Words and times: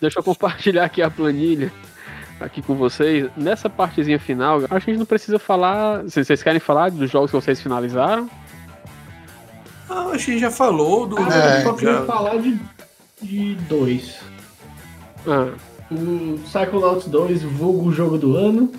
deixa 0.00 0.18
eu 0.18 0.22
compartilhar 0.22 0.84
aqui 0.84 1.02
a 1.02 1.10
planilha 1.10 1.72
aqui 2.40 2.62
com 2.62 2.74
vocês. 2.74 3.28
Nessa 3.36 3.68
partezinha 3.68 4.18
final, 4.18 4.58
acho 4.58 4.66
que 4.68 4.74
a 4.74 4.80
gente 4.80 4.98
não 4.98 5.06
precisa 5.06 5.38
falar. 5.38 6.02
Se 6.08 6.24
vocês 6.24 6.42
querem 6.42 6.60
falar 6.60 6.90
dos 6.90 7.10
jogos 7.10 7.30
que 7.30 7.36
vocês 7.36 7.60
finalizaram? 7.60 8.28
Ah, 9.88 10.10
acho 10.14 10.26
que 10.26 10.38
já 10.38 10.50
falou 10.50 11.06
do. 11.06 11.18
Ah, 11.18 11.28
É, 11.34 11.58
eu 11.58 11.62
só 11.64 11.72
queria 11.74 11.94
já- 11.94 12.04
falar 12.04 12.36
de, 12.38 12.58
de 13.22 13.54
dois. 13.68 14.20
Ah, 15.26 15.48
O 15.90 16.38
Psychonauts 16.44 17.08
2, 17.08 17.42
vulgo 17.42 17.88
o 17.88 17.92
jogo 17.92 18.16
do 18.16 18.36
ano. 18.36 18.70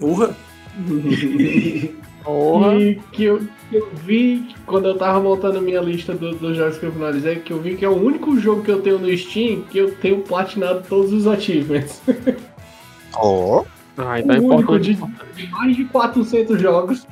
Urra. 0.00 0.34
porra. 2.24 2.74
E 2.76 2.94
que 3.12 3.24
eu, 3.24 3.38
que 3.38 3.48
eu 3.72 3.88
vi 4.04 4.54
quando 4.64 4.88
eu 4.88 4.96
tava 4.96 5.20
montando 5.20 5.58
a 5.58 5.60
minha 5.60 5.80
lista 5.80 6.14
do- 6.14 6.34
dos 6.34 6.56
jogos 6.56 6.78
que 6.78 6.86
eu 6.86 6.92
finalizei, 6.92 7.36
que 7.36 7.52
eu 7.52 7.60
vi 7.60 7.76
que 7.76 7.84
é 7.84 7.88
o 7.88 7.96
único 8.00 8.38
jogo 8.38 8.62
que 8.62 8.70
eu 8.70 8.80
tenho 8.80 8.98
no 8.98 9.16
Steam 9.16 9.62
que 9.62 9.78
eu 9.78 9.94
tenho 9.96 10.20
platinado 10.22 10.84
todos 10.88 11.12
os 11.12 11.26
achievements. 11.26 12.00
Ó. 13.14 13.64
Ah, 13.96 14.14
o 14.14 14.18
então 14.18 14.34
é 14.34 14.38
importante. 14.38 14.94
de, 14.94 15.42
de 15.44 15.50
mais 15.50 15.74
de 15.76 15.84
400 15.86 16.60
jogos. 16.60 17.06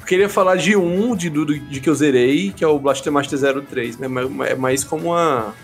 Eu 0.00 0.06
queria 0.06 0.28
falar 0.28 0.56
de 0.56 0.76
um 0.76 1.16
de, 1.16 1.28
do, 1.30 1.44
de 1.46 1.80
que 1.80 1.88
eu 1.88 1.94
zerei, 1.94 2.52
que 2.52 2.62
é 2.62 2.66
o 2.68 2.78
Blaster 2.78 3.12
Master 3.12 3.38
03, 3.66 3.98
né? 3.98 4.08
Mas- 4.08 4.30
mas- 4.30 4.50
É 4.50 4.54
mais 4.54 4.84
como 4.84 5.06
uma 5.12 5.54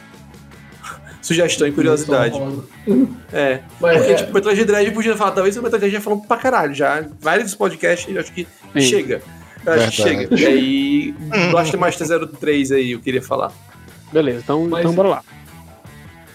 sugestão 1.22 1.66
e 1.68 1.72
curiosidade. 1.72 2.38
É. 3.32 3.60
Mas, 3.80 3.96
Porque, 3.98 4.12
é, 4.12 4.14
tipo, 4.14 4.32
Metal 4.34 4.54
Gear 4.54 4.66
Dread 4.66 4.90
podia 4.92 5.16
falar, 5.16 5.32
talvez 5.32 5.56
o 5.56 5.62
Metal 5.62 5.80
Gear 5.80 5.90
já 5.92 6.00
falou 6.00 6.20
pra 6.20 6.36
caralho, 6.36 6.74
já. 6.74 7.04
Vários 7.20 7.54
podcasts, 7.54 8.12
eu 8.14 8.20
acho 8.20 8.32
que 8.32 8.46
Sim. 8.74 8.80
chega. 8.80 9.22
Acho 9.66 9.90
que 9.90 9.96
chega. 9.96 10.34
E 10.40 10.46
aí, 10.46 11.14
Blaster 11.50 11.78
Master 11.80 12.28
03 12.28 12.72
aí, 12.72 12.92
eu 12.92 13.00
queria 13.00 13.22
falar. 13.22 13.52
Beleza, 14.12 14.40
então, 14.44 14.66
Mas- 14.68 14.80
então 14.80 14.94
bora 14.94 15.08
lá. 15.08 15.22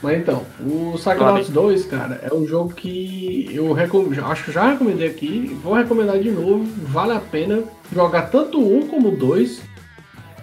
mas 0.01 0.17
então, 0.19 0.45
o 0.59 0.93
Psychonauts 0.95 1.49
2, 1.49 1.85
cara, 1.85 2.19
é 2.23 2.33
um 2.33 2.45
jogo 2.45 2.73
que 2.73 3.49
eu 3.53 3.71
recom... 3.73 4.07
acho 4.25 4.45
que 4.45 4.51
já 4.51 4.71
recomendei 4.71 5.07
aqui, 5.07 5.57
vou 5.63 5.73
recomendar 5.73 6.19
de 6.19 6.29
novo. 6.31 6.65
Vale 6.87 7.13
a 7.13 7.19
pena 7.19 7.63
jogar 7.93 8.23
tanto 8.23 8.59
um 8.59 8.87
como 8.87 9.09
o 9.09 9.15
dois. 9.15 9.61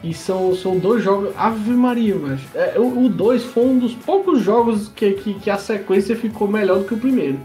E 0.04 0.14
são, 0.14 0.54
são 0.54 0.78
dois 0.78 1.02
jogos. 1.02 1.30
Ave 1.36 1.70
Maria, 1.70 2.16
velho. 2.16 2.38
É, 2.54 2.74
o 2.78 3.08
2 3.08 3.42
foi 3.44 3.64
um 3.64 3.78
dos 3.78 3.92
poucos 3.94 4.40
jogos 4.40 4.88
que, 4.94 5.12
que, 5.12 5.34
que 5.34 5.50
a 5.50 5.58
sequência 5.58 6.14
ficou 6.14 6.46
melhor 6.46 6.78
do 6.78 6.84
que 6.84 6.94
o 6.94 6.98
primeiro. 6.98 7.40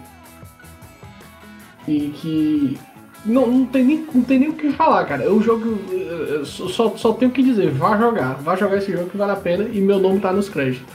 E 1.87 2.09
que. 2.09 2.77
Não, 3.25 3.45
não, 3.45 3.65
tem 3.65 3.83
nem, 3.83 4.05
não 4.13 4.23
tem 4.23 4.39
nem 4.39 4.49
o 4.49 4.53
que 4.53 4.71
falar, 4.71 5.05
cara. 5.05 5.23
É 5.23 5.29
um 5.29 5.41
jogo. 5.41 5.77
eh, 5.91 6.39
eh, 6.41 6.45
Só, 6.45 6.95
só 6.97 7.13
tenho 7.13 7.29
o 7.29 7.33
que 7.33 7.43
dizer. 7.43 7.69
Vá 7.71 7.95
jogar. 7.97 8.33
Vá 8.41 8.55
jogar 8.55 8.77
esse 8.77 8.91
jogo 8.91 9.09
que 9.09 9.17
vale 9.17 9.31
a 9.33 9.35
pena. 9.35 9.67
E 9.71 9.79
meu 9.79 9.99
nome 9.99 10.19
tá 10.19 10.31
nos 10.33 10.49
créditos. 10.49 10.87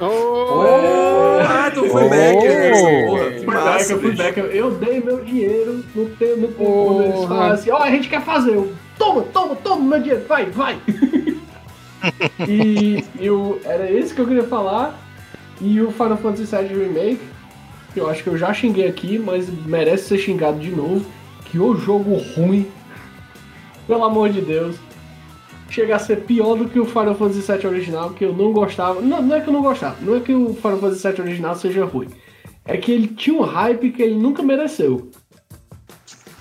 Oh! 0.00 0.62
Ah, 1.48 1.68
tu 1.74 1.84
foi 1.86 2.04
Oh! 2.04 2.08
back, 2.08 2.36
Porra, 3.08 3.30
que 3.32 3.46
massa, 3.46 3.64
back, 3.64 3.90
eu 3.90 3.98
fui 4.00 4.10
bicho. 4.12 4.22
back. 4.22 4.38
Eu 4.38 4.70
dei 4.72 5.00
meu 5.00 5.24
dinheiro 5.24 5.84
no 5.94 6.06
tempo. 6.10 6.48
Porra. 6.52 6.94
quando 6.94 7.02
eles 7.02 7.24
falaram 7.24 7.54
assim: 7.54 7.70
ó, 7.70 7.78
a 7.82 7.90
gente 7.90 8.08
quer 8.08 8.22
fazer. 8.22 8.54
Eu, 8.54 8.72
toma, 8.96 9.22
toma, 9.22 9.56
toma 9.56 9.82
meu 9.82 9.98
dinheiro. 10.00 10.24
Vai, 10.28 10.46
vai. 10.46 10.78
e 12.46 13.04
e 13.18 13.30
o, 13.30 13.58
era 13.64 13.90
esse 13.90 14.14
que 14.14 14.20
eu 14.20 14.26
queria 14.26 14.44
falar. 14.44 14.96
E 15.60 15.80
o 15.80 15.90
Final 15.90 16.16
Fantasy 16.18 16.44
VII 16.44 16.68
Remake. 16.68 17.20
Que 17.94 18.00
eu 18.00 18.10
acho 18.10 18.22
que 18.22 18.28
eu 18.28 18.36
já 18.36 18.52
xinguei 18.52 18.86
aqui, 18.86 19.18
mas 19.18 19.48
merece 19.66 20.04
ser 20.08 20.18
xingado 20.18 20.58
de 20.60 20.70
novo. 20.70 21.04
Que 21.46 21.58
o 21.58 21.76
jogo 21.76 22.16
ruim. 22.34 22.66
Pelo 23.86 24.04
amor 24.04 24.30
de 24.30 24.40
Deus. 24.40 24.76
Chega 25.68 25.96
a 25.96 25.98
ser 25.98 26.20
pior 26.22 26.56
do 26.56 26.68
que 26.68 26.78
o 26.78 26.84
Final 26.84 27.14
Fantasy 27.14 27.40
VII 27.40 27.66
original, 27.66 28.10
que 28.10 28.24
eu 28.24 28.32
não 28.32 28.52
gostava. 28.52 29.00
Não, 29.00 29.20
não 29.20 29.36
é 29.36 29.40
que 29.40 29.48
eu 29.48 29.52
não 29.52 29.62
gostava, 29.62 29.96
não 30.00 30.16
é 30.16 30.20
que 30.20 30.32
o 30.32 30.54
Final 30.54 30.78
Fantasy 30.78 31.08
VII 31.08 31.20
original 31.22 31.54
seja 31.56 31.84
ruim. 31.84 32.08
É 32.64 32.76
que 32.76 32.92
ele 32.92 33.08
tinha 33.08 33.36
um 33.36 33.42
hype 33.42 33.90
que 33.90 34.02
ele 34.02 34.14
nunca 34.14 34.42
mereceu. 34.42 35.10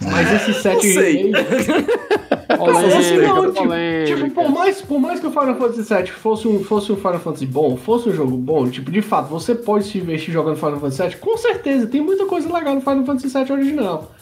Mas 0.01 0.31
esse 0.31 0.61
7 0.61 0.75
não 0.75 0.81
sei. 0.81 1.23
remake. 1.23 1.85
Assim, 2.47 3.17
não, 3.17 3.51
tipo, 3.51 4.25
tipo, 4.25 4.31
por 4.33 4.49
mais, 4.49 4.81
por 4.81 4.99
mais 4.99 5.19
que 5.19 5.27
o 5.27 5.31
Final 5.31 5.55
Fantasy 5.55 5.93
VII 5.93 6.07
fosse 6.07 6.47
um, 6.47 6.63
fosse 6.63 6.91
um 6.91 6.95
Final 6.95 7.19
Fantasy 7.19 7.45
bom, 7.45 7.75
fosse 7.75 8.09
um 8.09 8.13
jogo 8.13 8.37
bom, 8.37 8.69
tipo, 8.69 8.91
de 8.91 9.01
fato, 9.01 9.29
você 9.29 9.53
pode 9.53 9.85
se 9.85 9.97
investir 9.97 10.33
jogando 10.33 10.55
Final 10.55 10.79
Fantasy 10.79 11.01
VII, 11.01 11.17
com 11.17 11.37
certeza, 11.37 11.87
tem 11.87 12.01
muita 12.01 12.25
coisa 12.25 12.51
legal 12.51 12.75
no 12.75 12.81
Final 12.81 13.05
Fantasy 13.05 13.27
VII 13.27 13.51
original. 13.51 14.14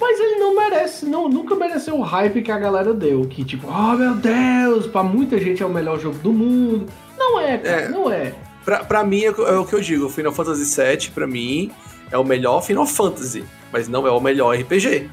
Mas 0.00 0.20
ele 0.20 0.36
não 0.36 0.54
merece, 0.54 1.04
não, 1.06 1.28
nunca 1.28 1.54
mereceu 1.56 1.96
o 1.98 2.02
hype 2.02 2.42
que 2.42 2.52
a 2.52 2.58
galera 2.58 2.94
deu. 2.94 3.22
Que 3.26 3.44
tipo, 3.44 3.66
oh 3.68 3.96
meu 3.96 4.14
Deus, 4.14 4.86
pra 4.86 5.02
muita 5.02 5.38
gente 5.38 5.62
é 5.62 5.66
o 5.66 5.70
melhor 5.70 5.98
jogo 5.98 6.18
do 6.18 6.32
mundo. 6.32 6.86
Não 7.18 7.40
é, 7.40 7.58
cara, 7.58 7.82
É. 7.82 7.88
não 7.88 8.10
é. 8.10 8.32
Pra, 8.64 8.84
pra 8.84 9.02
mim, 9.04 9.22
é 9.24 9.30
o 9.30 9.34
que- 9.34 9.40
é 9.42 9.52
o 9.58 9.64
que 9.64 9.74
eu 9.74 9.80
digo. 9.80 10.08
Final 10.08 10.32
Fantasy 10.32 10.80
VII, 10.80 11.10
pra 11.10 11.26
mim, 11.26 11.70
é 12.12 12.18
o 12.18 12.24
melhor 12.24 12.60
Final 12.62 12.86
Fantasy. 12.86 13.44
Mas 13.72 13.88
não 13.88 14.06
é 14.06 14.10
o 14.10 14.20
melhor 14.20 14.54
RPG. 14.56 15.08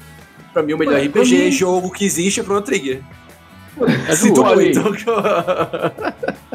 Pra 0.52 0.62
mim, 0.62 0.74
o 0.74 0.78
melhor 0.78 0.94
pra 1.10 1.22
RPG 1.22 1.36
é 1.36 1.44
mim- 1.46 1.50
jogo 1.52 1.90
que 1.90 2.04
existe 2.04 2.40
é 2.40 2.42
Chrono 2.44 2.62
Trigger. 2.62 3.02
É 4.08 4.14
Sinto 4.14 4.36
justo. 4.36 4.58
aí. 4.58 4.74
muito. 4.74 5.04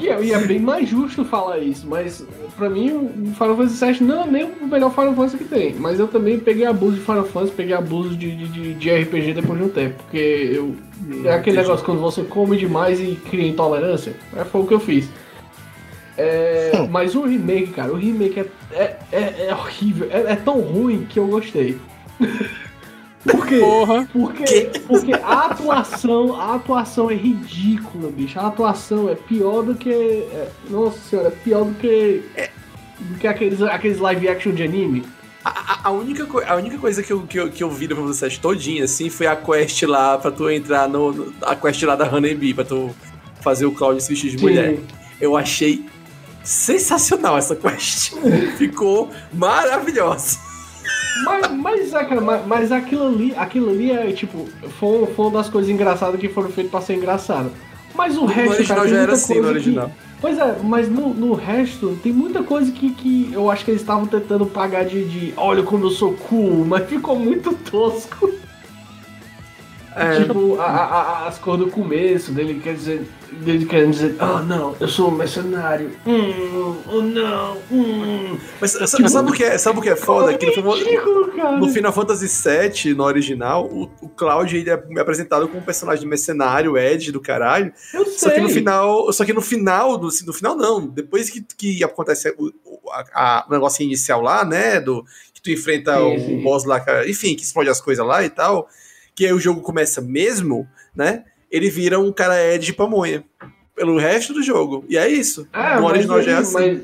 E 0.01 0.09
é, 0.09 0.23
e 0.23 0.33
é 0.33 0.39
bem 0.39 0.59
mais 0.59 0.89
justo 0.89 1.23
falar 1.23 1.59
isso, 1.59 1.85
mas 1.87 2.25
pra 2.57 2.69
mim 2.69 2.91
o 2.91 3.33
Final 3.35 3.55
Fantasy 3.55 3.85
VII 3.85 4.03
não 4.07 4.23
é 4.23 4.27
nem 4.27 4.43
o 4.45 4.67
melhor 4.67 4.91
Final 4.93 5.13
Fantasy 5.13 5.37
que 5.37 5.43
tem. 5.45 5.75
Mas 5.75 5.99
eu 5.99 6.07
também 6.07 6.39
peguei 6.39 6.65
abuso 6.65 6.95
de 6.95 7.01
Final 7.01 7.25
Fantasy, 7.25 7.53
peguei 7.55 7.73
abuso 7.75 8.15
de, 8.15 8.35
de, 8.35 8.47
de- 8.47 8.73
de 8.73 8.89
RPG 8.89 9.33
depois 9.33 9.59
de 9.59 9.65
um 9.65 9.69
tempo. 9.69 9.95
Porque 10.03 10.17
eu. 10.55 10.75
É 11.25 11.33
aquele 11.33 11.57
negócio 11.57 11.85
quando 11.85 11.99
você 12.01 12.23
come 12.23 12.57
demais 12.57 12.99
e 12.99 13.15
cria 13.29 13.47
intolerância. 13.47 14.13
É, 14.35 14.43
foi 14.43 14.61
o 14.61 14.67
que 14.67 14.73
eu 14.73 14.79
fiz. 14.79 15.07
É, 16.17 16.87
mas 16.89 17.15
o 17.15 17.21
remake, 17.23 17.67
cara, 17.71 17.91
o 17.91 17.95
remake 17.95 18.39
é, 18.39 18.45
é, 18.73 18.97
é, 19.11 19.45
é 19.49 19.53
horrível. 19.55 20.07
É, 20.11 20.33
é 20.33 20.35
tão 20.35 20.59
ruim 20.59 21.05
que 21.09 21.17
eu 21.19 21.27
gostei. 21.27 21.77
Por 23.23 23.45
quê? 23.45 23.59
Porra. 23.59 24.09
Porque, 24.11 24.71
porque 24.87 25.13
a 25.13 25.45
atuação, 25.45 26.35
a 26.39 26.55
atuação 26.55 27.11
é 27.11 27.13
ridícula, 27.15 28.09
bicho. 28.11 28.39
A 28.39 28.47
atuação 28.47 29.09
é 29.09 29.15
pior 29.15 29.61
do 29.63 29.75
que. 29.75 29.89
é, 29.91 30.49
nossa 30.69 30.97
senhora, 31.09 31.27
é 31.27 31.31
pior 31.31 31.63
do 31.65 31.73
que. 31.75 32.23
Do 32.99 33.17
que 33.19 33.27
aqueles, 33.27 33.61
aqueles 33.61 33.99
live 33.99 34.27
action 34.27 34.53
de 34.53 34.63
anime. 34.63 35.03
A, 35.43 35.87
a 35.87 35.91
única, 35.91 36.25
co- 36.25 36.43
a 36.45 36.55
única 36.55 36.77
coisa 36.77 37.01
que 37.01 37.11
eu, 37.11 37.21
que, 37.23 37.39
eu, 37.39 37.49
que 37.49 37.63
eu 37.63 37.69
vi 37.69 37.87
no 37.87 37.95
Fantasy 37.95 38.27
VII 38.29 38.37
todinha, 38.39 38.83
assim, 38.85 39.09
foi 39.09 39.25
a 39.27 39.35
quest 39.35 39.81
lá 39.83 40.17
pra 40.17 40.29
tu 40.31 40.49
entrar 40.49 40.87
no. 40.87 41.11
no- 41.11 41.33
a 41.41 41.55
quest 41.55 41.81
lá 41.83 41.95
da 41.95 42.07
Honeybee, 42.11 42.53
pra 42.53 42.63
tu 42.63 42.89
fazer 43.41 43.65
o 43.65 43.71
Cloud 43.71 44.01
se 44.01 44.09
vestir 44.09 44.31
de 44.31 44.37
mulher. 44.41 44.79
Eu 45.19 45.35
achei 45.37 45.83
sensacional 46.43 47.37
essa 47.37 47.55
quest. 47.55 48.13
Ficou 48.57 49.09
maravilhosa. 49.33 50.37
Mas, 51.23 51.51
mas, 51.51 51.93
é, 51.93 52.19
mas, 52.19 52.47
mas 52.47 52.71
aquilo 52.71 53.07
ali, 53.07 53.33
aquilo 53.35 53.69
ali 53.69 53.91
é 53.91 54.11
tipo. 54.11 54.47
Foi, 54.79 55.05
foi 55.07 55.25
uma 55.25 55.39
das 55.39 55.49
coisas 55.49 55.69
engraçadas 55.69 56.19
que 56.19 56.29
foram 56.29 56.49
feitas 56.49 56.71
pra 56.71 56.81
ser 56.81 56.95
engraçado. 56.95 57.51
Mas 57.93 58.17
o 58.17 58.21
No 58.21 58.27
resto, 58.27 58.53
original 58.53 58.77
cara, 58.77 58.89
já 58.89 58.97
era 58.97 59.13
assim, 59.13 59.41
no 59.41 59.47
original. 59.47 59.89
Que, 59.89 59.93
pois 60.21 60.37
é, 60.37 60.57
mas 60.63 60.89
no, 60.89 61.13
no 61.13 61.33
resto 61.33 61.99
tem 62.01 62.11
muita 62.11 62.41
coisa 62.41 62.71
que, 62.71 62.91
que 62.91 63.29
eu 63.33 63.51
acho 63.51 63.65
que 63.65 63.71
eles 63.71 63.81
estavam 63.81 64.05
tentando 64.05 64.45
pagar 64.45 64.85
de, 64.85 65.03
de 65.05 65.33
olha 65.35 65.63
como 65.63 65.85
eu 65.85 65.91
sou 65.91 66.13
cool, 66.13 66.63
mas 66.67 66.87
ficou 66.87 67.17
muito 67.17 67.53
tosco. 67.53 68.31
É, 69.95 70.21
Tipo, 70.23 70.59
a- 70.59 70.65
a- 70.65 71.01
a- 71.01 71.27
as 71.27 71.37
cores 71.37 71.65
do 71.65 71.71
começo 71.71 72.31
dele 72.31 72.59
quer 72.63 72.75
dizer. 72.75 73.07
Dele 73.31 73.65
querendo 73.65 73.91
dizer, 73.91 74.15
ah 74.19 74.41
não, 74.45 74.75
eu 74.77 74.89
sou 74.89 75.07
um 75.07 75.11
mercenário. 75.15 75.91
Hum, 76.05 76.75
oh 76.85 77.01
não, 77.01 77.57
hum. 77.71 78.37
mas 78.59 78.71
sa- 78.71 79.07
sabe 79.07 79.31
o 79.31 79.33
que 79.33 79.41
é, 79.41 79.57
sabe 79.57 79.79
o 79.79 79.81
que 79.81 79.87
é 79.89 79.95
foda? 79.95 80.37
Que 80.37 80.47
no, 80.61 80.73
Ridículo, 80.73 81.31
no 81.57 81.69
Final 81.69 81.93
Fantasy 81.93 82.27
VII, 82.27 82.93
no 82.93 83.05
original, 83.05 83.65
o, 83.67 83.89
o 84.01 84.09
Cloud 84.09 84.53
ele 84.55 84.69
é 84.69 84.73
apresentado 84.99 85.47
como 85.47 85.61
um 85.61 85.65
personagem 85.65 86.05
mercenário, 86.05 86.77
Ed 86.77 87.09
do 87.13 87.21
caralho. 87.21 87.71
eu 87.93 88.05
Só 88.05 88.29
que 88.31 88.41
no 88.41 88.47
sei. 88.47 88.55
final. 88.57 89.13
Só 89.13 89.23
que 89.23 89.31
no 89.33 89.41
final, 89.41 89.97
do, 89.97 90.09
no 90.25 90.33
final 90.33 90.55
não. 90.57 90.85
Depois 90.85 91.29
que, 91.29 91.41
que 91.57 91.81
acontece 91.85 92.35
o, 92.37 92.47
o, 92.65 92.89
a- 92.91 93.05
a- 93.13 93.45
o 93.47 93.51
negócio 93.53 93.81
inicial 93.81 94.21
lá, 94.21 94.43
né? 94.43 94.81
Do, 94.81 95.05
que 95.33 95.41
tu 95.41 95.49
enfrenta 95.51 95.95
Sim, 95.97 96.15
o 96.15 96.19
sim. 96.19 96.41
boss 96.43 96.65
lá, 96.65 96.83
enfim, 97.07 97.33
que 97.33 97.43
explode 97.43 97.69
as 97.69 97.79
coisas 97.79 98.05
lá 98.05 98.23
e 98.25 98.29
tal. 98.29 98.67
Que 99.21 99.27
aí 99.27 99.33
o 99.33 99.39
jogo 99.39 99.61
começa 99.61 100.01
mesmo, 100.01 100.67
né? 100.95 101.25
Ele 101.51 101.69
vira 101.69 101.99
um 101.99 102.11
cara 102.11 102.43
Ed 102.55 102.65
de 102.65 102.73
pamonha. 102.73 103.23
Pelo 103.75 103.99
resto 103.99 104.33
do 104.33 104.41
jogo. 104.41 104.83
E 104.89 104.97
é 104.97 105.07
isso. 105.07 105.47
Ah, 105.53 105.75
no 105.75 105.83
mas 105.83 105.91
original 105.91 106.21
já 106.23 106.31
é 106.31 106.35
assim. 106.37 106.53
mas- 106.55 106.81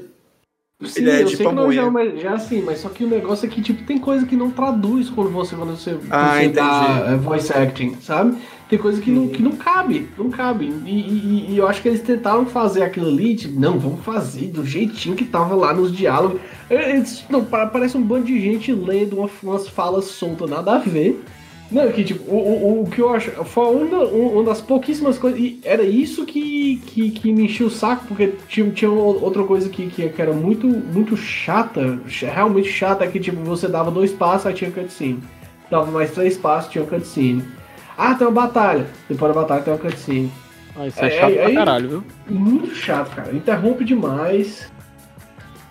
Sim, 0.91 0.99
Ele 1.01 1.09
é 1.09 1.21
eu 1.23 1.25
de 1.25 1.35
sei 1.35 1.47
que 1.47 1.51
não 1.51 1.71
já, 1.71 1.85
pamonha. 1.85 2.15
já 2.17 2.29
é 2.29 2.33
assim, 2.35 2.61
mas 2.61 2.77
só 2.77 2.89
que 2.89 3.03
o 3.03 3.07
negócio 3.07 3.47
é 3.47 3.49
que 3.49 3.59
tipo, 3.63 3.81
tem 3.85 3.97
coisa 3.97 4.23
que 4.27 4.35
não 4.35 4.51
traduz 4.51 5.09
quando 5.09 5.31
você, 5.31 5.55
quando 5.55 5.71
você, 5.75 5.97
Ah, 6.11 6.37
você 6.39 6.49
dá 6.49 7.07
é, 7.09 7.15
voice 7.15 7.51
acting, 7.51 7.97
sabe? 8.03 8.37
Tem 8.69 8.77
coisa 8.77 9.01
que, 9.01 9.09
não, 9.09 9.27
que 9.29 9.41
não 9.41 9.53
cabe, 9.53 10.07
não 10.15 10.29
cabe. 10.29 10.71
E, 10.85 10.91
e- 10.91 11.45
e 11.53 11.57
eu 11.57 11.67
acho 11.67 11.81
que 11.81 11.87
eles 11.87 12.01
tentaram 12.01 12.45
fazer 12.45 12.83
aquilo 12.83 13.07
ali, 13.07 13.35
tipo, 13.35 13.59
não, 13.59 13.79
vamos 13.79 14.05
fazer 14.05 14.51
do 14.51 14.63
jeitinho 14.63 15.15
que 15.15 15.25
tava 15.25 15.55
lá 15.55 15.73
nos 15.73 15.91
diálogos. 15.91 16.39
Eles, 16.69 17.25
não, 17.31 17.43
pa- 17.43 17.65
parece 17.65 17.97
um 17.97 18.03
bando 18.03 18.25
de 18.27 18.39
gente 18.39 18.71
lendo 18.71 19.17
uma- 19.17 19.29
umas 19.41 19.67
falas 19.67 20.05
soltas, 20.05 20.47
nada 20.47 20.75
a 20.75 20.77
ver. 20.77 21.19
Não, 21.69 21.91
que 21.91 22.03
tipo, 22.03 22.23
o, 22.31 22.37
o, 22.37 22.83
o 22.83 22.89
que 22.89 23.01
eu 23.01 23.13
acho. 23.13 23.31
Foi 23.43 23.75
uma, 23.75 24.05
uma 24.05 24.43
das 24.43 24.61
pouquíssimas 24.61 25.17
coisas. 25.17 25.39
E 25.39 25.59
era 25.63 25.83
isso 25.83 26.25
que, 26.25 26.77
que, 26.85 27.11
que 27.11 27.33
me 27.33 27.45
enchia 27.45 27.65
o 27.65 27.69
saco, 27.69 28.05
porque 28.07 28.33
tinha, 28.47 28.69
tinha 28.71 28.89
outra 28.89 29.43
coisa 29.43 29.67
que, 29.67 29.87
que, 29.87 30.07
que 30.07 30.21
era 30.21 30.31
muito, 30.31 30.65
muito 30.67 31.17
chata, 31.17 31.99
realmente 32.21 32.69
chata, 32.69 33.03
é 33.03 33.07
que 33.07 33.19
tipo, 33.19 33.41
você 33.43 33.67
dava 33.67 33.91
dois 33.91 34.13
passos, 34.13 34.47
aí 34.47 34.53
tinha 34.53 34.71
cutscene. 34.71 35.21
Dava 35.69 35.91
mais 35.91 36.11
três 36.11 36.37
passos, 36.37 36.71
tinha 36.71 36.85
cutscene. 36.85 37.43
Ah, 37.97 38.13
tem 38.13 38.25
uma 38.25 38.41
batalha. 38.47 38.87
Depois 39.09 39.33
da 39.33 39.41
batalha 39.41 39.61
tem 39.61 39.73
uma 39.73 39.79
cutscene. 39.79 40.31
Ah, 40.73 40.87
isso 40.87 40.99
é, 41.03 41.07
é 41.07 41.19
chato 41.19 41.31
é, 41.31 41.43
pra 41.43 41.53
caralho, 41.53 41.89
viu? 41.89 42.03
Muito 42.29 42.73
chato, 42.75 43.13
cara. 43.13 43.35
Interrompe 43.35 43.83
demais. 43.83 44.71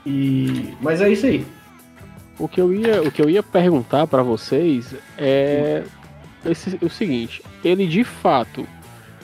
E. 0.05 0.75
Mas 0.83 1.01
é 1.01 1.09
isso 1.09 1.25
aí. 1.25 1.47
O 2.39 2.47
que 2.47 2.61
eu 2.61 2.73
ia, 2.73 3.03
o 3.03 3.11
que 3.11 3.23
eu 3.23 3.31
ia 3.31 3.43
perguntar 3.43 4.07
para 4.07 4.23
vocês 4.23 4.95
é 5.17 5.85
esse, 6.45 6.79
o 6.83 6.91
seguinte: 6.91 7.43
ele 7.65 7.87
de 7.87 8.05
fato 8.05 8.67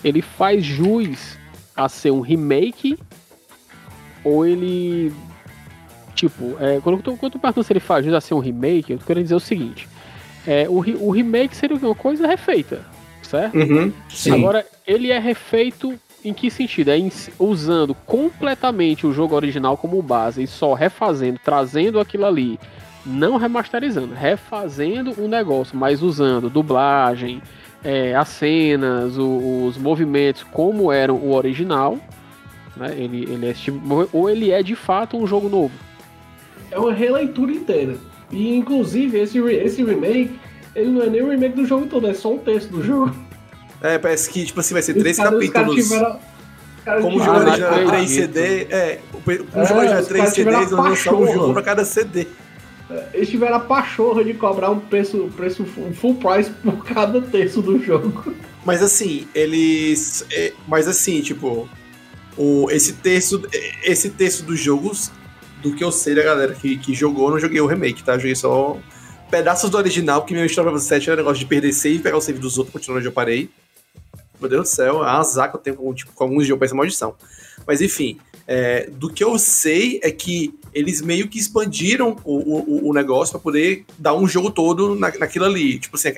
ele 0.03 0.23
faz 0.23 0.65
jus 0.65 1.39
a 1.77 1.89
ser 1.89 2.11
um 2.11 2.21
remake 2.21 2.99
ou 4.25 4.47
ele 4.47 5.13
tipo 6.15 6.57
é, 6.61 6.81
quando, 6.81 6.97
eu 6.97 7.03
tô, 7.03 7.17
quando 7.17 7.35
eu 7.35 7.41
pergunto 7.41 7.65
se 7.65 7.73
ele 7.73 7.81
faz 7.81 8.05
jus 8.05 8.15
a 8.15 8.21
ser 8.21 8.35
um 8.35 8.39
remake, 8.39 8.93
eu 8.93 8.99
tô 8.99 9.05
querendo 9.05 9.25
dizer 9.25 9.35
o 9.35 9.41
seguinte: 9.41 9.89
é, 10.47 10.67
o, 10.69 10.79
o 10.79 11.11
remake 11.11 11.57
seria 11.57 11.77
uma 11.77 11.95
coisa 11.95 12.27
refeita, 12.27 12.85
certo? 13.23 13.59
Uhum, 13.59 13.93
Agora 14.33 14.67
ele 14.87 15.11
é 15.11 15.19
refeito 15.19 15.99
em 16.25 16.33
que 16.33 16.51
sentido? 16.51 16.91
É 16.91 16.99
usando 17.39 17.95
completamente 17.95 19.07
o 19.07 19.13
jogo 19.13 19.35
original 19.35 19.77
como 19.77 20.01
base 20.01 20.43
e 20.43 20.47
só 20.47 20.73
refazendo, 20.73 21.41
trazendo 21.45 21.99
aquilo 21.99 22.25
ali 22.25 22.59
não 23.05 23.37
remasterizando, 23.37 24.15
refazendo 24.15 25.13
o 25.19 25.29
negócio, 25.29 25.77
mas 25.77 26.03
usando 26.03 26.49
dublagem, 26.49 27.43
é, 27.85 28.15
as 28.15 28.29
cenas, 28.29 29.19
o, 29.19 29.67
os 29.67 29.77
movimentos 29.77 30.43
como 30.45 30.93
eram 30.93 31.17
o 31.17 31.35
original. 31.35 31.99
Né? 32.77 32.95
Ele, 32.97 33.25
ele 33.25 33.47
é 33.47 33.53
tipo, 33.53 34.09
ou 34.13 34.31
ele 34.31 34.51
é 34.51 34.63
de 34.63 34.75
fato 34.75 35.17
um 35.17 35.27
jogo 35.27 35.49
novo. 35.49 35.75
É 36.71 36.79
uma 36.79 36.93
releitura 36.93 37.53
inteira. 37.53 37.97
E 38.31 38.55
inclusive 38.55 39.19
esse, 39.19 39.39
esse 39.39 39.85
remake, 39.85 40.39
ele 40.75 40.91
não 40.91 41.03
é 41.03 41.11
nem 41.11 41.23
o 41.23 41.31
remake 41.31 41.57
do 41.57 41.67
jogo 41.67 41.87
todo, 41.87 42.07
é 42.07 42.15
só 42.15 42.33
um 42.33 42.39
texto 42.39 42.71
do 42.71 42.83
jogo. 42.83 43.15
É, 43.85 43.99
parece 43.99 44.31
que 44.31 44.47
tipo 44.47 44.61
assim, 44.61 44.75
vai 44.75 44.83
ser 44.85 44.95
três 44.95 45.17
capítulos. 45.17 45.89
Como 46.85 47.17
o 47.17 47.25
jogo 47.25 47.41
original 47.41 47.75
é 47.75 47.85
3 47.85 48.11
CD, 48.11 48.67
é, 48.71 49.01
o, 49.13 49.17
o 49.17 49.61
é, 49.61 49.67
jogo 49.67 49.81
original 49.81 50.01
é 50.01 50.05
3 50.05 50.29
CDs, 50.31 50.71
eu 50.71 50.81
lançar 50.81 51.15
um 51.15 51.33
jogo 51.33 51.53
pra 51.53 51.63
cada 51.63 51.85
CD. 51.85 52.29
Eles 53.13 53.29
tiveram 53.29 53.57
a 53.57 53.61
pachorra 53.61 54.25
de 54.25 54.35
cobrar 54.35 54.71
um 54.71 54.81
preço, 54.81 55.31
preço 55.37 55.65
full 55.65 56.17
price 56.17 56.51
por 56.63 56.85
cada 56.85 57.21
terço 57.23 57.63
do 57.63 57.83
jogo. 57.83 58.35
Mas 58.65 58.83
assim, 58.83 59.27
eles. 59.35 60.27
É, 60.31 60.53
mas 60.69 60.87
assim, 60.87 61.21
tipo. 61.21 61.69
O, 62.37 62.71
esse 62.71 62.95
terço. 62.95 63.43
Esse 63.83 64.11
terço 64.11 64.45
dos 64.45 64.61
jogos. 64.61 65.11
Do 65.63 65.75
que 65.77 65.85
eu 65.85 65.93
sei 65.93 66.17
da 66.17 66.25
galera 66.25 66.55
que, 66.55 66.77
que 66.77 66.93
jogou, 66.93 67.27
eu 67.27 67.31
não 67.33 67.39
joguei 67.39 67.61
o 67.61 67.67
remake, 67.67 68.03
tá? 68.03 68.15
Eu 68.15 68.19
joguei 68.19 68.35
só 68.35 68.77
pedaços 69.31 69.71
do 69.71 69.79
original, 69.79 70.21
porque 70.21 70.35
meu 70.35 70.47
Star 70.47 70.79
7 70.79 71.09
era 71.09 71.17
negócio 71.17 71.39
de 71.39 71.47
perder 71.47 71.73
save 71.73 71.97
e 71.97 71.99
pegar 72.01 72.19
o 72.19 72.21
save 72.21 72.39
dos 72.39 72.59
outros, 72.59 72.73
continuando 72.73 72.99
onde 72.99 73.09
eu 73.09 73.13
parei. 73.13 73.49
Meu 74.39 74.51
Deus 74.51 74.69
do 74.69 74.75
céu, 74.75 74.97
é 74.97 74.99
um 74.99 75.03
azar 75.03 75.49
que 75.49 75.57
eu 75.57 75.61
tenho 75.61 75.77
com, 75.77 75.95
tipo, 75.95 76.13
com 76.13 76.25
alguns 76.25 76.47
jogos 76.47 76.59
pra 76.59 76.67
essa 76.67 76.75
maldição. 76.75 77.15
Mas 77.67 77.81
enfim, 77.81 78.19
é, 78.47 78.89
do 78.91 79.09
que 79.09 79.23
eu 79.23 79.39
sei 79.39 80.01
é 80.03 80.11
que 80.11 80.55
eles 80.75 81.03
meio 81.03 81.29
que 81.29 81.39
expandiram 81.39 82.17
o, 82.25 82.87
o, 82.87 82.89
o 82.89 82.95
negócio 82.95 83.33
para 83.33 83.41
poder 83.41 83.85
dar 83.99 84.15
um 84.15 84.27
jogo 84.27 84.51
todo 84.51 84.95
na, 84.95 85.13
naquilo 85.19 85.45
ali. 85.45 85.79
Tipo 85.79 85.97
assim, 85.97 86.13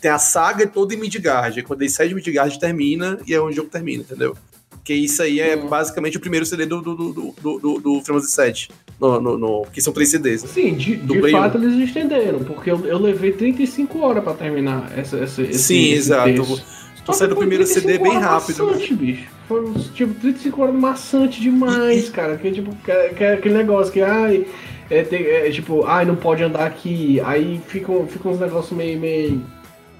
tem 0.00 0.10
a 0.10 0.18
saga 0.18 0.66
toda 0.66 0.94
em 0.94 0.98
Midgard. 0.98 1.62
Quando 1.62 1.82
ele 1.82 1.90
sai 1.90 2.08
de 2.08 2.14
Midgard, 2.14 2.58
termina 2.58 3.18
e 3.26 3.34
é 3.34 3.40
onde 3.40 3.52
o 3.52 3.56
jogo 3.56 3.70
termina, 3.70 4.02
entendeu? 4.02 4.36
Que 4.82 4.94
isso 4.94 5.22
aí 5.22 5.40
é 5.40 5.56
uhum. 5.56 5.68
basicamente 5.68 6.16
o 6.16 6.20
primeiro 6.20 6.44
CD 6.44 6.66
do, 6.66 6.80
do, 6.80 6.96
do, 6.96 7.12
do, 7.12 7.34
do, 7.40 7.80
do 7.80 8.02
Final 8.02 8.20
Fantasy 8.20 8.68
VII. 8.68 8.76
No, 9.00 9.18
no, 9.18 9.38
no, 9.38 9.66
que 9.72 9.80
são 9.80 9.94
três 9.94 10.10
CDs. 10.10 10.42
Né? 10.42 10.48
Sim, 10.52 10.74
de, 10.74 10.96
de 10.96 11.30
fato 11.30 11.56
1. 11.56 11.62
eles 11.62 11.88
estenderam, 11.88 12.40
porque 12.40 12.70
eu, 12.70 12.84
eu 12.84 12.98
levei 12.98 13.32
35 13.32 13.98
horas 13.98 14.22
para 14.22 14.34
terminar 14.34 14.92
essa, 14.94 15.16
essa, 15.16 15.40
esse 15.40 15.58
Sim, 15.58 15.92
exato. 15.92 16.34
Texto. 16.34 16.62
Tu 17.06 17.12
sai 17.14 17.28
do 17.28 17.36
primeiro 17.36 17.66
CD 17.66 17.98
bem 17.98 18.18
rápido. 18.18 18.66
Bastante, 18.66 18.94
bicho. 18.94 19.39
Foram, 19.50 19.74
tipo, 19.74 20.14
35 20.14 20.62
horas 20.62 20.74
maçante 20.76 21.40
demais, 21.40 22.08
cara. 22.08 22.36
Que, 22.36 22.52
tipo, 22.52 22.72
que, 22.84 23.14
que, 23.14 23.24
aquele 23.24 23.56
negócio 23.56 23.92
que, 23.92 24.00
ai, 24.00 24.46
é, 24.88 25.02
tem, 25.02 25.26
é, 25.26 25.50
tipo, 25.50 25.84
ai, 25.84 26.04
não 26.04 26.14
pode 26.14 26.44
andar 26.44 26.64
aqui. 26.64 27.20
Aí 27.24 27.60
ficam 27.66 28.06
fica 28.06 28.28
uns 28.28 28.38
negócios 28.38 28.70
meio, 28.70 29.00
meio. 29.00 29.44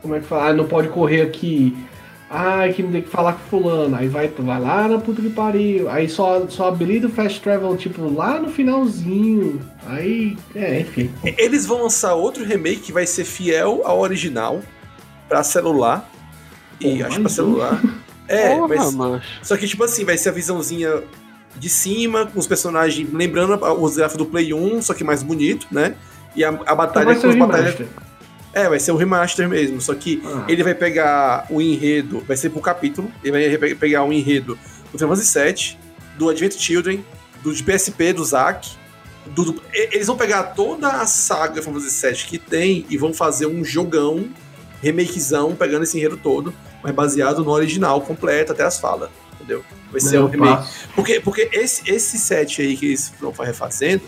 Como 0.01 0.15
é 0.15 0.21
que 0.21 0.27
fala? 0.27 0.51
Ah, 0.51 0.53
não 0.53 0.69
pode 0.69 0.87
correr 0.91 1.23
aqui. 1.23 1.77
Ai, 2.31 2.73
que 2.73 2.81
tem 2.81 3.03
que 3.03 3.09
falar 3.09 3.33
com 3.33 3.41
fulano. 3.41 3.97
Aí 3.97 4.07
vai, 4.07 4.29
vai 4.29 4.61
lá 4.61 4.87
na 4.87 4.99
puta 4.99 5.21
que 5.21 5.31
pariu. 5.31 5.91
Aí 5.91 6.09
só, 6.09 6.47
só 6.47 6.69
habilita 6.69 7.09
o 7.09 7.11
fast 7.11 7.41
travel, 7.41 7.77
tipo, 7.77 8.09
lá 8.09 8.39
no 8.39 8.51
finalzinho. 8.51 9.61
Aí, 9.85 10.39
é, 10.55 10.79
enfim. 10.79 11.11
Eles 11.37 11.67
vão 11.67 11.83
lançar 11.83 12.15
outro 12.15 12.45
remake 12.45 12.83
que 12.83 12.93
vai 12.93 13.05
ser 13.05 13.25
fiel 13.25 13.83
ao 13.85 13.99
original 13.99 14.61
pra 15.29 15.43
celular. 15.43 16.09
E 16.81 17.03
acho 17.03 17.21
pra 17.21 17.29
celular. 17.29 17.83
É, 18.31 18.55
Porra, 18.55 18.93
mas. 18.93 19.23
Só 19.43 19.57
que, 19.57 19.67
tipo 19.67 19.83
assim, 19.83 20.05
vai 20.05 20.17
ser 20.17 20.29
a 20.29 20.33
visãozinha 20.33 21.03
de 21.57 21.69
cima, 21.69 22.27
com 22.27 22.39
os 22.39 22.47
personagens 22.47 23.13
lembrando 23.13 23.59
os 23.81 23.97
gráficos 23.97 24.19
do 24.19 24.31
Play 24.31 24.55
1, 24.55 24.83
só 24.83 24.95
que 24.95 25.03
mais 25.03 25.23
bonito, 25.23 25.67
né? 25.71 25.97
E 26.37 26.45
a, 26.45 26.49
a 26.49 26.75
batalha 26.75 27.11
então 27.11 27.23
com 27.23 27.29
as 27.29 27.37
batalhas. 27.37 27.89
É, 28.53 28.69
vai 28.69 28.79
ser 28.79 28.93
um 28.93 28.97
remaster 28.97 29.49
mesmo. 29.49 29.81
Só 29.81 29.95
que 29.95 30.23
ah. 30.25 30.45
ele 30.49 30.63
vai 30.63 30.75
pegar 30.75 31.47
o 31.51 31.61
enredo, 31.61 32.23
vai 32.27 32.37
ser 32.37 32.51
por 32.51 32.61
capítulo. 32.61 33.11
Ele 33.23 33.59
vai 33.59 33.75
pegar 33.75 34.05
o 34.05 34.13
enredo 34.13 34.57
do 34.93 34.99
Final 34.99 35.17
Fantasy 35.17 35.39
VII, 35.39 35.79
do 36.17 36.29
Advent 36.29 36.57
Children, 36.57 37.05
do 37.43 37.53
de 37.53 37.65
PSP, 37.65 38.13
do 38.13 38.25
Zack. 38.25 38.79
Do, 39.27 39.53
do, 39.53 39.63
eles 39.73 40.07
vão 40.07 40.17
pegar 40.17 40.43
toda 40.43 40.89
a 40.89 41.07
saga 41.07 41.61
Final 41.61 41.81
Fantasy 41.81 42.07
VII 42.07 42.25
que 42.27 42.39
tem 42.39 42.87
e 42.89 42.97
vão 42.97 43.13
fazer 43.13 43.47
um 43.47 43.65
jogão, 43.65 44.29
remakezão, 44.83 45.55
pegando 45.55 45.85
esse 45.85 45.99
enredo 45.99 46.17
todo 46.17 46.53
mas 46.83 46.95
baseado 46.95 47.45
no 47.45 47.51
original 47.51 48.01
completo, 48.01 48.53
até 48.53 48.65
as 48.65 48.79
falas, 48.79 49.11
entendeu? 49.35 49.65
Vai 49.91 50.01
ser 50.01 50.19
o 50.19 50.27
remake. 50.27 50.69
Porque, 50.95 51.21
porque 51.21 51.49
esse, 51.53 51.91
esse 51.91 52.19
set 52.19 52.63
aí 52.63 52.77
que 52.77 52.87
eles 52.87 53.13
estão 53.13 53.33
refazendo, 53.45 54.03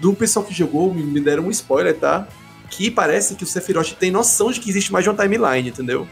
do 0.00 0.12
pessoal 0.14 0.44
que 0.44 0.52
jogou, 0.52 0.92
me 0.92 1.20
deram 1.20 1.44
um 1.44 1.50
spoiler, 1.50 1.96
tá? 1.96 2.26
Que 2.68 2.90
parece 2.90 3.34
que 3.34 3.44
o 3.44 3.46
Sephiroth 3.46 3.92
tem 3.92 4.10
noção 4.10 4.50
de 4.50 4.60
que 4.60 4.68
existe 4.68 4.92
mais 4.92 5.04
de 5.04 5.10
uma 5.10 5.16
timeline, 5.16 5.68
entendeu? 5.68 6.08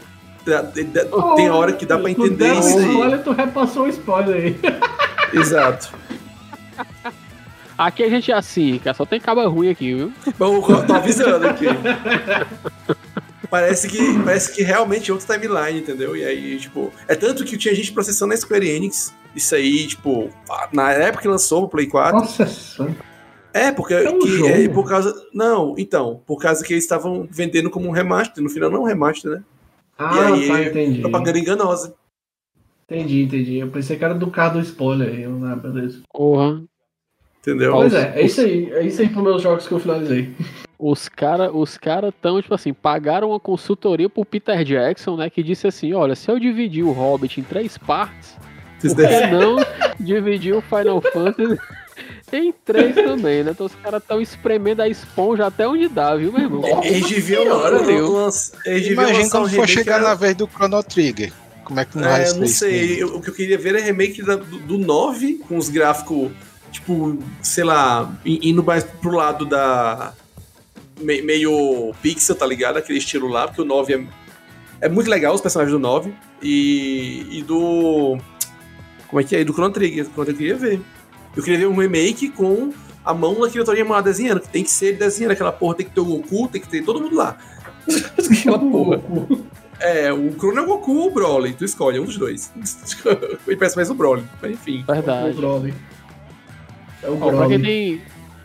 Tem 1.35 1.49
hora 1.49 1.73
que 1.73 1.85
dá 1.85 1.99
pra 1.99 2.09
entender 2.09 2.53
isso 2.55 2.77
aí. 2.79 2.89
Spoiler, 2.89 3.23
tu 3.23 3.31
repassou 3.31 3.83
o 3.83 3.89
spoiler 3.89 4.35
aí. 4.35 4.59
Exato. 5.33 5.93
Aqui 7.77 8.03
a 8.03 8.09
gente 8.09 8.31
é 8.31 8.35
assim, 8.35 8.77
cara, 8.79 8.95
só 8.95 9.05
tem 9.05 9.19
caba 9.19 9.47
ruim 9.47 9.69
aqui, 9.69 9.93
viu? 9.93 10.13
Bom, 10.37 10.61
tô 10.61 10.93
avisando 10.93 11.47
aqui. 11.47 11.65
parece 13.51 13.87
que 13.87 14.17
parece 14.23 14.51
que 14.53 14.63
realmente 14.63 15.11
é 15.11 15.13
outra 15.13 15.37
timeline, 15.37 15.79
entendeu? 15.79 16.15
E 16.15 16.23
aí, 16.23 16.57
tipo, 16.57 16.91
é 17.07 17.15
tanto 17.15 17.43
que 17.43 17.57
tinha 17.57 17.75
gente 17.75 17.91
processando 17.91 18.33
a 18.33 18.37
Square 18.37 18.67
Enix, 18.67 19.13
isso 19.35 19.53
aí, 19.53 19.85
tipo, 19.85 20.29
na 20.71 20.91
época 20.93 21.21
que 21.21 21.27
lançou 21.27 21.65
o 21.65 21.69
Play 21.69 21.87
4. 21.87 22.17
Nossa, 22.17 22.95
é, 23.53 23.71
porque 23.71 23.93
é, 23.93 24.09
um 24.09 24.19
que, 24.19 24.47
é 24.47 24.69
por 24.69 24.87
causa. 24.87 25.13
Não, 25.33 25.75
então, 25.77 26.21
por 26.25 26.37
causa 26.37 26.63
que 26.63 26.73
eles 26.73 26.85
estavam 26.85 27.27
vendendo 27.29 27.69
como 27.69 27.87
um 27.87 27.91
remaster. 27.91 28.41
No 28.41 28.49
final, 28.49 28.69
não 28.69 28.77
é 28.77 28.81
um 28.81 28.85
remaster, 28.85 29.31
né? 29.31 29.43
Ah, 29.97 30.31
e 30.31 30.33
aí, 30.33 30.47
tá, 30.47 30.63
entendi. 30.63 31.01
Propaganda 31.01 31.37
enganosa. 31.37 31.93
Entendi, 32.89 33.23
entendi. 33.23 33.57
Eu 33.57 33.67
pensei 33.67 33.97
que 33.97 34.03
era 34.03 34.15
do 34.15 34.31
carro 34.31 34.59
do 34.59 34.65
spoiler. 34.65 35.19
Eu, 35.19 35.45
ah, 35.45 35.55
beleza. 35.55 36.01
Porra. 36.11 36.63
Entendeu? 37.39 37.73
Pois 37.73 37.93
é, 37.93 38.13
é 38.15 38.25
isso 38.25 38.39
aí. 38.39 38.71
É 38.71 38.85
isso 38.85 39.01
aí 39.01 39.09
para 39.09 39.21
meus 39.21 39.41
jogos 39.41 39.67
que 39.67 39.73
eu 39.73 39.79
finalizei. 39.79 40.33
Os 40.83 41.07
caras 41.07 41.51
os 41.53 41.77
cara 41.77 42.11
tão, 42.11 42.41
tipo 42.41 42.55
assim, 42.55 42.73
pagaram 42.73 43.29
uma 43.29 43.39
consultoria 43.39 44.09
pro 44.09 44.25
Peter 44.25 44.63
Jackson, 44.63 45.15
né? 45.15 45.29
Que 45.29 45.43
disse 45.43 45.67
assim: 45.67 45.93
olha, 45.93 46.15
se 46.15 46.31
eu 46.31 46.39
dividir 46.39 46.83
o 46.83 46.91
Hobbit 46.91 47.39
em 47.39 47.43
três 47.43 47.77
partes, 47.77 48.35
por 48.81 48.95
que 48.95 49.27
não 49.27 49.57
dividir 49.99 50.55
o 50.55 50.61
Final 50.61 50.99
Fantasy 50.99 51.59
em 52.33 52.51
três 52.65 52.95
também, 52.95 53.43
né? 53.43 53.51
Então 53.51 53.67
os 53.67 53.75
caras 53.75 54.01
estão 54.01 54.19
espremendo 54.19 54.81
a 54.81 54.89
esponja 54.89 55.45
até 55.45 55.67
onde 55.67 55.87
dá, 55.87 56.15
viu, 56.15 56.33
meu 56.33 56.41
irmão? 56.41 56.83
Eles 56.83 57.07
deviam, 57.07 57.43
Imagina 58.65 59.29
quando 59.29 59.49
for 59.51 59.67
chegar 59.67 60.01
na 60.01 60.15
vez 60.15 60.35
do 60.35 60.47
Chrono 60.47 60.81
Trigger. 60.81 61.31
Como 61.63 61.79
é 61.79 61.85
que 61.85 61.95
não 61.95 62.09
é, 62.09 62.33
não 62.33 62.47
sei. 62.47 63.03
Eu, 63.03 63.17
o 63.17 63.21
que 63.21 63.29
eu 63.29 63.35
queria 63.35 63.57
ver 63.57 63.75
é 63.75 63.81
remake 63.81 64.23
da, 64.23 64.35
do, 64.35 64.57
do 64.57 64.77
9, 64.79 65.43
com 65.47 65.57
os 65.57 65.69
gráficos, 65.69 66.31
tipo, 66.71 67.19
sei 67.39 67.63
lá, 67.63 68.11
indo 68.25 68.63
mais 68.63 68.83
pro 68.83 69.11
lado 69.11 69.45
da 69.45 70.11
meio 71.01 71.93
pixel, 72.01 72.35
tá 72.35 72.45
ligado? 72.45 72.77
Aquele 72.77 72.99
estilo 72.99 73.27
lá, 73.27 73.47
porque 73.47 73.61
o 73.61 73.65
9 73.65 73.93
é, 73.93 74.05
é 74.81 74.89
muito 74.89 75.09
legal, 75.09 75.33
os 75.33 75.41
personagens 75.41 75.73
do 75.73 75.79
9. 75.79 76.13
E, 76.41 77.27
e 77.29 77.43
do. 77.43 78.17
Como 79.07 79.19
é 79.19 79.23
que 79.23 79.35
é? 79.35 79.41
E 79.41 79.43
do 79.43 79.53
Chrono 79.53 79.73
Trigger, 79.73 80.07
quando 80.15 80.29
eu 80.29 80.35
queria 80.35 80.55
ver. 80.55 80.81
Eu 81.35 81.43
queria 81.43 81.59
ver 81.59 81.67
um 81.67 81.75
remake 81.75 82.29
com 82.29 82.71
a 83.03 83.13
mão 83.13 83.39
daquele 83.39 83.63
Toriyama 83.63 83.95
lá 83.95 84.01
desenhando, 84.01 84.41
que 84.41 84.49
tem 84.49 84.63
que 84.63 84.71
ser 84.71 84.97
desenhando 84.97 85.31
aquela 85.31 85.51
porra, 85.51 85.75
tem 85.75 85.85
que 85.85 85.93
ter 85.93 86.01
o 86.01 86.05
Goku, 86.05 86.47
tem 86.47 86.61
que 86.61 86.67
ter 86.67 86.83
todo 86.83 86.99
mundo 86.99 87.15
lá. 87.15 87.37
Aquela 88.39 88.59
porra. 88.59 89.01
É, 89.79 90.13
o 90.13 90.31
Crono 90.33 90.59
é 90.59 90.61
o 90.61 90.65
Goku 90.67 90.95
ou 90.95 91.07
o 91.07 91.11
Broly, 91.11 91.53
tu 91.53 91.65
escolhe, 91.65 91.99
um 91.99 92.05
dos 92.05 92.17
dois. 92.17 92.51
e 93.47 93.55
parece 93.55 93.75
mais 93.75 93.89
o 93.89 93.95
Broly, 93.95 94.23
mas 94.41 94.51
enfim. 94.51 94.83
Verdade. 94.85 95.31
O 95.31 95.33
Broly. 95.33 95.73
É 97.01 97.09
o 97.09 97.15
Broly. 97.15 97.35
Ó, 97.35 97.37
pra, 97.37 97.47
quem 97.47 97.61
tem, 97.61 98.01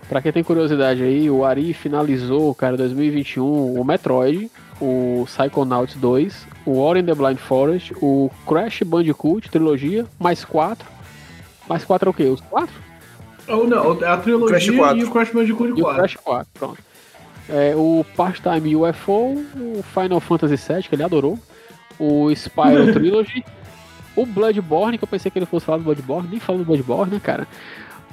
pra 0.09 0.23
quem 0.23 0.33
tem 0.33 0.43
curiosidade 0.43 1.03
aí, 1.03 1.31
o 1.31 1.45
Ari 1.45 1.73
finalizou, 1.73 2.55
cara, 2.55 2.77
2021, 2.77 3.81
o 3.81 3.85
Metroid, 3.85 4.51
o 4.81 5.25
Psychonauts 5.27 5.97
2, 5.97 6.47
o 6.65 6.79
Ori 6.79 7.01
and 7.01 7.05
the 7.05 7.15
Blind 7.15 7.39
Forest, 7.39 7.95
o 8.01 8.31
Crash 8.47 8.83
Bandicoot, 8.83 9.51
trilogia, 9.51 10.07
mais 10.19 10.45
quatro. 10.45 10.87
Mais 11.69 11.85
quatro 11.85 12.09
é 12.09 12.11
o 12.11 12.15
quê? 12.15 12.25
Os 12.25 12.41
quatro? 12.41 12.75
Ou 13.49 13.67
não, 13.67 13.93
a 14.05 14.17
trilogia 14.17 14.73
e 14.95 15.05
o 15.05 15.11
Crash 15.11 15.31
Bandicoot 15.31 15.73
4. 15.73 15.79
E 15.79 15.83
o 15.83 15.95
Crash 15.95 16.17
4, 16.17 16.47
pronto. 16.55 16.79
É, 17.49 17.75
o 17.77 18.05
Pastime 18.17 18.75
UFO, 18.75 19.45
o 19.55 19.85
Final 19.95 20.21
Fantasy 20.21 20.57
VII, 20.57 20.83
que 20.83 20.95
ele 20.95 21.05
adorou, 21.05 21.39
o 21.99 22.31
Spyro 22.33 22.91
Trilogy, 22.93 23.45
o 24.17 24.27
Bloodborne, 24.27 24.99
que 24.99 25.05
eu 25.05 25.09
pensei 25.09 25.31
que 25.31 25.39
ele 25.39 25.47
fosse 25.47 25.67
falar 25.67 25.79
do 25.79 25.85
Bloodborne, 25.85 26.29
nem 26.29 26.41
falando 26.41 26.63
do 26.63 26.67
Bloodborne, 26.67 27.13
né, 27.13 27.21
cara? 27.23 27.47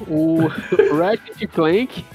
O 0.02 0.48
Ratchet 0.98 1.48
Clank, 1.48 2.06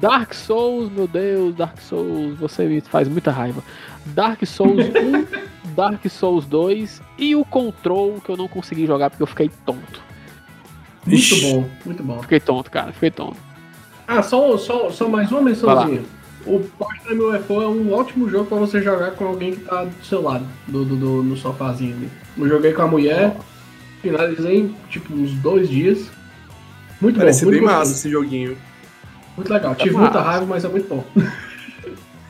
Dark 0.00 0.34
Souls, 0.34 0.90
meu 0.90 1.06
Deus, 1.06 1.54
Dark 1.54 1.78
Souls, 1.80 2.38
você 2.38 2.64
me 2.64 2.80
faz 2.80 3.08
muita 3.08 3.30
raiva. 3.30 3.62
Dark 4.06 4.44
Souls 4.44 4.86
1, 4.86 5.26
Dark 5.74 6.04
Souls 6.08 6.46
2 6.46 7.02
e 7.18 7.36
o 7.36 7.44
Control, 7.44 8.20
que 8.20 8.30
eu 8.30 8.36
não 8.36 8.48
consegui 8.48 8.86
jogar 8.86 9.10
porque 9.10 9.22
eu 9.22 9.26
fiquei 9.26 9.50
tonto. 9.64 10.00
Muito 11.04 11.18
Ixi. 11.18 11.52
bom, 11.52 11.68
muito 11.84 12.02
bom. 12.02 12.22
Fiquei 12.22 12.40
tonto, 12.40 12.70
cara, 12.70 12.92
fiquei 12.92 13.10
tonto. 13.10 13.36
Ah, 14.08 14.22
só, 14.22 14.56
só, 14.56 14.90
só 14.90 15.08
mais 15.08 15.30
uma 15.30 15.42
mençãozinha. 15.42 16.02
O 16.46 16.60
Part-Time 16.78 17.20
UFO 17.22 17.60
é 17.60 17.68
um 17.68 17.92
ótimo 17.92 18.28
jogo 18.30 18.46
pra 18.46 18.58
você 18.58 18.80
jogar 18.80 19.12
com 19.12 19.26
alguém 19.26 19.56
que 19.56 19.62
tá 19.62 19.84
do 19.84 20.04
seu 20.04 20.22
lado, 20.22 20.46
do, 20.68 20.84
do, 20.84 20.96
do 20.96 21.22
no 21.24 21.36
sofazinho 21.36 21.96
ali. 21.96 22.08
Eu 22.38 22.48
joguei 22.48 22.72
com 22.72 22.82
a 22.82 22.86
mulher, 22.86 23.36
finalizei 24.00 24.72
tipo 24.88 25.12
uns 25.12 25.32
dois 25.34 25.68
dias. 25.68 26.08
Muito 27.00 27.18
Parece 27.18 27.44
bom. 27.44 27.50
Parece 27.50 27.66
bem 27.66 27.76
massa 27.76 27.92
esse 27.92 28.10
joguinho. 28.10 28.56
Muito 29.36 29.52
legal. 29.52 29.74
Tive 29.74 29.94
é 29.94 29.98
muita 29.98 30.20
raiva, 30.20 30.46
mas 30.46 30.64
é 30.64 30.68
muito 30.68 30.88
bom. 30.88 31.04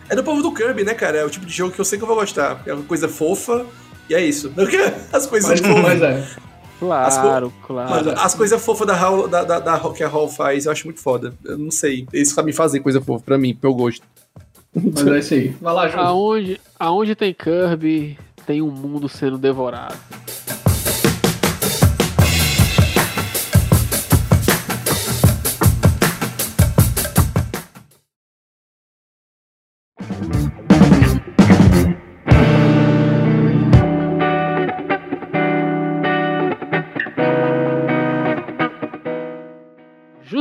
É 0.09 0.15
do 0.15 0.23
povo 0.23 0.41
do 0.41 0.55
Kirby, 0.55 0.85
né, 0.85 0.95
cara? 0.95 1.19
É 1.19 1.25
o 1.25 1.29
tipo 1.29 1.45
de 1.45 1.53
jogo 1.53 1.73
que 1.73 1.81
eu 1.81 1.85
sei 1.85 1.99
que 1.99 2.05
eu 2.05 2.07
vou 2.07 2.17
gostar. 2.17 2.63
É 2.65 2.73
uma 2.73 2.85
coisa 2.85 3.09
fofa 3.09 3.67
e 4.09 4.15
é 4.15 4.25
isso. 4.25 4.53
As 5.13 5.27
coisas 5.27 5.51
mas, 5.51 5.61
fofas. 5.61 5.83
Mas 5.83 6.03
é. 6.03 6.27
Claro, 6.79 7.07
as 7.07 7.67
claro. 7.67 8.11
As 8.19 8.35
coisas 8.35 8.63
fofas 8.63 8.87
da, 8.87 9.27
da, 9.27 9.45
da, 9.45 9.61
da, 9.61 9.91
que 9.95 10.05
a 10.05 10.09
Hall 10.09 10.29
faz, 10.29 10.67
eu 10.67 10.73
acho 10.73 10.87
muito 10.87 11.01
foda. 11.01 11.33
Eu 11.43 11.57
não 11.57 11.71
sei. 11.71 12.07
Eles 12.13 12.29
sabem 12.29 12.53
fazer 12.53 12.81
coisa 12.81 13.01
fofa 13.01 13.25
pra 13.25 13.39
mim, 13.39 13.55
pro 13.55 13.71
meu 13.71 13.79
gosto. 13.79 14.07
Mas 14.75 15.07
é 15.07 15.19
isso 15.19 15.35
aí. 15.35 15.49
Vai 15.59 15.73
lá, 15.73 15.89
Júlio. 15.89 16.05
Aonde, 16.05 16.61
aonde 16.79 17.15
tem 17.15 17.33
Kirby, 17.33 18.19
tem 18.47 18.61
um 18.61 18.71
mundo 18.71 19.09
sendo 19.09 19.39
devorado. 19.39 19.97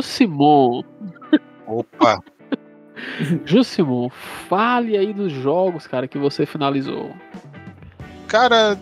Jusimon. 0.06 0.84
Opa! 1.68 2.24
Jusimon, 3.46 4.10
fale 4.48 4.98
aí 4.98 5.14
dos 5.14 5.32
jogos, 5.32 5.88
cara, 5.88 6.08
que 6.08 6.18
você 6.18 6.46
finalizou. 6.46 7.12
Cara, 8.28 8.78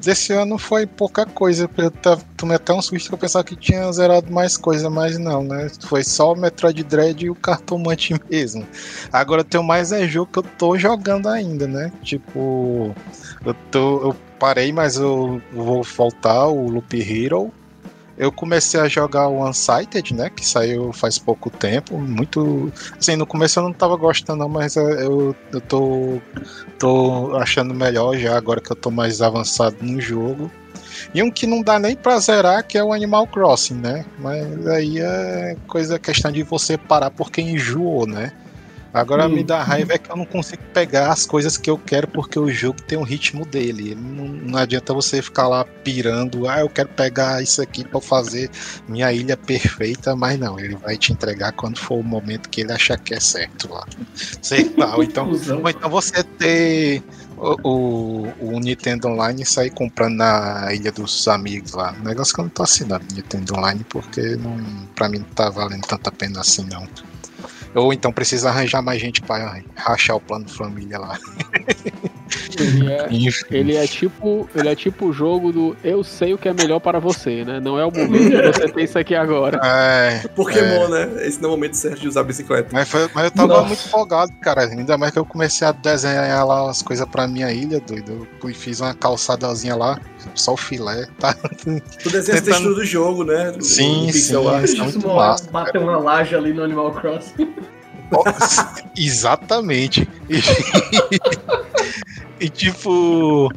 desse 0.00 0.32
ano 0.32 0.56
foi 0.56 0.86
pouca 0.86 1.26
coisa. 1.26 1.68
Eu 1.76 1.92
tomei 2.36 2.56
até 2.56 2.72
um 2.72 2.80
susto 2.80 3.08
que 3.08 3.14
eu 3.14 3.18
pensava 3.18 3.44
que 3.44 3.56
tinha 3.56 3.90
zerado 3.92 4.32
mais 4.32 4.56
coisa, 4.56 4.88
mas 4.88 5.18
não, 5.18 5.42
né? 5.42 5.68
Foi 5.82 6.02
só 6.02 6.32
o 6.32 6.36
Metroid 6.36 6.82
Dread 6.84 7.24
e 7.24 7.30
o 7.30 7.34
Cartomante 7.34 8.14
mesmo. 8.30 8.66
Agora 9.12 9.44
tem 9.44 9.62
mais 9.62 9.92
é 9.92 10.06
jogo 10.06 10.30
que 10.32 10.38
eu 10.38 10.44
tô 10.56 10.78
jogando 10.78 11.28
ainda, 11.28 11.66
né? 11.66 11.92
Tipo, 12.02 12.94
eu 13.44 13.54
tô. 13.70 14.02
Eu 14.02 14.16
parei, 14.38 14.72
mas 14.72 14.96
eu 14.96 15.42
vou 15.52 15.82
voltar 15.82 16.46
o 16.46 16.68
Loop 16.68 16.94
Hero 16.94 17.52
eu 18.18 18.32
comecei 18.32 18.80
a 18.80 18.88
jogar 18.88 19.28
o 19.28 19.48
Unsighted, 19.48 20.12
né? 20.12 20.28
Que 20.28 20.46
saiu 20.46 20.92
faz 20.92 21.18
pouco 21.18 21.48
tempo. 21.50 21.96
Muito. 21.96 22.72
Assim, 22.98 23.14
no 23.14 23.26
começo 23.26 23.60
eu 23.60 23.62
não 23.62 23.72
tava 23.72 23.96
gostando, 23.96 24.40
não, 24.40 24.48
mas 24.48 24.74
eu, 24.74 25.36
eu 25.52 25.60
tô, 25.60 26.20
tô 26.78 27.36
achando 27.36 27.72
melhor 27.72 28.16
já 28.16 28.36
agora 28.36 28.60
que 28.60 28.72
eu 28.72 28.76
tô 28.76 28.90
mais 28.90 29.22
avançado 29.22 29.76
no 29.82 30.00
jogo. 30.00 30.50
E 31.14 31.22
um 31.22 31.30
que 31.30 31.46
não 31.46 31.62
dá 31.62 31.78
nem 31.78 31.94
pra 31.94 32.18
zerar, 32.18 32.66
que 32.66 32.76
é 32.76 32.82
o 32.82 32.92
Animal 32.92 33.26
Crossing, 33.28 33.74
né? 33.74 34.04
Mas 34.18 34.66
aí 34.66 34.98
é 34.98 35.56
coisa, 35.68 35.98
questão 35.98 36.32
de 36.32 36.42
você 36.42 36.76
parar 36.76 37.10
porque 37.10 37.40
enjoou, 37.40 38.04
né? 38.06 38.32
Agora 38.92 39.26
hum. 39.26 39.30
me 39.30 39.44
dá 39.44 39.62
raiva 39.62 39.94
é 39.94 39.98
que 39.98 40.10
eu 40.10 40.16
não 40.16 40.24
consigo 40.24 40.62
pegar 40.72 41.12
as 41.12 41.26
coisas 41.26 41.56
que 41.56 41.68
eu 41.68 41.76
quero 41.76 42.08
porque 42.08 42.38
o 42.38 42.50
jogo 42.50 42.80
tem 42.82 42.96
o 42.96 43.02
ritmo 43.02 43.44
dele. 43.44 43.94
Não, 43.94 44.26
não, 44.26 44.58
adianta 44.58 44.94
você 44.94 45.20
ficar 45.20 45.46
lá 45.46 45.64
pirando, 45.64 46.48
ah, 46.48 46.60
eu 46.60 46.70
quero 46.70 46.88
pegar 46.88 47.42
isso 47.42 47.60
aqui 47.60 47.86
para 47.86 48.00
fazer 48.00 48.50
minha 48.88 49.12
ilha 49.12 49.36
perfeita, 49.36 50.16
mas 50.16 50.38
não, 50.38 50.58
ele 50.58 50.74
vai 50.74 50.96
te 50.96 51.12
entregar 51.12 51.52
quando 51.52 51.78
for 51.78 51.98
o 51.98 52.02
momento 52.02 52.48
que 52.48 52.62
ele 52.62 52.72
achar 52.72 52.98
que 52.98 53.14
é 53.14 53.20
certo 53.20 53.70
lá. 53.70 53.86
Sei 54.40 54.72
lá, 54.76 54.96
ou 54.96 55.02
então, 55.02 55.28
ou 55.62 55.68
então 55.68 55.90
você 55.90 56.22
ter 56.22 57.02
o, 57.36 57.56
o, 57.62 58.34
o, 58.40 58.60
Nintendo 58.60 59.08
Online 59.08 59.42
e 59.42 59.46
sair 59.46 59.70
comprando 59.70 60.16
na 60.16 60.72
ilha 60.72 60.90
dos 60.90 61.28
amigos 61.28 61.72
lá. 61.72 61.92
Negócio 62.02 62.34
que 62.34 62.40
eu 62.40 62.44
não 62.44 62.50
tô 62.50 62.62
assinando 62.62 63.04
Nintendo 63.14 63.54
Online 63.54 63.84
porque 63.88 64.36
não, 64.36 64.56
pra 64.94 65.08
mim 65.08 65.18
não 65.18 65.26
tá 65.26 65.50
valendo 65.50 65.86
tanta 65.86 66.10
pena 66.10 66.40
assim 66.40 66.66
não. 66.70 66.86
Ou 67.74 67.92
então 67.92 68.12
precisa 68.12 68.48
arranjar 68.48 68.82
mais 68.82 69.00
gente 69.00 69.20
para 69.20 69.62
rachar 69.76 70.16
o 70.16 70.20
plano 70.20 70.44
família 70.48 70.98
lá. 70.98 71.18
Ele 72.58 72.92
é, 72.92 73.08
ele 73.50 73.76
é, 73.76 73.86
tipo 73.86 74.48
ele 74.54 74.68
é 74.68 74.74
tipo 74.74 75.06
o 75.06 75.12
jogo 75.12 75.52
do 75.52 75.76
eu 75.82 76.02
sei 76.02 76.34
o 76.34 76.38
que 76.38 76.48
é 76.48 76.52
melhor 76.52 76.80
para 76.80 76.98
você, 76.98 77.44
né? 77.44 77.60
Não 77.60 77.78
é 77.78 77.84
o 77.84 77.90
momento 77.90 78.30
que 78.30 78.52
você 78.52 78.68
tem 78.72 78.84
isso 78.84 78.98
aqui 78.98 79.14
agora. 79.14 79.60
É, 79.62 80.28
Pokémon, 80.28 80.94
é. 80.94 81.06
né? 81.06 81.26
Esse 81.26 81.40
não 81.40 81.50
é 81.50 81.52
o 81.52 81.56
momento 81.56 81.74
certo 81.74 82.00
de 82.00 82.08
usar 82.08 82.22
bicicleta. 82.22 82.68
Mas, 82.72 82.88
foi, 82.88 83.08
mas 83.14 83.24
eu 83.24 83.30
tava 83.30 83.48
Nossa. 83.48 83.68
muito 83.68 83.86
empolgado, 83.86 84.32
cara. 84.40 84.62
Ainda 84.62 84.98
mais 84.98 85.12
que 85.12 85.18
eu 85.18 85.24
comecei 85.24 85.66
a 85.66 85.72
desenhar 85.72 86.46
lá 86.46 86.70
as 86.70 86.82
coisas 86.82 87.06
pra 87.06 87.26
minha 87.28 87.52
ilha, 87.52 87.80
doido. 87.80 88.26
Eu 88.42 88.54
fiz 88.54 88.80
uma 88.80 88.94
calçadazinha 88.94 89.76
lá, 89.76 90.00
só 90.34 90.54
o 90.54 90.56
filé, 90.56 91.06
tá? 91.18 91.34
Tu 91.34 92.10
desenha 92.10 92.38
Tentando... 92.38 92.38
a 92.38 92.42
textura 92.42 92.74
do 92.74 92.84
jogo, 92.84 93.24
né? 93.24 93.54
Sim, 93.60 94.06
do 94.06 94.12
sim. 94.12 94.34
É 94.36 94.82
muito 94.82 95.08
massa. 95.08 95.50
Bater 95.50 95.80
uma 95.80 95.98
laje 95.98 96.34
ali 96.34 96.52
no 96.52 96.62
Animal 96.62 96.92
Crossing. 96.92 97.54
Exatamente. 98.96 100.08
E, 100.28 100.40
e, 102.44 102.48
tipo, 102.48 103.50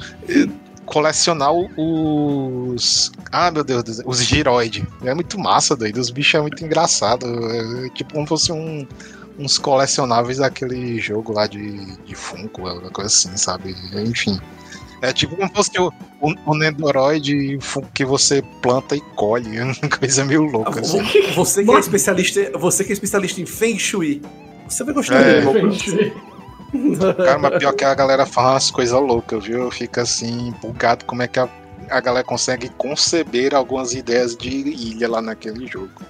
colecionar 0.85 1.51
os. 1.53 3.11
Ah, 3.31 3.49
meu 3.49 3.63
Deus, 3.63 4.01
os 4.05 4.23
giroid. 4.23 4.87
É 5.03 5.13
muito 5.13 5.39
massa, 5.39 5.75
doido. 5.75 5.97
Os 5.97 6.09
bichos 6.09 6.35
é 6.35 6.41
muito 6.41 6.63
engraçado. 6.63 7.25
É, 7.25 7.89
tipo, 7.89 8.13
como 8.13 8.27
fosse 8.27 8.51
um, 8.51 8.85
uns 9.39 9.57
colecionáveis 9.57 10.37
daquele 10.37 10.99
jogo 10.99 11.33
lá 11.33 11.47
de, 11.47 11.95
de 12.05 12.15
Funko, 12.15 12.67
alguma 12.67 12.91
coisa 12.91 13.07
assim, 13.07 13.35
sabe? 13.37 13.75
Enfim. 13.93 14.39
É 15.01 15.11
tipo 15.11 15.35
como 15.35 15.51
fosse 15.51 15.71
o, 15.79 15.91
o, 16.21 16.33
o 16.45 16.55
Nendoroid 16.55 17.57
que 17.93 18.05
você 18.05 18.43
planta 18.61 18.95
e 18.95 19.01
colhe. 19.15 19.59
Uma 19.59 19.73
coisa 19.97 20.23
meio 20.23 20.43
louca. 20.43 20.79
Assim. 20.79 21.01
Você 21.33 21.63
que 21.63 21.71
é 21.71 21.79
especialista, 21.79 22.51
você 22.59 22.83
que 22.83 22.91
é 22.91 22.93
especialista 22.93 23.41
em 23.41 23.45
Feng 23.45 23.79
Shui, 23.79 24.21
você 24.71 24.83
vai 24.83 24.93
gostar 24.93 25.21
é, 25.21 25.41
dele. 25.41 26.13
Cara, 27.17 27.37
mas 27.37 27.57
pior 27.57 27.73
que 27.73 27.83
a 27.83 27.93
galera 27.93 28.25
faz 28.25 28.47
umas 28.47 28.71
coisas 28.71 29.01
loucas, 29.01 29.45
viu? 29.45 29.69
Fica 29.71 30.03
assim, 30.03 30.49
empolgado 30.49 31.05
como 31.05 31.21
é 31.21 31.27
que 31.27 31.39
a, 31.39 31.49
a 31.89 31.99
galera 31.99 32.23
consegue 32.23 32.69
conceber 32.69 33.53
algumas 33.53 33.93
ideias 33.93 34.35
de 34.35 34.49
ilha 34.49 35.09
lá 35.09 35.21
naquele 35.21 35.67
jogo. 35.67 36.01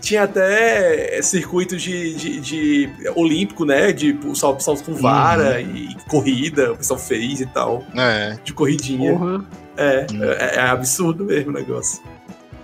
Tinha 0.00 0.24
até 0.24 1.20
circuitos 1.22 1.82
de, 1.82 2.14
de, 2.14 2.40
de 2.40 2.90
olímpico, 3.16 3.64
né? 3.64 3.92
De 3.92 4.16
salto, 4.34 4.62
salto 4.62 4.84
com 4.84 4.94
vara 4.94 5.60
uhum. 5.60 5.76
e 5.76 5.96
corrida, 6.08 6.72
o 6.72 6.76
pessoal 6.76 6.98
fez 6.98 7.40
e 7.40 7.46
tal. 7.46 7.82
É. 7.94 8.38
De 8.44 8.52
corridinha. 8.52 9.14
Uhum. 9.14 9.44
É, 9.76 10.06
é, 10.10 10.56
é, 10.56 10.60
absurdo 10.60 11.24
mesmo 11.24 11.50
o 11.50 11.54
negócio. 11.54 12.02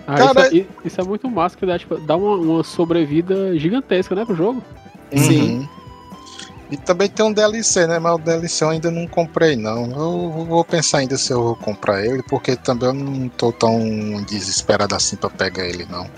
Ah, 0.07 0.17
Cara, 0.17 0.47
isso, 0.49 0.57
é, 0.57 0.87
isso, 0.87 1.01
é 1.01 1.05
muito 1.05 1.29
massa, 1.31 1.57
que 1.57 1.67
dá, 1.67 1.79
tipo, 1.79 1.97
dá 1.99 2.17
uma, 2.17 2.37
uma, 2.37 2.65
sobrevida 2.65 3.57
gigantesca, 3.59 4.15
né, 4.15 4.25
pro 4.25 4.35
jogo. 4.35 4.63
Uhum. 5.12 5.19
Sim. 5.19 5.69
E 6.71 6.76
também 6.78 7.07
tem 7.07 7.25
um 7.25 7.33
DLC, 7.33 7.87
né? 7.87 7.99
Mas 7.99 8.14
o 8.14 8.19
DLC 8.19 8.64
eu 8.64 8.71
ainda 8.71 8.90
não 8.90 9.07
comprei, 9.07 9.57
não. 9.57 9.90
Eu 9.90 10.47
vou 10.47 10.64
pensar 10.64 10.99
ainda 10.99 11.19
se 11.19 11.31
eu 11.31 11.42
vou 11.42 11.57
comprar 11.57 12.02
ele, 12.02 12.23
porque 12.23 12.57
também 12.57 12.88
eu 12.88 12.95
não 12.95 13.28
tô 13.28 13.52
tão 13.52 14.23
desesperado 14.23 14.95
assim 14.95 15.16
pra 15.16 15.28
pegar 15.28 15.66
ele, 15.66 15.87
não. 15.90 16.09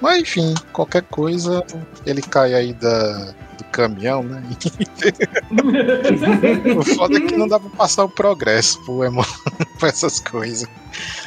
Mas 0.00 0.22
enfim, 0.22 0.54
qualquer 0.72 1.02
coisa, 1.02 1.64
ele 2.04 2.22
cai 2.22 2.54
aí 2.54 2.72
da, 2.72 3.32
do 3.56 3.64
caminhão, 3.70 4.24
né? 4.24 4.42
o 6.76 6.82
foda 6.82 7.16
é 7.16 7.20
que 7.20 7.36
não 7.36 7.46
dá 7.46 7.60
pra 7.60 7.70
passar 7.70 8.04
o 8.04 8.08
progresso 8.08 8.82
pro 8.84 9.04
Emo 9.04 9.24
pra 9.78 9.90
essas 9.90 10.18
coisas. 10.18 10.68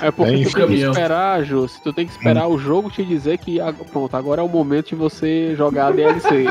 É 0.02 0.12
porque 0.12 0.32
Bem, 0.32 0.44
tu 0.44 0.54
tem 0.54 0.68
que 0.68 0.84
esperar, 0.84 1.44
Jô, 1.44 1.68
tu 1.84 1.94
tem 1.94 2.06
que 2.06 2.12
esperar 2.12 2.48
o 2.48 2.58
jogo 2.58 2.90
te 2.90 3.04
dizer 3.04 3.38
que 3.38 3.60
ah, 3.60 3.74
pronto, 3.92 4.16
agora 4.16 4.42
é 4.42 4.44
o 4.44 4.50
momento 4.50 4.90
de 4.90 4.96
você 4.96 5.56
jogar 5.56 5.88
a 5.88 5.92
DLC. 5.92 6.46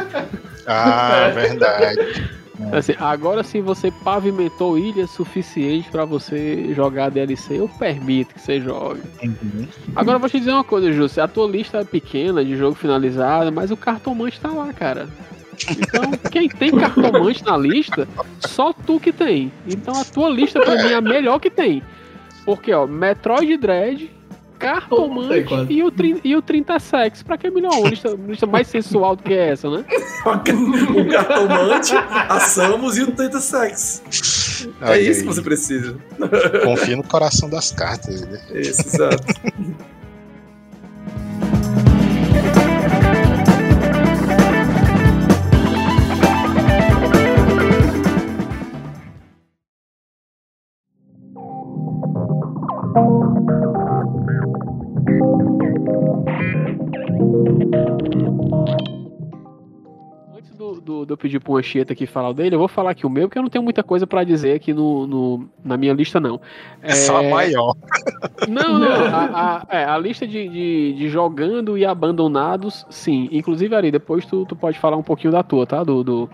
Ah, 0.67 1.31
verdade. 1.35 2.43
Assim, 2.71 2.95
agora 2.99 3.43
sim 3.43 3.61
você 3.61 3.91
pavimentou 3.91 4.79
ilha 4.79 5.07
suficiente 5.07 5.89
pra 5.91 6.05
você 6.05 6.73
jogar 6.75 7.07
a 7.07 7.09
DLC, 7.09 7.59
eu 7.59 7.69
permito 7.69 8.35
que 8.35 8.41
você 8.41 8.61
jogue. 8.61 9.01
Uhum. 9.23 9.67
Agora 9.97 10.17
eu 10.17 10.21
vou 10.21 10.29
te 10.29 10.39
dizer 10.39 10.53
uma 10.53 10.63
coisa, 10.63 10.93
Júcio. 10.93 11.23
A 11.23 11.29
tua 11.29 11.49
lista 11.49 11.79
é 11.79 11.85
pequena 11.85 12.45
de 12.45 12.57
jogo 12.57 12.75
finalizado, 12.75 13.51
mas 13.51 13.71
o 13.71 13.77
cartomante 13.77 14.39
tá 14.39 14.51
lá, 14.51 14.73
cara. 14.73 15.09
Então, 15.71 16.11
quem 16.31 16.49
tem 16.49 16.71
cartomante 16.71 17.45
na 17.45 17.57
lista, 17.57 18.09
só 18.41 18.73
tu 18.73 18.99
que 18.99 19.13
tem. 19.13 19.53
Então 19.67 19.99
a 20.01 20.05
tua 20.05 20.29
lista 20.31 20.61
pra 20.61 20.77
mim 20.77 20.91
é 20.91 20.95
a 20.95 21.01
melhor 21.01 21.39
que 21.39 21.51
tem. 21.51 21.83
Porque, 22.45 22.73
ó, 22.73 22.87
Metroid 22.87 23.57
Dread, 23.57 24.11
cartomante 24.63 25.45
e 25.69 25.83
o, 25.83 25.93
e 26.23 26.37
o 26.37 26.43
30 26.43 26.79
Sex. 26.79 27.23
Pra 27.23 27.37
que 27.37 27.51
melhor? 27.51 27.73
Uma 27.73 27.89
lista, 27.89 28.17
lista 28.29 28.47
mais 28.47 28.69
sensual 28.69 29.17
do 29.17 29.23
que 29.23 29.35
essa, 29.35 29.69
né? 29.69 29.85
o 30.25 31.09
cartomante, 31.11 31.95
a 31.97 32.39
Samus 32.41 32.97
e 32.97 33.03
o 33.03 33.11
Tenta 33.11 33.41
Sex. 33.41 34.03
É 34.81 35.01
isso 35.01 35.21
aí. 35.21 35.27
que 35.27 35.35
você 35.35 35.43
precisa. 35.43 35.97
Confia 36.65 36.97
no 36.97 37.03
coração 37.03 37.51
das 37.51 37.73
cartas. 37.73 38.23
Né? 38.23 38.41
Isso, 38.55 38.87
exato. 38.87 39.25
Do, 60.63 60.81
do, 60.81 61.07
de 61.07 61.13
eu 61.13 61.17
pedir 61.17 61.41
pro 61.41 61.57
Anchieta 61.57 61.93
aqui 61.93 62.07
falar 62.07 62.29
o 62.29 62.35
dele, 62.35 62.55
eu 62.55 62.59
vou 62.59 62.69
falar 62.69 62.91
aqui 62.93 63.05
o 63.05 63.11
meu, 63.11 63.27
porque 63.29 63.37
eu 63.39 63.43
não 63.43 63.51
tenho 63.51 63.65
muita 63.65 63.83
coisa 63.83 64.07
pra 64.07 64.23
dizer 64.23 64.55
aqui 64.55 64.73
no, 64.73 65.07
no- 65.09 65.49
na 65.65 65.77
minha 65.77 65.93
lista, 65.93 66.21
não. 66.21 66.41
É 66.81 66.93
só 66.93 67.17
a 67.19 67.23
maior. 67.25 67.75
Não, 68.49 68.79
não. 68.79 69.07
A, 69.07 69.65
a- 69.69 69.77
é, 69.77 69.85
a 69.85 69.99
lista 69.99 70.27
de, 70.27 70.49
de, 70.49 70.93
de 70.95 71.09
jogando 71.09 71.77
e 71.77 71.85
abandonados, 71.85 72.87
sim. 72.89 73.29
Inclusive, 73.33 73.75
Ari, 73.75 73.91
depois 73.91 74.25
tu, 74.25 74.45
tu 74.47 74.55
pode 74.55 74.79
falar 74.79 74.97
um 74.97 75.03
pouquinho 75.03 75.33
da 75.33 75.43
tua, 75.43 75.67
tá? 75.67 75.83
Do, 75.83 76.05
do 76.05 76.31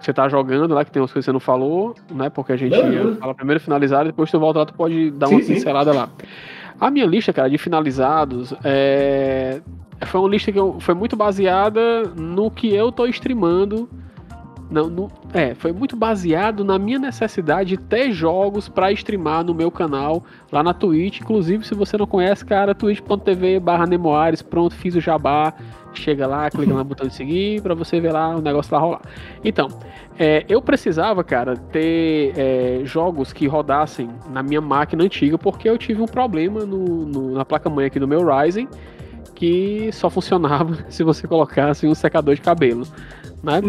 você 0.00 0.12
tá 0.12 0.28
jogando 0.28 0.72
lá, 0.74 0.84
que 0.84 0.90
tem 0.92 1.00
umas 1.00 1.12
coisas 1.12 1.24
que 1.24 1.30
você 1.30 1.32
não 1.32 1.40
falou, 1.40 1.94
né? 2.12 2.28
Porque 2.30 2.52
a 2.52 2.56
gente 2.56 2.76
Não, 2.76 3.16
falar 3.16 3.34
primeiro 3.34 3.58
finalizado, 3.60 4.04
depois 4.10 4.30
tu 4.30 4.38
volta 4.38 4.60
lá, 4.60 4.66
tu 4.66 4.74
pode 4.74 5.10
dar 5.12 5.26
Sim, 5.28 5.34
uma 5.34 5.42
sim. 5.42 5.54
pincelada 5.54 5.92
lá. 5.92 6.10
A 6.80 6.90
minha 6.90 7.06
lista, 7.06 7.32
cara, 7.32 7.48
de 7.48 7.56
finalizados 7.56 8.52
é... 8.64 9.60
foi 10.04 10.20
uma 10.20 10.28
lista 10.28 10.50
que 10.52 10.58
eu- 10.58 10.76
foi 10.80 10.94
muito 10.94 11.16
baseada 11.16 12.02
no 12.16 12.50
que 12.50 12.74
eu 12.74 12.90
tô 12.92 13.06
streamando. 13.06 13.88
Não, 14.70 14.88
no- 14.88 15.10
é, 15.32 15.54
foi 15.54 15.72
muito 15.72 15.94
baseado 15.94 16.64
na 16.64 16.78
minha 16.78 16.98
necessidade 16.98 17.70
de 17.70 17.76
ter 17.76 18.10
jogos 18.12 18.66
pra 18.68 18.90
streamar 18.92 19.44
no 19.44 19.54
meu 19.54 19.70
canal 19.70 20.24
lá 20.50 20.62
na 20.62 20.72
Twitch. 20.72 21.20
Inclusive, 21.20 21.64
se 21.66 21.74
você 21.74 21.96
não 21.98 22.06
conhece, 22.06 22.44
cara, 22.44 22.74
twitch.tv 22.74 23.60
barra 23.60 23.86
Nemoares, 23.86 24.40
pronto, 24.42 24.74
fiz 24.74 24.94
o 24.94 25.00
jabá. 25.00 25.52
Chega 25.92 26.26
lá, 26.26 26.50
clica 26.50 26.72
no 26.74 26.82
botão 26.82 27.06
de 27.06 27.14
seguir 27.14 27.62
pra 27.62 27.72
você 27.72 28.00
ver 28.00 28.10
lá 28.10 28.34
o 28.34 28.40
negócio 28.40 28.74
lá 28.74 28.80
rolar. 28.80 29.00
Então, 29.44 29.68
é, 30.18 30.44
eu 30.48 30.60
precisava, 30.60 31.22
cara, 31.22 31.56
ter 31.56 32.32
é, 32.36 32.80
jogos 32.84 33.32
que 33.32 33.46
rodassem 33.46 34.10
na 34.32 34.42
minha 34.42 34.60
máquina 34.60 35.04
antiga, 35.04 35.38
porque 35.38 35.68
eu 35.68 35.78
tive 35.78 36.02
um 36.02 36.06
problema 36.06 36.64
no- 36.64 37.04
no- 37.06 37.30
na 37.34 37.44
placa-mãe 37.44 37.86
aqui 37.86 38.00
do 38.00 38.08
meu 38.08 38.26
Ryzen, 38.26 38.66
que 39.34 39.90
só 39.92 40.08
funcionava 40.08 40.78
se 40.88 41.02
você 41.02 41.26
colocasse 41.26 41.86
um 41.86 41.94
secador 41.94 42.34
de 42.34 42.40
cabelo. 42.40 42.86
Né? 43.42 43.60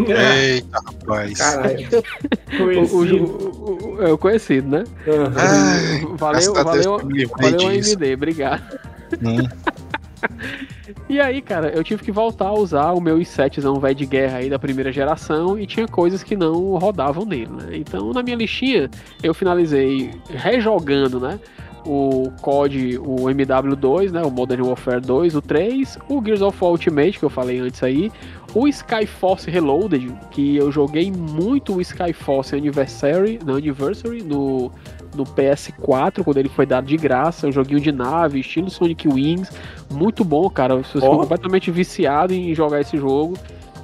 Eita, 0.54 0.80
rapaz. 0.86 1.38
Caralho. 1.38 1.88
O, 2.58 2.64
o, 2.64 2.88
Conhecido. 2.90 3.26
o- 3.26 3.96
o- 3.98 4.04
é 4.04 4.12
o 4.14 4.18
conhecido, 4.18 4.70
né? 4.70 4.84
Aham. 5.06 5.34
Ai, 5.36 6.06
valeu, 6.16 6.54
valeu, 6.54 6.98
valeu. 7.38 7.68
AMD, 7.68 8.14
obrigado. 8.14 8.80
Hum, 9.22 9.44
E 11.10 11.20
aí, 11.20 11.42
cara, 11.42 11.70
eu 11.70 11.84
tive 11.84 12.04
que 12.04 12.12
voltar 12.12 12.48
a 12.48 12.54
usar 12.54 12.92
o 12.94 13.02
meu 13.02 13.18
i7zão 13.20 13.80
velho 13.80 13.94
de 13.96 14.06
guerra 14.06 14.38
aí 14.38 14.50
da 14.50 14.58
primeira 14.58 14.92
geração 14.92 15.58
e 15.60 15.68
tinha 15.68 15.88
coisas 15.88 16.24
que 16.24 16.36
não 16.36 16.76
rodavam 16.78 17.26
nele, 17.26 17.52
né? 17.52 17.68
Então, 17.74 18.12
na 18.12 18.24
minha 18.24 18.36
listinha, 18.36 18.90
eu 19.22 19.34
finalizei 19.34 20.12
rejogando, 20.30 21.20
né? 21.20 21.40
O 21.86 22.32
COD, 22.42 22.98
o 22.98 23.16
MW2, 23.30 24.12
né? 24.12 24.22
O 24.24 24.32
Modern 24.32 24.64
Warfare 24.64 25.00
2, 25.02 25.36
o 25.36 25.42
3, 25.42 26.00
o 26.10 26.24
Gears 26.24 26.42
of 26.42 26.58
War 26.60 26.72
Ultimate, 26.72 27.20
que 27.20 27.24
eu 27.26 27.30
falei 27.30 27.60
antes 27.60 27.84
aí, 27.84 28.12
o 28.56 28.68
Skyforce 28.68 29.52
Reloaded, 29.52 30.12
que 30.32 30.56
eu 30.56 30.72
joguei 30.72 31.12
muito 31.12 31.76
o 31.76 31.82
Skyforce 31.82 32.56
Anniversary, 32.56 33.40
no 33.46 33.54
Anniversary 33.54 34.24
no, 34.24 34.72
no 35.16 35.24
PS4, 35.26 36.24
quando 36.24 36.38
ele 36.38 36.50
foi 36.50 36.66
dado 36.66 36.88
de 36.88 36.98
graça, 36.98 37.48
um 37.48 37.52
joguinho 37.52 37.80
de 37.80 37.92
nave, 37.92 38.40
estilo 38.40 38.70
Sonic 38.72 39.08
Wings, 39.08 39.52
muito 39.92 40.24
bom, 40.24 40.50
cara. 40.50 40.74
Eu 40.74 40.84
sou 40.84 41.04
Ó. 41.04 41.18
completamente 41.20 41.70
viciado 41.70 42.34
em 42.34 42.56
jogar 42.56 42.82
esse 42.82 42.98
jogo. 42.98 43.36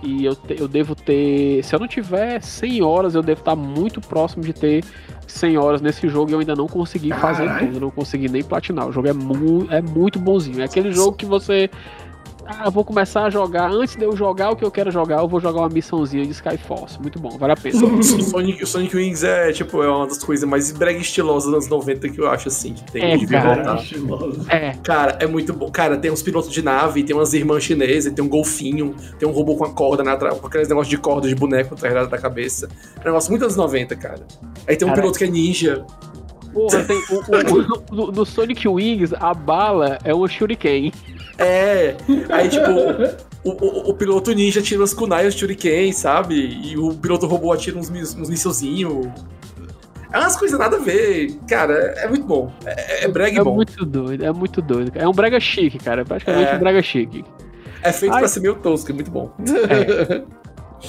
E 0.03 0.25
eu, 0.25 0.35
te- 0.35 0.55
eu 0.59 0.67
devo 0.67 0.95
ter. 0.95 1.63
Se 1.63 1.75
eu 1.75 1.79
não 1.79 1.87
tiver 1.87 2.41
100 2.41 2.81
horas, 2.81 3.13
eu 3.13 3.21
devo 3.21 3.41
estar 3.41 3.55
muito 3.55 4.01
próximo 4.01 4.43
de 4.43 4.51
ter 4.51 4.83
100 5.31 5.57
horas 5.57 5.81
nesse 5.81 6.07
jogo 6.07 6.31
e 6.31 6.33
eu 6.33 6.39
ainda 6.39 6.55
não 6.55 6.67
consegui 6.67 7.11
fazer 7.11 7.47
tudo. 7.59 7.75
Eu 7.75 7.81
não 7.81 7.91
consegui 7.91 8.29
nem 8.29 8.43
platinar. 8.43 8.87
O 8.87 8.91
jogo 8.91 9.07
é, 9.07 9.13
mu 9.13 9.67
é 9.69 9.81
muito 9.81 10.19
bonzinho. 10.19 10.61
É 10.61 10.65
aquele 10.65 10.91
jogo 10.91 11.15
que 11.15 11.25
você. 11.25 11.69
Ah, 12.59 12.65
eu 12.65 12.71
vou 12.71 12.83
começar 12.83 13.23
a 13.25 13.29
jogar. 13.29 13.71
Antes 13.71 13.95
de 13.95 14.03
eu 14.03 14.15
jogar 14.15 14.49
o 14.51 14.55
que 14.55 14.63
eu 14.65 14.71
quero 14.71 14.91
jogar, 14.91 15.19
eu 15.21 15.27
vou 15.27 15.39
jogar 15.39 15.61
uma 15.61 15.69
missãozinha 15.69 16.25
de 16.25 16.31
Skyforce. 16.31 16.99
Muito 16.99 17.19
bom, 17.19 17.37
vale 17.37 17.53
a 17.53 17.55
pena. 17.55 17.85
O 17.85 18.03
Sonic, 18.03 18.63
o 18.63 18.67
Sonic 18.67 18.95
Wings 18.95 19.23
é, 19.23 19.51
tipo, 19.53 19.81
é 19.81 19.87
uma 19.89 20.05
das 20.07 20.17
coisas 20.23 20.47
mais 20.47 20.71
brega 20.71 20.99
estilosas 20.99 21.45
dos 21.45 21.53
anos 21.53 21.67
90 21.67 22.09
que 22.09 22.19
eu 22.19 22.29
acho, 22.29 22.47
assim, 22.49 22.73
que 22.73 22.91
tem. 22.91 23.13
É, 23.13 23.17
de 23.17 23.25
cara. 23.27 23.77
É, 24.49 24.71
Cara, 24.83 25.17
é 25.21 25.27
muito 25.27 25.53
bom. 25.53 25.71
Cara, 25.71 25.97
tem 25.97 26.11
uns 26.11 26.21
pilotos 26.21 26.51
de 26.51 26.61
nave, 26.61 27.03
tem 27.03 27.15
umas 27.15 27.33
irmãs 27.33 27.63
chinesas, 27.63 28.11
tem 28.13 28.23
um 28.23 28.29
golfinho, 28.29 28.95
tem 29.17 29.27
um 29.27 29.31
robô 29.31 29.55
com 29.55 29.65
a 29.65 29.69
corda, 29.73 30.03
né, 30.03 30.11
atra- 30.11 30.35
com 30.35 30.47
aqueles 30.47 30.67
negócios 30.67 30.89
de 30.89 30.97
corda 30.97 31.27
de 31.27 31.35
boneco 31.35 31.73
atrás 31.73 32.07
da- 32.09 32.17
cabeça. 32.17 32.67
É 32.97 33.01
um 33.01 33.05
negócio 33.05 33.31
muito 33.31 33.43
anos 33.43 33.55
90, 33.55 33.95
cara. 33.95 34.21
Aí 34.67 34.75
tem 34.75 34.87
um 34.87 34.91
Cara, 34.91 35.01
piloto 35.01 35.17
que 35.17 35.23
é 35.23 35.27
ninja. 35.27 35.83
porra, 36.53 36.83
tem. 36.83 36.97
O, 37.09 37.15
o- 37.15 37.83
no, 37.95 38.11
no 38.11 38.25
Sonic 38.27 38.67
Wings, 38.67 39.11
a 39.19 39.33
bala 39.33 39.97
é 40.03 40.13
um 40.13 40.27
Shuriken. 40.27 40.91
É. 41.43 41.95
Aí, 42.29 42.49
tipo, 42.49 42.71
o, 43.43 43.49
o, 43.51 43.89
o 43.89 43.93
piloto 43.93 44.31
ninja 44.33 44.61
tira 44.61 44.81
umas 44.81 44.93
kunai, 44.93 45.27
os 45.27 45.35
shuriken, 45.35 45.91
sabe? 45.91 46.35
E 46.35 46.77
o 46.77 46.93
piloto 46.93 47.25
robô 47.27 47.51
atira 47.51 47.77
uns, 47.77 47.89
uns 47.89 48.29
missilzinhos. 48.29 49.07
É 50.13 50.19
umas 50.19 50.35
coisas 50.35 50.59
nada 50.59 50.75
a 50.75 50.79
ver. 50.79 51.37
Cara, 51.47 51.73
é 51.97 52.07
muito 52.07 52.25
bom. 52.25 52.51
É, 52.65 53.05
é 53.05 53.07
brega 53.07 53.37
e 53.37 53.39
É 53.39 53.43
bom. 53.43 53.55
muito 53.55 53.85
doido, 53.85 54.25
é 54.25 54.31
muito 54.31 54.61
doido. 54.61 54.91
É 54.95 55.07
um 55.07 55.13
brega 55.13 55.39
chique, 55.39 55.77
cara. 55.79 56.01
É 56.01 56.03
praticamente 56.03 56.51
É. 56.51 56.55
um 56.55 56.59
brega 56.59 56.81
chique. 56.81 57.23
É 57.81 57.91
feito 57.91 58.13
Ai. 58.13 58.19
pra 58.19 58.27
ser 58.27 58.41
meio 58.41 58.55
tosco, 58.55 58.91
é 58.91 58.93
muito 58.93 59.09
bom. 59.09 59.31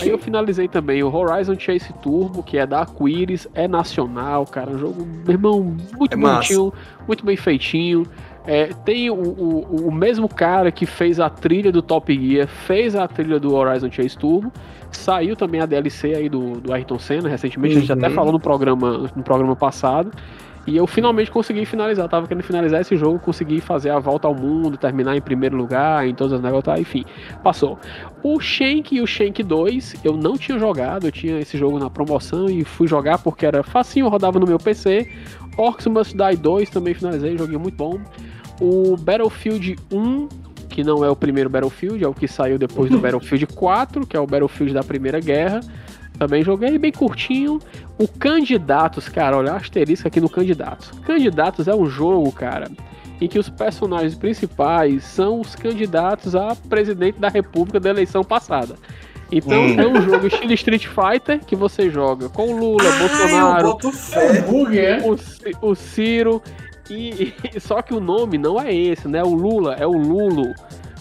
Aí 0.01 0.09
eu 0.09 0.19
finalizei 0.19 0.69
também 0.69 1.03
o 1.03 1.15
Horizon 1.15 1.55
Chase 1.59 1.93
Turbo, 2.03 2.43
que 2.43 2.57
é 2.57 2.67
da 2.67 2.81
Aquiris, 2.81 3.47
é 3.55 3.69
nacional, 3.69 4.47
cara. 4.47 4.71
Um 4.71 4.79
jogo, 4.79 5.07
meu 5.07 5.31
irmão, 5.35 5.77
muito 5.99 6.15
É 6.15 6.17
massa. 6.17 6.35
bonitinho, 6.55 6.73
muito 7.07 7.25
bem 7.27 7.37
feitinho. 7.37 8.07
É, 8.47 8.67
tem 8.85 9.09
o, 9.09 9.15
o, 9.15 9.87
o 9.89 9.93
mesmo 9.93 10.29
cara 10.29 10.73
que 10.73 10.85
fez 10.85 11.21
a 11.21 11.31
trilha 11.31 11.71
do 11.71 11.81
Top 11.81 12.13
Gear, 12.13 12.49
fez 12.49 12.97
a 12.97 13.07
trilha 13.07 13.39
do 13.39 13.55
Horizon 13.55 13.91
Chase 13.91 14.17
Turbo. 14.19 14.53
Saiu 14.91 15.37
também 15.37 15.61
a 15.61 15.67
DLC 15.67 16.15
aí 16.15 16.29
do, 16.29 16.61
do 16.61 16.73
Ayrton 16.73 16.99
Senna 16.99 17.29
recentemente, 17.29 17.77
a 17.77 17.81
gente 17.81 17.93
Uhum. 17.93 17.99
até 17.99 18.11
falou 18.11 18.33
no 18.33 18.41
programa, 18.41 19.11
no 19.15 19.23
programa 19.23 19.55
passado. 19.57 20.11
E 20.65 20.77
eu 20.77 20.87
finalmente 20.87 21.29
consegui 21.31 21.65
finalizar. 21.67 22.05
Eu 22.05 22.09
tava 22.09 22.27
querendo 22.29 22.45
finalizar 22.45 22.81
esse 22.81 22.97
jogo, 22.97 23.19
consegui 23.19 23.61
fazer 23.61 23.91
a 23.91 23.99
volta 23.99 24.29
ao 24.29 24.35
mundo, 24.35 24.77
terminar 24.77 25.17
em 25.17 25.21
primeiro 25.21 25.57
lugar, 25.57 26.07
em 26.07 26.15
todos 26.15 26.33
os 26.33 26.41
negócios, 26.41 26.65
tá? 26.65 26.79
enfim, 26.81 27.05
passou. 27.43 27.79
O 28.23 28.39
Shank 28.39 28.95
e 28.95 29.01
o 29.01 29.07
Shank 29.07 29.43
2 29.43 29.97
eu 30.05 30.17
não 30.17 30.37
tinha 30.37 30.59
jogado, 30.61 31.07
eu 31.07 31.11
tinha 31.13 31.41
esse 31.41 31.59
jogo 31.59 31.81
na 31.81 31.91
promoção 31.91 32.49
e 32.49 32.63
fui 32.65 32.87
jogar 32.87 33.19
porque 33.19 33.45
era 33.45 33.65
facinho, 33.65 34.09
rodava 34.09 34.39
no 34.39 34.47
meu 34.47 34.59
PC. 34.59 35.09
Orcs 35.57 35.87
Must 35.89 36.17
Die 36.17 36.37
2 36.37 36.71
também 36.71 36.95
finalizei, 36.95 37.37
joguinho 37.37 37.59
muito 37.61 37.77
bom. 37.77 37.99
O 38.61 38.97
Battlefield 38.97 39.77
1, 39.91 40.29
que 40.69 40.85
não 40.85 41.05
é 41.05 41.11
o 41.11 41.17
primeiro 41.17 41.51
Battlefield, 41.51 42.03
é 42.05 42.09
o 42.09 42.15
que 42.15 42.29
saiu 42.29 42.59
depois 42.59 42.91
do 42.91 42.99
Battlefield 42.99 43.47
4, 43.47 44.07
que 44.07 44.17
é 44.17 44.21
o 44.21 44.27
Battlefield 44.27 44.75
da 44.75 44.83
Primeira 44.83 45.21
Guerra. 45.21 45.61
Também 46.19 46.43
joguei 46.43 46.79
bem 46.79 46.93
curtinho. 46.93 47.59
O 47.99 48.07
Candidatos, 48.07 49.09
cara, 49.09 49.37
olha, 49.37 49.55
asterisco 49.55 50.07
aqui 50.07 50.21
no 50.21 50.29
Candidatos. 50.29 50.91
Candidatos 51.05 51.69
é 51.69 51.75
um 51.75 51.87
jogo, 51.87 52.31
cara, 52.33 52.71
em 53.21 53.29
que 53.29 53.39
os 53.39 53.49
personagens 53.49 54.15
principais 54.15 55.05
são 55.05 55.41
os 55.41 55.55
candidatos 55.55 56.35
a 56.35 56.57
presidente 56.69 57.19
da 57.19 57.29
República 57.29 57.79
da 57.79 57.91
eleição 57.91 58.23
passada. 58.23 58.75
Então 59.31 59.59
hum. 59.59 59.81
é 59.81 59.87
um 59.87 60.03
jogo 60.03 60.27
estilo 60.27 60.53
Street 60.53 60.87
Fighter 60.87 61.41
que 61.41 61.57
você 61.57 61.89
joga 61.89 62.29
com 62.29 62.55
Lula, 62.55 62.83
Ai, 62.85 62.99
Bolsonaro, 62.99 63.79
é 64.77 64.99
o, 65.63 65.71
o 65.71 65.75
Ciro 65.75 66.43
e, 66.93 67.35
e, 67.55 67.61
só 67.61 67.81
que 67.83 67.95
o 67.95 68.01
nome 68.01 68.39
não 68.39 68.61
é 68.61 68.75
esse, 68.75 69.09
né? 69.09 69.23
O 69.23 69.35
Lula 69.35 69.75
é 69.75 69.87
o 69.87 69.93
Lulo, 69.93 70.55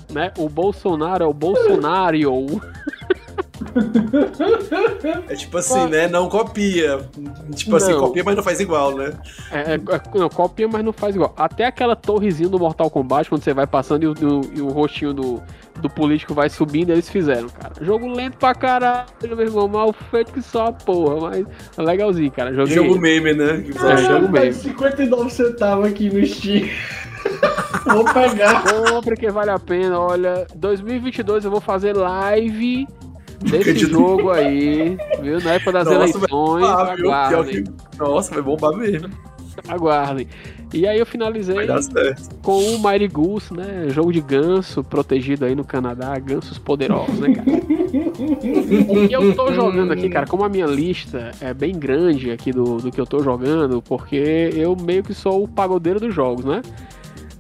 né? 0.10 0.32
O 0.38 0.48
Bolsonaro 0.48 1.24
é 1.24 1.28
o 1.28 1.34
Bolsonario. 1.34 2.48
É 5.30 5.36
tipo 5.36 5.58
assim, 5.58 5.88
né? 5.88 6.08
Não 6.08 6.30
copia. 6.30 7.00
Tipo 7.56 7.76
assim, 7.76 7.92
não. 7.92 7.98
assim, 7.98 8.06
copia, 8.08 8.24
mas 8.24 8.36
não 8.36 8.44
faz 8.44 8.60
igual, 8.60 8.96
né? 8.96 9.14
É, 9.52 9.60
é, 9.60 9.76
é, 9.76 10.20
não, 10.20 10.30
copia, 10.30 10.68
mas 10.68 10.84
não 10.84 10.94
faz 10.94 11.16
igual. 11.16 11.34
Até 11.38 11.66
aquela 11.66 11.96
torrezinha 11.96 12.50
do 12.50 12.60
Mortal 12.60 12.90
Kombat, 12.90 13.30
quando 13.30 13.44
você 13.44 13.54
vai 13.54 13.68
passando 13.68 14.04
e 14.04 14.08
o, 14.08 14.42
e 14.56 14.62
o 14.62 14.70
rostinho 14.70 15.14
do, 15.14 15.42
do 15.80 15.90
político 15.90 16.34
vai 16.34 16.50
subindo, 16.50 16.92
eles 16.92 17.10
fizeram, 17.10 17.50
cara. 17.50 17.74
Jogo 17.82 18.08
lento 18.08 18.38
pra 18.38 18.54
caralho, 18.54 19.08
meu 19.24 19.42
irmão. 19.42 19.68
Mal 19.68 19.94
feito 19.94 20.34
que 20.34 20.42
só 20.42 20.68
a 20.68 20.74
porra, 20.74 21.30
mas 21.30 21.46
é 21.78 21.82
legalzinho, 21.82 22.32
cara. 22.32 22.54
Joguei 22.54 22.76
jogo 22.76 23.00
meme, 23.00 23.34
né? 23.34 23.64
É, 23.90 23.98
jogo 23.98 24.30
meme. 24.30 24.54
59 24.54 25.30
centavos 25.30 25.86
aqui 25.86 26.10
no 26.10 26.26
Steam. 26.26 26.68
vou 27.86 28.06
pegar. 28.06 28.64
Compre 28.64 29.16
que 29.16 29.30
vale 29.30 29.52
a 29.52 29.60
pena. 29.60 30.00
Olha, 30.00 30.46
2022 30.56 31.46
eu 31.46 31.52
vou 31.52 31.62
fazer 31.62 31.96
live 31.96 32.88
desse 33.42 33.80
jogo 33.80 34.30
aí, 34.30 34.98
viu? 35.22 35.42
Na 35.42 35.54
época 35.54 35.72
das 35.72 35.86
Nossa, 35.86 36.00
eleições. 36.00 36.64
Aguardem. 36.66 37.64
Nossa, 37.98 38.34
vai 38.34 38.44
bombar 38.44 38.74
mesmo. 38.74 39.10
Aguardem. 39.68 40.28
E 40.74 40.88
aí 40.88 40.98
eu 40.98 41.06
finalizei 41.06 41.68
com 42.42 42.58
o 42.58 42.82
Mighty 42.82 43.08
Goose, 43.10 43.54
né? 43.54 43.88
Jogo 43.90 44.14
de 44.14 44.22
ganso 44.22 44.84
protegido 44.84 45.44
aí 45.44 45.54
no 45.54 45.66
Canadá, 45.66 46.18
gansos 46.18 46.58
poderosos, 46.58 47.20
né, 47.20 47.34
cara? 47.34 47.50
o 48.88 49.08
que 49.08 49.14
eu 49.14 49.36
tô 49.36 49.52
jogando 49.54 49.92
aqui, 49.92 50.10
cara, 50.10 50.26
como 50.26 50.46
a 50.46 50.50
minha 50.50 50.66
lista 50.66 51.32
é 51.42 51.54
bem 51.54 51.78
grande 51.78 52.32
aqui 52.32 52.52
do, 52.52 52.78
do 52.78 52.90
que 52.90 53.02
eu 53.02 53.06
tô 53.06 53.22
jogando, 53.22 53.82
porque 53.82 54.50
eu 54.56 54.76
meio 54.76 55.04
que 55.04 55.14
sou 55.14 55.44
o 55.44 55.48
pagodeiro 55.48 56.00
dos 56.00 56.14
jogos, 56.14 56.46
né? 56.46 56.62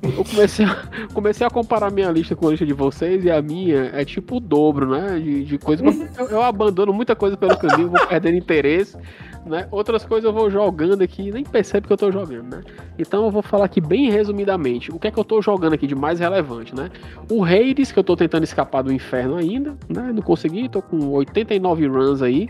Eu 0.03 0.25
comecei 0.25 0.65
a, 0.65 0.77
comecei 1.13 1.45
a 1.45 1.49
comparar 1.49 1.91
minha 1.91 2.09
lista 2.09 2.35
com 2.35 2.47
a 2.47 2.51
lista 2.51 2.65
de 2.65 2.73
vocês 2.73 3.23
e 3.23 3.29
a 3.29 3.41
minha 3.41 3.91
é 3.93 4.03
tipo 4.03 4.37
o 4.37 4.39
dobro, 4.39 4.89
né? 4.89 5.19
De, 5.19 5.45
de 5.45 5.57
coisa. 5.57 5.83
Eu, 6.17 6.27
eu, 6.27 6.41
abandono 6.41 6.91
muita 6.91 7.15
coisa 7.15 7.37
pelo 7.37 7.57
caminho, 7.57 7.89
vou 7.89 8.07
perdendo 8.07 8.35
interesse, 8.35 8.97
né? 9.45 9.67
Outras 9.69 10.03
coisas 10.03 10.25
eu 10.25 10.33
vou 10.33 10.49
jogando 10.49 11.03
aqui 11.03 11.31
nem 11.31 11.43
percebo 11.43 11.85
que 11.85 11.93
eu 11.93 11.97
tô 11.97 12.11
jogando, 12.11 12.55
né? 12.55 12.63
Então 12.97 13.25
eu 13.25 13.31
vou 13.31 13.43
falar 13.43 13.65
aqui 13.65 13.79
bem 13.79 14.09
resumidamente 14.09 14.91
o 14.91 14.97
que 14.97 15.07
é 15.07 15.11
que 15.11 15.19
eu 15.19 15.23
tô 15.23 15.41
jogando 15.41 15.73
aqui 15.73 15.85
de 15.85 15.95
mais 15.95 16.19
relevante, 16.19 16.75
né? 16.75 16.89
O 17.29 17.43
Hades, 17.43 17.91
que 17.91 17.99
eu 17.99 18.03
tô 18.03 18.15
tentando 18.15 18.43
escapar 18.43 18.81
do 18.81 18.91
inferno 18.91 19.35
ainda, 19.35 19.77
né? 19.87 20.11
Não 20.13 20.23
consegui, 20.23 20.67
tô 20.67 20.81
com 20.81 21.09
89 21.09 21.87
runs 21.87 22.21
aí. 22.21 22.49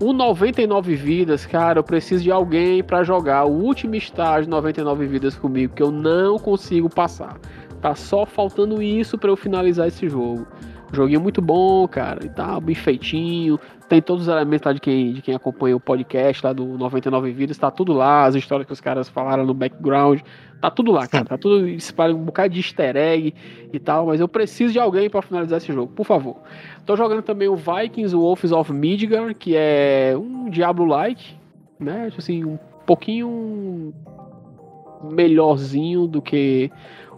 O 0.00 0.12
99 0.12 0.94
vidas, 0.94 1.44
cara, 1.44 1.80
eu 1.80 1.82
preciso 1.82 2.22
de 2.22 2.30
alguém 2.30 2.84
para 2.84 3.02
jogar 3.02 3.44
o 3.46 3.50
último 3.50 3.96
estágio 3.96 4.48
99 4.48 5.06
vidas 5.06 5.34
comigo, 5.34 5.74
que 5.74 5.82
eu 5.82 5.90
não 5.90 6.38
consigo 6.38 6.88
passar. 6.88 7.36
Tá 7.80 7.96
só 7.96 8.24
faltando 8.24 8.80
isso 8.80 9.18
para 9.18 9.28
eu 9.28 9.36
finalizar 9.36 9.88
esse 9.88 10.08
jogo. 10.08 10.46
Joguinho 10.92 11.20
muito 11.20 11.42
bom, 11.42 11.86
cara, 11.88 12.24
e 12.24 12.28
tal, 12.28 12.60
bem 12.60 12.76
feitinho. 12.76 13.58
Tem 13.88 14.00
todos 14.00 14.22
os 14.22 14.28
elementos 14.28 14.66
lá 14.66 14.72
de 14.72 14.80
quem, 14.80 15.14
de 15.14 15.20
quem 15.20 15.34
acompanha 15.34 15.76
o 15.76 15.80
podcast 15.80 16.46
lá 16.46 16.52
do 16.52 16.64
99 16.64 17.32
Vidas, 17.32 17.58
tá 17.58 17.70
tudo 17.70 17.92
lá, 17.92 18.24
as 18.24 18.36
histórias 18.36 18.66
que 18.66 18.72
os 18.72 18.80
caras 18.80 19.08
falaram 19.08 19.44
no 19.44 19.54
background, 19.54 20.20
tá 20.60 20.70
tudo 20.70 20.92
lá, 20.92 21.06
cara. 21.06 21.24
Tá 21.24 21.38
tudo 21.38 21.68
espalhado, 21.68 22.18
um 22.18 22.24
bocado 22.24 22.52
de 22.52 22.60
easter 22.60 22.96
egg 22.96 23.34
e 23.72 23.78
tal, 23.78 24.06
mas 24.06 24.20
eu 24.20 24.28
preciso 24.28 24.72
de 24.72 24.78
alguém 24.78 25.08
para 25.08 25.22
finalizar 25.22 25.58
esse 25.58 25.72
jogo, 25.72 25.92
por 25.92 26.04
favor. 26.04 26.36
Tô 26.84 26.96
jogando 26.96 27.22
também 27.22 27.48
o 27.48 27.56
Vikings 27.56 28.14
Wolves 28.14 28.52
of 28.52 28.72
Midgard, 28.72 29.34
que 29.34 29.54
é 29.56 30.14
um 30.16 30.48
Diablo-like, 30.50 31.34
né? 31.78 32.10
Assim, 32.16 32.44
um 32.44 32.58
pouquinho 32.86 33.92
melhorzinho 35.02 36.06
do 36.06 36.20
que 36.20 36.70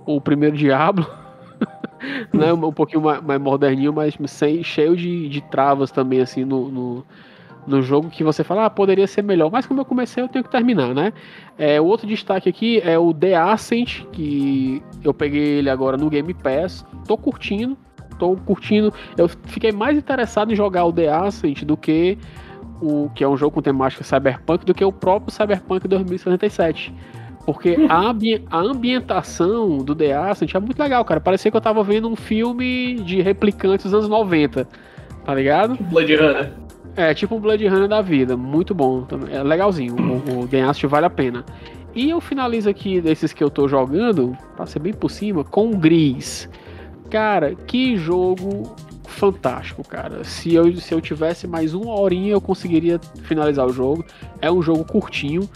o 0.05 0.21
primeiro 0.21 0.57
Diablo. 0.57 1.07
né, 2.33 2.53
um 2.53 2.73
pouquinho 2.73 3.03
mais, 3.03 3.23
mais 3.23 3.41
moderninho, 3.41 3.93
mas 3.93 4.17
sem, 4.27 4.63
cheio 4.63 4.97
de, 4.97 5.29
de 5.29 5.41
travas 5.43 5.91
também, 5.91 6.21
assim, 6.21 6.45
no, 6.45 6.71
no, 6.71 7.07
no, 7.67 7.83
jogo 7.83 8.11
que 8.11 8.25
você 8.25 8.43
fala, 8.43 8.67
ah, 8.67 8.71
poderia 8.71 9.07
ser 9.07 9.23
melhor. 9.23 9.51
Mas 9.51 9.67
como 9.67 9.81
eu 9.81 9.85
comecei, 9.85 10.23
eu 10.23 10.29
tenho 10.29 10.45
que 10.45 10.51
terminar, 10.51 10.95
né? 10.95 11.13
É, 11.59 11.81
o 11.81 11.85
outro 11.85 12.07
destaque 12.07 12.49
aqui 12.49 12.81
é 12.81 12.99
o 12.99 13.13
The 13.13 13.35
Ascent, 13.35 14.05
que 14.13 14.83
eu 15.03 15.13
peguei 15.15 15.59
ele 15.59 15.71
agora 15.71 15.97
no 15.97 16.09
Game 16.09 16.33
Pass. 16.35 16.85
Tô 17.07 17.17
curtindo, 17.17 17.77
tô 18.19 18.37
curtindo. 18.37 18.93
Eu 19.17 19.29
fiquei 19.29 19.73
mais 19.73 19.97
interessado 19.97 20.53
em 20.53 20.57
jogar 20.57 20.85
o 20.85 20.93
The 20.93 21.09
Ascent 21.09 21.65
do 21.65 21.77
que 21.77 22.19
o 22.81 23.11
que 23.15 23.23
é 23.23 23.29
um 23.29 23.37
jogo 23.37 23.57
com 23.57 23.63
temática 23.63 24.03
cyberpunk, 24.03 24.65
do 24.65 24.73
que 24.73 24.83
o 24.83 24.91
próprio 24.91 25.31
Cyberpunk 25.31 25.87
2077 25.87 26.95
porque 27.45 27.77
a, 27.89 27.97
ambi 27.97 28.45
a 28.51 28.59
ambientação 28.59 29.79
do 29.79 29.95
The 29.95 30.13
Ascent 30.13 30.55
é 30.55 30.61
muito 30.61 30.79
legal, 30.79 31.05
cara. 31.05 31.21
Parecia 31.21 31.51
que 31.51 31.57
eu 31.57 31.61
tava 31.61 31.83
vendo 31.83 32.09
um 32.09 32.17
filme 32.17 32.95
de 32.97 33.21
replicantes 33.21 33.85
dos 33.85 33.95
anos 33.95 34.09
90, 34.09 34.69
tá 35.25 35.35
ligado? 35.35 35.77
Blood 35.85 36.15
Runner. 36.17 36.53
É, 36.97 37.15
tipo 37.15 37.37
um 37.37 37.41
Blood 37.41 37.67
Runner 37.67 37.89
da 37.89 38.03
vida. 38.03 38.37
Muito 38.37 38.75
bom. 38.75 39.07
É 39.31 39.43
legalzinho. 39.43 39.97
O, 39.97 40.41
o 40.41 40.49
The 40.49 40.63
Ascent 40.63 40.91
vale 40.91 41.07
a 41.07 41.11
pena. 41.11 41.45
E 41.95 42.11
eu 42.11 42.21
finalizo 42.21 42.69
aqui 42.69 43.01
desses 43.01 43.33
que 43.33 43.43
eu 43.43 43.51
tô 43.51 43.67
jogando, 43.67 44.37
pra 44.57 44.67
ser 44.67 44.79
bem 44.79 44.93
por 44.93 45.11
cima, 45.11 45.43
com 45.43 45.71
o 45.71 45.77
Gris. 45.77 46.49
Cara, 47.11 47.55
que 47.55 47.97
jogo 47.97 48.75
fantástico, 49.05 49.83
cara. 49.87 50.23
Se 50.23 50.55
eu, 50.55 50.75
se 50.77 50.95
eu 50.95 51.01
tivesse 51.01 51.47
mais 51.49 51.75
uma 51.75 51.99
horinha, 51.99 52.33
eu 52.33 52.41
conseguiria 52.41 53.01
finalizar 53.23 53.67
o 53.67 53.73
jogo. 53.73 54.05
É 54.41 54.51
um 54.51 54.63
jogo 54.63 54.85
curtinho. 54.85 55.49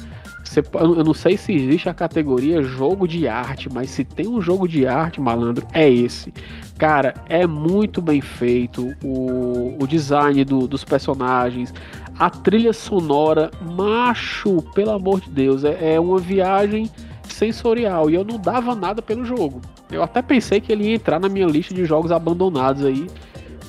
Você, 0.55 0.63
eu 0.75 1.03
não 1.03 1.15
sei 1.15 1.37
se 1.37 1.53
existe 1.53 1.89
a 1.89 1.95
categoria 1.95 2.63
jogo 2.63 3.09
de 3.09 3.27
arte, 3.27 3.69
mas 3.73 3.91
se 3.91 4.05
tem 4.05 4.29
um 4.29 4.41
jogo 4.41 4.69
de 4.69 4.87
arte, 4.87 5.21
malandro, 5.21 5.67
é 5.73 5.91
esse. 5.91 6.33
Cara, 6.79 7.15
é 7.29 7.45
muito 7.45 8.01
bem 8.01 8.21
feito 8.21 8.95
o, 9.03 9.77
o 9.81 9.87
design 9.87 10.45
do, 10.45 10.69
dos 10.69 10.85
personagens, 10.85 11.75
a 12.17 12.31
trilha 12.31 12.73
sonora, 12.73 13.51
macho, 13.77 14.63
pelo 14.75 14.93
amor 14.93 15.21
de 15.21 15.31
Deus, 15.31 15.65
é, 15.65 15.95
é 15.95 16.01
uma 16.01 16.19
viagem 16.19 16.89
sensorial 17.29 18.09
e 18.09 18.15
eu 18.15 18.25
não 18.25 18.39
dava 18.39 18.77
nada 18.77 19.03
pelo 19.03 19.25
jogo. 19.25 19.61
Eu 19.91 20.05
até 20.05 20.23
pensei 20.23 20.61
que 20.61 20.71
ele 20.71 20.85
ia 20.85 20.95
entrar 20.95 21.19
na 21.19 21.29
minha 21.29 21.47
lista 21.47 21.75
de 21.75 21.85
jogos 21.85 22.13
abandonados 22.13 22.85
aí, 22.85 23.09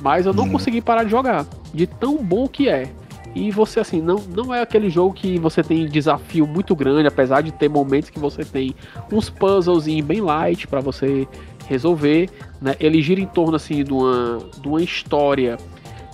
mas 0.01 0.27
eu 0.27 0.33
não 0.33 0.43
hum. 0.43 0.51
consegui 0.51 0.81
parar 0.81 1.03
de 1.03 1.09
jogar, 1.09 1.47
de 1.73 1.87
tão 1.87 2.17
bom 2.17 2.47
que 2.47 2.69
é. 2.69 2.91
E 3.35 3.51
você, 3.51 3.81
assim, 3.81 4.01
não, 4.01 4.15
não 4.15 4.53
é 4.53 4.61
aquele 4.61 4.89
jogo 4.89 5.13
que 5.13 5.37
você 5.37 5.61
tem 5.61 5.85
desafio 5.87 6.47
muito 6.47 6.73
grande, 6.73 7.05
apesar 7.05 7.41
de 7.41 7.51
ter 7.51 7.69
momentos 7.69 8.09
que 8.09 8.17
você 8.17 8.45
tem 8.45 8.73
uns 9.11 9.29
puzzles 9.29 9.85
bem 10.01 10.21
light 10.21 10.65
para 10.67 10.79
você 10.79 11.27
resolver. 11.67 12.29
Né? 12.61 12.77
Ele 12.79 13.01
gira 13.01 13.19
em 13.19 13.25
torno, 13.25 13.57
assim, 13.57 13.83
de 13.83 13.91
uma, 13.91 14.39
de 14.61 14.67
uma 14.67 14.81
história 14.81 15.57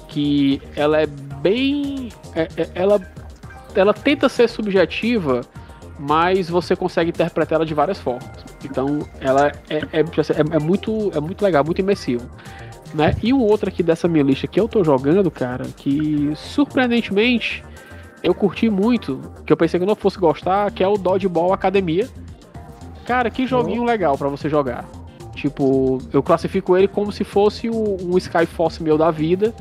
que 0.07 0.59
ela 0.75 0.99
é 0.99 1.05
bem. 1.05 2.09
É, 2.33 2.47
é, 2.57 2.69
ela, 2.73 2.99
ela 3.75 3.93
tenta 3.93 4.27
ser 4.27 4.49
subjetiva, 4.49 5.41
mas 5.99 6.49
você 6.49 6.75
consegue 6.75 7.11
interpretar 7.11 7.57
ela 7.57 7.65
de 7.67 7.75
várias 7.75 7.99
formas. 7.99 8.31
Então, 8.65 9.07
ela 9.19 9.51
é, 9.69 9.77
é, 9.77 9.99
é, 9.99 10.55
é 10.55 10.59
muito, 10.59 11.11
é 11.13 11.19
muito 11.19 11.43
legal, 11.43 11.63
muito 11.63 11.79
imersivo. 11.79 12.27
Né? 12.93 13.15
E 13.23 13.31
o 13.31 13.39
outro 13.39 13.69
aqui 13.69 13.81
dessa 13.81 14.07
minha 14.07 14.23
lista 14.23 14.47
que 14.47 14.59
eu 14.59 14.67
tô 14.67 14.83
jogando, 14.83 15.31
cara, 15.31 15.65
que 15.77 16.31
surpreendentemente 16.35 17.63
eu 18.23 18.33
curti 18.33 18.69
muito, 18.69 19.19
que 19.45 19.53
eu 19.53 19.57
pensei 19.57 19.79
que 19.79 19.83
eu 19.83 19.87
não 19.87 19.95
fosse 19.95 20.19
gostar, 20.19 20.71
que 20.71 20.83
é 20.83 20.87
o 20.87 20.97
Dodgeball 20.97 21.53
Academia. 21.53 22.07
Cara, 23.05 23.29
que 23.29 23.47
joguinho 23.47 23.81
oh. 23.81 23.85
legal 23.85 24.17
para 24.17 24.27
você 24.27 24.49
jogar. 24.49 24.85
Tipo, 25.33 25.99
eu 26.11 26.21
classifico 26.21 26.77
ele 26.77 26.87
como 26.87 27.11
se 27.11 27.23
fosse 27.23 27.69
um 27.69 28.17
Skyforce 28.17 28.83
meu 28.83 28.97
da 28.97 29.09
vida, 29.09 29.53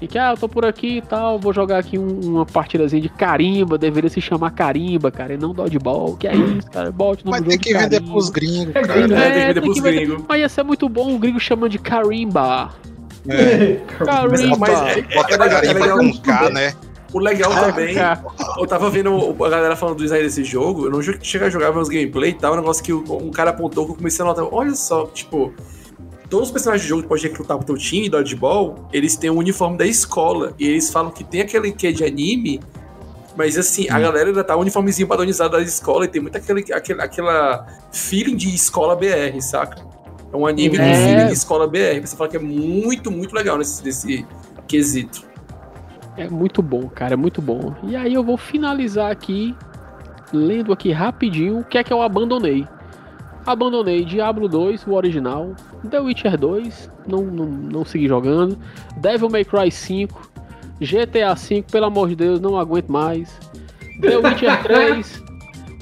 e 0.00 0.06
que, 0.06 0.18
ah, 0.18 0.32
eu 0.32 0.36
tô 0.36 0.46
por 0.46 0.66
aqui 0.66 0.98
e 0.98 1.02
tal, 1.02 1.38
vou 1.38 1.54
jogar 1.54 1.78
aqui 1.78 1.98
um, 1.98 2.20
uma 2.20 2.44
partidazinha 2.44 3.00
de 3.00 3.08
carimba, 3.08 3.78
deveria 3.78 4.10
se 4.10 4.20
chamar 4.20 4.50
carimba, 4.50 5.10
cara, 5.10 5.32
e 5.34 5.38
não 5.38 5.54
dodgeball. 5.54 6.16
Que 6.16 6.28
é 6.28 6.36
isso, 6.36 6.70
cara? 6.70 6.92
Bote 6.92 7.24
no 7.24 7.30
Mas 7.30 7.42
tem 7.42 7.58
que 7.58 7.72
vender 7.72 8.02
pros 8.02 8.28
gringos, 8.28 8.76
é, 8.76 8.82
cara. 8.82 9.00
É, 9.00 9.04
é, 9.04 9.06
tem 9.06 9.14
que 9.14 9.46
vender 9.46 9.60
pros 9.62 9.80
gringos. 9.80 10.24
Mas 10.28 10.40
ia 10.40 10.48
ser 10.50 10.64
muito 10.64 10.86
bom 10.88 11.14
o 11.14 11.18
gringo 11.18 11.40
chamando 11.40 11.70
de 11.70 11.78
carimba. 11.78 12.74
É. 13.26 13.80
carimba. 14.04 14.56
Mas 14.58 14.98
é, 14.98 15.02
Bota 15.14 15.34
é, 15.34 15.38
carimba 15.38 15.88
com 15.88 16.18
K, 16.18 16.50
né? 16.50 16.74
O 17.12 17.18
legal 17.18 17.50
também, 17.54 17.94
eu 18.58 18.66
tava 18.66 18.90
vendo 18.90 19.34
a 19.42 19.48
galera 19.48 19.76
falando 19.76 19.96
do 19.96 20.02
design 20.02 20.22
desse 20.22 20.44
jogo, 20.44 20.86
eu 20.86 20.90
não 20.90 21.00
cheguei 21.00 21.46
a 21.46 21.50
jogar 21.50 21.72
meus 21.72 21.88
gameplay 21.88 22.30
e 22.30 22.34
tal, 22.34 22.52
um 22.52 22.56
negócio 22.56 22.84
que 22.84 22.92
um 22.92 23.30
cara 23.30 23.50
apontou 23.50 23.86
que 23.86 23.92
eu 23.92 23.96
comecei 23.96 24.22
a 24.22 24.28
notar, 24.28 24.44
olha 24.52 24.74
só, 24.74 25.06
tipo, 25.06 25.54
todos 26.28 26.48
os 26.48 26.52
personagens 26.52 26.86
do 26.86 26.88
jogo 26.88 27.02
que 27.02 27.08
pode 27.08 27.22
recrutar 27.22 27.56
pro 27.56 27.66
teu 27.66 27.76
time, 27.76 28.08
dodgeball, 28.08 28.88
eles 28.92 29.16
têm 29.16 29.30
o 29.30 29.34
um 29.34 29.38
uniforme 29.38 29.76
da 29.76 29.86
escola. 29.86 30.54
E 30.58 30.66
eles 30.66 30.90
falam 30.90 31.10
que 31.10 31.24
tem 31.24 31.40
aquele 31.40 31.72
que 31.72 31.92
de 31.92 32.04
anime 32.04 32.60
Mas 33.36 33.58
assim, 33.58 33.86
a 33.90 34.00
galera 34.00 34.30
ainda 34.30 34.42
tá 34.42 34.56
uniformezinho 34.56 35.06
padronizado 35.06 35.58
da 35.58 35.62
escola 35.62 36.06
e 36.06 36.08
tem 36.08 36.22
muito 36.22 36.36
aquele, 36.36 36.72
aquele, 36.72 37.02
aquela 37.02 37.66
feeling 37.92 38.34
de 38.34 38.54
escola 38.54 38.96
BR, 38.96 39.38
saca? 39.40 39.84
É 40.32 40.36
um 40.36 40.46
anime 40.46 40.78
É. 40.78 40.80
com 40.80 41.06
feeling 41.06 41.26
de 41.26 41.32
escola 41.34 41.68
BR. 41.68 42.00
Você 42.00 42.16
fala 42.16 42.30
que 42.30 42.36
é 42.38 42.40
muito, 42.40 43.10
muito 43.10 43.34
legal 43.34 43.58
nesse, 43.58 43.84
nesse 43.84 44.26
quesito. 44.66 45.26
É 46.16 46.28
muito 46.30 46.62
bom, 46.62 46.88
cara, 46.88 47.12
é 47.12 47.16
muito 47.16 47.42
bom. 47.42 47.74
E 47.82 47.94
aí 47.94 48.14
eu 48.14 48.24
vou 48.24 48.38
finalizar 48.38 49.10
aqui, 49.10 49.54
lendo 50.32 50.72
aqui 50.72 50.90
rapidinho 50.90 51.58
o 51.58 51.64
que 51.64 51.76
é 51.76 51.84
que 51.84 51.92
eu 51.92 52.00
abandonei. 52.00 52.66
Abandonei 53.46 54.04
Diablo 54.04 54.48
2, 54.48 54.86
o 54.86 54.94
original, 54.94 55.54
The 55.88 56.00
Witcher 56.00 56.36
2, 56.36 56.90
não, 57.06 57.22
não, 57.22 57.46
não 57.46 57.84
segui 57.84 58.08
jogando, 58.08 58.58
Devil 58.96 59.30
May 59.30 59.44
Cry 59.44 59.70
5, 59.70 60.30
GTA 60.80 61.36
5, 61.36 61.70
pelo 61.70 61.86
amor 61.86 62.08
de 62.08 62.16
Deus, 62.16 62.40
não 62.40 62.58
aguento 62.58 62.88
mais. 62.90 63.38
The 64.00 64.16
Witcher 64.18 64.62
3, 64.64 65.22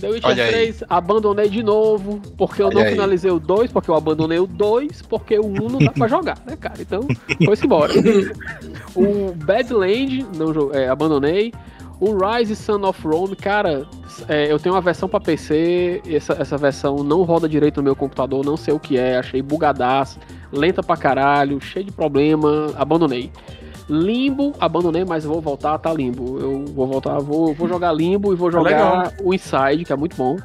The 0.01 0.09
Witcher 0.11 0.31
Olha 0.31 0.45
aí. 0.45 0.53
3, 0.53 0.85
abandonei 0.91 1.49
de 1.49 1.63
novo, 1.63 2.21
porque 2.37 2.61
eu 2.61 2.67
Olha 2.67 2.75
não 2.75 2.83
aí. 2.83 2.91
finalizei 2.91 3.31
o 3.31 3.41
2, 3.41 3.73
porque 3.73 3.91
eu 3.91 3.95
abandonei 3.95 4.39
o 4.39 4.47
2, 4.47 5.03
porque 5.03 5.39
o 5.39 5.47
1 5.47 5.69
não 5.71 5.79
dá 5.79 5.93
pra 5.93 6.07
jogar, 6.07 6.39
né, 6.47 6.57
cara? 6.57 6.77
Então, 6.81 7.01
foi-se 7.45 7.65
embora. 7.65 7.93
O 8.97 9.35
Badland, 9.45 10.25
não, 10.37 10.73
é, 10.73 10.89
abandonei. 10.89 11.53
O 12.01 12.17
Rise 12.17 12.57
Son 12.57 12.83
of 12.87 13.07
Rome, 13.07 13.37
cara, 13.37 13.87
é, 14.29 14.51
eu 14.51 14.59
tenho 14.59 14.75
uma 14.75 14.81
versão 14.81 15.09
pra 15.09 15.21
PC, 15.21 16.03
essa, 16.07 16.35
essa 16.35 16.57
versão 16.57 17.05
não 17.05 17.23
roda 17.23 17.49
direito 17.49 17.79
no 17.79 17.85
meu 17.85 17.97
computador, 17.97 18.45
não 18.45 18.57
sei 18.57 18.75
o 18.75 18.81
que 18.81 18.99
é, 18.99 19.17
achei 19.17 19.41
bugadaço, 19.41 20.19
lenta 20.53 20.83
pra 20.83 20.97
caralho, 20.97 21.61
cheio 21.61 21.87
de 21.87 21.93
problema, 21.93 22.73
abandonei. 22.77 23.31
Limbo, 23.89 24.55
abandonei, 24.59 25.05
mas 25.05 25.25
vou 25.25 25.41
voltar, 25.41 25.77
tá 25.79 25.93
Limbo. 25.93 26.39
Eu 26.41 26.65
vou 26.65 26.87
voltar, 26.87 27.19
vou, 27.19 27.53
vou 27.53 27.69
jogar 27.69 27.93
Limbo 27.93 28.33
e 28.33 28.37
vou 28.37 28.51
jogar 28.53 28.71
legal. 28.71 29.13
o 29.23 29.35
Inside, 29.35 29.85
que 29.85 29.93
é 29.93 29.97
muito 29.97 30.17
bom. 30.17 30.37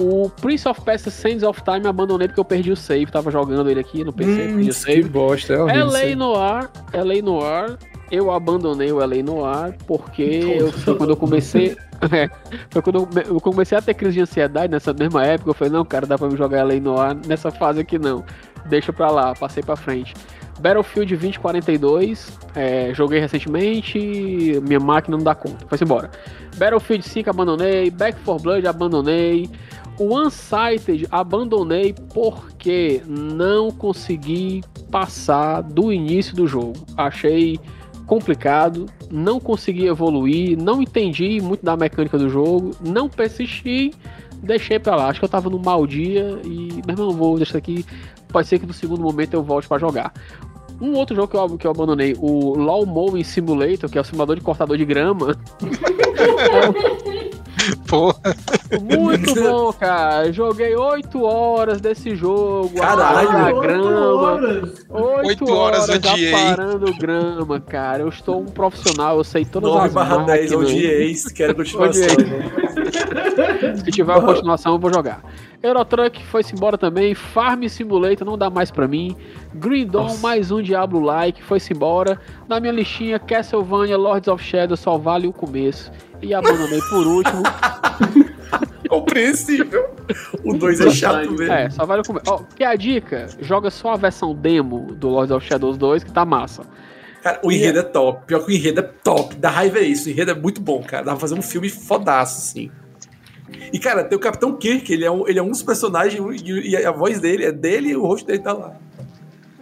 O 0.00 0.28
Prince 0.40 0.66
of 0.68 0.80
Persia 0.80 1.10
Sands 1.10 1.42
of 1.44 1.62
Time 1.62 1.86
abandonei 1.86 2.26
porque 2.26 2.40
eu 2.40 2.44
perdi 2.44 2.72
o 2.72 2.76
save, 2.76 3.06
tava 3.06 3.30
jogando 3.30 3.70
ele 3.70 3.78
aqui 3.78 4.02
no 4.02 4.12
PC, 4.12 4.36
perdi 4.36 4.54
o 4.54 4.66
que 4.66 4.72
save. 4.72 5.04
bosta, 5.04 5.52
é 5.52 5.62
horrível 5.62 5.86
LA. 5.86 6.16
Noir, 6.16 6.70
LA 6.92 7.22
Noir, 7.22 7.78
eu 8.10 8.30
abandonei 8.30 8.92
o 8.92 8.98
LA 8.98 9.22
Noir 9.22 9.74
porque 9.86 10.22
eu, 10.22 10.72
foi 10.72 10.96
quando 10.96 11.10
eu 11.10 11.16
comecei. 11.16 11.76
é, 12.12 12.28
foi 12.70 12.82
quando 12.82 12.96
eu, 13.00 13.08
me- 13.12 13.28
eu 13.28 13.40
comecei 13.40 13.76
a 13.76 13.82
ter 13.82 13.94
crise 13.94 14.14
de 14.14 14.20
ansiedade 14.20 14.70
nessa 14.72 14.92
mesma 14.92 15.24
época. 15.24 15.50
Eu 15.50 15.54
falei, 15.54 15.72
não, 15.72 15.84
cara, 15.84 16.06
dá 16.06 16.16
pra 16.18 16.28
me 16.28 16.36
jogar 16.36 16.64
LA 16.64 16.74
Noir 16.80 17.16
nessa 17.26 17.50
fase 17.50 17.80
aqui 17.80 17.98
não. 17.98 18.24
Deixa 18.66 18.92
pra 18.92 19.10
lá, 19.10 19.34
passei 19.34 19.62
pra 19.62 19.76
frente. 19.76 20.14
Battlefield 20.60 21.16
2042, 21.16 22.38
é, 22.54 22.92
joguei 22.94 23.18
recentemente, 23.18 23.98
minha 24.62 24.78
máquina 24.78 25.16
não 25.16 25.24
dá 25.24 25.34
conta, 25.34 25.66
foi 25.68 25.76
embora. 25.82 26.10
Battlefield 26.56 27.06
5 27.06 27.28
abandonei, 27.28 27.90
Back 27.90 28.18
4 28.24 28.42
Blood 28.42 28.66
abandonei, 28.66 29.50
o 29.98 30.16
Unsighted 30.16 31.06
abandonei 31.10 31.94
porque 32.12 33.02
não 33.06 33.70
consegui 33.72 34.62
passar 34.90 35.60
do 35.62 35.92
início 35.92 36.34
do 36.36 36.46
jogo. 36.46 36.74
Achei 36.96 37.58
complicado, 38.06 38.86
não 39.10 39.40
consegui 39.40 39.86
evoluir, 39.86 40.56
não 40.56 40.82
entendi 40.82 41.40
muito 41.40 41.64
da 41.64 41.76
mecânica 41.76 42.18
do 42.18 42.28
jogo, 42.28 42.72
não 42.80 43.08
persisti, 43.08 43.92
deixei 44.42 44.78
pra 44.78 44.96
lá. 44.96 45.08
Acho 45.08 45.20
que 45.20 45.24
eu 45.24 45.28
tava 45.28 45.50
num 45.50 45.58
mau 45.58 45.86
dia 45.86 46.38
e, 46.44 46.82
meu 46.86 46.94
irmão, 46.94 47.12
vou 47.12 47.36
deixar 47.36 47.58
aqui. 47.58 47.84
Pode 48.28 48.48
ser 48.48 48.58
que 48.58 48.66
no 48.66 48.72
segundo 48.72 49.02
momento 49.02 49.34
eu 49.34 49.42
volte 49.42 49.68
pra 49.68 49.78
jogar. 49.78 50.12
Um 50.80 50.94
outro 50.94 51.14
jogo 51.14 51.28
que 51.28 51.36
eu, 51.36 51.58
que 51.58 51.66
eu 51.66 51.70
abandonei, 51.70 52.16
o 52.18 52.58
Law 52.58 52.84
Mowing 52.84 53.22
Simulator, 53.22 53.88
que 53.88 53.96
é 53.96 54.00
o 54.00 54.04
simulador 54.04 54.36
de 54.36 54.42
cortador 54.42 54.76
de 54.76 54.84
grama. 54.84 55.36
Pô, 57.86 58.14
Muito 58.80 59.34
bom, 59.40 59.72
cara. 59.72 60.32
Joguei 60.32 60.74
8 60.74 61.22
horas 61.22 61.80
desse 61.80 62.14
jogo. 62.14 62.74
Caralho, 62.74 63.28
a 63.30 63.60
grama. 63.60 64.00
horas. 64.14 64.86
8 64.90 65.26
Oito 65.26 65.50
horas, 65.52 65.88
horas 65.88 65.96
odiei. 65.96 66.32
aparando 66.34 66.94
grama, 66.98 67.60
cara. 67.60 68.02
Eu 68.02 68.08
estou 68.08 68.40
um 68.40 68.46
profissional, 68.46 69.18
eu 69.18 69.24
sei 69.24 69.44
todas 69.44 69.70
9 69.70 69.86
as 69.86 69.92
barra 69.92 70.18
10 70.18 70.50
máquinas. 70.50 70.70
odieis, 70.70 71.24
quero 71.32 71.54
continuação. 71.54 72.02
Odiei. 72.04 73.76
Se 73.84 73.90
tiver 73.90 74.12
uma 74.16 74.22
continuação, 74.34 74.74
eu 74.74 74.78
vou 74.78 74.92
jogar. 74.92 75.22
Eurotruck 75.64 76.22
foi-se 76.26 76.54
embora 76.54 76.76
também. 76.76 77.14
Farm 77.14 77.66
Simulator 77.66 78.26
não 78.26 78.36
dá 78.36 78.50
mais 78.50 78.70
pra 78.70 78.86
mim. 78.86 79.16
Green 79.54 79.86
Dawn, 79.86 80.02
Nossa. 80.02 80.20
mais 80.20 80.50
um 80.50 80.60
Diablo-like, 80.60 81.42
foi-se 81.42 81.72
embora. 81.72 82.20
Na 82.46 82.60
minha 82.60 82.72
listinha, 82.72 83.18
Castlevania, 83.18 83.96
Lords 83.96 84.28
of 84.28 84.44
Shadow 84.44 84.76
só 84.76 84.98
vale 84.98 85.26
o 85.26 85.32
começo. 85.32 85.90
E 86.20 86.34
abandonei 86.34 86.80
por 86.90 87.06
último. 87.06 87.42
Compreensível. 88.90 89.88
O 90.44 90.52
2 90.52 90.80
é 90.82 90.90
chato 90.90 91.30
mesmo. 91.30 91.50
É, 91.50 91.70
só 91.70 91.86
vale 91.86 92.02
o 92.02 92.04
começo. 92.04 92.26
Ó, 92.30 92.42
que 92.54 92.62
a 92.62 92.76
dica, 92.76 93.26
joga 93.40 93.70
só 93.70 93.94
a 93.94 93.96
versão 93.96 94.34
demo 94.34 94.92
do 94.94 95.08
Lords 95.08 95.34
of 95.34 95.46
Shadows 95.46 95.78
2, 95.78 96.04
que 96.04 96.12
tá 96.12 96.26
massa. 96.26 96.62
Cara, 97.22 97.40
o 97.42 97.50
enredo 97.50 97.78
é 97.78 97.82
top. 97.82 98.26
Pior 98.26 98.44
que 98.44 98.52
o 98.52 98.54
enredo 98.54 98.80
é 98.80 98.90
top. 99.02 99.34
Da 99.36 99.48
raiva 99.48 99.78
é 99.78 99.84
isso. 99.84 100.08
O 100.08 100.12
enredo 100.12 100.32
é 100.32 100.34
muito 100.34 100.60
bom, 100.60 100.82
cara. 100.82 101.04
Dá 101.06 101.12
pra 101.12 101.20
fazer 101.20 101.34
um 101.34 101.40
filme 101.40 101.70
fodaço, 101.70 102.36
assim. 102.36 102.70
E, 103.72 103.78
cara, 103.78 104.04
tem 104.04 104.16
o 104.16 104.20
Capitão 104.20 104.56
Kirk, 104.56 104.92
ele 104.92 105.04
é 105.04 105.10
um, 105.10 105.28
ele 105.28 105.38
é 105.38 105.42
um 105.42 105.50
dos 105.50 105.62
personagens 105.62 106.42
e, 106.42 106.70
e 106.70 106.76
a 106.76 106.90
voz 106.90 107.20
dele 107.20 107.44
é 107.44 107.52
dele 107.52 107.90
e 107.90 107.96
o 107.96 108.02
rosto 108.02 108.26
dele 108.26 108.38
tá 108.40 108.52
lá. 108.52 108.76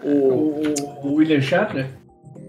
O, 0.02 0.08
O, 0.08 1.08
o 1.08 1.14
William 1.14 1.40
Shatner? 1.40 1.86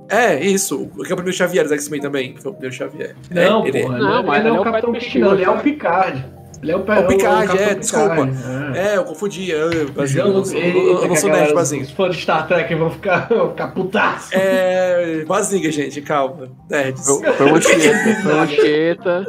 é, 0.09 0.39
isso. 0.39 0.83
O 0.83 1.03
que 1.03 1.11
é 1.11 1.13
o 1.13 1.17
primeiro 1.17 1.33
Xavier 1.33 1.63
dos 1.63 1.71
X-Men 1.73 2.01
também. 2.01 2.35
Foi 2.37 2.51
o 2.51 2.53
primeiro 2.53 2.75
Xavier. 2.75 3.15
Não, 3.31 3.65
é, 3.65 3.67
ele 3.67 3.79
é. 3.79 3.87
Não, 3.87 4.19
ele 4.19 4.27
mas 4.27 4.43
não 4.43 4.47
ele 4.47 4.47
é 4.47 4.49
é 4.49 4.59
o 4.59 4.63
Capitão 4.63 4.93
Kirk, 4.93 5.19
não. 5.19 5.33
Ele 5.33 5.43
é 5.43 5.49
o 5.49 5.59
Picard. 5.59 6.25
Ele 6.63 6.71
é 6.71 6.75
o, 6.77 6.79
É 6.91 6.99
o 6.99 7.07
Picard, 7.07 7.57
é, 7.57 7.75
desculpa. 7.75 8.29
É, 8.73 8.97
eu 8.97 9.03
confundi. 9.03 9.49
Eu, 9.51 9.69
Bazinho, 9.91 9.97
eu, 9.97 10.07
Jean- 10.07 10.27
não 10.33 10.45
sou- 10.45 10.57
eu, 10.57 10.63
Eita, 10.65 10.77
eu 11.03 11.07
não 11.09 11.15
sou 11.15 11.29
nerd, 11.29 11.53
Bazinho. 11.53 11.83
Os 11.83 11.91
fãs 11.91 12.15
de 12.15 12.21
Star 12.21 12.47
Trek 12.47 12.73
vão 12.75 12.89
ficar, 12.89 13.27
vão 13.29 13.49
ficar 13.49 13.67
putaço. 13.67 14.29
É. 14.31 15.23
Bazinga, 15.27 15.71
gente, 15.71 16.01
calma. 16.01 16.49
Nerds. 16.69 17.05
Foi 17.05 17.31
foi 17.33 17.51
o 17.51 17.55
Anchieta, 17.55 18.15
foi 18.23 18.33
o 18.33 18.39
Anchieta, 18.39 19.25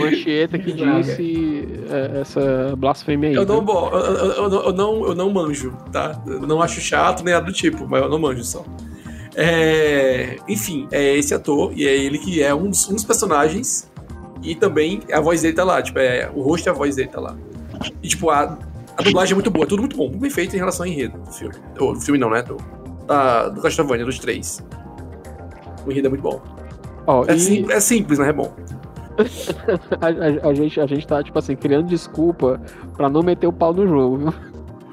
o 0.00 0.04
Anchieta 0.04 0.58
que 0.58 0.72
disse 0.72 1.68
é, 1.90 2.20
essa 2.22 2.74
blasfêmia 2.76 3.28
aí. 3.30 3.34
Eu 3.36 3.44
não, 3.44 3.56
viu? 3.56 3.64
bo- 3.64 3.90
eu, 3.92 4.00
eu- 4.00 4.32
eu 4.32 4.48
não, 4.50 4.62
eu, 4.64 4.72
não, 4.72 5.06
eu 5.08 5.14
não 5.14 5.30
manjo, 5.30 5.76
tá? 5.92 6.20
Eu 6.26 6.40
não 6.40 6.62
acho 6.62 6.80
chato 6.80 7.22
nem 7.22 7.34
nada 7.34 7.46
do 7.46 7.52
tipo, 7.52 7.86
mas 7.86 8.02
eu 8.02 8.08
não 8.08 8.18
manjo 8.18 8.42
só. 8.42 8.64
É, 9.36 10.36
enfim, 10.48 10.88
é 10.90 11.16
esse 11.16 11.32
ator, 11.32 11.72
e 11.76 11.86
é 11.86 11.96
ele 11.96 12.18
que 12.18 12.42
é 12.42 12.52
um 12.52 12.68
dos, 12.70 12.88
um 12.88 12.94
dos 12.94 13.04
personagens, 13.04 13.88
e 14.42 14.54
também 14.54 15.00
a 15.12 15.20
voz 15.20 15.42
dele 15.42 15.54
tá 15.54 15.64
lá, 15.64 15.82
tipo, 15.82 15.98
é, 15.98 16.30
o 16.34 16.42
rosto 16.42 16.66
e 16.66 16.70
a 16.70 16.72
voz 16.72 16.96
dele 16.96 17.08
tá 17.08 17.20
lá. 17.20 17.34
E, 18.02 18.08
tipo, 18.08 18.30
a, 18.30 18.58
a 18.96 19.02
dublagem 19.02 19.32
é 19.32 19.34
muito 19.34 19.50
boa, 19.50 19.64
é 19.64 19.68
tudo 19.68 19.80
muito 19.80 19.96
bom, 19.96 20.08
muito 20.08 20.20
bem 20.20 20.30
feito 20.30 20.54
em 20.54 20.58
relação 20.58 20.84
ao 20.86 20.90
enredo 20.92 21.18
do 21.18 21.32
filme. 21.32 21.54
Ou, 21.78 21.92
do 21.94 22.00
filme 22.00 22.18
não, 22.18 22.30
né? 22.30 22.42
Do, 22.42 22.56
da, 23.06 23.48
do 23.48 23.60
Castlevania, 23.60 24.04
dos 24.04 24.18
três. 24.18 24.64
O 25.86 25.90
enredo 25.90 26.06
é 26.08 26.10
muito 26.10 26.22
bom. 26.22 26.40
Ó, 27.06 27.24
É, 27.26 27.34
e 27.34 27.40
sim- 27.40 27.66
é 27.70 27.80
simples, 27.80 28.18
né? 28.18 28.28
É 28.28 28.32
bom. 28.32 28.52
a, 30.00 30.06
a- 30.06 30.50
a 30.50 30.54
gente, 30.54 30.80
a 30.80 30.86
gente 30.86 31.06
tá, 31.06 31.22
tipo 31.22 31.38
assim, 31.38 31.56
criando 31.56 31.86
desculpa 31.86 32.60
pra 32.96 33.08
não 33.08 33.22
meter 33.22 33.46
o 33.46 33.52
pau 33.52 33.72
no 33.72 33.86
jogo, 33.86 34.16
viu? 34.18 34.34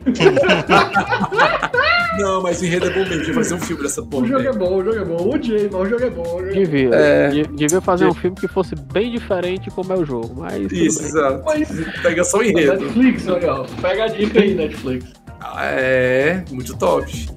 Não, 2.19 2.41
mas 2.41 2.62
o 2.62 2.65
enredo 2.65 2.86
é 2.88 2.89
bom 2.89 2.99
mesmo, 2.99 3.17
devia 3.19 3.34
fazer 3.34 3.54
um 3.56 3.60
filme 3.60 3.84
dessa 3.84 4.01
porra. 4.04 4.23
O 4.23 4.28
jogo 4.28 4.41
é 4.47 4.54
bom, 4.54 4.75
o 4.78 4.84
jogo 4.84 4.97
é 4.97 5.06
bom. 5.06 5.36
O 5.36 5.43
Jay, 5.43 5.69
mas 5.71 5.82
o 5.82 5.86
jogo 5.89 6.04
é 6.04 6.10
bom. 6.10 6.21
O 6.23 6.25
jogo 6.39 6.43
é 6.43 6.54
bom. 6.54 6.54
Devia. 6.54 6.89
É. 6.95 7.28
de- 7.30 7.43
Devia 7.47 7.82
fazer 7.82 8.06
um 8.06 8.13
filme 8.13 8.36
que 8.38 8.47
fosse 8.47 8.75
bem 8.75 9.12
diferente 9.12 9.69
como 9.71 9.91
é 9.93 9.95
o 9.97 10.06
jogo, 10.06 10.34
mas 10.38 10.71
Isso, 10.71 10.99
bem. 10.99 11.08
exato. 11.10 11.43
Mas 11.45 11.69
Pega 12.01 12.23
só 12.23 12.38
o 12.39 12.43
enredo. 12.43 12.80
Netflix, 12.84 13.28
olha, 13.28 13.54
ó. 13.54 13.65
Pega 13.82 14.04
a 14.06 14.08
dica 14.08 14.39
aí, 14.41 14.54
Netflix. 14.54 15.06
É, 15.58 16.43
muito 16.51 16.75
top. 16.78 17.28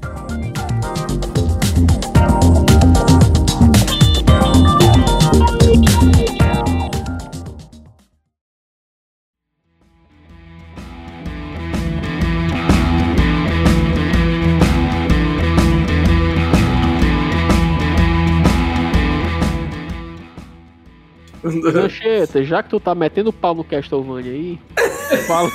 Mancheta, 21.53 22.43
já 22.45 22.63
que 22.63 22.71
tu 22.71 22.79
tá 22.81 22.95
metendo 22.95 23.33
pau 23.33 23.55
no 23.55 23.65
Castlevania 23.65 24.33
aí, 24.33 24.59
fala. 25.27 25.51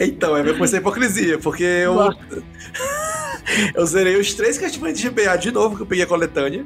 Então, 0.00 0.36
é, 0.36 0.42
vai 0.42 0.52
começar 0.54 0.76
a 0.76 0.80
hipocrisia, 0.80 1.38
porque 1.38 1.62
eu. 1.64 1.96
Eu 3.74 3.84
zerei 3.86 4.16
os 4.18 4.32
três 4.32 4.56
Castlevania 4.56 4.94
de 4.94 5.08
GBA 5.10 5.36
de 5.36 5.52
novo, 5.52 5.76
que 5.76 5.82
eu 5.82 5.86
peguei 5.86 6.02
a 6.02 6.06
coletânea. 6.06 6.64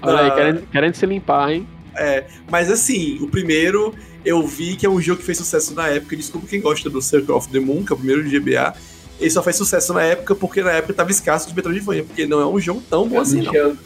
Olha 0.00 0.20
aí, 0.20 0.26
Ah. 0.28 0.30
querendo, 0.30 0.62
querendo 0.70 0.94
se 0.94 1.04
limpar, 1.04 1.50
hein? 1.50 1.66
É, 1.96 2.24
mas 2.48 2.70
assim, 2.70 3.18
o 3.20 3.26
primeiro 3.28 3.92
eu 4.24 4.46
vi 4.46 4.76
que 4.76 4.86
é 4.86 4.88
um 4.88 5.00
jogo 5.00 5.18
que 5.20 5.26
fez 5.26 5.36
sucesso 5.38 5.74
na 5.74 5.88
época. 5.88 6.16
Desculpa 6.16 6.46
quem 6.46 6.60
gosta 6.60 6.88
do 6.88 7.02
Circle 7.02 7.34
of 7.34 7.48
the 7.48 7.58
Moon, 7.58 7.84
que 7.84 7.92
é 7.92 7.94
o 7.94 7.98
primeiro 7.98 8.22
de 8.26 8.38
GBA. 8.38 8.72
Ele 9.20 9.30
só 9.30 9.42
fez 9.42 9.56
sucesso 9.56 9.92
na 9.92 10.02
época 10.04 10.34
porque 10.36 10.62
na 10.62 10.70
época 10.70 10.94
tava 10.94 11.10
escasso 11.10 11.48
de 11.48 11.54
Metroidvania, 11.56 12.04
porque 12.04 12.24
não 12.24 12.40
é 12.40 12.46
um 12.46 12.58
jogo 12.60 12.80
tão 12.88 13.06
bom 13.08 13.20
assim, 13.20 13.42
não. 13.42 13.52
Eu- 13.52 13.76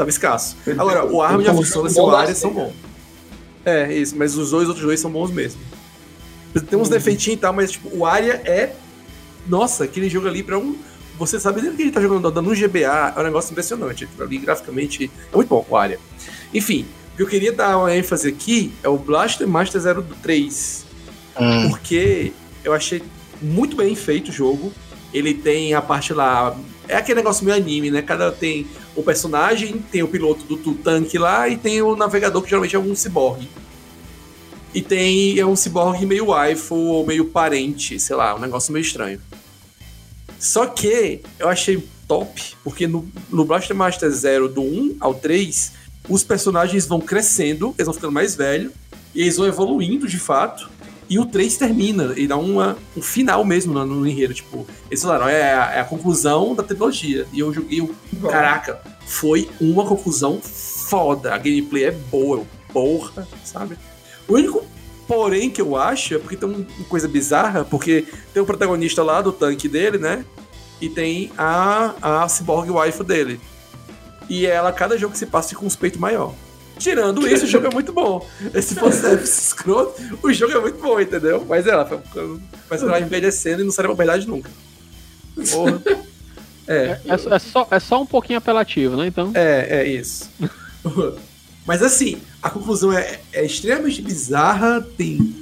Tava 0.00 0.08
escasso. 0.08 0.56
Agora, 0.78 1.04
o 1.04 1.20
Arm 1.20 1.42
e 1.42 1.46
a 1.46 1.52
Persona 1.52 1.90
e 1.90 2.00
o 2.00 2.16
Ares 2.16 2.38
são 2.38 2.54
bons. 2.54 2.72
É, 3.66 3.92
isso, 3.92 4.16
mas 4.16 4.34
os 4.34 4.50
dois 4.50 4.66
outros 4.66 4.86
dois 4.86 4.98
são 4.98 5.10
bons 5.10 5.30
mesmo. 5.30 5.60
Tem 6.54 6.78
uns 6.78 6.88
uhum. 6.88 6.94
defeitinhos 6.94 7.36
e 7.36 7.40
tal, 7.42 7.52
mas 7.52 7.72
tipo, 7.72 7.94
o 7.94 8.06
Arya 8.06 8.40
é. 8.46 8.72
Nossa, 9.46 9.84
aquele 9.84 10.08
jogo 10.08 10.26
ali 10.26 10.42
pra 10.42 10.58
um. 10.58 10.74
Você 11.18 11.38
sabe 11.38 11.60
que 11.60 11.82
ele 11.82 11.90
tá 11.90 12.00
jogando 12.00 12.40
no 12.40 12.54
GBA, 12.54 13.12
é 13.14 13.20
um 13.20 13.22
negócio 13.24 13.52
impressionante. 13.52 14.08
Ali, 14.18 14.38
graficamente, 14.38 15.10
é 15.30 15.36
muito 15.36 15.50
bom 15.50 15.66
o 15.68 15.76
Arya. 15.76 15.98
Enfim, 16.54 16.86
o 17.12 17.16
que 17.18 17.22
eu 17.22 17.26
queria 17.26 17.52
dar 17.52 17.76
uma 17.76 17.94
ênfase 17.94 18.26
aqui 18.26 18.72
é 18.82 18.88
o 18.88 18.96
Blaster 18.96 19.46
Master 19.46 19.82
03. 20.22 20.86
Hum. 21.38 21.68
Porque 21.68 22.32
eu 22.64 22.72
achei 22.72 23.02
muito 23.42 23.76
bem 23.76 23.94
feito 23.94 24.30
o 24.30 24.32
jogo. 24.32 24.72
Ele 25.12 25.34
tem 25.34 25.74
a 25.74 25.82
parte 25.82 26.14
lá. 26.14 26.56
É 26.88 26.96
aquele 26.96 27.16
negócio 27.16 27.44
meio 27.44 27.58
anime, 27.58 27.90
né? 27.90 28.00
Cada 28.00 28.32
tem 28.32 28.66
o 28.96 29.02
personagem, 29.02 29.78
tem 29.90 30.02
o 30.02 30.08
piloto 30.08 30.44
do, 30.44 30.56
do 30.56 30.74
tanque 30.74 31.18
lá 31.18 31.48
e 31.48 31.56
tem 31.56 31.80
o 31.82 31.96
navegador, 31.96 32.42
que 32.42 32.48
geralmente 32.48 32.76
é 32.76 32.78
um 32.78 32.94
ciborgue. 32.94 33.48
E 34.72 34.80
tem 34.82 35.38
é 35.38 35.44
um 35.44 35.56
ciborgue 35.56 36.06
meio 36.06 36.26
waifu 36.26 36.74
ou 36.74 37.06
meio 37.06 37.26
parente, 37.26 37.98
sei 37.98 38.16
lá, 38.16 38.34
um 38.34 38.38
negócio 38.38 38.72
meio 38.72 38.82
estranho. 38.82 39.20
Só 40.38 40.66
que 40.66 41.20
eu 41.38 41.48
achei 41.48 41.82
top, 42.06 42.56
porque 42.64 42.86
no, 42.86 43.08
no 43.30 43.44
Blaster 43.44 43.76
Master 43.76 44.10
Zero 44.10 44.48
do 44.48 44.62
1 44.62 44.96
ao 45.00 45.14
3, 45.14 45.72
os 46.08 46.24
personagens 46.24 46.86
vão 46.86 47.00
crescendo, 47.00 47.74
eles 47.76 47.86
vão 47.86 47.94
ficando 47.94 48.12
mais 48.12 48.34
velhos, 48.34 48.72
e 49.14 49.22
eles 49.22 49.36
vão 49.36 49.46
evoluindo 49.46 50.08
de 50.08 50.18
fato. 50.18 50.70
E 51.10 51.18
o 51.18 51.26
3 51.26 51.56
termina, 51.56 52.14
e 52.16 52.24
dá 52.28 52.36
uma, 52.36 52.78
um 52.96 53.02
final 53.02 53.44
mesmo 53.44 53.74
no, 53.74 53.84
no 53.84 54.06
enredo. 54.06 54.32
Tipo, 54.32 54.64
eles 54.88 55.02
falaram, 55.02 55.28
é 55.28 55.52
a, 55.52 55.72
é 55.72 55.80
a 55.80 55.84
conclusão 55.84 56.54
da 56.54 56.62
trilogia. 56.62 57.26
E 57.32 57.40
eu 57.40 57.52
joguei, 57.52 57.84
caraca, 58.22 58.80
foi 59.06 59.50
uma 59.60 59.84
conclusão 59.84 60.40
foda. 60.40 61.34
A 61.34 61.38
gameplay 61.38 61.86
é 61.86 61.90
boa, 61.90 62.44
porra, 62.72 63.26
sabe? 63.44 63.76
O 64.28 64.34
único 64.34 64.64
porém 65.08 65.50
que 65.50 65.60
eu 65.60 65.74
acho 65.76 66.14
é 66.14 66.18
porque 66.20 66.36
tem 66.36 66.48
uma 66.48 66.64
coisa 66.88 67.08
bizarra, 67.08 67.64
porque 67.64 68.06
tem 68.32 68.40
o 68.40 68.46
protagonista 68.46 69.02
lá 69.02 69.20
do 69.20 69.32
tanque 69.32 69.68
dele, 69.68 69.98
né? 69.98 70.24
E 70.80 70.88
tem 70.88 71.32
a, 71.36 72.22
a 72.22 72.28
cyborg 72.28 72.70
wife 72.70 73.02
dele. 73.02 73.40
E 74.28 74.46
ela, 74.46 74.72
cada 74.72 74.96
jogo 74.96 75.10
que 75.10 75.18
se 75.18 75.26
passa, 75.26 75.56
com 75.56 75.66
um 75.66 75.70
peito 75.70 76.00
maior. 76.00 76.32
Tirando 76.80 77.28
isso, 77.28 77.44
o 77.44 77.48
jogo 77.48 77.66
é 77.66 77.70
muito 77.70 77.92
bom. 77.92 78.26
Se 78.62 78.74
fosse 78.74 79.06
escroto, 79.22 80.00
o 80.22 80.32
jogo 80.32 80.54
é 80.54 80.60
muito 80.60 80.80
bom, 80.80 80.98
entendeu? 80.98 81.44
Mas 81.46 81.66
ela 81.66 81.84
vai 81.84 82.78
ela 82.78 83.00
envelhecendo 83.00 83.60
e 83.60 83.64
não 83.64 83.70
será 83.70 83.88
uma 83.88 83.94
verdade 83.94 84.26
nunca. 84.26 84.50
Porra. 85.50 85.80
É, 86.66 86.74
é, 86.74 87.00
é, 87.04 87.34
é, 87.34 87.38
só, 87.38 87.68
é 87.70 87.78
só 87.78 88.00
um 88.00 88.06
pouquinho 88.06 88.38
apelativo, 88.38 88.96
né? 88.96 89.06
Então. 89.06 89.30
É, 89.34 89.80
é 89.82 89.86
isso. 89.86 90.30
Mas 91.66 91.82
assim, 91.82 92.20
a 92.42 92.48
conclusão 92.48 92.92
é, 92.92 93.20
é 93.32 93.44
extremamente 93.44 94.00
bizarra, 94.00 94.80
tem. 94.96 95.36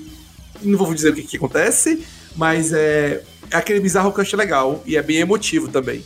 Não 0.61 0.77
vou 0.77 0.92
dizer 0.92 1.11
o 1.11 1.14
que, 1.14 1.22
que 1.22 1.37
acontece, 1.37 2.05
mas 2.35 2.72
é, 2.72 3.22
é 3.48 3.57
aquele 3.57 3.79
bizarro 3.79 4.12
que 4.12 4.18
eu 4.18 4.22
achei 4.22 4.37
legal 4.37 4.83
e 4.85 4.96
é 4.96 5.03
bem 5.03 5.18
emotivo 5.18 5.68
também. 5.68 6.05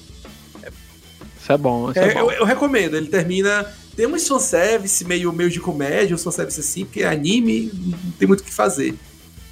Isso 1.40 1.50
é 1.50 1.56
bom. 1.56 1.90
Isso 1.90 1.98
é, 1.98 2.08
é 2.08 2.14
bom. 2.14 2.20
Eu, 2.20 2.30
eu, 2.32 2.44
recomendo, 2.44 2.96
ele 2.96 3.06
termina 3.06 3.66
tem 3.96 4.06
um 4.06 4.18
fanservice 4.18 5.04
meio, 5.04 5.32
meio 5.32 5.50
de 5.50 5.60
comédia, 5.60 6.14
um 6.14 6.18
fanservice 6.18 6.60
assim, 6.60 6.84
porque 6.84 7.02
é 7.02 7.08
anime, 7.08 7.70
não 7.74 8.12
tem 8.18 8.26
muito 8.26 8.40
o 8.40 8.44
que 8.44 8.52
fazer. 8.52 8.94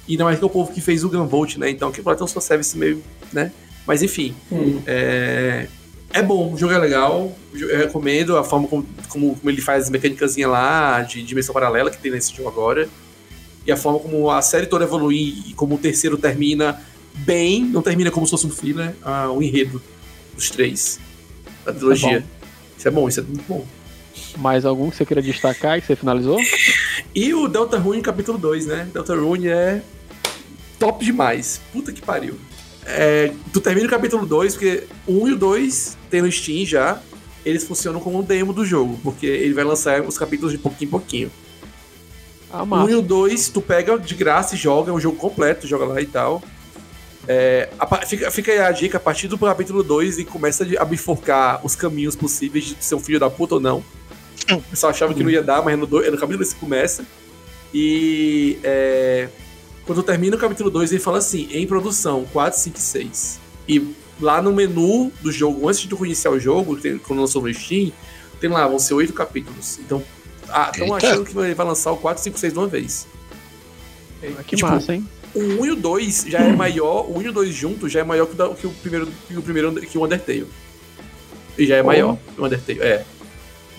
E 0.07 0.17
não 0.17 0.29
é 0.29 0.35
que 0.35 0.43
é 0.43 0.45
o 0.45 0.49
povo 0.49 0.73
que 0.73 0.81
fez 0.81 1.03
o 1.03 1.09
Gunvolt, 1.09 1.57
né? 1.57 1.69
Então 1.69 1.91
que 1.91 2.01
pode 2.01 2.17
ter 2.17 2.23
um 2.23 2.27
fanservice 2.27 2.77
meio, 2.77 3.03
né? 3.31 3.51
Mas 3.85 4.01
enfim, 4.01 4.35
hum. 4.51 4.81
é... 4.85 5.67
é 6.11 6.23
bom, 6.23 6.53
o 6.53 6.57
jogo 6.57 6.73
é 6.73 6.77
legal, 6.77 7.35
eu 7.53 7.77
recomendo 7.77 8.37
a 8.37 8.43
forma 8.43 8.67
como, 8.67 8.85
como, 9.07 9.35
como 9.35 9.49
ele 9.49 9.61
faz 9.61 9.83
as 9.85 9.89
mecânicas 9.89 10.35
lá 10.37 11.01
de 11.01 11.21
dimensão 11.23 11.53
paralela 11.53 11.91
que 11.91 11.97
tem 11.97 12.11
nesse 12.11 12.35
jogo 12.35 12.49
agora. 12.49 12.89
E 13.65 13.71
a 13.71 13.77
forma 13.77 13.99
como 13.99 14.29
a 14.31 14.41
série 14.41 14.65
toda 14.65 14.85
evolui 14.85 15.43
e 15.47 15.53
como 15.53 15.75
o 15.75 15.77
terceiro 15.77 16.17
termina 16.17 16.81
bem, 17.13 17.63
não 17.63 17.81
termina 17.81 18.09
como 18.09 18.25
se 18.25 18.31
fosse 18.31 18.47
um 18.47 18.49
filler, 18.49 18.95
ah, 19.03 19.29
o 19.29 19.41
enredo 19.43 19.81
dos 20.33 20.49
três 20.49 20.99
da 21.63 21.71
trilogia. 21.71 22.17
É 22.17 22.23
isso 22.77 22.87
é 22.87 22.91
bom, 22.91 23.07
isso 23.07 23.19
é 23.19 23.23
muito 23.23 23.43
bom. 23.47 23.63
Mais 24.37 24.65
algum 24.65 24.89
que 24.89 24.95
você 24.95 25.05
queira 25.05 25.21
destacar 25.21 25.77
e 25.77 25.81
que 25.81 25.87
você 25.87 25.95
finalizou? 25.95 26.39
E 27.13 27.33
o 27.33 27.47
Delta 27.47 27.77
Rune 27.77 28.01
capítulo 28.01 28.37
2, 28.37 28.65
né? 28.65 28.87
Delta 28.93 29.15
Rune 29.15 29.47
é 29.47 29.81
top 30.79 31.03
demais. 31.03 31.61
Puta 31.71 31.91
que 31.91 32.01
pariu. 32.01 32.35
É, 32.85 33.31
tu 33.53 33.61
termina 33.61 33.87
o 33.87 33.89
capítulo 33.89 34.25
2, 34.25 34.53
porque 34.53 34.83
o 35.05 35.23
1 35.23 35.27
e 35.27 35.33
o 35.33 35.37
2 35.37 35.97
tem 36.09 36.21
no 36.21 36.31
Steam 36.31 36.65
já. 36.65 36.99
Eles 37.45 37.63
funcionam 37.63 37.99
como 37.99 38.19
um 38.19 38.23
demo 38.23 38.53
do 38.53 38.65
jogo, 38.65 38.99
porque 39.03 39.25
ele 39.25 39.53
vai 39.53 39.63
lançar 39.63 40.01
os 40.01 40.17
capítulos 40.17 40.51
de 40.51 40.57
pouquinho 40.57 40.87
em 40.87 40.91
pouquinho. 40.91 41.31
Ah, 42.51 42.63
o 42.63 42.65
1 42.65 42.89
e 42.89 42.95
o 42.95 43.01
2, 43.01 43.49
tu 43.49 43.61
pega 43.61 43.97
de 43.97 44.13
graça 44.13 44.55
e 44.55 44.57
joga, 44.57 44.91
é 44.91 44.93
um 44.93 44.99
jogo 44.99 45.17
completo, 45.17 45.67
joga 45.67 45.85
lá 45.85 46.01
e 46.01 46.05
tal. 46.05 46.41
É, 47.27 47.69
a, 47.79 48.05
fica, 48.05 48.31
fica 48.31 48.51
aí 48.51 48.59
a 48.59 48.71
dica, 48.71 48.97
a 48.97 48.99
partir 48.99 49.27
do 49.27 49.37
capítulo 49.37 49.83
2 49.83 50.19
e 50.19 50.25
começa 50.25 50.65
a 50.77 50.85
bifurcar 50.85 51.65
os 51.65 51.75
caminhos 51.75 52.15
possíveis 52.15 52.65
de 52.65 52.83
ser 52.83 52.95
um 52.95 52.99
filho 52.99 53.19
da 53.19 53.29
puta 53.29 53.55
ou 53.55 53.61
não. 53.61 53.83
O 54.49 54.61
pessoal 54.61 54.91
achava 54.91 55.13
que 55.13 55.23
não 55.23 55.29
ia 55.29 55.43
dar, 55.43 55.61
mas 55.63 55.77
no, 55.77 55.85
do, 55.85 55.97
no 55.97 56.17
capítulo 56.17 56.37
2 56.37 56.53
começa. 56.53 57.05
E 57.73 58.57
é, 58.63 59.29
quando 59.85 60.03
termina 60.03 60.35
o 60.35 60.39
capítulo 60.39 60.69
2, 60.69 60.91
ele 60.91 61.01
fala 61.01 61.19
assim: 61.19 61.47
em 61.51 61.65
produção 61.65 62.25
4, 62.31 62.59
5 62.59 62.77
e 62.77 62.81
6. 62.81 63.39
E 63.67 63.95
lá 64.19 64.41
no 64.41 64.53
menu 64.53 65.11
do 65.21 65.31
jogo, 65.31 65.67
antes 65.67 65.81
de 65.81 65.87
tu 65.87 65.97
conhecer 65.97 66.29
o 66.29 66.39
jogo, 66.39 66.75
tem, 66.75 66.97
quando 66.97 67.19
lançou 67.19 67.41
no 67.41 67.53
Steam, 67.53 67.91
tem 68.39 68.49
lá, 68.49 68.67
vão 68.67 68.79
ser 68.79 68.93
8 68.93 69.13
capítulos. 69.13 69.79
Então, 69.79 70.03
estão 70.71 70.93
achando 70.93 71.25
que 71.25 71.33
vai 71.33 71.53
lançar 71.53 71.91
o 71.91 71.97
4, 71.97 72.23
5, 72.23 72.39
6 72.39 72.53
de 72.53 72.59
uma 72.59 72.67
vez. 72.67 73.07
Ah, 74.37 74.43
que 74.43 74.55
tipo, 74.55 74.69
massa, 74.69 74.95
hein? 74.95 75.07
O 75.33 75.39
1 75.39 75.65
e 75.65 75.71
o 75.71 75.75
2 75.75 76.25
já 76.27 76.39
é 76.39 76.53
maior, 76.53 77.09
o 77.09 77.17
1 77.17 77.21
e 77.21 77.29
o 77.29 77.33
2 77.33 77.53
juntos 77.53 77.91
já 77.91 78.01
é 78.01 78.03
maior 78.03 78.27
que 78.27 78.39
o, 78.41 78.55
que 78.55 78.67
o 78.67 78.71
primeiro, 78.71 79.07
que 79.27 79.37
o 79.37 79.41
primeiro 79.41 79.73
que 79.73 79.97
o 79.97 80.03
Undertale. 80.03 80.47
E 81.57 81.65
já 81.65 81.77
é 81.77 81.81
oh. 81.81 81.85
maior 81.85 82.17
que 82.35 82.41
o 82.41 82.45
Undertale, 82.45 82.81
é. 82.81 83.05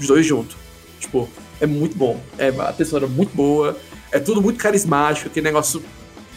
Os 0.02 0.08
dois 0.08 0.26
juntos. 0.26 0.56
Tipo, 0.98 1.28
é 1.60 1.66
muito 1.66 1.96
bom. 1.96 2.20
É, 2.36 2.48
a 2.48 2.72
tesoura 2.72 3.06
é 3.06 3.08
muito 3.08 3.34
boa. 3.34 3.76
É 4.10 4.18
tudo 4.18 4.42
muito 4.42 4.58
carismático, 4.58 5.28
aquele 5.28 5.44
negócio 5.44 5.82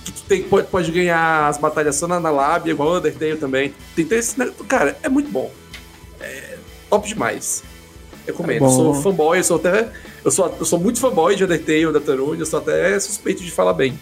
que 0.06 0.12
tu 0.12 0.22
tem, 0.22 0.44
pode, 0.44 0.68
pode 0.68 0.92
ganhar 0.92 1.48
as 1.48 1.58
batalhas 1.58 1.96
só 1.96 2.08
na, 2.08 2.20
na 2.20 2.30
lábia, 2.30 2.72
igual 2.72 2.90
o 2.90 2.98
Undertale 2.98 3.38
também. 3.38 3.74
Tem, 3.96 4.06
tem 4.06 4.20
esse, 4.20 4.36
cara, 4.68 4.96
é 5.02 5.10
muito 5.10 5.32
bom. 5.32 5.52
É 6.22 6.58
top 6.90 7.08
demais. 7.08 7.64
Recomendo. 8.26 8.66
É 8.66 8.70
sou 8.70 8.94
fanboy, 8.94 9.40
eu 9.40 9.44
sou 9.44 9.58
até. 9.58 9.92
Eu 10.24 10.32
sou, 10.32 10.56
eu 10.60 10.66
sou 10.66 10.80
muito 10.80 11.00
fanboy 11.00 11.36
de 11.36 11.44
Undertale, 11.44 11.92
da 11.92 12.00
Tarun, 12.00 12.36
eu 12.36 12.46
sou 12.46 12.60
até 12.60 13.00
suspeito 13.00 13.44
de 13.44 13.52
falar 13.52 13.74
bem. 13.74 14.00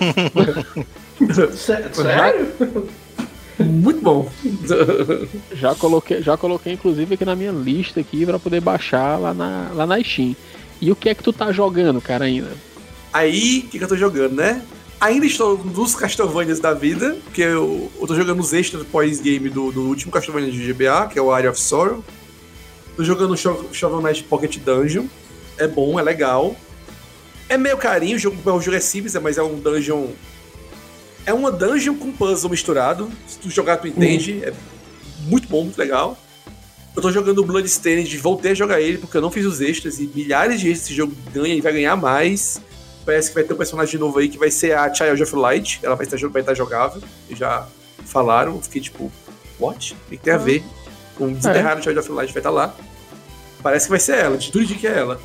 Sério? 1.54 1.90
Muito 3.64 4.00
bom. 4.00 4.30
já 5.52 5.74
coloquei, 5.74 6.22
já 6.22 6.36
coloquei 6.36 6.72
inclusive 6.72 7.14
aqui 7.14 7.24
na 7.24 7.36
minha 7.36 7.52
lista 7.52 8.00
aqui 8.00 8.24
para 8.24 8.38
poder 8.38 8.60
baixar 8.60 9.18
lá 9.18 9.34
na, 9.34 9.70
lá 9.74 9.86
na 9.86 10.02
Steam. 10.02 10.34
E 10.80 10.90
o 10.90 10.96
que 10.96 11.08
é 11.08 11.14
que 11.14 11.22
tu 11.22 11.32
tá 11.32 11.52
jogando, 11.52 12.00
cara, 12.00 12.24
ainda? 12.24 12.50
Aí, 13.12 13.64
o 13.66 13.68
que, 13.68 13.78
que 13.78 13.84
eu 13.84 13.88
tô 13.88 13.96
jogando, 13.96 14.34
né? 14.34 14.62
Ainda 15.00 15.26
estou 15.26 15.58
nos 15.58 15.94
Castlevanias 15.94 16.60
da 16.60 16.74
vida, 16.74 17.16
porque 17.24 17.42
eu, 17.42 17.90
eu 18.00 18.06
tô 18.06 18.14
jogando 18.14 18.40
os 18.40 18.52
extras 18.52 18.86
pós-game 18.86 19.48
do, 19.48 19.72
do 19.72 19.82
último 19.82 20.12
Castlevania 20.12 20.50
de 20.50 20.72
GBA, 20.72 21.08
que 21.08 21.18
é 21.18 21.22
o 21.22 21.32
Area 21.32 21.50
of 21.50 21.60
Sorrow. 21.60 22.04
Tô 22.96 23.04
jogando 23.04 23.36
Shovel 23.36 24.00
Knight 24.02 24.22
Pocket 24.24 24.58
Dungeon. 24.58 25.06
É 25.56 25.66
bom, 25.66 25.98
é 25.98 26.02
legal. 26.02 26.54
É 27.48 27.56
meio 27.56 27.76
carinho, 27.76 28.16
o 28.16 28.18
jogo, 28.18 28.36
o 28.44 28.60
jogo 28.60 28.76
é 28.76 28.80
simples, 28.80 29.14
mas 29.22 29.38
é 29.38 29.42
um 29.42 29.58
dungeon 29.58 30.08
é 31.26 31.32
uma 31.32 31.50
dungeon 31.50 31.94
com 31.94 32.12
puzzle 32.12 32.50
misturado. 32.50 33.10
Se 33.26 33.38
tu 33.38 33.50
jogar, 33.50 33.76
tu 33.76 33.86
entende. 33.86 34.32
Uhum. 34.32 34.44
É 34.44 34.52
muito 35.26 35.48
bom, 35.48 35.64
muito 35.64 35.78
legal. 35.78 36.18
Eu 36.94 37.02
tô 37.02 37.12
jogando 37.12 37.44
Bloodstained, 37.44 38.16
voltei 38.18 38.50
a 38.50 38.54
jogar 38.54 38.80
ele 38.80 38.98
porque 38.98 39.16
eu 39.16 39.20
não 39.20 39.30
fiz 39.30 39.46
os 39.46 39.60
extras 39.60 40.00
e 40.00 40.10
milhares 40.12 40.60
de 40.60 40.68
extras 40.68 40.86
esse 40.86 40.94
jogo 40.94 41.14
ganha 41.32 41.54
e 41.54 41.60
vai 41.60 41.72
ganhar 41.72 41.96
mais. 41.96 42.60
Parece 43.04 43.28
que 43.28 43.34
vai 43.34 43.44
ter 43.44 43.54
um 43.54 43.56
personagem 43.56 43.98
novo 43.98 44.18
aí 44.18 44.28
que 44.28 44.36
vai 44.36 44.50
ser 44.50 44.76
a 44.76 44.92
Child 44.92 45.22
of 45.22 45.36
Light. 45.36 45.80
Ela 45.82 45.94
vai 45.94 46.04
estar, 46.04 46.18
vai 46.28 46.42
estar 46.42 46.54
jogável. 46.54 47.00
Já 47.30 47.66
falaram, 48.04 48.56
eu 48.56 48.62
fiquei 48.62 48.80
tipo, 48.80 49.10
what? 49.58 49.94
O 50.06 50.10
que 50.10 50.16
tem 50.18 50.32
a 50.32 50.36
uhum. 50.36 50.44
ver? 50.44 50.64
Com 51.16 51.32
desenterrar 51.32 51.78
é. 51.78 51.82
Child 51.82 51.98
of 51.98 52.12
Light 52.12 52.32
vai 52.32 52.40
estar 52.40 52.50
lá. 52.50 52.74
Parece 53.62 53.86
que 53.86 53.90
vai 53.90 54.00
ser 54.00 54.16
ela, 54.16 54.36
de 54.36 54.50
tudo 54.50 54.64
de 54.64 54.74
que 54.74 54.86
é 54.86 54.98
ela. 54.98 55.20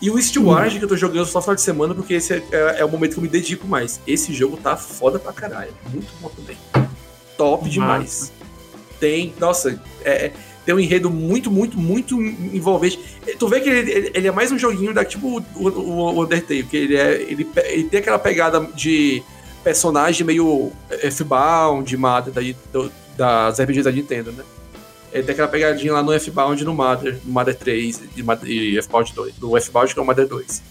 E 0.00 0.10
o 0.10 0.20
Steward, 0.20 0.72
uhum. 0.72 0.78
que 0.78 0.84
eu 0.84 0.88
tô 0.88 0.96
jogando 0.96 1.26
só 1.26 1.42
final 1.42 1.54
de 1.54 1.60
semana, 1.60 1.94
porque 1.94 2.14
esse 2.14 2.32
é, 2.32 2.42
é, 2.50 2.80
é, 2.80 2.84
o 2.84 2.88
momento 2.88 3.12
que 3.12 3.18
eu 3.18 3.22
me 3.22 3.28
dedico 3.28 3.66
mais. 3.66 4.00
Esse 4.06 4.32
jogo 4.32 4.56
tá 4.56 4.76
foda 4.76 5.18
pra 5.18 5.32
caralho. 5.32 5.72
Muito 5.92 6.10
bom 6.20 6.30
também. 6.30 6.56
Top 7.36 7.68
demais. 7.68 8.32
Tem, 8.98 9.34
nossa, 9.38 9.80
é, 10.02 10.26
é, 10.26 10.32
tem 10.64 10.74
um 10.74 10.80
enredo 10.80 11.10
muito, 11.10 11.50
muito, 11.50 11.78
muito 11.78 12.20
envolvente. 12.20 12.98
Tu 13.38 13.48
vê 13.48 13.60
que 13.60 13.68
ele, 13.68 14.10
ele 14.14 14.28
é 14.28 14.30
mais 14.30 14.50
um 14.50 14.58
joguinho 14.58 14.94
da 14.94 15.04
tipo 15.04 15.42
o, 15.54 15.68
o, 15.68 16.22
Undertale, 16.22 16.62
que 16.62 16.76
ele, 16.76 16.96
é, 16.96 17.20
ele, 17.20 17.48
ele 17.64 17.84
tem 17.84 18.00
aquela 18.00 18.18
pegada 18.18 18.60
de 18.74 19.22
personagem 19.62 20.26
meio 20.26 20.72
F-Bound, 20.90 21.96
da, 21.96 22.40
das 23.16 23.60
RPGs 23.60 23.84
da 23.84 23.92
Nintendo, 23.92 24.32
né? 24.32 24.44
Ele 25.12 25.22
tem 25.24 25.32
aquela 25.32 25.48
pegadinha 25.48 25.92
lá 25.92 26.02
no 26.02 26.12
F-Bound 26.12 26.64
no 26.64 26.72
Mother, 26.74 27.18
no 27.24 27.32
Mother 27.32 27.56
3 27.56 28.02
e 28.46 28.78
F-Bound 28.78 29.12
2. 29.12 29.38
No 29.38 29.56
F-Bound 29.56 29.92
que 29.92 29.98
é 29.98 30.02
o 30.02 30.06
Mother 30.06 30.26
2. 30.28 30.62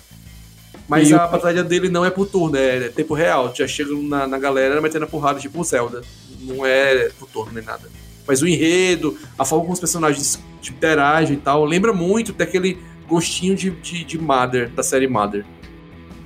Mas 0.88 1.10
E 1.10 1.14
a 1.14 1.26
o- 1.26 1.30
batalha 1.32 1.64
dele 1.64 1.90
não 1.90 2.04
é 2.06 2.10
por 2.10 2.26
turno, 2.28 2.56
é 2.58 2.90
tempo 2.90 3.14
real. 3.14 3.54
Já 3.54 3.68
chega 3.68 3.94
na, 3.96 4.26
na 4.28 4.38
galera 4.40 4.80
metendo 4.82 5.06
a 5.06 5.08
porrada, 5.08 5.40
tipo 5.40 5.60
o 5.60 5.64
Zelda. 5.64 6.02
Não 6.42 6.66
é 6.66 7.10
por 7.20 7.28
turno 7.30 7.52
nem 7.54 7.64
nada. 7.64 7.90
Mas 8.28 8.42
o 8.42 8.48
enredo, 8.48 9.18
a 9.38 9.44
forma 9.46 9.64
como 9.66 9.74
os 9.74 9.80
personagens 9.80 10.40
interagem 10.64 11.36
e 11.36 11.40
tal, 11.40 11.66
lembra 11.66 11.92
muito 11.94 12.32
daquele 12.34 12.78
gostinho 13.08 13.56
de, 13.56 13.72
de, 13.72 14.04
de 14.04 14.18
Mother, 14.20 14.70
da 14.70 14.84
série 14.84 15.08
Mother. 15.08 15.44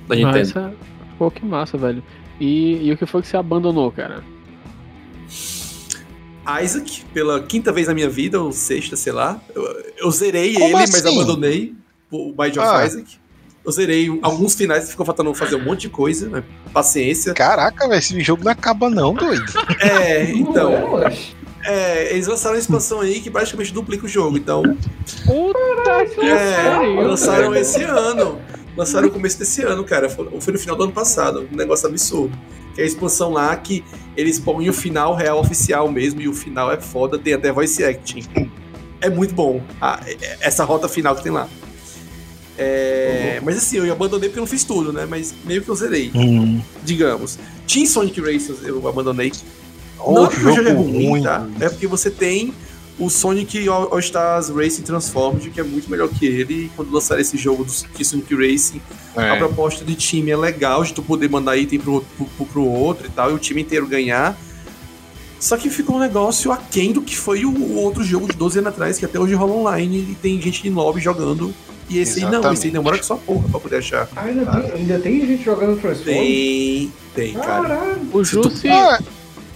Da 0.06 0.14
Nintendo. 0.14 0.52
Mas, 0.54 0.56
é- 0.56 0.72
Pô, 1.18 1.30
que 1.30 1.44
massa, 1.44 1.76
velho. 1.78 2.02
E, 2.40 2.86
e 2.88 2.92
o 2.92 2.96
que 2.96 3.06
foi 3.06 3.22
que 3.22 3.28
você 3.28 3.36
abandonou, 3.36 3.90
cara? 3.92 4.22
Isaac, 6.62 7.04
pela 7.12 7.42
quinta 7.42 7.72
vez 7.72 7.86
na 7.88 7.94
minha 7.94 8.08
vida, 8.08 8.40
ou 8.40 8.52
sexta, 8.52 8.96
sei 8.96 9.12
lá. 9.12 9.40
Eu, 9.54 9.84
eu 9.98 10.10
zerei 10.10 10.54
Como 10.54 10.64
ele, 10.66 10.72
mas 10.74 10.94
assim? 10.94 11.16
abandonei 11.16 11.74
o 12.10 12.32
Bind 12.32 12.56
of 12.56 12.60
Ah. 12.60 12.84
Isaac. 12.86 13.18
Eu 13.64 13.72
zerei 13.72 14.18
alguns 14.20 14.54
finais, 14.54 14.90
ficou 14.90 15.06
faltando 15.06 15.32
fazer 15.34 15.56
um 15.56 15.64
monte 15.64 15.82
de 15.82 15.88
coisa, 15.88 16.28
né? 16.28 16.44
Paciência. 16.72 17.32
Caraca, 17.32 17.88
velho, 17.88 17.98
esse 17.98 18.20
jogo 18.20 18.44
não 18.44 18.52
acaba 18.52 18.90
não, 18.90 19.14
doido. 19.14 19.42
É, 19.80 20.30
então. 20.32 21.02
é. 21.02 21.44
É, 21.66 22.12
eles 22.12 22.26
lançaram 22.26 22.56
uma 22.56 22.60
expansão 22.60 23.00
aí 23.00 23.20
que 23.20 23.30
praticamente 23.30 23.72
duplica 23.72 24.04
o 24.04 24.08
jogo. 24.08 24.36
Então, 24.36 24.62
Puta 25.24 26.04
que 26.14 26.20
é, 26.20 26.62
pariu, 26.62 27.00
lançaram 27.00 27.54
esse 27.54 27.82
ano. 27.84 28.38
Lançaram 28.76 29.06
no 29.08 29.12
começo 29.12 29.38
desse 29.38 29.62
ano, 29.62 29.84
cara. 29.84 30.08
Foi, 30.08 30.28
foi 30.40 30.52
no 30.52 30.58
final 30.58 30.76
do 30.76 30.84
ano 30.84 30.92
passado. 30.92 31.48
Um 31.52 31.56
negócio 31.56 31.88
absurdo. 31.88 32.36
Que 32.74 32.80
é 32.80 32.84
a 32.84 32.86
expansão 32.86 33.30
lá 33.32 33.54
que 33.56 33.84
eles 34.16 34.38
põem 34.38 34.68
o 34.68 34.72
final 34.72 35.14
real 35.14 35.38
oficial 35.40 35.88
mesmo. 35.90 36.20
E 36.20 36.28
o 36.28 36.34
final 36.34 36.72
é 36.72 36.80
foda, 36.80 37.18
tem 37.18 37.34
até 37.34 37.52
voice 37.52 37.84
acting. 37.84 38.24
É 39.00 39.08
muito 39.08 39.34
bom. 39.34 39.60
a- 39.80 40.00
é- 40.06 40.38
essa 40.40 40.64
rota 40.64 40.88
final 40.88 41.14
que 41.14 41.22
tem 41.22 41.30
lá. 41.32 41.48
É, 42.56 43.40
mas 43.42 43.56
assim, 43.56 43.78
eu 43.78 43.92
abandonei 43.92 44.28
porque 44.28 44.38
eu 44.38 44.42
não 44.42 44.46
fiz 44.48 44.62
tudo, 44.64 44.92
né? 44.92 45.06
Mas 45.08 45.34
meio 45.44 45.60
que 45.62 45.68
eu 45.68 45.74
zerei, 45.74 46.10
Hum. 46.14 46.60
digamos. 46.84 47.38
Team 47.66 47.84
Sonic 47.86 48.20
Racers 48.20 48.58
eu 48.64 48.86
abandonei. 48.88 49.32
Ô, 49.98 50.12
não 50.12 50.26
porque 50.28 50.46
o 50.46 50.54
jogo 50.54 50.68
é 50.68 50.72
ruim, 50.72 51.08
ruim. 51.08 51.22
tá? 51.22 51.46
É 51.60 51.68
porque 51.68 51.86
você 51.86 52.10
tem 52.10 52.54
o 52.98 53.10
Sonic 53.10 53.68
All 53.68 53.98
Stars 53.98 54.48
Racing 54.50 54.82
Transformed, 54.82 55.50
que 55.50 55.58
é 55.60 55.64
muito 55.64 55.90
melhor 55.90 56.08
que 56.08 56.24
ele. 56.26 56.54
E 56.66 56.70
quando 56.76 56.92
lançar 56.92 57.18
esse 57.20 57.36
jogo 57.36 57.64
do 57.64 57.72
de 57.72 58.04
Sonic 58.04 58.34
Racing, 58.34 58.80
a 59.16 59.22
É. 59.22 59.36
proposta 59.36 59.84
de 59.84 59.94
time 59.96 60.30
é 60.30 60.36
legal, 60.36 60.84
de 60.84 60.92
tu 60.92 61.02
poder 61.02 61.28
mandar 61.28 61.56
item 61.56 61.78
pro, 61.80 61.94
outro- 61.94 62.08
pro, 62.36 62.46
pro 62.46 62.64
outro 62.64 63.06
e 63.06 63.10
tal, 63.10 63.30
e 63.30 63.34
o 63.34 63.38
time 63.38 63.62
inteiro 63.62 63.86
ganhar. 63.86 64.38
Só 65.40 65.56
que 65.58 65.68
ficou 65.68 65.96
um 65.96 65.98
negócio 65.98 66.50
aquém 66.52 66.92
do 66.92 67.02
que 67.02 67.16
foi 67.16 67.44
o, 67.44 67.50
o 67.50 67.74
outro 67.76 68.02
jogo 68.02 68.26
de 68.30 68.36
12 68.36 68.58
anos 68.60 68.70
atrás, 68.70 68.98
que 68.98 69.04
até 69.04 69.18
hoje 69.18 69.34
rola 69.34 69.52
online 69.52 70.08
e 70.12 70.14
tem 70.14 70.40
gente 70.40 70.66
em 70.66 70.70
lobby 70.70 71.00
jogando. 71.00 71.52
E 71.90 71.98
esse 71.98 72.24
aí 72.24 72.30
não, 72.30 72.50
esse 72.50 72.66
aí 72.68 72.72
demora 72.72 72.96
que 72.98 73.04
só 73.04 73.16
porra 73.16 73.46
pra 73.50 73.60
poder 73.60 73.76
achar. 73.76 74.08
Ah, 74.16 74.22
ainda, 74.22 74.46
tem, 74.46 74.72
ainda 74.72 74.98
tem 75.00 75.26
gente 75.26 75.44
jogando 75.44 75.78
Transformers? 75.78 76.02
Tem, 76.18 76.92
tem, 77.14 77.34
cara. 77.34 77.68
Caralho. 77.68 78.00
O 78.10 78.24
Se 78.24 78.30
tu- 78.40 78.44
Jussi, 78.44 78.68
Ah, 78.68 78.98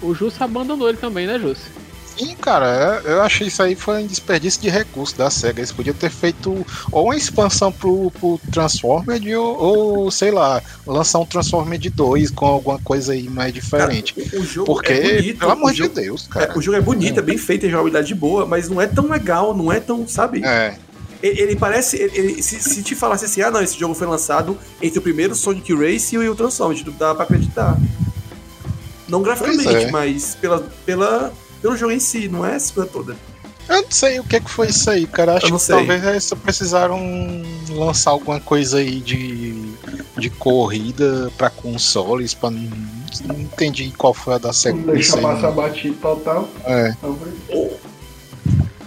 o 0.03 0.14
Jussi 0.14 0.43
abandonou 0.43 0.91
ele 0.91 0.99
também, 0.99 1.26
né, 1.26 1.39
Jussi? 1.39 1.70
Sim, 2.18 2.34
cara, 2.36 3.02
é- 3.06 3.12
eu 3.12 3.22
achei 3.22 3.46
isso 3.46 3.62
aí 3.62 3.74
foi 3.74 4.02
um 4.02 4.06
desperdício 4.06 4.60
de 4.60 4.68
recurso 4.68 5.16
da 5.16 5.30
SEGA. 5.30 5.60
Eles 5.60 5.72
podiam 5.72 5.94
ter 5.94 6.10
feito 6.10 6.66
ou 6.90 7.04
uma 7.04 7.16
expansão 7.16 7.70
pro, 7.70 8.10
pro 8.10 8.40
Transformer 8.52 9.20
ou, 9.38 9.56
ou, 10.04 10.10
sei 10.10 10.30
lá, 10.30 10.62
lançar 10.86 11.18
um 11.20 11.26
Transformer 11.26 11.78
de 11.78 11.90
2 11.90 12.30
com 12.30 12.46
alguma 12.46 12.78
coisa 12.80 13.12
aí 13.12 13.28
mais 13.28 13.52
diferente. 13.52 14.14
O, 14.34 14.40
o 14.40 14.44
jogo 14.44 14.66
Porque, 14.66 14.92
é 14.92 15.16
bonito. 15.16 15.38
pelo 15.38 15.52
amor 15.52 15.70
o 15.70 15.72
de 15.72 15.78
jogo, 15.78 15.94
Deus, 15.94 16.26
é, 16.30 16.32
cara. 16.46 16.58
o 16.58 16.62
jogo 16.62 16.76
é 16.76 16.80
bonito, 16.80 17.18
é 17.18 17.22
bem 17.22 17.38
feito, 17.38 17.62
tem 17.62 17.70
jogabilidade 17.70 18.14
boa, 18.14 18.44
mas 18.46 18.68
não 18.68 18.80
é 18.80 18.86
tão 18.86 19.08
legal, 19.08 19.54
não 19.56 19.72
é 19.72 19.78
tão, 19.80 20.06
sabe? 20.08 20.42
É, 20.44 20.74
Ele, 21.22 21.56
parece. 21.56 21.96
ele- 21.96 22.42
se, 22.42 22.60
se 22.60 22.82
te 22.82 22.94
falasse 22.94 23.24
assim, 23.24 23.40
ah 23.42 23.50
não, 23.50 23.60
esse 23.60 23.78
jogo 23.78 23.92
foi 23.94 24.06
lançado 24.06 24.56
entre 24.80 24.98
o 24.98 25.02
primeiro 25.02 25.34
Sonic 25.34 25.74
Race 25.74 26.14
e 26.14 26.18
o 26.28 26.34
Transformers, 26.34 26.84
não 26.84 26.92
dá 26.92 27.14
pra 27.14 27.24
acreditar. 27.24 27.76
Não 29.08 29.22
graficamente, 29.22 29.68
é. 29.86 29.90
mas 29.90 30.36
pela, 30.40 30.60
pela, 30.84 31.32
pelo 31.61 31.76
jogo 31.76 31.92
em 31.92 32.00
si, 32.00 32.28
não 32.28 32.44
é 32.44 32.54
essa 32.54 32.72
coisa 32.72 32.90
toda. 32.90 33.16
eu 33.68 33.82
não 33.82 33.90
sei 33.90 34.20
o 34.20 34.24
que, 34.24 34.40
que 34.40 34.50
foi 34.50 34.68
isso 34.68 34.90
aí, 34.90 35.06
cara. 35.06 35.36
Acho 35.36 35.52
que 35.52 35.59
sei. 35.59 35.74
talvez 35.74 36.04
eles 36.04 36.24
só 36.24 36.36
precisaram 36.36 37.00
lançar 37.70 38.11
alguma 38.11 38.40
coisa 38.40 38.78
aí 38.78 39.00
de, 39.00 39.72
de 40.16 40.30
corrida 40.30 41.30
pra 41.36 41.50
consoles. 41.50 42.34
Pra, 42.34 42.50
não, 42.50 42.70
não 43.26 43.40
entendi 43.40 43.92
qual 43.96 44.14
foi 44.14 44.34
a 44.34 44.38
da 44.38 44.50
com 44.52 44.82
deixa 44.82 45.18
passar 45.18 45.50
batido 45.50 45.96
total. 45.96 46.48
É. 46.64 46.94
Talvez. 47.00 47.34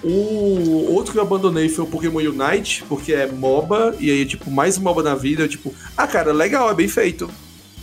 O, 0.04 0.10
o 0.10 0.94
outro 0.96 1.12
que 1.12 1.20
eu 1.20 1.24
abandonei 1.24 1.70
foi 1.70 1.86
o 1.86 1.88
Pokémon 1.88 2.20
Unite, 2.20 2.84
porque 2.90 3.14
é 3.14 3.28
MOBA, 3.28 3.96
e 4.00 4.10
aí, 4.10 4.26
tipo, 4.26 4.50
mais 4.50 4.78
MOBA 4.78 5.04
na 5.04 5.14
vida, 5.14 5.44
eu, 5.44 5.48
tipo, 5.48 5.74
ah, 5.96 6.08
cara, 6.08 6.34
legal, 6.34 6.72
é 6.72 6.74
bem 6.74 6.88
feito. 6.88 7.30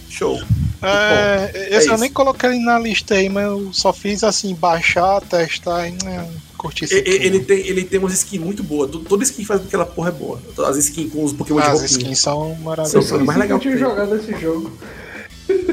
Show. 0.09 0.41
É, 0.83 1.51
é 1.55 1.77
esse 1.77 1.89
eu 1.89 1.95
isso. 1.95 2.03
nem 2.03 2.11
coloquei 2.13 2.51
ele 2.51 2.61
na 2.65 2.79
lista 2.79 3.15
aí, 3.15 3.29
mas 3.29 3.45
eu 3.47 3.71
só 3.73 3.93
fiz 3.93 4.23
assim, 4.23 4.55
baixar, 4.55 5.21
testar 5.23 5.89
e 5.89 5.93
né, 6.05 6.29
curti 6.57 6.85
isso 6.85 6.95
E- 6.95 6.99
aqui. 6.99 7.11
e- 7.11 7.27
Ele 7.27 7.41
tem, 7.41 7.59
ele 7.67 7.85
tem 7.85 7.99
umas 7.99 8.13
skins 8.13 8.41
muito 8.41 8.63
boas. 8.63 8.91
Todo- 8.91 9.05
Toda 9.05 9.25
skin 9.25 9.43
que 9.43 9.47
faz 9.49 9.61
aquela 9.61 9.85
porra 9.87 10.11
é 10.11 10.13
boa. 10.13 10.41
As 10.67 10.77
skins 10.77 11.13
com 11.13 11.25
os 11.25 11.33
Pokémon 11.33 11.61
de 11.61 11.67
As 11.67 11.73
roupinha. 11.81 11.87
skins 11.99 12.19
são 12.21 12.39
São- 12.39 12.51
Eu 12.53 12.65
maravilhosas. 12.65 13.11
mais 13.13 13.27
mais 13.27 13.39
legal 13.39 13.59
que 13.59 13.69
eu 13.69 13.73
tinha 13.77 13.89
jogado 13.89 14.15
esse 14.17 14.33
jogo. 14.41 14.71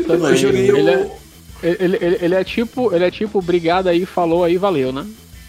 Também. 0.08 0.30
Eu 0.32 0.38
joguei 0.38 0.70
ele, 0.70 0.74
o. 0.96 1.12
é, 1.64 1.78
ele, 1.80 1.98
ele, 2.02 2.18
ele 2.22 2.36
é 2.36 2.44
tipo, 2.44 2.94
ele 2.94 3.04
é 3.06 3.12
tipo, 3.12 3.40
obrigado 3.40 3.88
aí, 3.88 4.06
falou 4.06 4.44
aí, 4.44 4.58
valeu, 4.58 4.92
né? 4.92 5.06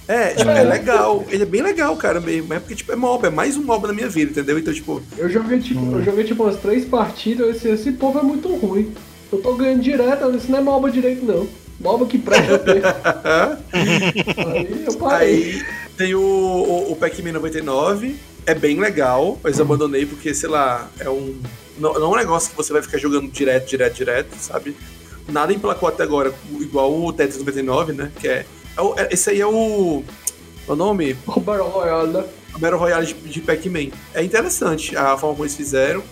É, 0.09 0.35
tipo, 0.35 0.49
é 0.51 0.63
legal. 0.63 1.25
Ele 1.31 1.43
é 1.43 1.47
bem 1.47 1.63
legal, 1.63 1.97
cara, 1.97 2.21
mesmo. 2.21 2.53
É 2.55 2.61
porque, 2.61 2.77
tipo, 2.77 2.93
é 2.93 2.97
MOBA, 2.97 3.27
é 3.27 3.31
mais 3.31 3.57
um 3.57 3.63
MOBA 3.65 3.89
na 3.89 3.95
minha 3.95 4.09
vida, 4.09 4.31
entendeu? 4.31 4.57
Então, 4.59 4.73
tipo, 4.73 5.03
Eu 5.19 5.29
joguei 5.29 5.59
tipo, 5.59 5.81
eu 5.97 6.05
joguei 6.05 6.23
tipo 6.25 6.45
umas 6.45 6.57
três 6.61 6.85
partidas, 6.85 7.57
esse, 7.57 7.69
esse 7.69 7.93
povo 7.93 8.19
é 8.19 8.23
muito 8.23 8.49
ruim. 8.55 8.93
Eu 9.33 9.41
tô 9.43 9.55
ganhando 9.55 9.83
direto, 9.83 10.37
isso 10.37 10.51
não 10.51 10.59
é 10.59 10.62
MOBA 10.62 10.91
direito 10.91 11.24
não. 11.24 11.49
MOBA 11.81 12.07
que 12.07 12.18
presta. 12.18 12.62
Aí 13.72 14.85
eu 14.87 14.95
parei. 14.97 15.35
aí 15.35 15.64
tem 15.97 16.14
o, 16.14 16.20
o, 16.20 16.93
o 16.93 16.97
Pac-Man 16.97 17.33
99. 17.33 18.16
É 18.47 18.55
bem 18.55 18.79
legal, 18.79 19.39
mas 19.43 19.61
abandonei 19.61 20.07
porque, 20.07 20.33
sei 20.33 20.49
lá, 20.49 20.89
é 21.01 21.11
um. 21.11 21.37
Não, 21.79 21.95
não 21.95 22.07
é 22.07 22.09
um 22.09 22.16
negócio 22.16 22.51
que 22.51 22.57
você 22.57 22.72
vai 22.72 22.81
ficar 22.81 22.97
jogando 22.99 23.29
direto, 23.31 23.68
direto, 23.68 23.95
direto, 23.97 24.35
sabe? 24.39 24.77
Nada 25.29 25.53
emplacou 25.53 25.89
até 25.89 26.05
agora, 26.05 26.33
igual 26.61 26.95
o 27.05 27.12
Tetris 27.12 27.39
99, 27.39 27.93
né? 27.93 28.12
Que 28.20 28.29
é. 28.29 28.47
é 28.77 28.81
o- 28.81 28.95
é- 28.97 29.09
esse 29.11 29.31
aí 29.31 29.41
é 29.41 29.47
o. 29.47 30.05
O 30.68 30.74
nome? 30.77 31.16
O 31.27 31.41
Battle 31.41 31.68
Royale, 31.68 32.11
né? 32.12 32.24
a 32.55 32.59
Battle 32.59 32.79
Royale 32.79 33.07
de, 33.07 33.14
de 33.14 33.41
Pac-Man. 33.41 33.89
É 34.14 34.22
interessante 34.22 34.97
a 34.97 35.16
forma 35.16 35.35
como 35.35 35.45
eles 35.45 35.57
fizeram. 35.57 36.03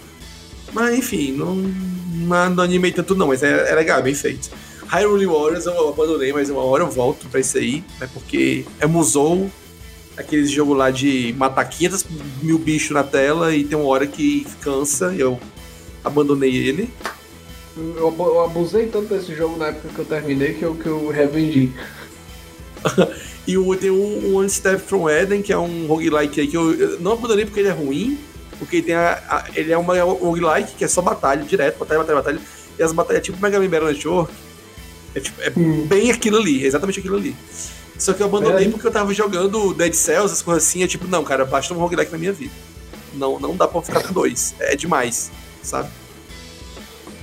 Mas 0.74 0.98
enfim, 0.98 1.32
não, 1.32 1.54
não, 1.54 2.62
animei 2.62 2.90
tanto 2.90 3.14
não, 3.14 3.28
mas 3.28 3.42
é, 3.42 3.70
é 3.70 3.74
legal, 3.74 4.00
é 4.00 4.02
bem 4.02 4.14
feito. 4.14 4.50
Hyrule 4.88 5.26
Warriors 5.26 5.66
eu 5.66 5.88
abandonei, 5.88 6.32
mas 6.32 6.50
uma 6.50 6.62
hora 6.62 6.82
eu 6.82 6.90
volto 6.90 7.26
pra 7.28 7.40
isso 7.40 7.56
aí, 7.56 7.82
né? 7.98 8.08
Porque 8.12 8.66
é 8.80 8.86
Musou, 8.86 9.50
aquele 10.16 10.46
jogo 10.46 10.74
lá 10.74 10.90
de 10.90 11.32
matar 11.38 11.64
500 11.64 12.04
mil 12.42 12.58
bichos 12.58 12.90
na 12.90 13.04
tela 13.04 13.54
e 13.54 13.64
tem 13.64 13.78
uma 13.78 13.88
hora 13.88 14.06
que 14.06 14.46
cansa 14.60 15.14
e 15.14 15.20
eu 15.20 15.38
abandonei 16.04 16.54
ele. 16.54 16.90
Eu, 17.76 18.14
eu 18.18 18.44
abusei 18.44 18.86
tanto 18.86 19.14
desse 19.14 19.34
jogo 19.34 19.56
na 19.56 19.68
época 19.68 19.88
que 19.88 19.98
eu 19.98 20.04
terminei 20.04 20.54
que 20.54 20.62
eu, 20.64 20.74
que 20.74 20.86
eu 20.86 21.08
revendi. 21.08 21.72
E 23.46 23.58
o, 23.58 23.76
tem 23.76 23.90
o, 23.90 23.94
o 23.94 24.36
One 24.36 24.48
Step 24.48 24.80
from 24.80 25.08
Eden, 25.08 25.42
que 25.42 25.52
é 25.52 25.58
um 25.58 25.86
roguelike 25.86 26.40
aí 26.40 26.46
que 26.46 26.56
eu, 26.56 26.72
eu 26.72 27.00
não 27.00 27.12
abandonei 27.12 27.44
porque 27.44 27.60
ele 27.60 27.68
é 27.68 27.72
ruim, 27.72 28.18
porque 28.59 28.76
ele 28.76 28.86
tem 28.86 28.94
a, 28.94 29.22
a- 29.28 29.44
ele 29.55 29.72
é 29.72 29.78
uma 29.78 30.00
roguelike 30.02 30.74
que 30.76 30.84
é 30.84 30.88
só 30.88 31.00
batalha 31.02 31.42
direto, 31.44 31.78
batalha, 31.78 32.00
batalha, 32.00 32.16
batalha. 32.18 32.40
E 32.78 32.82
as 32.82 32.92
batalhas 32.92 33.22
tipo 33.22 33.40
Mega 33.40 33.59
Man 33.61 33.68
Battle 33.68 33.88
Network. 33.92 34.32
É, 35.14 35.20
tipo, 35.20 35.40
é 35.42 35.52
Hum. 35.57 35.86
bem 35.86 36.11
aquilo 36.11 36.38
ali, 36.38 36.64
é 36.64 36.66
exatamente 36.66 36.98
aquilo 36.98 37.16
ali. 37.16 37.36
Só 37.96 38.12
que 38.12 38.20
eu 38.20 38.26
abandonei 38.26 38.57
Peraí. 38.59 38.72
porque 38.72 38.86
eu 38.86 38.90
tava 38.90 39.14
jogando 39.14 39.72
Dead 39.74 39.94
Cells, 39.94 40.32
as 40.32 40.42
coisas 40.42 40.64
assim, 40.64 40.82
é 40.82 40.86
tipo, 40.88 41.07
não, 41.07 41.22
cara, 41.22 41.44
basta 41.44 41.72
um 41.72 41.78
roguelike 41.78 42.11
na 42.11 42.18
minha 42.18 42.32
vida. 42.32 42.52
Não, 43.14 43.38
não 43.38 43.57
dá 43.57 43.68
pra 43.68 43.80
ficar 43.80 44.02
com 44.02 44.12
dois. 44.12 44.55
É 44.59 44.74
demais, 44.74 45.30
sabe? 45.62 45.88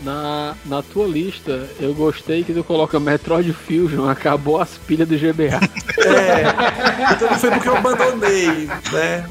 Na, 0.03 0.55
na 0.65 0.81
tua 0.81 1.05
lista, 1.05 1.67
eu 1.79 1.93
gostei 1.93 2.43
que 2.43 2.53
tu 2.53 2.63
coloca 2.63 2.99
Metroid 2.99 3.53
Fusion, 3.53 4.09
acabou 4.09 4.59
as 4.59 4.69
pilhas 4.87 5.07
do 5.07 5.15
GBA. 5.15 5.59
É. 5.99 7.13
então 7.13 7.29
não 7.29 7.37
foi 7.39 7.51
porque 7.51 7.69
eu 7.69 7.75
abandonei, 7.77 8.67
né? 8.91 9.25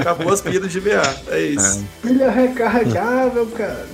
Acabou 0.00 0.32
as 0.32 0.40
pilhas 0.40 0.62
do 0.62 0.68
GBA. 0.68 1.02
É 1.28 1.40
isso. 1.40 1.84
Pilha 2.02 2.30
recarregável, 2.30 3.46
cara. 3.46 3.86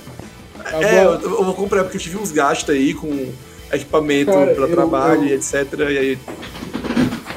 É, 0.71 1.03
eu, 1.03 1.13
eu 1.13 1.43
vou 1.43 1.55
comprar 1.55 1.83
porque 1.83 1.97
eu 1.97 2.01
tive 2.01 2.17
uns 2.17 2.31
gastos 2.31 2.75
aí 2.75 2.93
com 2.93 3.31
equipamento 3.71 4.31
Cara, 4.31 4.53
pra 4.53 4.65
eu- 4.65 4.71
trabalho 4.71 5.23
eu- 5.23 5.27
e 5.29 5.33
etc. 5.33 5.65
E 5.79 5.97
aí, 5.97 6.19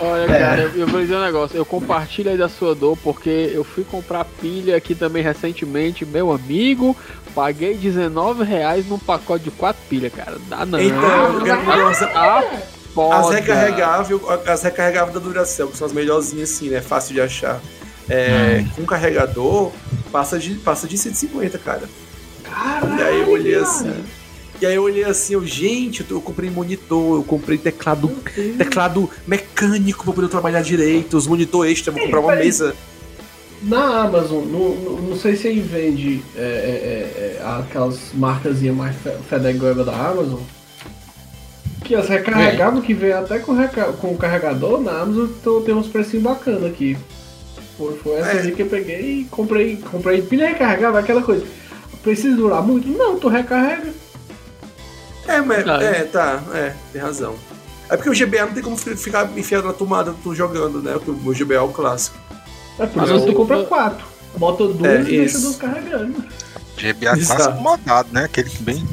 Olha, 0.01 0.23
É. 0.33 0.39
cara, 0.39 0.63
eu, 0.63 0.81
eu 0.81 0.87
vou 0.87 1.01
dizer 1.01 1.17
um 1.17 1.23
negócio. 1.23 1.57
Eu 1.57 1.65
compartilho 1.65 2.31
aí 2.31 2.37
da 2.37 2.49
sua 2.49 2.75
dor, 2.75 2.97
porque 3.03 3.51
eu 3.55 3.63
fui 3.65 3.85
comprar 3.85 4.25
pilha 4.25 4.77
aqui 4.77 4.95
também 4.95 5.23
recentemente, 5.23 6.05
meu 6.05 6.33
amigo. 6.33 6.97
Paguei 7.35 7.75
19 7.77 8.45
reais 8.45 8.87
num 8.87 8.99
pacote 8.99 9.45
de 9.45 9.51
quatro 9.51 9.81
pilhas, 9.89 10.13
cara. 10.13 10.37
Dá 10.49 10.67
não. 10.67 10.81
Então, 10.81 11.35
eu 11.39 11.43
quero 11.45 11.63
foda. 12.95 13.17
As 13.17 13.31
recarregáveis, 13.31 14.21
as 14.47 14.63
recarregáveis 14.63 15.15
da 15.15 15.21
Duracell, 15.21 15.69
que 15.69 15.77
são 15.77 15.87
as 15.87 15.93
melhorzinhas 15.93 16.51
assim, 16.51 16.69
né? 16.69 16.81
Fácil 16.81 17.15
de 17.15 17.21
achar. 17.21 17.61
É, 18.09 18.65
Com 18.77 18.85
carregador, 18.85 19.73
passa 20.11 20.39
de, 20.39 20.55
passa 20.57 20.87
de 20.87 20.99
150, 20.99 21.59
cara. 21.59 21.89
Caralho, 22.43 22.99
E 22.99 23.03
aí 23.03 23.21
eu 23.21 23.31
olhei 23.31 23.53
cara. 23.55 23.65
assim. 23.65 24.05
E 24.63 24.67
aí 24.67 24.77
eu 24.77 24.85
olhei 24.85 25.03
assim, 25.03 25.35
eu, 25.35 25.45
gente, 25.45 26.07
eu, 26.09 26.21
comprei 26.21 26.49
monitor, 26.49 27.17
eu 27.19 27.25
comprei 27.25 27.59
teclado, 27.59 28.09
teclado 28.57 29.11
mecânico 29.27 30.05
pra 30.05 30.13
poder 30.13 30.29
trabalhar 30.29 30.63
direito, 30.63 31.17
os 31.17 31.27
monitor 31.27 31.67
extra, 31.67 31.93
vou 31.93 32.01
comprar 32.01 32.21
uma 32.21 32.37
mesa. 32.37 32.73
Na 33.61 34.03
Amazon, 34.03 34.45
no, 34.45 34.75
no- 34.77 35.03
não 35.09 35.17
sei 35.19 35.35
se 35.35 35.49
aí 35.49 35.59
vende 35.59 36.23
é, 36.37 36.41
é, 36.41 36.45
é, 36.45 37.39
é, 37.41 37.45
aquelas 37.59 38.13
marcazinhas 38.15 38.77
mais 38.77 38.95
fe- 38.95 39.17
fedegoeba 39.29 39.83
da 39.83 39.95
Amazon. 40.11 40.39
Que 41.85 41.97
as 41.97 42.09
recarregáveis 42.09 42.85
que 42.85 42.95
vem 42.95 43.13
até 43.13 43.41
com, 43.41 43.57
com 44.01 44.13
o 44.13 44.17
carregador 44.17 44.81
na 44.81 44.93
Amazon 45.01 45.25
então, 45.41 45.61
tem 45.63 45.75
uns 45.75 45.89
precinhos 45.89 46.23
bacanas 46.23 46.65
aqui. 46.65 46.97
Foi, 47.77 47.97
foi 47.97 48.13
essa 48.15 48.31
É. 48.31 48.43
aí 48.43 48.53
que 48.53 48.63
eu 48.63 48.67
peguei 48.67 49.23
e 49.23 49.25
comprei, 49.25 49.77
comprei 49.91 50.23
pilha 50.23 50.47
recarregável, 50.47 51.01
aquela 51.01 51.23
coisa. 51.23 51.45
Precisa 52.01 52.37
durar 52.37 52.63
muito? 52.63 52.87
Não, 52.89 53.19
tu 53.19 53.27
recarrega. 53.27 54.02
É, 55.27 55.41
mas, 55.41 55.57
Verdade. 55.59 55.85
é, 55.85 56.05
tá, 56.05 56.43
é, 56.55 56.75
tem 56.93 57.01
razão. 57.01 57.35
É 57.89 57.97
porque 57.97 58.11
o 58.11 58.15
GBA 58.15 58.47
não 58.47 58.55
tem 58.55 58.63
como 58.63 58.77
fi- 58.77 58.97
ficar 58.97 59.31
enfiado 59.37 59.67
na 59.67 59.73
tomada 59.73 60.15
tu 60.23 60.35
jogando, 60.35 60.81
né? 60.83 60.93
Porque 60.95 61.11
o 61.11 61.33
GBA 61.35 61.55
é 61.57 61.61
o 61.61 61.69
clássico. 61.69 62.17
É 62.79 62.87
por 62.87 62.97
Mas 63.03 63.11
isso 63.11 63.19
eu- 63.21 63.27
tu 63.27 63.33
compra 63.35 63.63
quatro. 63.65 64.05
Bota 64.37 64.67
duas 64.67 64.91
É, 64.91 65.01
e 65.03 65.05
deixa 65.19 65.39
duas 65.39 65.57
carregando. 65.57 66.25
GBA 66.79 67.17
Exato. 67.19 67.43
clássico 67.43 67.63
modado, 67.63 68.09
né? 68.13 68.25
Aquele 68.25 68.51
bem 68.61 68.87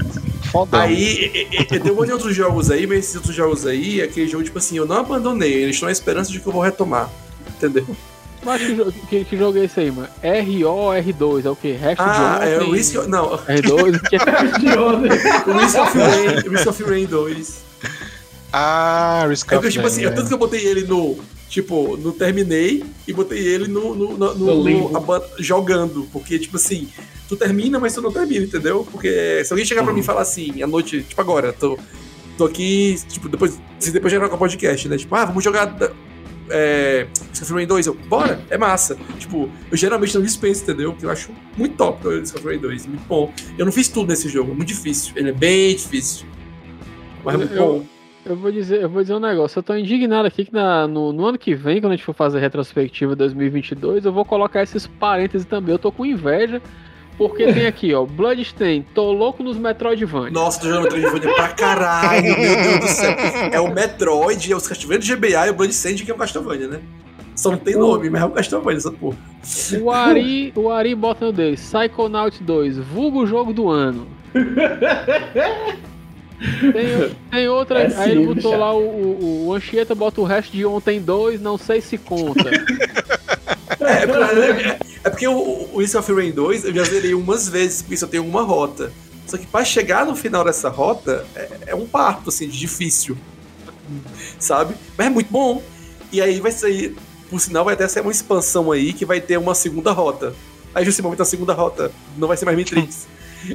fodão. 0.52 0.82
Aí, 0.82 0.94
e- 1.34 1.48
e- 1.56 1.62
e- 1.62 1.66
tem 1.66 1.92
um 1.92 1.96
monte 1.96 2.08
de 2.08 2.14
outros 2.14 2.36
jogos 2.36 2.70
aí, 2.70 2.86
mas 2.86 3.00
esses 3.00 3.16
outros 3.16 3.34
jogos 3.34 3.66
aí, 3.66 4.02
é 4.02 4.04
aquele 4.04 4.28
jogo, 4.28 4.44
tipo 4.44 4.58
assim, 4.58 4.76
eu 4.78 4.86
não 4.86 4.98
abandonei, 4.98 5.54
eles 5.54 5.76
estão 5.78 5.88
à 5.88 5.92
esperança 5.92 6.30
de 6.32 6.40
que 6.42 6.46
eu 6.48 6.52
vou 6.52 6.62
retomar. 6.62 7.10
Entendeu? 7.56 7.88
Mas 8.44 8.62
que, 8.62 8.92
que, 9.10 9.26
que 9.26 9.38
jogo 9.38 9.58
é 9.58 9.66
esse 9.66 9.80
aí, 9.80 9.92
mano? 9.92 10.08
ROR2, 10.24 11.46
é 11.46 11.50
o 11.50 11.56
quê? 11.56 11.74
Resto 11.74 12.02
Ah, 12.02 12.40
é 12.44 12.58
o 12.60 12.72
Risk. 12.72 12.96
Não, 13.08 13.38
R2, 13.38 13.98
o 13.98 14.10
que 14.10 14.16
é? 14.16 14.20
O 15.50 15.58
Risk 15.58 15.78
of 15.80 15.98
Rain, 16.00 16.50
Risk 16.50 16.68
of 16.68 16.84
Rain 16.84 17.06
2. 17.06 17.62
Ah, 18.52 19.26
Risk 19.30 19.52
É 19.52 19.58
of 19.58 19.70
tipo 19.70 19.86
assim, 19.86 20.06
Rain, 20.06 20.16
tanto 20.16 20.28
que 20.28 20.34
eu 20.34 20.38
botei 20.38 20.66
ele 20.66 20.84
no. 20.84 21.18
Tipo, 21.50 21.98
no 21.98 22.12
Terminei 22.12 22.84
e 23.08 23.14
botei 23.14 23.40
ele 23.40 23.68
no. 23.68 23.96
no, 23.96 24.16
no- 24.18 24.36
no- 24.36 24.64
No 24.64 24.98
aban- 24.98 25.24
jogando. 25.40 26.08
Porque, 26.14 26.38
tipo 26.38 26.58
assim, 26.58 26.88
tu 27.28 27.36
termina, 27.36 27.80
mas 27.80 27.94
tu 27.94 28.02
não 28.02 28.12
termina, 28.12 28.46
entendeu? 28.46 28.88
Porque 28.92 29.44
se 29.44 29.52
alguém 29.52 29.66
chegar 29.66 29.84
pra 29.84 29.92
mim 29.92 30.02
e 30.02 30.04
falar 30.04 30.22
assim, 30.22 30.62
à 30.62 30.68
noite, 30.68 31.02
tipo 31.04 31.20
agora, 31.20 31.52
tô, 31.52 31.78
tô 32.38 32.46
aqui, 32.46 33.00
tipo, 33.08 33.28
depois. 33.28 33.60
Se 33.80 33.92
depois 33.92 34.14
chegar 34.14 34.30
com 34.30 34.36
o 34.36 34.40
podcast, 34.40 34.88
né? 34.88 34.98
Tipo, 34.98 35.16
ah, 35.16 35.26
vamos 35.26 35.44
jogar. 35.44 35.76
É, 36.50 37.08
Rain 37.52 37.68
2, 37.68 37.88
eu, 37.88 37.94
bora, 37.94 38.40
é 38.50 38.58
massa. 38.58 38.98
Tipo, 39.18 39.50
eu 39.72 39.78
geralmente 39.78 40.16
não 40.16 40.22
dispenso, 40.24 40.64
entendeu? 40.64 40.92
Porque 40.92 41.06
eu 41.06 41.10
acho 41.12 41.32
muito 41.58 41.76
top 41.76 42.08
o 42.08 42.44
Rain 42.44 42.60
2, 42.60 42.88
muito 42.88 43.06
bom. 43.08 43.32
Eu 43.58 43.66
não 43.66 43.72
fiz 43.72 43.88
tudo 43.88 44.08
nesse 44.10 44.28
jogo, 44.30 44.52
é 44.52 44.56
muito 44.56 44.68
difícil. 44.70 45.14
Ele 45.16 45.30
é 45.30 45.34
bem 45.34 45.76
difícil. 45.76 46.26
Mas 47.24 47.36
é 47.36 47.38
muito 47.38 47.54
Eu- 47.54 47.66
bom. 47.80 47.86
Eu 48.26 48.36
vou 48.36 48.52
dizer, 48.52 48.82
eu 48.82 48.90
vou 48.90 49.02
dizer 49.02 49.16
um 49.16 49.20
negócio. 49.20 49.58
Eu 49.58 49.64
tô 49.64 49.74
indignado 49.76 50.28
aqui 50.28 50.46
que 50.46 50.54
na- 50.54 50.88
no, 50.88 51.12
no 51.14 51.26
ano 51.26 51.38
que 51.38 51.56
vem, 51.56 51.80
quando 51.82 51.94
a 51.94 51.96
gente 51.96 52.06
for 52.06 52.14
fazer 52.14 52.38
a 52.38 52.42
retrospectiva 52.42 53.16
2022, 53.16 54.06
eu 54.06 54.12
vou 54.12 54.26
colocar 54.26 54.62
esses 54.62 54.86
parênteses 54.86 55.48
também. 55.48 55.72
Eu 55.74 55.80
tô 55.80 55.92
com 55.92 56.06
inveja, 56.06 56.62
porque 57.20 57.52
tem 57.54 57.68
aqui, 57.68 57.94
ó, 57.94 58.06
Bloodstain, 58.06 58.84
tô 58.96 59.12
louco 59.12 59.44
nos 59.44 59.58
Metroidvania. 59.58 60.32
Nossa, 60.32 60.62
tô 60.62 60.68
jogando 60.70 60.84
Metroidvania 60.84 61.36
pra 61.36 61.50
caralho, 61.50 62.24
meu 62.24 62.56
Deus 62.64 62.80
do 62.80 62.88
céu. 62.88 63.12
É 63.52 63.60
o 63.60 63.72
Metroid, 63.72 64.52
é 64.52 64.56
os 64.56 64.66
Castlevania 64.68 65.00
do 65.00 65.16
GBA 65.18 65.48
e 65.48 65.50
o 65.50 65.54
Bloodstained 65.54 66.04
que 66.06 66.10
é 66.10 66.14
o 66.14 66.18
Castlevania, 66.18 66.68
né? 66.70 66.80
Só 67.36 67.52
não 67.52 67.58
tem 67.58 67.76
nome, 67.76 68.10
mas 68.10 68.22
é 68.22 68.26
o 68.26 68.32
Castlevania 68.32 68.78
essa 68.78 68.92
porra. 68.92 69.18
O 69.82 69.92
Ari, 69.92 70.54
o 70.56 70.70
Ari 70.72 70.96
bota 70.96 71.26
no 71.26 71.32
dele, 71.34 71.58
Psychonaut 71.58 72.42
2, 72.42 72.78
vulgo 72.80 73.28
jogo 73.28 73.52
do 73.54 73.70
ano. 73.70 74.08
Tem, 76.72 77.16
tem 77.32 77.50
outra, 77.50 77.82
É 77.82 77.96
aí 77.98 78.12
ele 78.12 78.28
botou 78.28 78.52
já. 78.52 78.58
lá 78.58 78.74
o, 78.74 78.80
o, 78.80 79.48
o 79.48 79.54
Anchieta, 79.54 79.94
bota 79.94 80.22
o 80.22 80.24
resto 80.24 80.54
de 80.54 80.66
ontem 80.66 81.02
2, 81.02 81.42
não 81.42 81.58
sei 81.58 81.82
se 81.82 81.98
conta. 81.98 82.50
É, 83.80 84.72
é, 84.72 84.80
é 85.04 85.10
porque 85.10 85.28
o, 85.28 85.70
o 85.74 85.80
Risk 85.80 85.96
of 85.96 86.14
Rain 86.14 86.32
2 86.32 86.66
eu 86.66 86.74
já 86.74 86.84
zerei 86.84 87.14
umas 87.14 87.48
vezes, 87.48 87.82
porque 87.82 87.98
só 87.98 88.08
tem 88.08 88.20
uma 88.20 88.42
rota. 88.42 88.92
Só 89.28 89.38
que 89.38 89.46
pra 89.46 89.64
chegar 89.64 90.06
no 90.06 90.16
final 90.16 90.44
dessa 90.44 90.70
rota 90.70 91.26
é, 91.36 91.50
é 91.68 91.76
um 91.76 91.86
parto, 91.86 92.30
assim, 92.30 92.48
de 92.48 92.58
difícil. 92.58 93.16
Sabe? 94.40 94.76
Mas 94.98 95.08
é 95.08 95.10
muito 95.10 95.32
bom. 95.32 95.62
E 96.12 96.22
aí 96.22 96.40
vai 96.40 96.52
sair, 96.52 96.96
por 97.30 97.40
sinal, 97.40 97.64
vai 97.64 97.76
até 97.76 97.88
sair 97.88 98.02
uma 98.02 98.12
expansão 98.12 98.72
aí 98.72 98.92
que 98.94 99.06
vai 99.06 99.22
ter 99.22 99.38
uma 99.38 99.54
segunda 99.54 99.92
rota. 99.92 100.34
Aí, 100.74 100.84
justamente, 100.86 101.22
a 101.22 101.26
segunda 101.26 101.54
rota 101.54 101.92
não 102.18 102.28
vai 102.28 102.38
ser 102.38 102.46
mais 102.46 102.58
Matrix. 102.58 103.08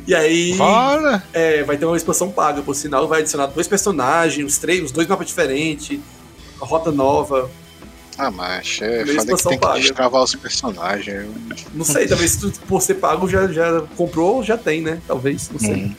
E 0.06 0.14
aí. 0.14 0.56
Olha! 0.58 1.22
É, 1.32 1.62
vai 1.62 1.76
ter 1.76 1.84
uma 1.84 1.96
expansão 1.96 2.30
paga, 2.30 2.62
por 2.62 2.74
sinal, 2.74 3.06
vai 3.06 3.20
adicionar 3.20 3.46
dois 3.46 3.68
personagens, 3.68 4.46
os 4.46 4.58
três, 4.58 4.82
os 4.82 4.92
dois 4.92 5.06
mapas 5.06 5.26
diferentes, 5.26 5.98
a 6.60 6.64
rota 6.64 6.90
nova. 6.90 7.50
Ah, 8.16 8.30
mas 8.30 8.78
é, 8.80 9.04
falei 9.04 9.36
que 9.36 9.42
tem 9.42 9.58
que 9.58 9.58
paga. 9.58 9.80
destravar 9.80 10.22
os 10.22 10.34
personagens. 10.34 11.26
Não 11.74 11.84
sei, 11.84 12.06
talvez 12.08 12.32
se 12.32 12.40
tu, 12.40 12.60
por 12.62 12.80
ser 12.80 12.94
pago 12.94 13.28
já, 13.28 13.48
já 13.48 13.80
comprou, 13.96 14.42
já 14.42 14.56
tem, 14.56 14.80
né? 14.80 15.00
Talvez, 15.06 15.50
não 15.50 15.58
sei. 15.58 15.74
Hum. 15.74 15.94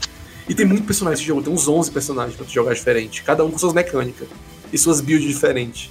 E 0.47 0.53
tem 0.53 0.65
muito 0.65 0.85
personagem 0.85 1.17
nesse 1.17 1.27
jogo, 1.27 1.41
tem 1.41 1.51
uns 1.51 1.67
11 1.67 1.91
personagens 1.91 2.35
pra 2.35 2.45
tu 2.45 2.51
jogar 2.51 2.73
diferente, 2.73 3.23
cada 3.23 3.43
um 3.43 3.51
com 3.51 3.57
suas 3.57 3.73
mecânicas 3.73 4.27
e 4.71 4.77
suas 4.77 5.01
builds 5.01 5.27
diferentes. 5.27 5.89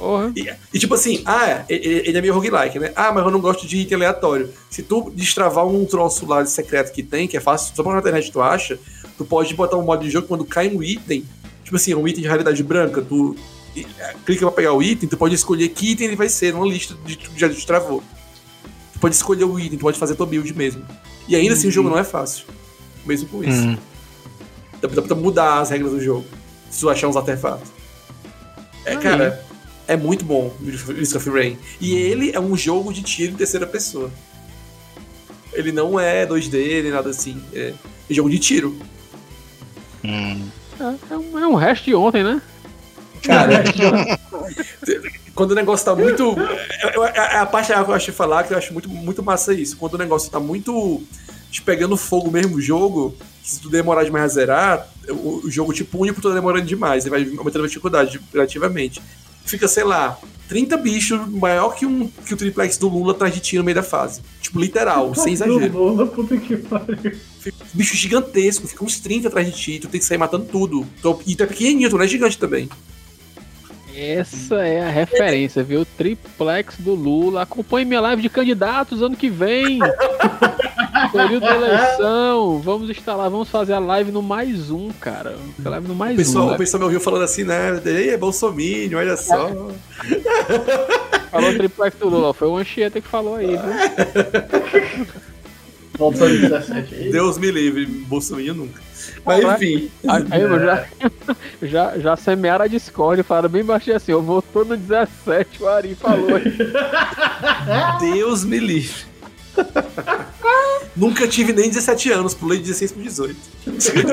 Porra. 0.00 0.32
E, 0.34 0.50
e 0.72 0.78
tipo 0.78 0.94
assim, 0.94 1.22
ah, 1.26 1.62
ele, 1.68 2.08
ele 2.08 2.16
é 2.18 2.20
meio 2.22 2.32
roguelike, 2.32 2.78
né? 2.78 2.90
Ah, 2.96 3.12
mas 3.12 3.22
eu 3.22 3.30
não 3.30 3.40
gosto 3.40 3.66
de 3.66 3.76
item 3.76 3.96
aleatório. 3.96 4.50
Se 4.70 4.82
tu 4.82 5.12
destravar 5.14 5.66
um 5.66 5.84
troço 5.84 6.24
lá 6.26 6.42
de 6.42 6.50
secreto 6.50 6.90
que 6.90 7.02
tem, 7.02 7.28
que 7.28 7.36
é 7.36 7.40
fácil, 7.40 7.74
só 7.76 7.82
pra 7.82 7.92
na 7.92 7.98
internet 7.98 8.32
tu 8.32 8.40
acha, 8.40 8.78
tu 9.18 9.24
pode 9.26 9.52
botar 9.54 9.76
um 9.76 9.82
modo 9.82 10.02
de 10.02 10.10
jogo 10.10 10.22
que 10.22 10.28
quando 10.28 10.44
cai 10.46 10.68
um 10.68 10.82
item, 10.82 11.24
tipo 11.62 11.76
assim, 11.76 11.94
um 11.94 12.08
item 12.08 12.22
de 12.22 12.28
realidade 12.28 12.62
branca, 12.62 13.02
tu 13.02 13.36
clica 14.24 14.46
pra 14.46 14.50
pegar 14.50 14.72
o 14.72 14.82
item, 14.82 15.08
tu 15.08 15.16
pode 15.16 15.34
escolher 15.34 15.68
que 15.68 15.92
item 15.92 16.08
ele 16.08 16.16
vai 16.16 16.28
ser 16.28 16.52
numa 16.52 16.66
lista 16.66 16.94
de 17.04 17.16
tu 17.16 17.30
já 17.36 17.48
destravou. 17.48 18.02
Tu 18.92 18.98
pode 18.98 19.14
escolher 19.14 19.44
o 19.44 19.58
item, 19.58 19.78
tu 19.78 19.82
pode 19.82 19.98
fazer 19.98 20.14
tua 20.14 20.26
build 20.26 20.52
mesmo. 20.54 20.84
E 21.28 21.36
ainda 21.36 21.54
assim 21.54 21.68
o 21.68 21.70
jogo 21.70 21.88
não 21.88 21.98
é 21.98 22.04
fácil. 22.04 22.44
Mesmo 23.04 23.28
com 23.28 23.44
isso. 23.44 23.62
Hum. 23.62 23.78
Dá, 24.80 24.88
dá 24.88 25.02
pra 25.02 25.14
mudar 25.14 25.60
as 25.60 25.70
regras 25.70 25.92
do 25.92 26.00
jogo. 26.00 26.24
Se 26.70 26.80
tu 26.80 26.90
achar 26.90 27.08
uns 27.08 27.16
artefatos. 27.16 27.70
É, 28.84 28.92
Aí. 28.92 28.98
cara, 28.98 29.44
é 29.86 29.96
muito 29.96 30.24
bom 30.24 30.54
o 30.60 30.92
Risk 30.92 31.16
of 31.16 31.30
Rain. 31.30 31.58
E 31.80 31.94
ele 31.94 32.30
é 32.32 32.40
um 32.40 32.56
jogo 32.56 32.92
de 32.92 33.02
tiro 33.02 33.32
em 33.32 33.36
terceira 33.36 33.66
pessoa. 33.66 34.10
Ele 35.52 35.72
não 35.72 35.98
é 35.98 36.26
2D 36.26 36.82
nem 36.82 36.92
nada 36.92 37.10
assim. 37.10 37.42
É, 37.52 37.74
é 38.08 38.14
jogo 38.14 38.30
de 38.30 38.38
tiro. 38.38 38.76
Hum. 40.04 40.48
É, 40.78 41.14
é 41.14 41.16
um, 41.16 41.38
é 41.38 41.46
um 41.46 41.54
resto 41.54 41.84
de 41.84 41.94
ontem, 41.94 42.22
né? 42.22 42.40
Cara, 43.22 43.62
quando 45.34 45.52
o 45.52 45.54
negócio 45.54 45.84
tá 45.84 45.94
muito. 45.94 46.34
eu- 46.94 47.02
A, 47.04 47.46
parte 47.46 47.66
que 47.66 47.72
eu 47.72 47.92
acho 47.94 48.06
de 48.06 48.12
falar 48.12 48.44
que 48.44 48.52
eu 48.54 48.58
acho 48.58 48.72
muito, 48.72 48.88
muito 48.88 49.22
massa 49.22 49.52
isso. 49.54 49.76
Quando 49.76 49.94
o 49.94 49.98
negócio 49.98 50.30
tá 50.30 50.40
muito 50.40 51.02
te 51.50 51.62
pegando 51.62 51.96
fogo 51.96 52.30
mesmo 52.30 52.56
o 52.56 52.60
jogo, 52.60 53.14
se 53.42 53.60
tu 53.60 53.68
demorar 53.68 54.04
demais 54.04 54.24
a 54.24 54.28
zerar, 54.28 54.88
o, 55.08 55.40
o 55.46 55.50
jogo 55.50 55.72
te 55.72 55.82
pune 55.84 56.12
por 56.12 56.20
tu 56.20 56.28
tá 56.28 56.34
demorando 56.34 56.66
demais. 56.66 57.04
Ele 57.06 57.10
vai 57.10 57.36
aumentando 57.38 57.64
a 57.64 57.68
dificuldade 57.68 58.20
relativamente. 58.32 59.00
Fica, 59.44 59.66
sei 59.66 59.82
lá, 59.82 60.16
30 60.48 60.76
bichos 60.76 61.26
maior 61.28 61.70
que, 61.74 61.84
um, 61.86 62.06
que 62.08 62.34
o 62.34 62.36
triplex 62.36 62.76
do 62.76 62.88
Lula 62.88 63.12
atrás 63.12 63.34
de 63.34 63.40
ti 63.40 63.56
no 63.58 63.64
meio 63.64 63.74
da 63.74 63.82
fase. 63.82 64.20
Tipo, 64.40 64.60
literal, 64.60 65.12
sem 65.14 65.32
exagero. 65.32 65.72
Lula, 65.76 66.06
puta 66.06 66.36
que 66.36 66.56
pariu. 66.56 67.12
Bicho 67.74 67.96
gigantesco, 67.96 68.68
fica 68.68 68.84
uns 68.84 69.00
30 69.00 69.28
atrás 69.28 69.46
de 69.46 69.52
ti, 69.52 69.78
tu 69.80 69.88
tem 69.88 69.98
que 69.98 70.06
sair 70.06 70.18
matando 70.18 70.44
tudo. 70.44 70.86
Tu- 71.02 71.20
E 71.26 71.34
tu 71.34 71.42
é 71.42 71.46
pequenininho, 71.46 71.88
tu 71.90 71.96
não 71.96 72.04
é 72.04 72.08
gigante 72.08 72.38
também. 72.38 72.68
Essa 74.00 74.66
é 74.66 74.80
a 74.80 74.88
referência, 74.88 75.62
viu? 75.62 75.84
Triplex 75.84 76.76
do 76.78 76.94
Lula. 76.94 77.42
Acompanhe 77.42 77.84
minha 77.84 78.00
live 78.00 78.22
de 78.22 78.30
candidatos 78.30 79.02
ano 79.02 79.14
que 79.14 79.28
vem. 79.28 79.78
Período 81.12 81.40
da 81.40 81.54
eleição. 81.54 82.60
Vamos 82.60 82.88
instalar, 82.88 83.28
vamos 83.28 83.50
fazer 83.50 83.74
a 83.74 83.78
live 83.78 84.10
no 84.10 84.22
mais 84.22 84.70
um, 84.70 84.90
cara. 84.90 85.36
A 85.62 85.68
live 85.68 85.86
no 85.86 85.94
mais 85.94 86.14
O 86.14 86.16
pessoal, 86.16 86.44
um. 86.44 86.48
o 86.48 86.50
né? 86.52 86.56
pessoal 86.56 86.78
me 86.78 86.84
ouviu 86.84 87.00
falando 87.00 87.24
assim, 87.24 87.44
né? 87.44 87.78
Ei, 87.84 88.10
é 88.10 88.16
Bolsominion, 88.16 88.98
olha 88.98 89.18
só. 89.18 89.50
Falou 91.30 91.52
triplex 91.52 91.98
do 91.98 92.08
Lula. 92.08 92.32
Foi 92.32 92.48
o 92.48 92.56
Anchieta 92.56 93.02
que 93.02 93.08
falou 93.08 93.34
aí, 93.34 93.48
viu? 93.48 95.20
Volta 96.00 96.26
17 96.26 96.94
aí. 96.94 97.12
Deus 97.12 97.36
me 97.36 97.50
livre, 97.50 97.84
Bolsominion 97.84 98.54
nunca. 98.54 98.80
Mas 99.22 99.44
enfim, 99.44 99.90
Aí, 100.08 100.40
eu 100.40 100.58
já, 100.58 100.86
já, 101.62 101.98
já 101.98 102.16
semearam 102.16 102.64
a 102.64 102.68
Discord, 102.68 103.22
falaram 103.22 103.50
bem 103.50 103.62
baixinho 103.62 103.96
assim, 103.96 104.12
eu 104.12 104.22
votou 104.22 104.64
no 104.64 104.78
17, 104.78 105.62
o 105.62 105.68
Ari 105.68 105.94
falou. 105.94 106.40
Deus 108.00 108.44
me 108.44 108.58
livre. 108.58 109.04
Nunca 110.96 111.28
tive 111.28 111.52
nem 111.52 111.68
17 111.68 112.12
anos, 112.12 112.32
pulei 112.32 112.56
de 112.60 112.64
16 112.64 112.92
por 112.92 113.02
18. 113.02 113.36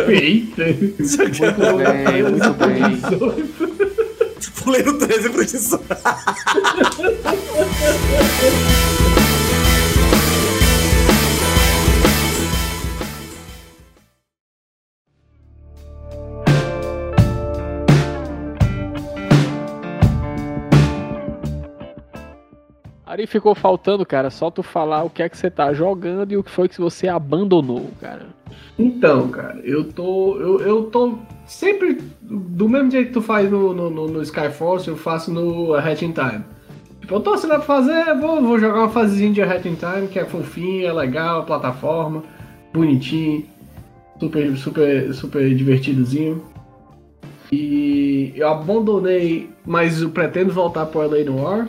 Eita! 0.10 0.66
Muito 0.66 1.78
bem, 1.78 2.24
muito 2.24 2.54
bem. 2.54 3.98
Pulei 4.62 4.84
no 4.84 4.98
13 4.98 5.30
por 5.30 5.46
18. 5.46 5.86
Aí 23.18 23.26
ficou 23.26 23.56
faltando, 23.56 24.06
cara, 24.06 24.30
só 24.30 24.52
tu 24.52 24.62
falar 24.62 25.04
o 25.04 25.10
que 25.10 25.24
é 25.24 25.30
que 25.30 25.36
você 25.36 25.50
tá 25.50 25.74
jogando 25.74 26.32
e 26.32 26.38
o 26.38 26.44
que 26.44 26.52
foi 26.52 26.70
que 26.70 26.80
você 26.80 27.08
abandonou, 27.08 27.90
cara. 28.00 28.28
Então, 28.78 29.28
cara, 29.30 29.60
eu 29.64 29.92
tô. 29.92 30.38
Eu, 30.38 30.60
eu 30.62 30.84
tô 30.84 31.18
sempre. 31.44 31.98
Do 32.22 32.70
mesmo 32.70 32.92
jeito 32.92 33.08
que 33.08 33.14
tu 33.14 33.22
faz 33.24 33.50
no, 33.50 33.74
no, 33.74 33.90
no, 33.90 34.08
no 34.08 34.22
Skyforce, 34.22 34.88
eu 34.88 34.96
faço 34.96 35.34
no 35.34 35.74
Hat 35.74 36.06
in 36.06 36.12
Time. 36.12 36.44
Tipo, 37.02 37.16
eu 37.16 37.20
tô 37.20 37.34
assim 37.34 37.48
pra 37.48 37.60
fazer, 37.60 38.14
vou, 38.20 38.40
vou 38.40 38.60
jogar 38.60 38.82
uma 38.82 38.90
fasezinha 38.90 39.34
de 39.34 39.42
Hat 39.42 39.68
in 39.68 39.74
Time, 39.74 40.08
que 40.08 40.20
é 40.20 40.26
fofinha, 40.26 40.90
é 40.90 40.94
legal, 40.94 41.44
plataforma, 41.44 42.24
bonitinho, 42.72 43.46
super, 44.20 44.56
super, 44.56 45.12
super 45.16 45.56
divertidozinho. 45.56 46.44
E 47.52 48.32
eu 48.36 48.48
abandonei, 48.48 49.50
mas 49.66 50.04
eu 50.04 50.12
pretendo 50.12 50.54
voltar 50.54 50.86
pro 50.86 51.02
LA 51.02 51.24
Noir. 51.24 51.68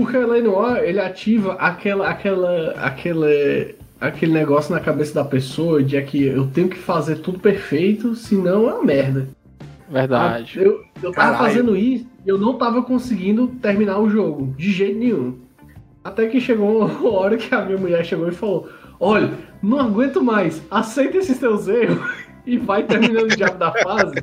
Porque 0.00 0.16
o 0.16 0.26
LA 0.26 0.40
Noir, 0.40 0.82
ele 0.82 0.98
ativa 0.98 1.52
aquela, 1.54 2.08
aquela, 2.08 2.70
aquela, 2.70 3.28
aquele 4.00 4.32
negócio 4.32 4.74
na 4.74 4.80
cabeça 4.80 5.12
da 5.12 5.24
pessoa 5.24 5.82
de 5.82 6.00
que 6.00 6.24
eu 6.24 6.46
tenho 6.46 6.70
que 6.70 6.78
fazer 6.78 7.16
tudo 7.16 7.38
perfeito, 7.38 8.14
senão 8.14 8.66
é 8.68 8.72
uma 8.72 8.82
merda. 8.82 9.28
Verdade. 9.90 10.58
Eu, 10.58 10.82
eu 11.02 11.12
tava 11.12 11.32
Caralho. 11.32 11.38
fazendo 11.38 11.76
isso 11.76 12.06
e 12.24 12.28
eu 12.28 12.38
não 12.38 12.56
tava 12.56 12.82
conseguindo 12.82 13.48
terminar 13.60 13.98
o 13.98 14.08
jogo, 14.08 14.54
de 14.56 14.72
jeito 14.72 14.98
nenhum. 14.98 15.38
Até 16.02 16.28
que 16.28 16.40
chegou 16.40 16.86
uma 16.86 17.10
hora 17.10 17.36
que 17.36 17.54
a 17.54 17.62
minha 17.62 17.76
mulher 17.76 18.02
chegou 18.02 18.26
e 18.26 18.32
falou: 18.32 18.70
Olha, 18.98 19.32
não 19.62 19.78
aguento 19.78 20.24
mais, 20.24 20.62
aceita 20.70 21.18
esses 21.18 21.38
teus 21.38 21.68
erros 21.68 22.00
e 22.46 22.56
vai 22.56 22.84
terminando 22.84 23.24
o 23.24 23.36
diabo 23.36 23.58
da 23.58 23.70
fase. 23.70 24.14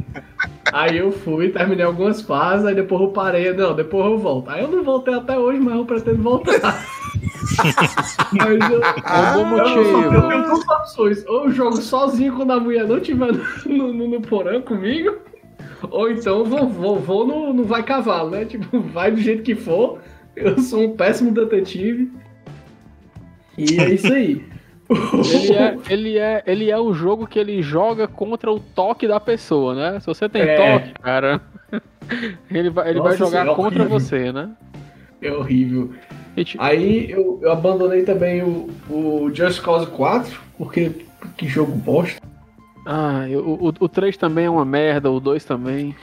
Aí 0.73 0.97
eu 0.97 1.11
fui, 1.11 1.49
terminei 1.49 1.85
algumas 1.85 2.21
fases, 2.21 2.65
aí 2.65 2.75
depois 2.75 3.01
eu 3.01 3.09
parei, 3.09 3.53
não, 3.53 3.75
depois 3.75 4.05
eu 4.05 4.17
volto. 4.17 4.49
Aí 4.49 4.63
eu 4.63 4.67
não 4.67 4.83
voltei 4.83 5.13
até 5.13 5.37
hoje, 5.37 5.59
mas 5.59 5.75
eu 5.75 5.85
pretendo 5.85 6.21
voltar. 6.21 6.57
mas 8.33 8.71
eu, 8.71 8.81
bom 8.81 9.39
eu 9.39 9.45
motivo. 9.45 10.27
tenho 10.29 10.43
duas 10.43 10.67
opções. 10.67 11.25
Ou 11.27 11.45
eu 11.45 11.51
jogo 11.51 11.77
sozinho 11.77 12.35
quando 12.35 12.51
a 12.51 12.59
mulher 12.59 12.87
não 12.87 12.97
estiver 12.97 13.31
no, 13.65 13.93
no, 13.93 14.07
no 14.07 14.21
porão 14.21 14.61
comigo, 14.61 15.17
ou 15.89 16.11
então 16.11 16.43
vou, 16.43 16.67
vou, 16.67 16.99
vou 16.99 17.27
no, 17.27 17.53
no 17.53 17.63
vai 17.63 17.83
cavalo, 17.83 18.31
né? 18.31 18.45
Tipo, 18.45 18.79
vai 18.91 19.11
do 19.11 19.21
jeito 19.21 19.43
que 19.43 19.55
for. 19.55 19.99
Eu 20.35 20.59
sou 20.59 20.83
um 20.83 20.95
péssimo 20.95 21.31
detetive. 21.31 22.11
E 23.57 23.79
é 23.79 23.93
isso 23.93 24.13
aí. 24.13 24.45
Ele 25.29 25.53
é, 25.53 25.77
ele, 25.89 26.17
é, 26.17 26.43
ele 26.47 26.71
é 26.71 26.79
um 26.79 26.93
jogo 26.93 27.27
que 27.27 27.37
ele 27.37 27.61
joga 27.61 28.07
contra 28.07 28.51
o 28.51 28.59
toque 28.59 29.07
da 29.07 29.19
pessoa, 29.19 29.75
né? 29.75 29.99
Se 29.99 30.07
você 30.07 30.29
tem 30.29 30.43
É. 30.43 30.55
toque, 30.55 30.93
cara, 31.01 31.41
ele 32.49 32.69
vai, 32.69 32.89
ele 32.89 32.99
vai 32.99 33.11
Nossa, 33.11 33.17
jogar 33.17 33.43
isso 33.43 33.51
é 33.51 33.55
contra 33.55 33.85
você, 33.85 34.31
né? 34.31 34.49
É 35.21 35.31
horrível. 35.31 35.91
Aí 36.59 37.09
eu, 37.09 37.39
eu 37.41 37.51
abandonei 37.51 38.03
também 38.03 38.43
o, 38.43 38.69
o 38.89 39.31
Just 39.33 39.61
Cause 39.61 39.87
4, 39.87 40.39
porque 40.57 40.91
que 41.35 41.47
jogo 41.47 41.73
bosta. 41.73 42.21
Ah, 42.89 43.27
eu- 43.29 43.41
o, 43.45 43.73
o 43.81 43.89
3 43.89 44.15
também 44.15 44.45
é 44.45 44.49
uma 44.49 44.63
merda, 44.63 45.11
o 45.11 45.19
2 45.19 45.43
também. 45.43 45.93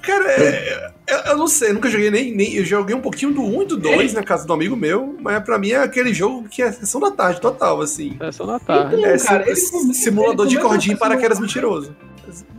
Cara, 0.00 0.24
é- 0.32 0.90
eu, 1.06 1.18
eu 1.32 1.36
não 1.36 1.46
sei, 1.46 1.72
nunca 1.74 1.90
joguei 1.90 2.10
nem, 2.10 2.34
nem. 2.34 2.54
Eu 2.54 2.64
joguei 2.64 2.96
um 2.96 3.00
pouquinho 3.02 3.32
do 3.34 3.42
1 3.42 3.62
e 3.62 3.66
do 3.66 3.76
2 3.76 4.14
na 4.14 4.22
casa 4.22 4.46
do 4.46 4.52
amigo 4.54 4.74
meu, 4.74 5.16
mas 5.20 5.42
pra 5.44 5.58
mim 5.58 5.72
é 5.72 5.76
aquele 5.82 6.14
jogo 6.14 6.48
que 6.48 6.62
é 6.62 6.72
sessão 6.72 6.98
da 6.98 7.10
tarde 7.10 7.40
total, 7.42 7.82
assim. 7.82 8.16
É 8.20 8.32
só 8.32 8.46
na 8.46 8.58
tarde. 8.58 8.96
Então, 8.96 9.10
É 9.10 9.18
cara, 9.18 9.44
ele 9.46 9.56
sim- 9.56 9.70
come- 9.70 9.94
simulador 9.94 10.46
ele 10.46 10.56
de 10.56 10.62
cordinha 10.62 10.94
e 10.94 10.96
a 10.96 10.98
paraquedas 10.98 11.36
simular- 11.36 11.54
mentiroso. 11.54 11.96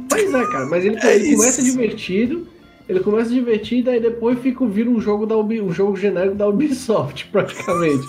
Pois 0.07 0.32
é, 0.34 0.45
cara, 0.51 0.65
mas 0.67 0.86
ele, 0.86 0.97
É 1.01 1.15
ele 1.15 1.36
começa 1.36 1.63
divertido, 1.63 2.47
ele 2.91 2.99
começa 2.99 3.29
divertido, 3.29 3.89
aí 3.89 4.01
depois 4.01 4.37
fica 4.39 4.65
vira 4.65 4.89
um 4.89 4.99
jogo 4.99 5.25
da 5.25 5.35
Ubi, 5.35 5.61
um 5.61 5.71
jogo 5.71 5.95
genérico 5.95 6.35
da 6.35 6.45
Ubisoft, 6.47 7.25
praticamente. 7.31 8.05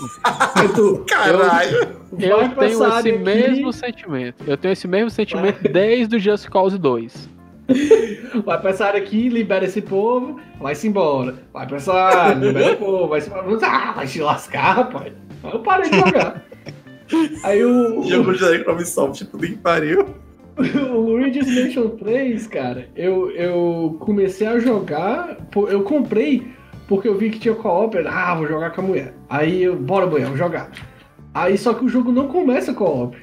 Tu, 0.74 1.04
Caralho! 1.08 2.02
Eu 2.18 2.38
pra 2.50 2.66
tenho 2.66 2.84
esse 2.84 3.08
aqui, 3.08 3.12
mesmo 3.12 3.72
sentimento. 3.72 4.44
Eu 4.44 4.56
tenho 4.56 4.72
esse 4.72 4.88
mesmo 4.88 5.08
sentimento 5.08 5.62
desde 5.62 6.16
o 6.16 6.18
Just 6.18 6.48
Cause 6.48 6.76
2. 6.76 7.30
vai 8.44 8.60
pra 8.60 8.70
essa 8.70 8.86
área 8.86 9.00
aqui, 9.00 9.28
libera 9.28 9.64
esse 9.64 9.80
povo, 9.80 10.40
vai-se 10.60 10.88
embora. 10.88 11.36
Vai 11.52 11.64
pra 11.64 11.76
essa 11.76 11.92
área, 11.92 12.34
libera 12.34 12.72
o 12.72 12.76
povo, 12.76 13.06
vai-se 13.06 13.30
embora. 13.30 13.46
Ah, 13.62 13.92
vai 13.92 14.06
se 14.08 14.20
lascar, 14.20 14.72
rapaz. 14.72 15.12
Aí 15.44 15.52
eu 15.52 15.60
parei 15.60 15.90
de 15.90 15.96
jogar. 15.96 16.44
Aí 17.44 17.64
o, 17.64 18.02
Jogo 18.02 18.34
genérico 18.34 18.66
da 18.66 18.72
Ubisoft, 18.72 19.24
tudo 19.26 19.46
que 19.46 19.56
pariu. 19.56 20.06
o 20.94 21.00
Luigi's 21.00 21.46
Mansion 21.54 21.88
3, 21.90 22.46
cara, 22.46 22.88
eu, 22.96 23.30
eu 23.32 23.96
comecei 24.00 24.46
a 24.46 24.58
jogar, 24.58 25.36
eu 25.68 25.82
comprei 25.82 26.46
porque 26.88 27.08
eu 27.08 27.16
vi 27.16 27.30
que 27.30 27.38
tinha 27.38 27.54
co-op, 27.54 27.96
eu, 27.96 28.08
ah, 28.08 28.34
vou 28.34 28.46
jogar 28.46 28.70
com 28.72 28.80
a 28.82 28.84
mulher. 28.84 29.14
Aí 29.30 29.62
eu, 29.62 29.76
bora 29.76 30.06
mulher, 30.06 30.26
vou 30.26 30.36
jogar. 30.36 30.70
Aí 31.32 31.56
só 31.56 31.72
que 31.74 31.84
o 31.84 31.88
jogo 31.88 32.12
não 32.12 32.28
começa 32.28 32.74
co-op. 32.74 33.16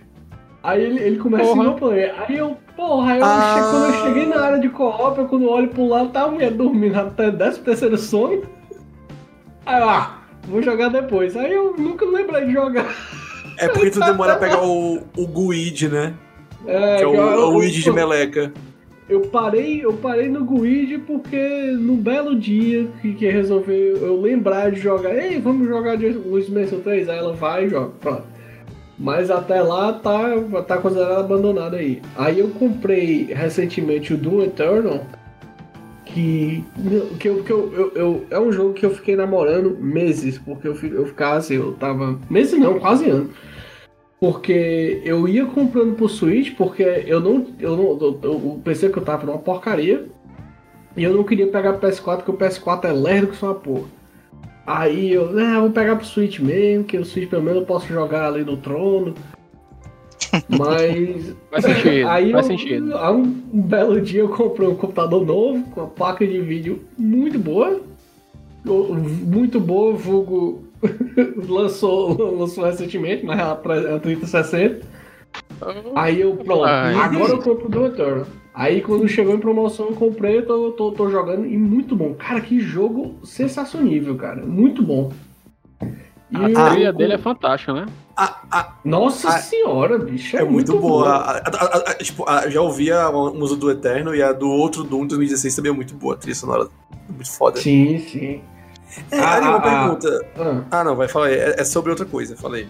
Aí 0.63 0.83
ele, 0.83 0.99
ele 0.99 1.17
começa 1.19 1.43
Porra. 1.45 1.61
single 1.63 1.75
player. 1.77 2.15
Aí 2.27 2.37
eu, 2.37 2.57
porra, 2.75 3.13
aí 3.13 3.19
eu 3.19 3.25
Ah. 3.25 3.53
che- 3.53 3.69
quando 3.69 3.85
eu 3.85 3.93
cheguei 4.01 4.25
na 4.25 4.41
área 4.41 4.59
de 4.59 4.69
co-op, 4.69 5.19
eu, 5.19 5.27
quando 5.27 5.43
eu 5.43 5.49
olho 5.51 5.67
pro 5.69 5.87
lado, 5.87 6.09
tá 6.09 6.23
a 6.23 6.27
mulher 6.27 6.51
dormindo 6.51 6.95
até 6.97 7.29
13 7.31 7.59
terceiro 7.61 7.97
sono. 7.97 8.41
Aí 9.65 9.81
eu, 9.81 9.89
ah, 9.89 10.19
vou 10.47 10.61
jogar 10.61 10.89
depois. 10.89 11.37
Aí 11.37 11.53
eu 11.53 11.75
nunca 11.77 12.03
lembrei 12.05 12.45
de 12.45 12.53
jogar. 12.53 12.87
É 13.57 13.67
porque 13.67 13.91
tu 13.91 13.99
demora 14.03 14.33
a 14.33 14.37
pegar 14.37 14.63
o, 14.65 14.99
o 15.15 15.27
Guide, 15.27 15.87
né? 15.89 16.13
É, 16.67 16.97
Que 16.97 17.03
é 17.03 17.07
o, 17.07 17.15
eu- 17.15 17.47
o 17.47 17.49
Luigi 17.51 17.81
de 17.83 17.91
meleca. 17.91 18.51
Eu 19.07 19.21
parei, 19.21 19.83
eu 19.83 19.93
parei 19.93 20.29
no 20.29 20.45
Guide 20.45 20.99
porque 20.99 21.71
no 21.79 21.95
belo 21.95 22.35
dia 22.39 22.87
que, 23.01 23.13
que 23.15 23.27
resolveu 23.27 23.97
eu 23.97 24.21
lembrar 24.21 24.71
de 24.71 24.79
jogar, 24.79 25.15
ei, 25.15 25.39
vamos 25.39 25.67
jogar 25.67 25.95
de 25.97 26.09
Luiz 26.09 26.47
Mansion 26.47 26.79
3, 26.79 27.09
aí 27.09 27.17
ela 27.17 27.33
vai 27.33 27.65
e 27.65 27.69
joga, 27.69 27.89
pronto. 27.99 28.23
Mas 28.99 29.31
até 29.31 29.61
lá 29.63 29.93
tá, 29.93 30.29
tá 30.67 30.77
considerado 30.77 31.21
abandonado 31.21 31.75
aí. 31.75 32.01
Aí 32.15 32.37
eu 32.37 32.49
comprei 32.49 33.29
recentemente 33.33 34.13
o 34.13 34.17
Doom 34.17 34.43
Eternal, 34.43 35.03
que, 36.05 36.63
que, 37.19 37.27
eu, 37.27 37.43
que 37.43 37.51
eu, 37.51 37.73
eu, 37.73 37.91
eu- 37.95 38.25
é 38.29 38.39
um 38.39 38.51
jogo 38.51 38.73
que 38.73 38.85
eu 38.85 38.91
fiquei 38.91 39.15
namorando 39.15 39.77
meses, 39.79 40.37
porque 40.37 40.67
eu, 40.67 40.75
eu 40.83 41.05
ficava 41.07 41.37
assim, 41.37 41.55
eu 41.55 41.73
tava. 41.73 42.19
Meses 42.29 42.59
não, 42.59 42.79
quase 42.79 43.09
ano. 43.09 43.29
Porque 44.19 45.01
eu 45.05 45.27
ia 45.27 45.45
comprando 45.45 45.95
pro 45.95 46.09
Switch, 46.09 46.53
porque 46.57 46.83
eu 46.83 47.19
não. 47.21 47.47
Eu 47.59 47.75
não 47.77 47.83
eu- 48.01 48.19
eu- 48.21 48.31
o 48.35 48.61
PC 48.63 48.89
que 48.89 48.97
eu 48.97 49.03
tava 49.03 49.23
era 49.23 49.31
uma 49.31 49.37
porcaria. 49.39 50.05
E 50.97 51.03
eu 51.03 51.13
não 51.13 51.23
queria 51.23 51.47
pegar 51.47 51.73
pro 51.73 51.87
PS4, 51.87 52.17
porque 52.23 52.31
o 52.31 52.33
PS4 52.37 52.89
é 52.89 52.91
lerdo 52.91 53.27
que 53.27 53.37
só 53.37 53.47
uma 53.47 53.55
porra. 53.55 53.85
Aí 54.67 55.13
eu, 55.13 55.29
ah, 55.39 55.61
vou 55.61 55.69
pegar 55.71 55.95
pro 55.95 56.05
Switch 56.05 56.39
mesmo, 56.39 56.83
que 56.83 56.97
o 56.97 57.05
Switch 57.05 57.29
pelo 57.29 57.41
menos 57.43 57.61
eu 57.61 57.65
posso 57.65 57.87
jogar 57.87 58.27
ali 58.27 58.43
no 58.43 58.57
trono. 58.57 59.13
Mas. 60.49 61.33
Faz 61.49 61.63
sentido, 61.65 62.07
Aí 62.09 62.31
faz 62.33 62.49
eu- 62.49 62.57
sentido. 62.57 62.97
Aí 62.97 63.13
um, 63.13 63.23
belo 63.53 64.01
dia 64.01 64.19
eu 64.21 64.29
comprei 64.29 64.67
um 64.67 64.75
computador 64.75 65.25
novo, 65.25 65.63
com 65.71 65.79
uma 65.81 65.89
placa 65.89 66.27
de 66.27 66.41
vídeo 66.41 66.81
muito 66.97 67.39
boa. 67.39 67.79
Muito 68.65 69.59
boa, 69.59 69.93
vulgo 69.93 70.65
lançou, 71.47 72.35
lançou 72.37 72.63
recentemente, 72.65 73.25
mas 73.25 73.39
é 73.39 73.43
a 73.43 73.99
3060. 73.99 74.85
Aí 75.95 76.21
eu, 76.21 76.35
pronto, 76.37 76.63
Ai. 76.63 76.95
agora 76.95 77.33
eu 77.33 77.39
compro 77.39 77.69
do 77.69 77.85
Eternal. 77.85 78.25
Aí 78.53 78.81
quando 78.81 79.07
chegou 79.07 79.33
em 79.35 79.39
promoção 79.39 79.87
eu 79.87 79.93
comprei, 79.93 80.37
eu 80.37 80.45
tô, 80.45 80.71
tô, 80.71 80.91
tô 80.91 81.09
jogando 81.09 81.45
e 81.45 81.57
muito 81.57 81.95
bom. 81.95 82.13
Cara, 82.13 82.41
que 82.41 82.59
jogo 82.59 83.15
sensacionível, 83.23 84.15
cara. 84.15 84.45
Muito 84.45 84.81
bom. 84.83 85.11
E 86.31 86.35
A 86.55 86.65
o- 86.65 86.71
trilha 86.71 86.93
dele 86.93 87.13
é 87.13 87.17
fantástica, 87.17 87.73
né? 87.73 87.85
A, 88.15 88.41
a, 88.51 88.73
Nossa 88.83 89.29
a- 89.29 89.37
senhora, 89.39 89.97
bicho. 89.97 90.35
é, 90.35 90.43
muito, 90.43 90.77
boa. 90.77 91.07
A- 91.09 91.37
a- 91.37 91.41
a- 91.47 91.91
a- 91.91 91.93
tipo, 91.95 92.27
a- 92.29 92.49
já 92.49 92.61
ouvi 92.61 92.91
a 92.91 93.09
música 93.11 93.59
do 93.59 93.71
Eterno 93.71 94.13
e 94.13 94.21
a 94.21 94.33
do 94.33 94.49
outro 94.49 94.83
Doom 94.83 95.07
2016 95.07 95.55
também 95.55 95.71
é 95.71 95.75
muito 95.75 95.93
boa. 95.95 96.15
A 96.15 96.17
trilha 96.17 96.35
sonora 96.35 96.67
é 97.07 97.11
muito 97.13 97.31
foda. 97.31 97.59
Sim, 97.59 97.97
sim. 97.99 98.41
É, 99.11 99.19
Ah, 99.19 99.35
Ali, 99.35 99.47
uma 99.47 99.57
ah, 99.57 99.61
pergunta. 99.61 100.25
Ah. 100.37 100.61
Ah, 100.71 100.83
não, 100.83 100.95
vai 100.95 101.07
falar. 101.07 101.27
aí. 101.27 101.35
É, 101.35 101.55
é 101.61 101.63
sobre 101.63 101.89
outra 101.91 102.05
coisa, 102.05 102.35
falei. 102.35 102.67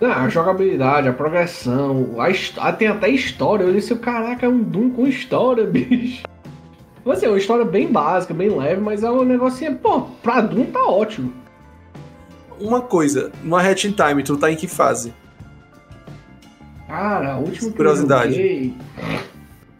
Ah, 0.00 0.24
a 0.24 0.28
jogabilidade, 0.28 1.08
a 1.08 1.12
progressão, 1.12 2.20
a 2.20 2.28
his- 2.30 2.52
ah, 2.58 2.72
tem 2.72 2.88
até 2.88 3.08
história. 3.08 3.62
Eu 3.64 3.72
disse, 3.72 3.94
caraca, 3.96 4.44
é 4.46 4.48
um 4.48 4.58
Doom 4.62 4.90
com 4.90 5.06
história, 5.06 5.64
bicho. 5.66 6.22
Mas 7.04 7.18
assim, 7.18 7.26
é 7.26 7.28
uma 7.30 7.38
história 7.38 7.64
bem 7.64 7.86
básica, 7.90 8.32
bem 8.34 8.48
leve, 8.50 8.80
mas 8.80 9.02
é 9.02 9.10
um 9.10 9.24
negocinho, 9.24 9.74
pô, 9.76 10.02
pra 10.22 10.40
Doom 10.40 10.66
tá 10.66 10.84
ótimo. 10.84 11.32
Uma 12.60 12.80
coisa, 12.80 13.32
no 13.42 13.56
Hatch 13.56 13.84
in 13.84 13.92
Time, 13.92 14.22
tu 14.22 14.36
tá 14.36 14.50
em 14.52 14.56
que 14.56 14.68
fase? 14.68 15.12
Cara, 16.86 17.32
a 17.34 17.38
última 17.38 17.70
que 17.70 17.76
Curiosidade. 17.76 18.28
eu 18.32 18.36
joguei. 18.36 18.74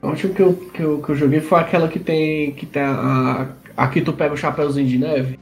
A 0.00 0.06
última 0.08 0.34
que 0.34 0.42
eu, 0.42 0.52
que, 0.54 0.82
eu, 0.82 0.98
que 1.02 1.08
eu 1.10 1.14
joguei 1.14 1.40
foi 1.40 1.60
aquela 1.60 1.86
que 1.88 1.98
tem. 1.98 2.52
que 2.52 2.64
tem 2.66 2.82
a. 2.82 3.48
Aqui 3.76 4.00
tu 4.02 4.12
pega 4.12 4.34
o 4.34 4.36
chapéuzinho 4.36 4.86
de 4.86 4.98
neve. 4.98 5.38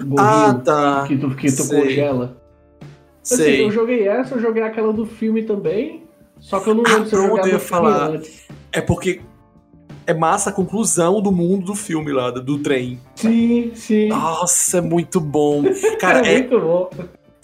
O 0.00 0.18
Ah, 0.18 0.54
tá. 0.64 1.04
que 1.06 1.16
tu, 1.16 1.30
que 1.34 1.46
tu 1.46 1.62
Sei. 1.62 1.80
congela. 1.82 2.36
Assim, 3.22 3.36
Sei. 3.36 3.64
eu 3.64 3.70
joguei 3.70 4.06
essa, 4.06 4.34
eu 4.34 4.40
joguei 4.40 4.62
aquela 4.62 4.92
do 4.92 5.06
filme 5.06 5.42
também. 5.44 6.04
Só 6.40 6.60
que 6.60 6.68
eu 6.68 6.74
não 6.74 6.82
Ah, 6.86 6.90
lembro 6.94 7.08
se 7.08 7.14
eu 7.14 7.20
pronto, 7.20 7.36
joguei 7.36 7.52
eu 7.52 7.54
ia 7.54 7.60
falar. 7.60 8.10
antes. 8.10 8.42
É 8.72 8.80
porque 8.80 9.20
é 10.06 10.12
massa 10.12 10.50
a 10.50 10.52
conclusão 10.52 11.22
do 11.22 11.32
mundo 11.32 11.64
do 11.66 11.74
filme 11.74 12.12
lá, 12.12 12.30
do- 12.30 12.42
do 12.42 12.58
trem. 12.58 12.98
Sim, 13.14 13.72
sim. 13.74 14.08
Nossa, 14.08 14.78
é 14.78 14.80
muito 14.80 15.20
bom. 15.20 15.62
Cara, 15.98 16.26
é 16.26 16.34
é, 16.34 16.38
muito 16.40 16.60
bom. 16.60 16.90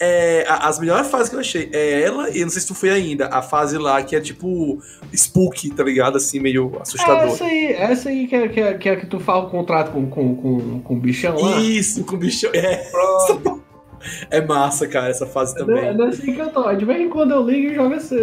É 0.03 0.45
as 0.47 0.79
melhores 0.79 1.07
fases 1.09 1.29
que 1.29 1.35
eu 1.35 1.39
achei. 1.39 1.69
É 1.71 2.01
ela, 2.01 2.29
e 2.35 2.41
não 2.41 2.49
sei 2.49 2.61
se 2.61 2.67
tu 2.67 2.73
foi 2.73 2.89
ainda, 2.89 3.27
a 3.27 3.41
fase 3.41 3.77
lá 3.77 4.01
que 4.01 4.15
é 4.15 4.19
tipo 4.19 4.79
Spook, 5.13 5.69
tá 5.75 5.83
ligado? 5.83 6.17
Assim, 6.17 6.39
meio 6.39 6.71
É 6.75 6.81
assustador. 6.81 7.27
essa 7.33 7.45
aí, 7.45 7.65
essa 7.73 8.09
aí 8.09 8.27
que 8.27 8.35
é, 8.35 8.47
que 8.47 8.59
é, 8.59 8.73
que 8.73 8.89
é 8.89 8.95
que 8.95 9.05
tu 9.05 9.19
faz 9.19 9.43
o 9.45 9.49
contrato 9.49 9.91
com, 9.91 10.07
com, 10.09 10.35
com, 10.35 10.79
com 10.81 10.95
o 10.95 10.99
bichão 10.99 11.35
lá. 11.39 11.59
Isso, 11.59 12.03
com 12.03 12.15
o 12.15 12.17
bicho. 12.17 12.47
É, 12.53 12.77
Pronto. 12.89 13.61
é 14.31 14.41
massa, 14.41 14.87
cara, 14.87 15.09
essa 15.09 15.27
fase 15.27 15.53
É 15.55 15.59
também. 15.59 15.95
nessa 15.95 16.23
aí 16.23 16.33
que 16.33 16.41
eu 16.41 16.49
tô. 16.49 16.73
De 16.73 16.83
vez 16.83 16.99
em 16.99 17.07
quando 17.09 17.31
eu 17.31 17.45
ligo 17.47 17.71
e 17.71 17.75
jogo 17.75 17.93
esse. 17.93 18.15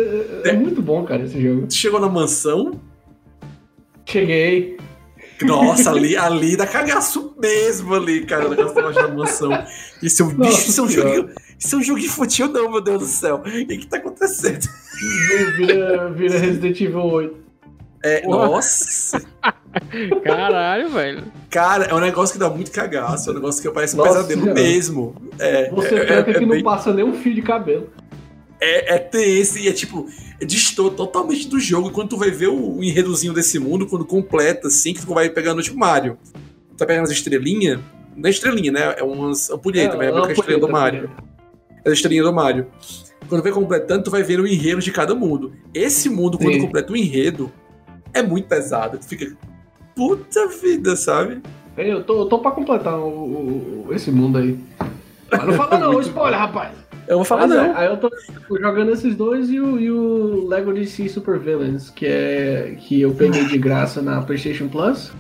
É 0.45 0.53
muito 0.53 0.83
bom, 0.83 1.05
cara, 1.05 1.22
esse 1.22 1.41
jogo. 1.41 1.68
Tu 1.68 1.74
chegou 1.74 2.01
na 2.01 2.09
mansão? 2.09 2.72
Cheguei. 4.05 4.76
Nossa, 5.47 5.91
ali, 5.91 6.16
ali 6.16 6.57
dá 6.57 6.66
cagaço 6.66 7.34
mesmo 7.41 7.95
ali, 7.95 8.24
cara, 8.26 8.47
o 8.47 8.51
negócio 8.51 8.74
da 8.74 8.82
loja 8.82 9.03
da 9.07 9.14
mansão. 9.14 9.51
Isso 10.03 10.22
é 10.22 10.26
um 10.26 10.32
Nossa 10.32 10.51
bicho, 10.51 10.68
isso 10.70 10.80
é 10.80 10.84
um 10.84 10.89
jogo. 10.89 11.30
Isso 11.59 11.74
é 11.74 11.78
um 11.78 11.82
jogo 11.82 11.99
infantil, 12.01 12.49
não, 12.49 12.70
meu 12.70 12.80
Deus 12.80 13.01
do 13.01 13.07
céu. 13.07 13.36
O 13.36 13.43
que, 13.43 13.64
que 13.78 13.86
tá 13.86 13.97
acontecendo? 13.99 14.66
Vira, 15.57 16.11
vira 16.11 16.39
Resident 16.39 16.80
Evil 16.80 17.01
8. 17.05 17.36
É, 18.05 18.20
Porra. 18.20 18.47
nossa, 18.47 19.20
Caralho, 20.22 20.89
velho. 20.91 21.24
cara, 21.51 21.84
é 21.86 21.95
um 21.95 21.99
negócio 22.01 22.32
que 22.32 22.39
dá 22.39 22.49
muito 22.49 22.70
cagaço. 22.70 23.28
É 23.28 23.32
um 23.32 23.36
negócio 23.36 23.61
que 23.62 23.68
parece 23.70 23.95
um 23.95 23.99
Nossa 23.99 24.14
pesadelo 24.14 24.43
Senhora. 24.43 24.61
mesmo. 24.61 25.16
É, 25.39 25.70
Você 25.70 25.95
é, 25.97 26.18
é, 26.18 26.22
que 26.22 26.30
é 26.30 26.41
não 26.41 26.49
bem- 26.49 26.62
passa 26.62 26.93
nem 26.93 27.05
um 27.05 27.14
fio 27.14 27.34
de 27.34 27.43
cabelo. 27.43 27.89
É, 28.61 28.94
é 28.94 28.98
tenso 28.98 29.59
e 29.59 29.68
é 29.68 29.72
tipo, 29.72 30.06
distou 30.44 30.90
totalmente 30.90 31.48
do 31.48 31.59
jogo. 31.61 31.90
Quando 31.90 32.11
tu 32.11 32.16
vai 32.16 32.30
ver 32.30 32.48
o, 32.48 32.76
o 32.78 32.84
enredozinho 32.84 33.32
desse 33.32 33.59
mundo, 33.59 33.86
quando 33.86 34.04
completa, 34.04 34.68
assim, 34.68 34.92
que 34.94 35.04
tu 35.04 35.14
vai 35.14 35.28
pegando 35.30 35.62
tipo 35.62 35.78
Mario. 35.78 36.18
Tu 36.70 36.76
tá 36.76 36.86
pegando 36.86 37.04
as 37.04 37.11
estrelinhas, 37.11 37.80
não 38.16 38.26
é 38.26 38.30
estrelinha, 38.30 38.70
né? 38.72 38.94
É 38.98 39.02
umas 39.02 39.50
ampulhetas, 39.50 39.96
mas 39.96 40.09
é 40.09 40.11
a 40.12 40.32
estrela 40.32 40.61
do 40.61 40.68
Mario. 40.68 41.11
É 41.84 41.90
a 41.90 41.92
estrelinha 41.92 42.22
do 42.22 42.32
Mario. 42.32 42.66
Quando 43.28 43.42
vai 43.42 43.52
completando, 43.52 44.04
tu 44.04 44.11
vai 44.11 44.22
ver 44.22 44.40
o 44.40 44.46
enredo 44.46 44.80
de 44.80 44.90
cada 44.90 45.14
mundo. 45.14 45.52
Esse 45.74 46.09
mundo, 46.09 46.38
quando 46.38 46.54
Sim. 46.54 46.61
completa 46.62 46.92
o 46.92 46.96
enredo, 46.96 47.52
é 48.14 48.22
muito 48.22 48.48
pesado. 48.48 48.98
Tu 48.98 49.06
fica. 49.06 49.36
Puta 49.94 50.46
vida, 50.48 50.94
sabe? 50.96 51.42
Eu 51.76 52.02
tô, 52.04 52.20
eu 52.20 52.26
tô 52.26 52.38
pra 52.38 52.50
completar 52.52 52.98
o, 52.98 53.86
o- 53.86 53.88
esse 53.92 54.11
mundo 54.11 54.38
aí. 54.38 54.59
Mas 55.30 55.44
não 55.46 55.52
fala 55.54 55.78
não, 55.78 56.00
spoiler, 56.00 56.38
rapaz. 56.38 56.72
Eu 57.09 57.16
vou 57.16 57.24
falar 57.24 57.46
Mas 57.48 57.56
é, 57.59 57.68
não. 57.68 57.76
aí 57.76 57.86
eu 57.88 57.96
tô 57.96 58.11
jogando 58.61 58.92
esses 58.92 59.16
dois 59.16 59.48
e 59.50 59.59
o, 59.59 59.78
e 59.80 59.90
o 59.90 60.46
Lego 60.46 60.72
DC 60.74 61.09
Super 61.09 61.38
Villains, 61.38 61.88
que 61.90 62.04
é 62.06 62.76
que 62.78 63.00
eu 63.00 63.12
peguei 63.14 63.46
de 63.46 63.56
graça 63.56 64.02
na 64.02 64.20
PlayStation 64.20 64.68
Plus. 64.68 65.11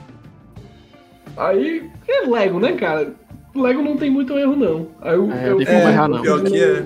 Aí 1.36 1.88
é 2.06 2.26
Lego, 2.28 2.60
né, 2.60 2.72
cara? 2.72 3.14
Lego 3.54 3.82
não 3.82 3.96
tem 3.96 4.10
muito 4.10 4.36
erro 4.36 4.54
não. 4.54 4.88
Aí 5.00 5.14
eu, 5.14 5.32
É, 5.32 5.48
eu, 5.50 5.56
tem 5.56 5.66
como 5.66 5.78
fiz- 5.80 5.88
errar, 5.88 6.08
não. 6.08 6.20
Pior 6.22 6.42
que 6.44 6.60
é. 6.62 6.84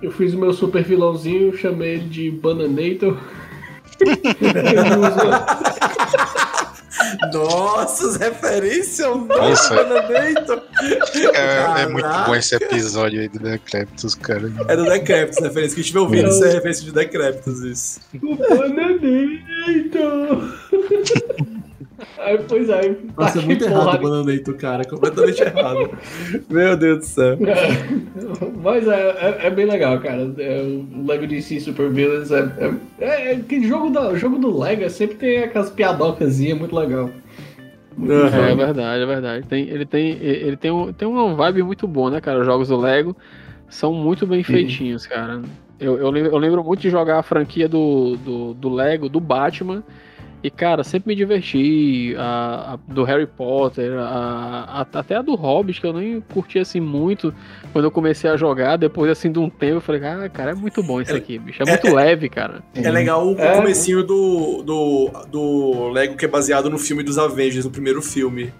Eu 0.00 0.12
fiz 0.12 0.32
o 0.34 0.38
meu 0.38 0.52
super 0.52 0.84
vilãozinho, 0.84 1.56
chamei 1.56 1.94
ele 1.94 2.04
de 2.08 2.30
Bananator. 2.30 3.16
Ele 4.00 4.96
usa- 5.08 6.77
Nossa, 7.32 8.08
as 8.08 8.16
referências 8.16 9.00
ao 9.00 9.18
Nossa. 9.18 9.74
Bananator. 9.74 10.62
É, 11.34 11.82
é 11.82 11.86
muito 11.86 12.08
bom 12.26 12.34
esse 12.34 12.54
episódio 12.54 13.20
aí 13.20 13.28
do 13.28 13.38
Decreptus, 13.38 14.14
cara. 14.14 14.52
É 14.68 14.76
do 14.76 14.84
Decreptus, 14.84 15.38
referência 15.42 15.74
que 15.74 15.80
estiver 15.82 16.00
ouvindo, 16.00 16.28
isso 16.28 16.44
é 16.44 16.52
referência 16.52 16.84
de 16.84 16.92
Decreptus, 16.92 17.60
isso. 17.60 18.00
o 18.22 18.36
Bananator! 18.36 18.78
Aí, 22.28 22.38
pois 22.46 22.68
é, 22.68 22.94
Nossa, 23.16 23.38
tá 23.38 23.42
é 23.42 23.46
muito 23.46 23.64
errado 23.64 23.94
o. 23.94 24.02
Bananator, 24.02 24.54
cara. 24.56 24.84
Completamente 24.84 25.40
errado. 25.40 25.90
Meu 26.50 26.76
Deus 26.76 26.98
do 26.98 27.04
céu. 27.06 27.38
Mas 28.62 28.86
é, 28.86 29.38
é, 29.40 29.46
é 29.46 29.50
bem 29.50 29.64
legal, 29.64 29.98
cara. 29.98 30.30
É, 30.36 30.62
o 30.62 31.06
Lego 31.06 31.26
DC 31.26 31.58
Super 31.60 31.88
Villains 31.88 32.30
é, 32.30 32.52
é, 32.58 33.04
é, 33.04 33.32
é 33.32 33.36
que 33.36 33.66
jogo, 33.66 33.88
da, 33.88 34.14
jogo 34.14 34.38
do 34.38 34.58
Lego 34.58 34.82
é 34.82 34.90
sempre 34.90 35.16
tem 35.16 35.38
aquelas 35.38 35.70
piadocazinhas 35.70 36.58
muito 36.58 36.76
legal. 36.76 37.10
Muito 37.96 38.12
Aham. 38.12 38.48
É 38.48 38.54
verdade, 38.54 39.02
é 39.02 39.06
verdade. 39.06 39.46
Tem, 39.46 39.68
ele 39.68 39.86
tem, 39.86 40.10
ele 40.20 40.56
tem, 40.56 40.70
um, 40.70 40.92
tem 40.92 41.08
uma 41.08 41.34
vibe 41.34 41.62
muito 41.62 41.88
boa, 41.88 42.10
né, 42.10 42.20
cara? 42.20 42.40
Os 42.40 42.46
jogos 42.46 42.68
do 42.68 42.76
Lego 42.76 43.16
são 43.70 43.94
muito 43.94 44.26
bem 44.26 44.42
feitinhos, 44.42 45.06
cara. 45.06 45.40
Eu, 45.80 45.96
eu, 45.96 46.10
lembro, 46.10 46.30
eu 46.30 46.38
lembro 46.38 46.62
muito 46.62 46.80
de 46.80 46.90
jogar 46.90 47.20
a 47.20 47.22
franquia 47.22 47.68
do, 47.68 48.16
do, 48.16 48.52
do 48.52 48.68
Lego, 48.68 49.08
do 49.08 49.18
Batman. 49.18 49.82
E, 50.40 50.50
cara, 50.50 50.84
sempre 50.84 51.08
me 51.08 51.14
diverti. 51.16 52.14
A, 52.16 52.74
a- 52.74 52.78
do 52.92 53.02
Harry 53.02 53.26
Potter, 53.26 53.98
a, 53.98 54.84
a- 54.92 54.98
até 55.00 55.16
a 55.16 55.22
do 55.22 55.34
Hobbit, 55.34 55.80
que 55.80 55.86
eu 55.86 55.92
nem 55.92 56.20
curti 56.20 56.58
assim 56.60 56.78
muito 56.80 57.34
quando 57.72 57.86
eu 57.86 57.90
comecei 57.90 58.30
a 58.30 58.36
jogar. 58.36 58.76
Depois, 58.76 59.10
assim, 59.10 59.32
de 59.32 59.38
um 59.40 59.50
tempo, 59.50 59.76
eu 59.76 59.80
falei, 59.80 60.00
ah, 60.04 60.28
cara, 60.28 60.52
é 60.52 60.54
muito 60.54 60.80
bom 60.82 61.00
isso 61.00 61.12
É- 61.12 61.16
aqui, 61.16 61.38
bicho. 61.38 61.62
É 61.62 61.66
muito 61.68 61.92
leve, 61.92 62.28
cara. 62.28 62.62
É 62.74 62.88
legal 62.90 63.26
o 63.26 63.36
É. 63.38 63.56
comecinho 63.56 64.04
do, 64.04 64.62
do, 64.62 65.10
do 65.30 65.88
Lego 65.90 66.16
que 66.16 66.24
é 66.24 66.28
baseado 66.28 66.70
no 66.70 66.78
filme 66.78 67.02
dos 67.02 67.18
Avengers, 67.18 67.64
no 67.64 67.70
primeiro 67.70 68.00
filme. 68.00 68.52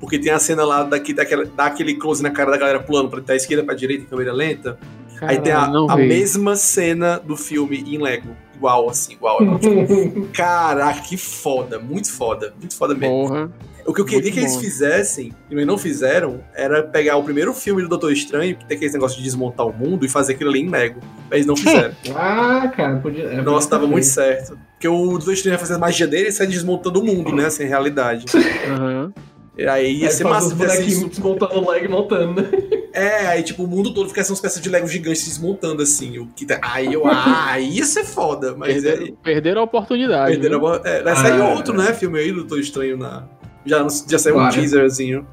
Porque 0.00 0.18
tem 0.18 0.32
a 0.32 0.38
cena 0.38 0.64
lá 0.64 0.82
daqui, 0.84 1.12
daquela, 1.12 1.44
dá 1.44 1.66
aquele 1.66 1.94
close 1.96 2.22
na 2.22 2.30
cara 2.30 2.50
da 2.50 2.56
galera 2.58 2.80
pulando 2.80 3.08
pra, 3.10 3.20
da 3.20 3.36
esquerda 3.36 3.62
pra 3.64 3.74
direita 3.74 4.04
em 4.04 4.06
câmera 4.06 4.32
lenta. 4.32 4.78
Aí 5.22 5.38
tem 5.40 5.52
a, 5.52 5.64
a 5.64 5.96
mesma 5.96 6.56
cena 6.56 7.18
do 7.18 7.36
filme 7.36 7.82
em 7.86 7.96
Lego. 7.98 8.36
Igual, 8.56 8.88
assim, 8.90 9.12
igual. 9.12 9.38
Tipo, 9.58 10.26
Caraca, 10.32 11.00
que 11.02 11.16
foda. 11.16 11.78
Muito 11.78 12.10
foda. 12.10 12.52
Muito 12.58 12.74
foda 12.76 12.94
mesmo. 12.94 13.28
Porra. 13.28 13.50
O 13.86 13.94
que 13.94 14.00
eu 14.00 14.04
queria 14.04 14.22
Muito 14.22 14.34
que 14.34 14.40
eles 14.40 14.54
bom. 14.54 14.60
fizessem, 14.60 15.32
e 15.48 15.54
eles 15.54 15.64
não 15.64 15.78
fizeram, 15.78 16.40
era 16.56 16.82
pegar 16.82 17.18
o 17.18 17.22
primeiro 17.22 17.54
filme 17.54 17.82
do 17.82 17.88
Doutor 17.88 18.10
Estranho, 18.12 18.56
que 18.56 18.64
tem 18.64 18.76
aquele 18.76 18.92
negócio 18.94 19.16
de 19.16 19.22
desmontar 19.22 19.64
o 19.64 19.72
mundo, 19.72 20.04
e 20.04 20.08
fazer 20.08 20.32
aquilo 20.32 20.50
ali 20.50 20.60
em 20.62 20.68
Lego. 20.68 20.98
Mas 21.30 21.34
eles 21.34 21.46
não 21.46 21.54
fizeram. 21.56 21.94
Ah, 22.16 22.66
cara, 22.74 22.96
podia. 22.96 23.22
é, 23.24 23.36
Nossa, 23.42 23.68
podia 23.68 23.70
tava 23.70 23.86
muito 23.86 24.06
certo. 24.06 24.58
Porque 24.72 24.88
o 24.88 25.10
Doutor 25.10 25.34
Estranho 25.34 25.54
ia 25.54 25.58
fazer 25.60 25.74
a 25.74 25.78
magia 25.78 26.06
dele 26.08 26.30
e 26.30 26.32
sair 26.32 26.48
desmontando 26.48 27.00
o 27.00 27.04
mundo, 27.04 27.32
né? 27.32 27.48
Sem 27.48 27.68
realidade. 27.68 28.24
Aham. 28.68 29.12
E 29.16 29.20
aí 29.64 29.96
ia 30.00 30.06
Aí 30.08 30.12
ser 30.12 30.24
massa 30.24 30.48
os 30.48 30.52
ter 30.54 30.66
assim, 30.66 30.76
bonequinhos 30.78 31.08
desmontando 31.10 31.54
o 31.58 31.70
Lego 31.70 31.84
e 31.84 31.88
montando, 31.88 32.42
né? 32.42 32.48
É, 32.96 33.26
aí 33.26 33.42
tipo, 33.42 33.64
o 33.64 33.66
mundo 33.68 33.92
todo 33.92 34.08
ficasse 34.08 34.30
uma 34.30 34.36
espécie 34.36 34.58
de 34.58 34.70
Lego 34.70 34.88
gigante 34.88 35.18
se 35.18 35.28
desmontando 35.28 35.82
assim. 35.82 36.18
O 36.18 36.28
que 36.28 36.46
tá- 36.46 36.58
Aí 36.62 36.90
eu. 36.94 37.06
Ah, 37.06 37.50
aí 37.50 37.76
ia 37.76 37.84
ser 37.84 38.04
foda. 38.04 38.54
Mas 38.56 38.82
é. 38.86 38.92
Perderam, 38.96 39.16
perderam 39.22 39.60
a 39.60 39.64
oportunidade. 39.64 40.30
Perderam 40.32 40.58
viu? 40.60 40.68
a- 40.68 40.80
é, 40.82 41.02
vai 41.02 41.14
sair 41.14 41.38
Ah, 41.42 41.48
outro, 41.54 41.76
né? 41.76 41.92
Filme 41.92 42.18
aí 42.18 42.30
do 42.32 42.38
Doutor 42.38 42.58
Estranho 42.58 42.96
na. 42.96 43.24
Já, 43.66 43.86
já 44.08 44.18
saiu 44.18 44.36
um 44.36 44.38
Claro. 44.38 44.54
teaserzinho 44.54 45.26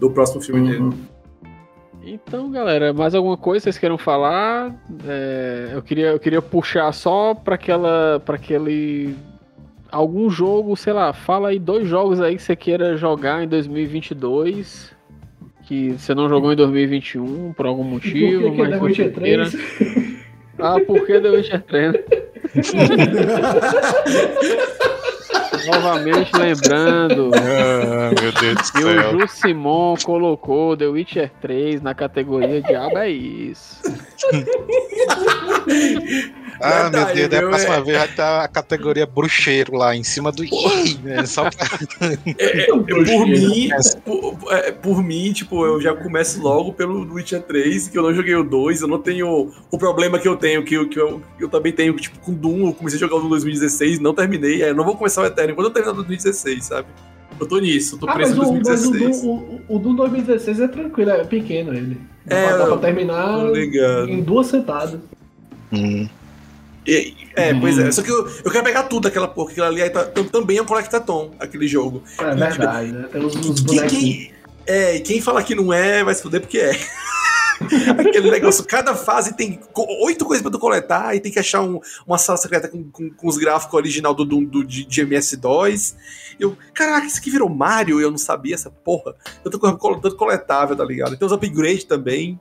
do 0.00 0.10
próximo 0.10 0.40
filme 0.42 0.66
dele. 0.68 0.80
Uhum. 0.82 0.98
Então, 2.02 2.50
galera, 2.50 2.92
mais 2.92 3.14
alguma 3.14 3.36
coisa 3.36 3.64
vocês 3.64 3.78
queiram 3.78 3.98
falar? 3.98 4.74
É, 5.06 5.70
eu, 5.74 5.82
queria, 5.82 6.08
eu 6.08 6.18
queria 6.18 6.42
puxar 6.42 6.90
só 6.92 7.34
para 7.34 7.54
aquela, 7.56 8.20
para 8.24 8.34
aquele 8.36 9.14
algum 9.96 10.30
jogo, 10.30 10.76
sei 10.76 10.92
lá, 10.92 11.12
fala 11.12 11.48
aí 11.48 11.58
dois 11.58 11.88
jogos 11.88 12.20
aí 12.20 12.36
que 12.36 12.42
você 12.42 12.54
queira 12.54 12.96
jogar 12.96 13.42
em 13.42 13.48
2022 13.48 14.94
que 15.62 15.90
você 15.98 16.14
não 16.14 16.28
jogou 16.28 16.52
em 16.52 16.56
2021 16.56 17.52
por 17.52 17.66
algum 17.66 17.82
motivo, 17.82 18.42
Por 18.42 18.50
que 18.50 18.56
que 18.56 18.62
mas 18.70 18.78
você 18.78 19.10
queira. 19.10 19.50
3? 19.50 19.66
Ah, 20.60 20.76
por 20.86 21.04
que 21.04 21.20
The 21.20 21.28
Witcher 21.28 21.62
3? 21.64 21.92
né? 21.92 21.98
Novamente 25.66 26.30
lembrando 26.36 27.30
Ah, 27.34 28.10
meu 28.22 28.32
Deus 28.32 28.70
que 28.70 28.84
o. 28.84 29.20
Ju 29.20 29.28
Simon 29.28 29.94
colocou 30.04 30.76
The 30.76 30.86
Witcher 30.86 31.30
3 31.40 31.82
na 31.82 31.94
categoria 31.94 32.62
Diabo 32.62 32.98
é 32.98 33.10
isso. 33.10 33.82
Ah, 36.60 36.90
meu 36.90 37.06
Deus, 37.14 37.28
da 37.28 37.40
próxima 37.40 37.74
É. 37.76 37.80
vez 37.82 37.96
vai 37.98 38.06
estar 38.08 38.44
a 38.44 38.48
categoria 38.48 39.06
bruxeiro 39.06 39.74
lá 39.76 39.94
em 39.94 40.02
cima 40.04 40.30
do 40.32 40.44
i, 40.44 40.98
né? 41.02 41.24
Só 41.26 41.50
pra... 41.50 41.66
É, 42.38 42.62
é, 42.62 42.66
por 42.72 43.26
mim, 43.26 43.68
por, 44.04 44.36
é, 44.52 44.72
por 44.72 45.02
mim, 45.02 45.32
tipo, 45.32 45.64
eu 45.66 45.80
já 45.80 45.94
começo 45.94 46.40
logo 46.40 46.72
pelo 46.72 47.12
Witcher 47.12 47.42
3, 47.42 47.88
que 47.88 47.98
eu 47.98 48.02
não 48.02 48.14
joguei 48.14 48.34
o 48.34 48.42
2, 48.44 48.80
eu 48.82 48.88
não 48.88 48.98
tenho 49.00 49.52
o 49.70 49.78
problema 49.78 50.18
que 50.18 50.26
eu 50.28 50.36
tenho, 50.36 50.62
que, 50.64 50.74
eu- 50.74 50.88
que 50.88 50.98
eu, 50.98 51.20
que 51.36 51.44
eu 51.44 51.48
também 51.48 51.72
tenho, 51.72 51.94
tipo, 51.96 52.18
com 52.20 52.32
Doom, 52.32 52.68
eu 52.68 52.72
comecei 52.74 52.96
a 52.96 53.00
jogar 53.00 53.16
o 53.16 53.18
Doom 53.20 53.26
em 53.26 53.30
2016, 53.30 53.98
não 54.00 54.14
terminei, 54.14 54.62
aí 54.62 54.70
eu 54.70 54.74
não 54.74 54.84
vou 54.84 54.96
começar 54.96 55.22
o 55.22 55.26
Eterno 55.26 55.54
quando 55.54 55.66
eu 55.68 55.72
terminar 55.72 55.92
o 55.92 55.96
2016, 55.96 56.64
sabe? 56.64 56.88
Eu 57.38 57.46
tô 57.46 57.58
nisso, 57.58 57.96
eu 57.96 57.98
tô 58.00 58.08
Ah, 58.08 58.14
preso 58.14 58.32
em 58.32 58.38
o, 58.38 58.38
mas 58.38 58.50
o, 58.50 58.52
2016. 58.92 59.22
Doom, 59.22 59.60
o, 59.68 59.76
o 59.76 59.78
Doom 59.78 59.94
2016 59.94 60.60
é 60.60 60.68
tranquilo, 60.68 61.10
é 61.10 61.24
pequeno 61.24 61.74
ele. 61.74 62.00
Dá, 62.24 62.36
É, 62.36 62.46
pra, 62.48 62.56
dá 62.56 62.66
pra 62.66 62.76
terminar 62.78 63.38
em 64.08 64.22
duas 64.22 64.46
sentadas. 64.46 64.98
Hum. 65.72 66.08
E- 66.86 67.14
é, 67.34 67.52
pois 67.54 67.78
é. 67.78 67.90
Só 67.90 68.02
que 68.02 68.10
eu, 68.10 68.26
eu 68.44 68.50
quero 68.50 68.64
pegar 68.64 68.84
tudo 68.84 69.04
daquela 69.04 69.28
porra. 69.28 69.50
Aquilo 69.50 69.66
ali 69.66 69.90
tá- 69.90 70.04
tam- 70.04 70.24
também 70.24 70.58
é 70.58 70.62
um 70.62 70.66
Collectathon, 70.66 71.32
aquele 71.38 71.66
jogo. 71.66 72.02
É 72.18 72.34
verdade, 72.34 72.92
né? 72.92 73.08
Tem 73.10 73.24
os 73.24 73.34
Quem, 73.62 73.86
quem- 73.88 74.32
é, 74.66 74.96
e 74.96 75.00
quem 75.00 75.20
fala 75.20 75.42
que 75.42 75.54
não 75.54 75.72
é, 75.72 76.02
vai 76.04 76.14
se 76.14 76.22
fuder 76.22 76.40
porque 76.40 76.58
é. 76.58 76.70
Aquele 77.98 78.30
negócio, 78.30 78.62
cada 78.64 78.94
fase 78.94 79.34
tem 79.34 79.58
oito 80.02 80.26
coisas 80.26 80.42
pra 80.42 80.50
tu 80.50 80.58
coletar 80.58 81.16
e 81.16 81.20
tem 81.20 81.32
que 81.32 81.38
achar 81.38 81.62
um- 81.62 81.80
uma 82.06 82.18
sala 82.18 82.36
secreta 82.36 82.68
com, 82.68 82.84
com- 82.90 83.10
com 83.10 83.28
os 83.28 83.38
gráficos 83.38 83.72
original 83.74 84.12
do, 84.14 84.24
do, 84.26 84.44
do- 84.44 84.64
de, 84.64 84.84
de 84.84 85.00
MS2. 85.06 85.94
Eu, 86.38 86.54
caraca, 86.74 87.06
isso 87.06 87.18
aqui 87.18 87.30
virou 87.30 87.48
Mario 87.48 87.98
e 87.98 88.02
eu 88.02 88.10
não 88.10 88.18
sabia 88.18 88.54
essa 88.54 88.70
porra. 88.70 89.14
Eu 89.42 89.50
tô 89.50 89.58
com 89.58 89.72
tanto 89.98 90.16
coletável, 90.16 90.76
tá 90.76 90.84
ligado? 90.84 91.14
E 91.14 91.16
tem 91.16 91.24
os 91.26 91.32
upgrades 91.32 91.84
também. 91.84 92.38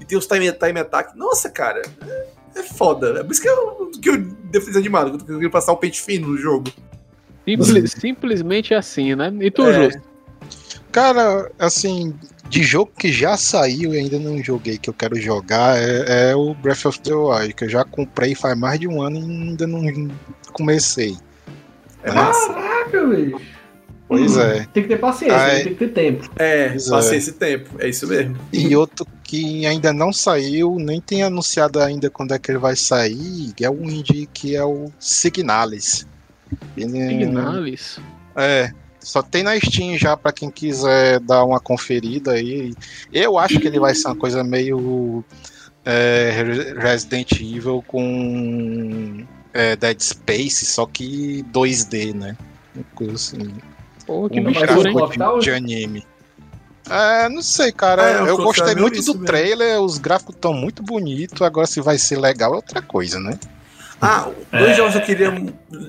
E 0.00 0.04
tem 0.04 0.18
os 0.18 0.26
time, 0.26 0.52
time 0.52 0.80
attack. 0.80 1.16
Nossa, 1.16 1.48
cara, 1.48 1.80
é, 2.06 2.26
é 2.60 2.62
foda. 2.62 3.20
É 3.20 3.24
por 3.24 3.32
isso 3.32 3.42
que 3.42 3.48
eu, 3.48 3.90
que 4.02 4.08
eu 4.10 4.16
desanimado, 4.50 5.10
que 5.10 5.16
eu 5.16 5.20
tô 5.20 5.26
querendo 5.26 5.50
passar 5.50 5.72
o 5.72 5.76
pente 5.76 6.00
fino 6.02 6.28
no 6.28 6.36
jogo. 6.36 6.70
Simples- 7.44 7.92
simplesmente 7.92 8.74
assim, 8.74 9.14
né? 9.14 9.32
E 9.40 9.50
tu, 9.50 9.62
É. 9.66 9.84
Justo? 9.84 10.02
Cara, 10.92 11.50
assim, 11.58 12.14
de 12.48 12.62
jogo 12.62 12.90
que 12.98 13.12
já 13.12 13.36
saiu 13.36 13.94
e 13.94 13.98
ainda 13.98 14.18
não 14.18 14.42
joguei, 14.42 14.78
que 14.78 14.88
eu 14.88 14.94
quero 14.94 15.16
jogar, 15.16 15.76
é, 15.78 16.30
é 16.30 16.36
o 16.36 16.54
Breath 16.54 16.86
of 16.86 17.00
the 17.00 17.12
Wild, 17.14 17.52
que 17.54 17.64
eu 17.64 17.68
já 17.68 17.84
comprei 17.84 18.34
faz 18.34 18.58
mais 18.58 18.80
de 18.80 18.88
um 18.88 19.02
ano 19.02 19.18
e 19.18 19.22
ainda 19.22 19.66
não 19.66 19.82
comecei. 20.52 21.16
É 22.02 22.12
massa. 22.12 22.52
Caraca, 22.52 23.06
bicho. 23.06 23.40
Pois 24.08 24.36
Hum, 24.36 24.40
é. 24.40 24.66
Tem 24.72 24.82
que 24.82 24.88
ter 24.88 24.96
paciência, 24.98 25.36
né? 25.36 25.60
é. 25.60 25.64
tem 25.64 25.74
que 25.74 25.78
ter 25.86 25.92
tempo. 25.92 26.30
É, 26.36 26.68
Pois 26.70 26.88
passei 26.88 27.14
é. 27.14 27.18
esse 27.18 27.32
tempo. 27.32 27.70
É 27.78 27.88
isso 27.88 28.06
mesmo. 28.06 28.36
E 28.52 28.74
outro 28.74 29.06
que 29.22 29.66
ainda 29.66 29.92
não 29.92 30.12
saiu, 30.12 30.76
nem 30.78 30.98
tem 31.00 31.22
anunciado 31.22 31.78
ainda 31.80 32.08
quando 32.08 32.32
é 32.32 32.38
que 32.38 32.50
ele 32.50 32.58
vai 32.58 32.74
sair, 32.74 33.52
é 33.60 33.68
um 33.70 33.84
indie 33.90 34.26
que 34.32 34.56
é 34.56 34.64
o 34.64 34.90
Signalis. 34.98 36.06
Ele 36.76 36.98
é- 36.98 37.08
Signalis. 37.08 38.00
É, 38.34 38.72
só 38.98 39.20
tem 39.22 39.42
na 39.42 39.58
Steam 39.60 39.98
já 39.98 40.16
pra 40.16 40.32
quem 40.32 40.50
quiser 40.50 41.20
dar 41.20 41.44
uma 41.44 41.60
conferida 41.60 42.32
aí. 42.32 42.72
Eu 43.12 43.36
acho 43.38 43.60
que 43.60 43.66
ele 43.66 43.78
vai 43.78 43.94
ser 43.94 44.08
uma 44.08 44.16
coisa 44.16 44.42
meio 44.42 45.22
é, 45.84 46.30
Re- 46.34 46.74
Resident 46.80 47.32
Evil 47.32 47.84
com 47.86 49.24
é, 49.52 49.76
Dead 49.76 50.00
Space, 50.00 50.64
só 50.66 50.86
que 50.86 51.44
2D, 51.52 52.14
né? 52.14 52.36
Uma 52.74 52.84
coisa 52.94 53.14
assim, 53.14 53.52
Pô, 54.08 54.28
que 54.28 54.40
mistura, 54.40 54.88
hein? 54.90 54.96
o 54.96 55.38
de 55.38 55.50
anime. 55.50 56.06
É, 56.90 57.28
não 57.28 57.42
sei, 57.42 57.70
cara. 57.70 58.02
É, 58.02 58.22
o 58.22 58.26
eu 58.28 58.36
gostei 58.38 58.72
é 58.72 58.74
muito 58.74 59.02
do 59.02 59.12
mesmo. 59.12 59.26
trailer, 59.26 59.78
os 59.82 59.98
gráficos 59.98 60.34
estão 60.34 60.54
muito 60.54 60.82
bonitos. 60.82 61.42
Agora, 61.42 61.66
se 61.66 61.82
vai 61.82 61.98
ser 61.98 62.18
legal, 62.18 62.54
é 62.54 62.56
outra 62.56 62.80
coisa, 62.80 63.20
né? 63.20 63.38
Ah, 64.00 64.30
dois 64.50 64.74
jogos 64.74 64.94
que 64.94 64.98
eu 65.00 65.04
queria 65.04 65.32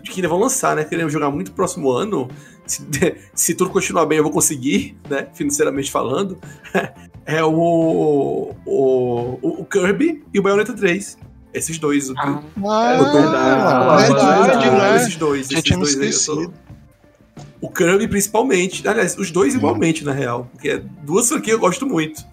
que 0.04 0.28
vão 0.28 0.40
lançar, 0.40 0.76
né? 0.76 0.84
Queria 0.84 1.08
jogar 1.08 1.32
muito 1.32 1.54
próximo 1.54 1.90
ano. 1.90 2.30
Se, 2.66 2.86
se 3.34 3.56
tudo 3.56 3.70
continuar 3.70 4.06
bem, 4.06 4.18
eu 4.18 4.24
vou 4.26 4.34
conseguir, 4.34 4.98
né? 5.10 5.28
Financeiramente 5.34 5.90
falando. 5.90 6.38
É 7.26 7.44
o, 7.44 8.56
o, 8.66 9.40
o 9.62 9.66
Kirby 9.66 10.24
e 10.34 10.40
o 10.40 10.42
Bayonetta 10.42 10.74
3. 10.74 11.16
Esses 11.54 11.78
dois. 11.78 12.10
o- 12.10 12.16
Ah, 12.18 12.42
Ah, 12.66 12.98
verdade. 12.98 14.08
verdade, 14.08 14.66
Ah, 14.68 14.72
né? 14.72 14.96
Esses 14.96 15.16
dois. 15.16 15.48
Já 15.48 15.60
Esses 15.60 15.78
dois 15.78 16.00
aí 16.00 16.10
esquecido. 16.10 16.54
O 17.62 17.70
Kirby, 17.70 18.08
principalmente. 18.08 18.88
Aliás, 18.88 19.18
os 19.18 19.32
dois 19.32 19.54
igualmente, 19.56 20.04
na 20.06 20.12
real. 20.14 20.48
Porque 20.54 20.70
é 20.70 20.78
duas 21.04 21.28
franquias 21.28 21.54
eu 21.56 21.60
gosto 21.60 21.86
muito. 21.86 22.24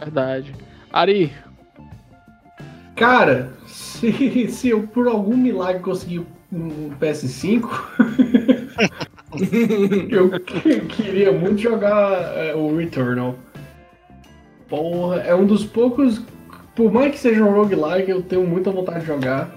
verdade. 0.00 0.54
Ari, 0.92 1.32
Cara, 2.96 3.52
se, 3.66 4.48
se 4.48 4.68
eu 4.70 4.82
por 4.88 5.06
algum 5.06 5.36
milagre 5.36 5.80
conseguir 5.82 6.26
um 6.52 6.90
PS5, 7.00 7.68
eu 10.10 10.30
que- 10.40 10.80
queria 10.80 11.30
muito 11.30 11.58
jogar 11.60 12.12
é, 12.36 12.54
o 12.56 12.76
Returnal. 12.76 13.36
Porra, 14.68 15.16
é 15.20 15.34
um 15.34 15.46
dos 15.46 15.64
poucos. 15.64 16.20
Por 16.74 16.92
mais 16.92 17.12
que 17.12 17.18
seja 17.18 17.44
um 17.44 17.52
roguelike, 17.52 18.10
eu 18.10 18.22
tenho 18.22 18.46
muita 18.46 18.70
vontade 18.70 19.00
de 19.00 19.06
jogar. 19.06 19.50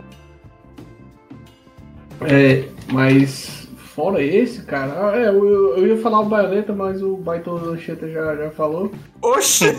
É, 2.21 2.65
mas 2.91 3.60
fora 4.01 4.23
esse, 4.23 4.63
cara, 4.63 5.15
é, 5.15 5.27
eu, 5.29 5.77
eu 5.77 5.87
ia 5.87 5.97
falar 5.97 6.21
o 6.21 6.25
Bayonetta, 6.25 6.73
mas 6.73 7.03
o 7.03 7.17
Baito 7.17 7.51
Anchieta 7.51 8.09
já, 8.09 8.35
já 8.35 8.49
falou. 8.49 8.91
Oxi! 9.21 9.75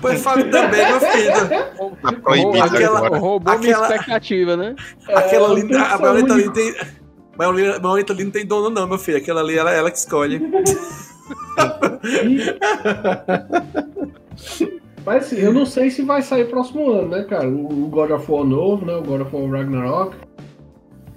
Pois 0.00 0.20
Fábio 0.22 0.50
também, 0.50 0.84
meu 0.90 0.98
filho. 1.00 1.32
Tá 2.02 2.12
proibido 2.20 2.64
aquela- 2.64 2.98
agora. 2.98 3.18
roubou 3.18 3.58
minha 3.60 3.76
Aquela- 3.76 3.94
expectativa, 3.94 4.56
né? 4.56 4.74
Aquela 5.08 5.48
É, 5.48 5.52
ali, 5.52 5.60
eu 5.62 5.68
tenho 5.68 5.78
que 5.80 5.86
a 5.86 5.96
ser 5.96 6.02
Bayonetta 6.02 6.34
ali 6.34 6.50
tem. 6.52 6.74
Bayonetta 7.80 8.12
ali 8.12 8.24
não 8.24 8.30
tem 8.32 8.44
dono, 8.46 8.70
não, 8.70 8.88
meu 8.88 8.98
filho. 8.98 9.18
Aquela 9.18 9.40
ali, 9.40 9.56
ela, 9.56 9.70
ela 9.72 9.88
que 9.90 9.98
escolhe. 9.98 10.40
Mas 15.04 15.24
assim, 15.26 15.36
eu 15.36 15.52
não 15.52 15.64
sei 15.64 15.90
se 15.90 16.02
vai 16.02 16.20
sair 16.22 16.44
próximo 16.50 16.90
ano, 16.90 17.08
né, 17.08 17.22
cara? 17.24 17.48
O 17.48 17.84
o 17.84 17.88
God 17.88 18.10
of 18.10 18.30
War 18.30 18.44
novo, 18.44 18.84
né? 18.84 18.94
O 18.96 19.02
God 19.02 19.22
of 19.22 19.34
War 19.34 19.50
Ragnarok. 19.50 20.14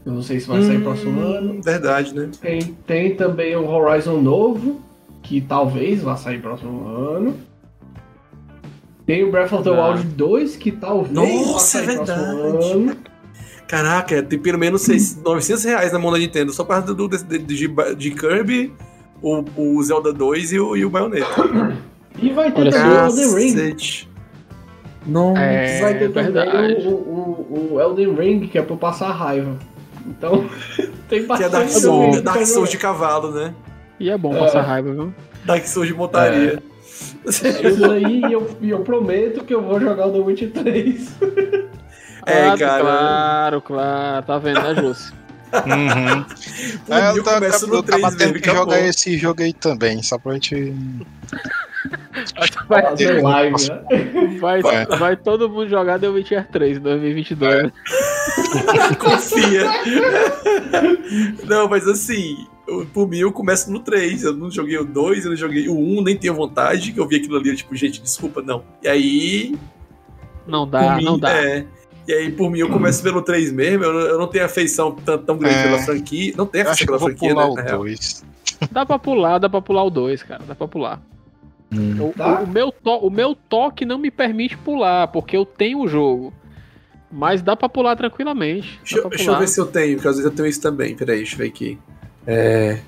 Eu 0.06 0.12
não 0.14 0.22
sei 0.22 0.40
se 0.40 0.48
vai 0.48 0.62
sair 0.62 0.78
Hum, 0.78 0.82
próximo 0.82 1.22
ano. 1.22 1.62
Verdade, 1.62 2.14
né? 2.14 2.30
Tem, 2.42 2.62
tem 2.86 3.16
também 3.16 3.56
o 3.56 3.66
Horizon 3.70 4.22
novo, 4.22 4.82
que 5.22 5.40
talvez 5.40 6.02
vá 6.02 6.16
sair 6.18 6.42
próximo 6.42 6.86
ano. 6.88 7.36
Tem 9.06 9.24
o 9.24 9.32
Breath 9.32 9.52
of 9.54 9.64
the 9.64 9.70
Ah. 9.70 9.90
Wild 9.92 10.04
2, 10.16 10.56
que 10.58 10.72
talvez 10.72 11.14
vá 11.14 11.22
Nossa, 11.52 11.80
sair 11.80 11.90
é 11.90 11.96
próximo 11.96 12.26
verdade. 12.44 12.72
ano. 12.74 12.98
Caraca, 13.68 14.22
tem 14.24 14.38
pelo 14.40 14.58
menos 14.60 14.82
seis- 14.82 15.18
900 15.24 15.64
reais 15.64 15.92
na 15.92 16.00
mão 16.00 16.12
da 16.12 16.18
Nintendo, 16.20 16.52
só 16.54 16.64
para 16.64 16.82
do, 16.82 17.08
de, 17.08 17.18
de, 17.40 17.68
de 17.96 18.12
Kirby, 18.12 18.72
o, 19.22 19.44
o 19.58 19.82
Zelda 19.84 20.14
2 20.14 20.52
e 20.54 20.60
o, 20.60 20.76
e 20.76 20.86
o 20.86 20.90
Bayonetta. 20.90 21.26
E 22.22 22.30
vai 22.30 22.52
ter 22.52 22.62
Olha 22.62 22.72
também 22.72 23.26
o 23.26 23.40
Elden 23.40 23.64
Ring. 23.66 23.78
Não. 25.08 25.36
É, 25.36 25.82
vai 25.82 25.98
ter 25.98 26.12
também 26.14 26.88
o, 26.88 26.92
o, 26.92 27.70
o 27.74 27.82
Elden 27.82 28.14
Ring, 28.14 28.40
que 28.48 28.56
é 28.58 28.62
pra 28.62 28.76
passar 28.76 29.12
raiva. 29.12 29.58
Então, 30.06 30.50
tem 31.08 31.20
Que 31.20 31.26
é 31.26 31.28
bastante 31.28 31.52
Dark 31.52 31.70
Souls, 31.70 32.22
Dark. 32.22 32.46
Souls 32.46 32.70
de 32.70 32.78
cavalo, 32.78 33.32
né? 33.32 33.54
E 34.00 34.10
é 34.10 34.18
bom 34.18 34.36
É. 34.36 34.40
passar 34.40 34.62
raiva, 34.62 34.92
viu? 34.92 35.14
Dark 35.46 35.66
Souls 35.66 35.88
de 35.88 35.94
montaria. 35.94 36.62
Isso 37.26 37.90
aí, 37.92 38.22
e 38.22 38.34
eu, 38.34 38.58
e 38.62 38.70
eu 38.70 38.80
prometo 38.80 39.44
que 39.46 39.54
eu 39.54 39.62
vou 39.62 39.80
jogar 39.80 40.08
o 40.08 40.12
The 40.12 40.20
Witcher 40.20 40.52
3. 40.52 41.10
É, 42.26 42.48
Ah, 42.48 42.58
cara. 42.58 42.82
Claro, 42.82 43.62
claro. 43.62 44.26
Tá 44.26 44.38
vendo, 44.38 44.62
né, 44.62 44.76
Júcio? 44.76 45.14
Uhum. 45.54 46.26
É, 46.90 47.10
eu 47.12 47.24
tô, 47.24 47.32
começa 47.34 47.68
no 47.68 47.76
eu 47.76 47.84
3 47.84 48.02
tava 48.02 48.16
tendo 48.18 48.28
mesmo, 48.34 48.42
que 48.42 48.50
jogar 48.52 48.80
esse 48.80 49.18
jogo 49.20 49.44
aí 49.44 49.52
também, 49.54 50.02
só 50.02 50.18
pra 50.18 50.34
gente. 50.34 50.74
Vai, 52.68 52.82
Fazer 52.84 53.22
live, 53.22 53.56
né? 53.70 54.38
vai, 54.40 54.60
É. 54.62 54.86
vai 54.98 55.18
todo 55.18 55.50
mundo 55.50 55.68
jogar 55.70 56.00
The 56.00 56.08
Witcher 56.08 56.48
3 56.50 56.78
em 56.78 56.82
2022. 56.82 57.64
né? 57.64 57.72
Confia. 59.00 59.64
não, 61.46 61.68
mas 61.68 61.88
assim, 61.88 62.48
eu- 62.68 62.86
por 62.94 63.08
mim 63.08 63.18
eu 63.20 63.32
começo 63.32 63.72
no 63.72 63.80
3. 63.80 64.24
Eu 64.24 64.34
não 64.34 64.50
joguei 64.50 64.78
o 64.78 64.86
2, 64.86 65.26
eu 65.26 65.32
não 65.32 65.38
joguei 65.38 65.68
o 65.68 65.78
1, 65.78 66.02
nem 66.04 66.18
tenho 66.18 66.34
vontade, 66.34 66.92
que 66.92 67.00
eu 67.00 67.08
vi 67.08 67.18
aquilo 67.18 67.38
ali, 67.38 67.50
eu, 67.50 67.56
tipo, 67.56 67.76
gente, 67.76 68.02
desculpa, 68.02 68.42
não. 68.42 68.64
E 68.82 68.88
aí. 68.88 69.56
Não 70.48 70.68
dá, 70.68 70.96
mim, 70.98 71.04
não 71.06 71.18
dá. 71.18 71.32
É, 71.32 71.66
e 72.08 72.14
aí, 72.14 72.32
por 72.32 72.50
mim, 72.50 72.60
eu 72.60 72.70
começo 72.70 73.02
pelo 73.02 73.22
3 73.22 73.52
mesmo. 73.52 73.84
Eu, 73.84 73.94
não- 73.94 74.00
eu 74.02 74.18
não 74.20 74.28
tenho 74.28 74.46
afeição 74.46 74.92
tão, 74.92 75.18
tão 75.18 75.38
grande 75.38 75.56
É. 75.56 75.64
pela 75.64 75.80
franquia. 75.80 76.34
Não 76.38 76.46
tenho 76.46 76.64
afeição 76.70 76.86
que 76.86 76.92
eu 76.92 76.98
pela 76.98 77.00
vou 77.00 77.10
franquia, 77.10 77.30
pular 77.30 77.46
né? 77.46 77.52
o 77.52 77.56
na 77.56 77.62
real. 77.62 77.78
2. 77.80 78.26
Dá 78.72 78.86
pra 78.86 79.00
pular, 79.00 79.38
dá 79.40 79.50
pra 79.50 79.62
pular 79.62 79.84
o 79.84 79.90
2, 79.90 80.24
cara. 80.24 80.44
Dá 80.48 80.56
pra 80.56 80.68
pular. 80.68 81.02
O, 82.00 82.14
Tá. 82.14 82.42
o- 82.42 82.44
o 82.44 82.48
meu 82.48 82.72
to- 82.72 83.08
o 83.08 83.10
meu 83.10 83.36
toque 83.36 83.86
não 83.86 83.98
me 83.98 84.12
permite 84.12 84.58
pular, 84.58 85.08
porque 85.08 85.36
eu 85.38 85.46
tenho 85.46 85.80
o 85.80 85.88
jogo. 85.88 86.34
Mas 87.12 87.42
dá 87.42 87.56
pra 87.56 87.70
pular 87.70 87.96
tranquilamente. 87.96 88.80
Deixa, 88.80 88.98
eu- 88.98 89.02
pra 89.02 89.10
deixa 89.10 89.24
eu 89.24 89.28
pular. 89.28 89.40
ver 89.40 89.48
se 89.48 89.60
eu 89.62 89.66
tenho, 89.68 89.96
porque 89.96 90.08
às 90.08 90.16
vezes 90.16 90.30
eu 90.30 90.36
tenho 90.36 90.48
isso 90.48 90.62
também. 90.62 90.96
Peraí, 90.96 91.18
deixa 91.18 91.34
eu 91.36 91.38
ver 91.40 91.48
aqui. 91.48 91.78
É. 92.26 92.80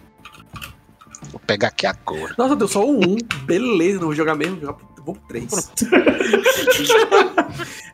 Vou 1.31 1.39
pegar 1.45 1.67
aqui 1.67 1.85
agora. 1.85 2.33
Nossa, 2.37 2.53
eu 2.53 2.57
tenho 2.57 2.67
só 2.69 2.85
o 2.85 2.99
1. 2.99 3.17
Beleza, 3.45 3.99
não 3.99 4.05
vou 4.07 4.15
jogar 4.15 4.35
mesmo. 4.35 4.55
Vou 4.55 4.65
jogar 4.67 4.79
pro 5.13 5.21
3. 5.27 5.73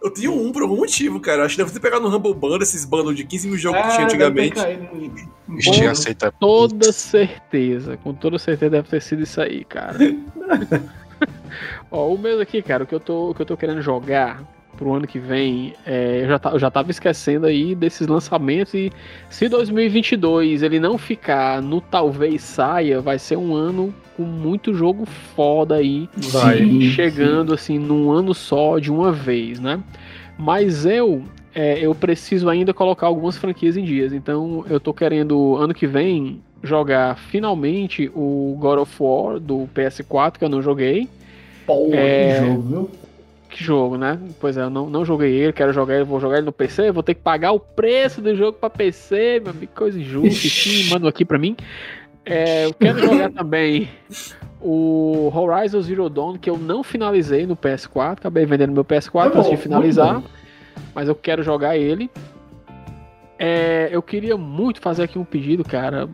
eu 0.02 0.14
tinha 0.14 0.32
um 0.32 0.52
por 0.52 0.64
algum 0.64 0.78
motivo, 0.78 1.20
cara. 1.20 1.46
Acho 1.46 1.56
que 1.56 1.62
deve 1.62 1.74
ter 1.74 1.80
pegado 1.80 2.08
no 2.08 2.16
Humble 2.16 2.34
Bundle, 2.34 2.62
esses 2.62 2.86
bundles 2.86 3.18
de 3.18 3.24
15 3.24 3.48
mil 3.48 3.58
jogos 3.58 3.82
que 3.82 3.88
tinha 3.90 4.02
É, 4.02 4.06
antigamente. 4.06 4.60
Steam 5.60 5.86
bom. 5.86 5.90
aceita. 5.90 6.34
Toda 6.40 6.92
certeza, 6.92 7.98
com 7.98 8.14
toda 8.14 8.40
certeza 8.40 8.72
deve 8.72 8.88
ter 8.88 9.02
sido 9.02 9.24
isso 9.24 9.42
aí, 9.42 9.64
cara. 9.66 9.98
Ó, 11.92 12.14
o 12.14 12.18
meu 12.18 12.40
aqui, 12.40 12.62
cara, 12.62 12.84
o 12.84 12.88
que 12.88 12.96
eu 12.96 13.00
tô, 13.00 13.30
o 13.30 13.36
que 13.36 13.42
eu 13.42 13.46
tô 13.46 13.58
querendo 13.58 13.82
jogar 13.82 14.44
pro 14.78 14.94
ano 14.94 15.06
que 15.06 15.20
vem, 15.20 15.76
é, 15.86 16.22
eu, 16.24 16.28
já 16.28 16.40
eu 16.54 16.60
já 16.60 16.72
tava 16.72 16.90
esquecendo 16.90 17.46
aí 17.46 17.76
desses 17.76 18.08
lançamentos 18.08 18.74
e 18.74 18.92
se 19.30 19.48
2022 19.48 20.64
ele 20.64 20.80
não 20.80 20.98
ficar 20.98 21.62
no 21.62 21.82
talvez 21.82 22.42
saia, 22.42 23.02
vai 23.02 23.20
ser 23.20 23.38
um 23.38 23.54
ano 23.54 23.94
com 24.22 24.28
muito 24.28 24.74
jogo 24.74 25.06
foda 25.36 25.76
aí 25.76 26.08
Vai. 26.16 26.60
Sim, 26.60 26.82
chegando 26.92 27.54
assim 27.54 27.80
num 27.80 28.12
ano 28.12 28.34
só 28.34 28.78
de 28.80 28.92
uma 28.92 29.12
vez, 29.12 29.60
né? 29.60 29.80
Mas 30.38 30.86
eu, 30.86 31.24
é, 31.54 31.80
eu 31.80 31.94
preciso 31.96 32.50
ainda 32.50 32.74
colocar 32.74 33.08
algumas 33.08 33.38
franquias 33.38 33.78
em 33.78 33.84
dias. 33.84 34.14
Então 34.14 34.66
eu 34.70 34.80
tô 34.80 34.94
querendo, 34.94 35.56
ano 35.58 35.74
que 35.74 35.88
vem, 35.88 36.42
jogar 36.64 37.18
finalmente 37.18 38.10
o 38.16 38.56
God 38.60 38.80
of 38.80 38.96
War 39.00 39.40
do 39.40 39.68
PS4, 39.76 40.38
que 40.38 40.44
eu 40.46 40.50
não 40.50 40.62
joguei. 40.62 41.08
Pô, 41.66 41.90
É. 41.94 42.34
que 42.40 42.46
jogo, 42.46 42.62
viu? 42.62 42.90
Que 43.50 43.64
jogo, 43.64 43.98
né? 43.98 44.18
Pois 44.40 44.56
é, 44.56 44.62
eu 44.62 44.70
não, 44.70 44.90
não 44.90 45.04
joguei 45.04 45.34
ele, 45.34 45.52
quero 45.52 45.74
jogar 45.74 45.96
ele, 45.96 46.06
vou 46.06 46.22
jogar 46.22 46.38
ele 46.38 46.46
no 46.46 46.54
PC, 46.54 46.90
vou 46.92 47.04
ter 47.04 47.16
que 47.16 47.22
pagar 47.22 47.52
o 47.52 47.60
preço 47.60 48.22
do 48.22 48.34
jogo 48.34 48.54
pra 48.54 48.70
PC, 48.70 49.42
meu 49.44 49.52
amigo, 49.52 49.72
coisa 49.76 50.00
injusta, 50.00 50.48
sim, 50.48 50.90
manda 50.90 51.10
aqui 51.10 51.26
pra 51.26 51.38
mim. 51.38 51.56
É, 52.26 52.66
eu 52.66 52.74
quero 52.74 53.00
jogar 53.00 53.32
também 53.32 53.90
o 54.62 55.32
Horizon 55.34 55.82
Zero 55.82 56.10
Dawn, 56.10 56.38
que 56.38 56.50
eu 56.50 56.58
não 56.58 56.84
finalizei 56.84 57.46
no 57.48 57.56
PS4, 57.56 58.14
acabei 58.14 58.46
vendendo 58.46 58.72
meu 58.74 58.86
PS4 58.86 59.26
É 59.26 59.30
bom, 59.30 59.40
antes 59.40 59.50
de 59.50 59.58
finalizar, 59.58 60.22
mas 60.94 61.08
eu 61.08 61.16
quero 61.16 61.42
jogar 61.44 61.76
ele. 61.78 62.10
É, 63.40 63.90
eu 63.92 64.04
queria 64.04 64.38
muito 64.38 64.80
fazer 64.82 65.04
aqui 65.04 65.18
um 65.18 65.26
pedido, 65.26 65.64
cara, 65.64 66.08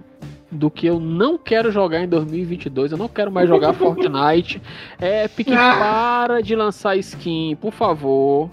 do 0.49 0.71
que 0.71 0.87
eu 0.87 0.97
não 0.97 1.37
quero 1.37 1.69
jogar 1.73 1.99
em 2.01 2.07
2022. 2.07 2.93
Eu 2.93 2.97
não 2.97 3.09
quero 3.09 3.29
mais 3.29 3.49
jogar 3.49 3.73
Fortnite. 3.75 4.61
Epic, 5.01 5.49
Ah. 5.51 5.75
para 6.25 6.41
de 6.41 6.55
lançar 6.55 6.95
skin, 6.95 7.57
por 7.59 7.73
favor. 7.73 8.49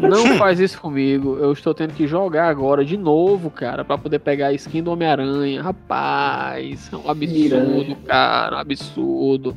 Não 0.00 0.36
faz 0.38 0.60
isso 0.60 0.80
comigo. 0.80 1.36
Eu 1.40 1.52
estou 1.52 1.74
tendo 1.74 1.92
que 1.94 2.06
jogar 2.06 2.48
agora 2.48 2.84
de 2.84 2.96
novo, 2.96 3.50
cara, 3.50 3.84
pra 3.84 3.98
poder 3.98 4.18
pegar 4.20 4.48
a 4.48 4.52
skin 4.52 4.82
do 4.82 4.90
Homem-Aranha. 4.92 5.62
Rapaz, 5.62 6.90
é 6.92 6.96
um 6.96 7.10
absurdo, 7.10 7.96
cara, 8.06 8.56
um 8.56 8.58
absurdo. 8.60 9.56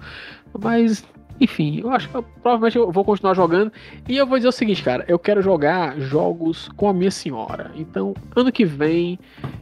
Mas, 0.59 1.03
enfim, 1.39 1.79
eu 1.83 1.89
acho 1.91 2.09
que 2.09 2.15
eu- 2.15 2.23
provavelmente 2.23 2.77
eu 2.77 2.91
vou 2.91 3.05
continuar 3.05 3.33
jogando. 3.35 3.71
E 4.09 4.17
eu 4.17 4.25
vou 4.25 4.37
dizer 4.37 4.49
o 4.49 4.51
seguinte, 4.51 4.83
cara, 4.83 5.05
eu 5.07 5.19
quero 5.19 5.41
jogar 5.41 5.99
jogos 5.99 6.67
com 6.75 6.89
a 6.89 6.93
minha 6.93 7.11
senhora. 7.11 7.71
Então, 7.75 8.13
ano 8.35 8.51
que 8.51 8.65
vem, 8.65 9.19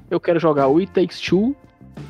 eu 0.10 0.20
quero 0.20 0.40
jogar 0.40 0.68
o 0.68 0.78
It 0.80 0.92
Takes 0.92 1.20
Two. 1.20 1.56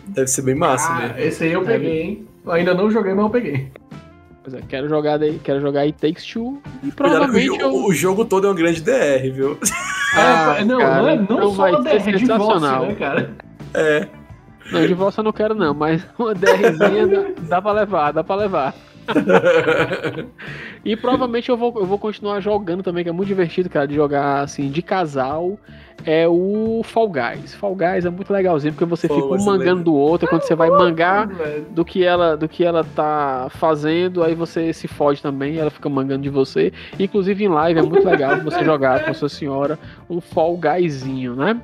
Deve 0.08 0.28
ser 0.28 0.44
bem 0.44 0.56
massa, 0.56 0.88
Ah, 0.92 1.00
né? 1.08 1.16
esse 1.26 1.44
aí 1.44 1.52
eu 1.52 1.64
peguei, 1.64 2.02
hein? 2.02 2.26
Eu 2.46 2.52
ainda 2.52 2.74
não 2.74 2.90
joguei, 2.92 3.14
mas 3.14 3.26
eu 3.26 3.30
peguei. 3.30 3.72
Pois 4.50 4.54
é, 4.54 4.66
quero 4.68 4.90
jogar, 4.90 5.18
daí- 5.18 5.40
quero 5.44 5.62
jogar 5.62 5.92
Takes 5.94 6.26
Two. 6.26 6.62
E 6.82 6.88
que 6.88 6.90
o, 6.90 6.92
provavelmente 6.96 7.48
eu. 7.48 7.60
jogo, 7.60 7.88
o 7.88 7.94
jogo 7.94 8.26
todo 8.26 8.48
é 8.48 8.52
um 8.52 8.56
grande 8.56 8.82
DR, 8.82 9.30
viu? 9.32 9.58
Ah, 10.16 10.56
É, 10.60 10.66
não, 10.66 10.80
cara, 10.80 11.02
não, 11.02 11.10
é- 11.10 11.16
não 11.16 11.24
então 11.24 11.54
só 11.54 11.62
vai 11.72 11.76
ser 12.00 12.00
DR, 12.00 12.10
é 12.10 12.18
divórcio, 12.18 12.80
né, 12.82 12.96
cara? 12.96 13.32
É. 13.76 14.08
Não, 14.72 14.86
de 14.86 14.94
volta 14.94 15.20
eu 15.20 15.24
não 15.24 15.32
quero, 15.32 15.54
não, 15.56 15.74
mas 15.74 16.04
uma 16.18 16.34
DRzinha 16.34 17.08
dá, 17.08 17.26
dá 17.48 17.62
pra 17.62 17.72
levar, 17.74 18.12
dá 18.14 18.24
pra 18.24 18.36
levar. 18.36 18.74
E 20.84 20.96
provavelmente 20.96 21.50
eu 21.50 21.58
vou, 21.58 21.74
eu 21.78 21.86
vou 21.86 21.98
continuar 21.98 22.40
jogando 22.40 22.82
também, 22.82 23.04
que 23.04 23.10
é 23.10 23.14
muito 23.14 23.28
divertido, 23.28 23.70
cara, 23.70 23.88
de 23.88 23.96
jogar 23.96 24.42
assim, 24.42 24.70
de 24.70 24.82
casal. 24.82 25.58
É 26.06 26.26
o 26.28 26.82
Fall 26.84 27.10
Guys. 27.10 27.54
Fall 27.56 27.76
Guys 27.76 28.06
é 28.06 28.10
muito 28.10 28.32
legalzinho, 28.32 28.74
porque 28.74 28.86
você 28.86 29.08
Fall 29.08 29.18
fica 29.18 29.34
um 29.34 29.36
é 29.36 29.46
mangando 29.46 29.84
do 29.84 29.94
outro, 29.94 30.30
quando 30.30 30.44
você 30.44 30.56
vai 30.56 30.70
mangar 30.70 31.28
do 31.72 31.84
que 31.84 32.06
ela 32.06 32.38
do 32.38 32.48
que 32.48 32.64
ela 32.64 32.84
tá 32.84 33.48
fazendo, 33.50 34.24
aí 34.24 34.34
você 34.34 34.72
se 34.72 34.88
fode 34.88 35.22
também, 35.22 35.58
ela 35.58 35.70
fica 35.70 35.90
mangando 35.90 36.24
de 36.24 36.30
você. 36.30 36.72
Inclusive 36.98 37.44
em 37.44 37.50
live 37.50 37.80
é 37.80 37.84
muito 37.84 38.08
legal 38.08 38.38
você 38.42 38.64
jogar 38.64 39.04
com 39.04 39.12
a 39.12 39.14
sua 39.14 39.28
senhora 39.28 39.78
um 40.10 40.22
Fall 40.22 40.58
Guyzinho, 40.58 41.36
né? 41.36 41.62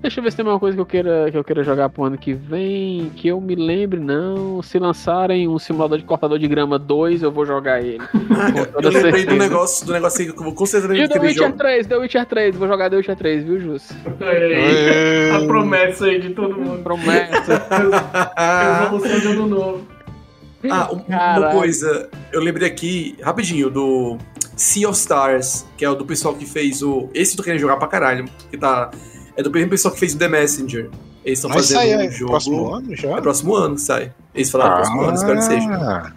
Deixa 0.00 0.18
eu 0.18 0.24
ver 0.24 0.32
se 0.32 0.36
tem 0.36 0.44
alguma 0.44 0.58
coisa 0.58 0.76
que 0.76 0.80
eu 0.80 0.86
queira 0.86 1.30
que 1.30 1.38
eu 1.38 1.44
queira 1.44 1.62
jogar 1.62 1.88
pro 1.88 2.04
ano 2.04 2.18
que 2.18 2.32
vem, 2.32 3.10
que 3.14 3.28
eu 3.28 3.40
me 3.40 3.54
lembre 3.54 4.00
não. 4.00 4.60
Se 4.62 4.80
lançarem 4.80 5.46
um 5.46 5.58
simulador 5.60 5.98
de 5.98 6.04
cortador 6.04 6.40
de 6.40 6.48
grama 6.48 6.76
2, 6.76 7.22
eu 7.22 7.30
vou 7.30 7.46
jogar 7.46 7.80
ele. 7.80 8.02
Eu 8.56 8.90
lembrei 8.90 8.92
do 8.92 9.00
certeza. 9.30 9.36
negócio, 9.36 9.86
do 9.86 9.92
negócio 9.92 10.20
aí 10.20 10.32
que 10.32 10.38
eu 10.38 10.44
vou 10.44 10.52
com 10.54 10.66
certeza 10.66 10.94
E 10.96 11.04
o 11.04 11.08
The 11.08 11.18
Witcher 11.20 11.42
jogo. 11.44 11.56
3, 11.58 11.86
The 11.86 11.96
Witcher 11.96 12.26
3, 12.26 12.56
vou 12.56 12.68
jogar 12.68 12.90
The 12.90 12.96
Witcher 12.96 13.16
3, 13.16 13.44
viu, 13.44 13.60
Jus? 13.60 13.88
Aí, 14.20 15.30
a 15.30 15.46
promessa 15.46 16.06
aí 16.06 16.20
de 16.20 16.30
todo 16.30 16.54
mundo. 16.56 16.82
Promessa. 16.82 17.66
Resolução 18.82 19.20
de 19.20 19.26
ano 19.28 19.46
novo. 19.46 19.86
Ah, 20.70 20.88
um- 20.92 21.04
uma 21.06 21.50
coisa, 21.52 22.08
eu 22.32 22.40
lembrei 22.40 22.66
aqui, 22.68 23.16
rapidinho, 23.22 23.70
do 23.70 24.16
Sea 24.56 24.88
of 24.88 24.98
Stars, 24.98 25.64
que 25.76 25.84
é 25.84 25.90
o 25.90 25.94
do 25.94 26.04
pessoal 26.04 26.34
que 26.34 26.44
fez 26.46 26.82
o. 26.82 27.08
Esse 27.14 27.34
eu 27.34 27.36
tô 27.38 27.42
querendo 27.42 27.60
jogar 27.60 27.76
pra 27.76 27.86
caralho, 27.86 28.24
que 28.50 28.56
tá. 28.56 28.90
É 29.36 29.42
do 29.42 29.50
mesmo 29.50 29.68
pessoal 29.70 29.92
que 29.94 30.00
fez 30.00 30.14
o 30.14 30.18
The 30.18 30.28
Messenger. 30.28 30.88
Eles 31.24 31.38
estão 31.40 31.50
fazendo 31.50 31.80
aí 31.80 31.94
um 31.96 32.00
é 32.00 32.10
jogo. 32.10 32.30
próximo 32.30 32.74
ano 32.74 32.96
já? 32.96 33.10
É 33.10 33.20
próximo 33.20 33.54
ano 33.54 33.74
que 33.74 33.80
sai. 33.82 34.12
Eles 34.34 34.50
falaram 34.50 34.76
próximo 34.76 35.00
ano, 35.02 35.14
espero 35.14 35.36
que 35.38 35.44
seja. 35.44 36.12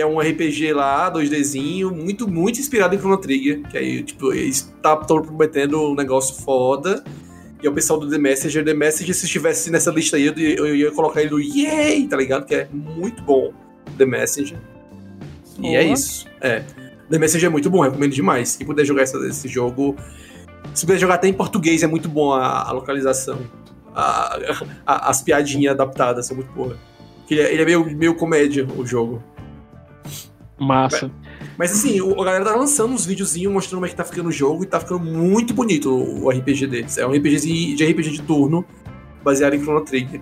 Que 0.00 0.02
é 0.02 0.06
um 0.06 0.18
RPG 0.18 0.72
lá, 0.72 1.12
2Dzinho, 1.12 1.90
muito, 1.94 2.26
muito 2.26 2.58
inspirado 2.58 2.94
em 2.94 2.98
Chrono 2.98 3.18
Trigger. 3.18 3.60
Que 3.68 3.76
aí, 3.76 4.02
tipo, 4.02 4.32
eles 4.32 4.56
estão 4.74 5.20
prometendo 5.20 5.78
um 5.90 5.94
negócio 5.94 6.42
foda. 6.42 7.04
E 7.62 7.66
é 7.66 7.68
o 7.68 7.72
pessoal 7.74 8.00
do 8.00 8.08
The 8.08 8.16
Messenger. 8.16 8.64
The 8.64 8.72
Messenger, 8.72 9.14
se 9.14 9.26
estivesse 9.26 9.70
nessa 9.70 9.90
lista 9.90 10.16
aí, 10.16 10.24
eu, 10.24 10.32
eu 10.34 10.74
ia 10.74 10.90
colocar 10.90 11.20
ele 11.20 11.28
no 11.32 11.38
Yay, 11.38 12.06
tá 12.08 12.16
ligado? 12.16 12.46
Que 12.46 12.54
é 12.54 12.68
muito 12.72 13.22
bom, 13.22 13.52
The 13.98 14.06
Messenger. 14.06 14.56
E 15.60 15.76
é 15.76 15.82
isso. 15.92 16.26
É. 16.40 16.60
The 17.10 17.18
Messenger 17.18 17.48
é 17.48 17.50
muito 17.52 17.68
bom, 17.68 17.80
recomendo 17.82 18.12
demais. 18.14 18.56
Quem 18.56 18.66
puder 18.66 18.86
jogar 18.86 19.02
essa- 19.02 19.18
esse 19.26 19.48
jogo. 19.48 19.96
Se 20.72 20.86
puder 20.86 20.98
jogar 20.98 21.16
até 21.16 21.28
em 21.28 21.34
português, 21.34 21.82
é 21.82 21.86
muito 21.86 22.08
bom 22.08 22.32
a, 22.32 22.62
a 22.62 22.72
localização. 22.72 23.38
A- 23.94 24.38
a- 24.86 25.10
as 25.10 25.20
piadinhas 25.20 25.74
adaptadas 25.74 26.24
são 26.26 26.36
muito 26.36 26.50
boas. 26.52 26.78
Ele 27.30 27.40
é, 27.42 27.52
ele 27.52 27.62
é 27.62 27.64
meio, 27.66 27.84
meio 27.96 28.14
comédia, 28.14 28.66
o 28.76 28.86
jogo. 28.86 29.22
Massa. 30.60 31.10
Mas 31.58 31.72
assim, 31.72 32.00
o, 32.00 32.20
a 32.20 32.24
galera 32.24 32.44
tá 32.44 32.54
lançando 32.54 32.92
uns 32.92 33.06
videozinhos 33.06 33.52
mostrando 33.52 33.78
como 33.78 33.86
é 33.86 33.88
que 33.88 33.96
tá 33.96 34.04
ficando 34.04 34.28
o 34.28 34.32
jogo 34.32 34.62
e 34.62 34.66
tá 34.66 34.78
ficando 34.78 35.00
muito 35.00 35.54
bonito 35.54 35.90
o, 35.90 36.28
RPG 36.30 36.66
deles. 36.66 36.98
É 36.98 37.06
um 37.06 37.12
RPG 37.12 37.74
de 37.76 37.84
RPG 37.84 38.10
de 38.10 38.22
turno, 38.22 38.64
baseado 39.24 39.54
em 39.54 39.60
Chrono 39.60 39.80
Trigger. 39.84 40.20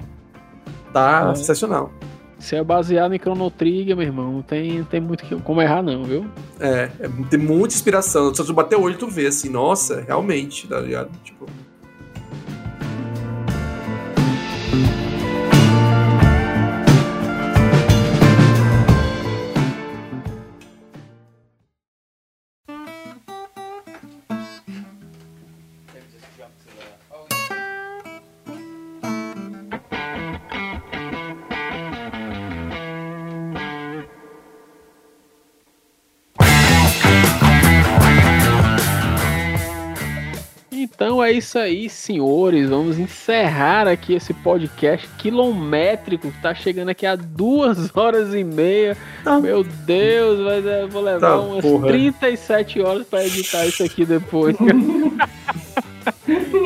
Tá 0.92 1.30
É. 1.32 1.34
sensacional. 1.34 1.92
Se 2.38 2.54
é 2.54 2.62
baseado 2.62 3.12
em 3.14 3.18
Chrono 3.18 3.50
Trigger, 3.50 3.96
meu 3.96 4.06
irmão, 4.06 4.32
não 4.32 4.42
tem, 4.42 4.84
tem 4.84 5.00
muito 5.00 5.24
que- 5.24 5.34
como 5.42 5.60
errar, 5.60 5.82
não, 5.82 6.04
viu? 6.04 6.24
É, 6.60 6.88
é, 7.00 7.08
tem 7.28 7.38
muita 7.38 7.74
inspiração. 7.74 8.32
Só 8.32 8.44
tu 8.44 8.52
bater 8.54 8.76
o 8.78 8.82
olho 8.82 8.94
e 8.94 8.98
tu 8.98 9.08
vê 9.08 9.26
assim, 9.26 9.48
nossa, 9.48 10.02
realmente, 10.06 10.68
tá 10.68 10.78
ligado? 10.80 11.10
Tipo. 11.24 11.46
É 41.28 41.32
isso 41.32 41.58
aí, 41.58 41.88
senhores. 41.90 42.68
Vamos 42.68 42.98
encerrar 42.98 43.86
aqui 43.86 44.14
esse 44.14 44.32
podcast 44.32 45.06
quilométrico 45.18 46.30
que 46.30 46.40
tá 46.40 46.54
chegando 46.54 46.88
aqui 46.88 47.04
a 47.06 47.14
duas 47.16 47.90
horas 47.96 48.34
e 48.34 48.42
meia. 48.42 48.96
Tá. 49.22 49.38
Meu 49.38 49.62
Deus, 49.62 50.40
mas 50.40 50.64
eu 50.64 50.88
vou 50.88 51.02
levar 51.02 51.28
Tá, 51.28 51.40
umas 51.40 51.62
porra. 51.62 51.88
37 51.88 52.80
horas 52.80 53.06
pra 53.06 53.24
editar 53.24 53.66
isso 53.66 53.82
aqui 53.84 54.04
depois. 54.04 54.56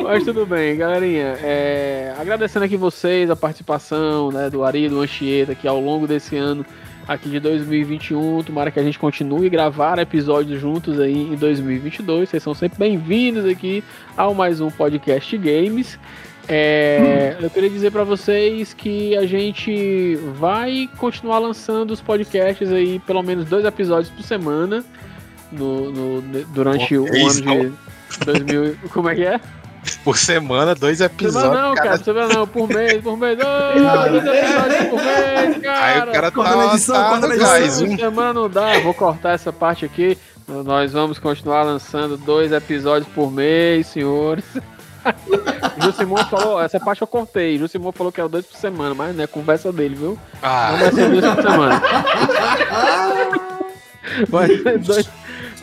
Mas 0.03 0.23
tudo 0.23 0.45
bem, 0.45 0.75
galerinha. 0.77 1.37
É, 1.41 2.13
agradecendo 2.17 2.65
aqui 2.65 2.77
vocês, 2.77 3.29
a 3.29 3.35
participação 3.35 4.31
né, 4.31 4.49
do 4.49 4.63
Ari, 4.63 4.89
do 4.89 4.99
Anchieta, 5.01 5.55
que 5.55 5.67
ao 5.67 5.79
longo 5.79 6.07
desse 6.07 6.35
ano 6.37 6.65
aqui 7.07 7.29
de 7.29 7.39
2021, 7.39 8.43
tomara 8.43 8.71
que 8.71 8.79
a 8.79 8.83
gente 8.83 8.97
continue 8.97 9.47
a 9.47 9.49
gravar 9.49 9.99
episódios 9.99 10.59
juntos 10.59 10.99
aí 10.99 11.13
em 11.33 11.35
2022. 11.35 12.29
Vocês 12.29 12.41
são 12.43 12.53
sempre 12.53 12.79
bem-vindos 12.79 13.45
aqui 13.45 13.83
ao 14.15 14.33
mais 14.33 14.61
um 14.61 14.69
podcast 14.71 15.37
Games. 15.37 15.99
É, 16.47 17.37
Eu 17.41 17.49
queria 17.49 17.69
dizer 17.69 17.91
para 17.91 18.03
vocês 18.03 18.73
que 18.73 19.15
a 19.17 19.25
gente 19.25 20.15
vai 20.37 20.89
continuar 20.97 21.39
lançando 21.39 21.91
os 21.91 22.01
podcasts 22.01 22.69
aí, 22.71 22.99
pelo 22.99 23.23
menos 23.23 23.45
dois 23.45 23.63
episódios 23.65 24.09
por 24.09 24.23
semana, 24.23 24.83
no, 25.51 25.91
no- 25.91 26.43
durante 26.53 26.97
o 26.97 27.07
É 27.07 27.17
isso, 27.21 27.49
ano 27.49 27.77
de 28.19 28.25
2000. 28.25 28.75
Como 28.91 29.09
é 29.09 29.15
que 29.15 29.23
é? 29.25 29.39
Por 30.03 30.17
semana, 30.17 30.75
dois 30.75 30.99
episódios. 30.99 31.41
Semana 31.43 31.67
não, 31.69 31.75
cara. 31.75 31.89
cara, 31.91 32.03
semana 32.03 32.33
não, 32.33 32.45
por 32.47 32.67
mês, 32.67 33.01
por 33.01 33.17
mês, 33.17 33.37
dois, 33.39 34.21
dois 34.23 34.37
episódios 34.37 34.85
por 34.89 35.01
mês, 35.03 35.57
cara. 35.61 35.85
Aí 35.85 36.09
o 36.09 36.11
cara 36.11 36.31
Corta 36.31 36.55
na 36.55 36.63
tá, 36.67 36.73
edição, 36.73 36.95
tá 36.95 37.09
corta 37.09 37.27
na 37.27 37.35
edição. 37.59 37.87
hein? 37.87 37.97
Semana 37.97 38.33
não 38.33 38.49
dá, 38.49 38.79
vou 38.79 38.93
cortar 38.93 39.31
essa 39.33 39.53
parte 39.53 39.85
aqui. 39.85 40.17
Nós 40.45 40.91
vamos 40.91 41.19
continuar 41.19 41.63
lançando 41.63 42.17
dois 42.17 42.51
episódios 42.51 43.07
por 43.13 43.31
mês, 43.31 43.87
senhores. 43.87 44.43
Jusimon 45.81 46.17
falou, 46.25 46.61
essa 46.61 46.79
parte 46.81 47.01
eu 47.01 47.07
cortei. 47.07 47.57
Jusimon 47.57 47.91
falou 47.93 48.11
que 48.11 48.19
é 48.19 48.27
dois 48.27 48.45
por 48.45 48.57
semana, 48.57 48.93
mas 48.93 49.15
não 49.15 49.23
é 49.23 49.27
conversa 49.27 49.71
dele, 49.71 49.95
viu? 49.95 50.11
Não 50.11 50.17
Ah, 50.41 50.75
vai 50.79 50.91
ser 50.91 51.09
dois 51.09 51.33
por 51.33 51.41
semana. 51.43 51.81
Vai 54.29 54.47
ser 54.47 54.77
dois, 54.79 55.09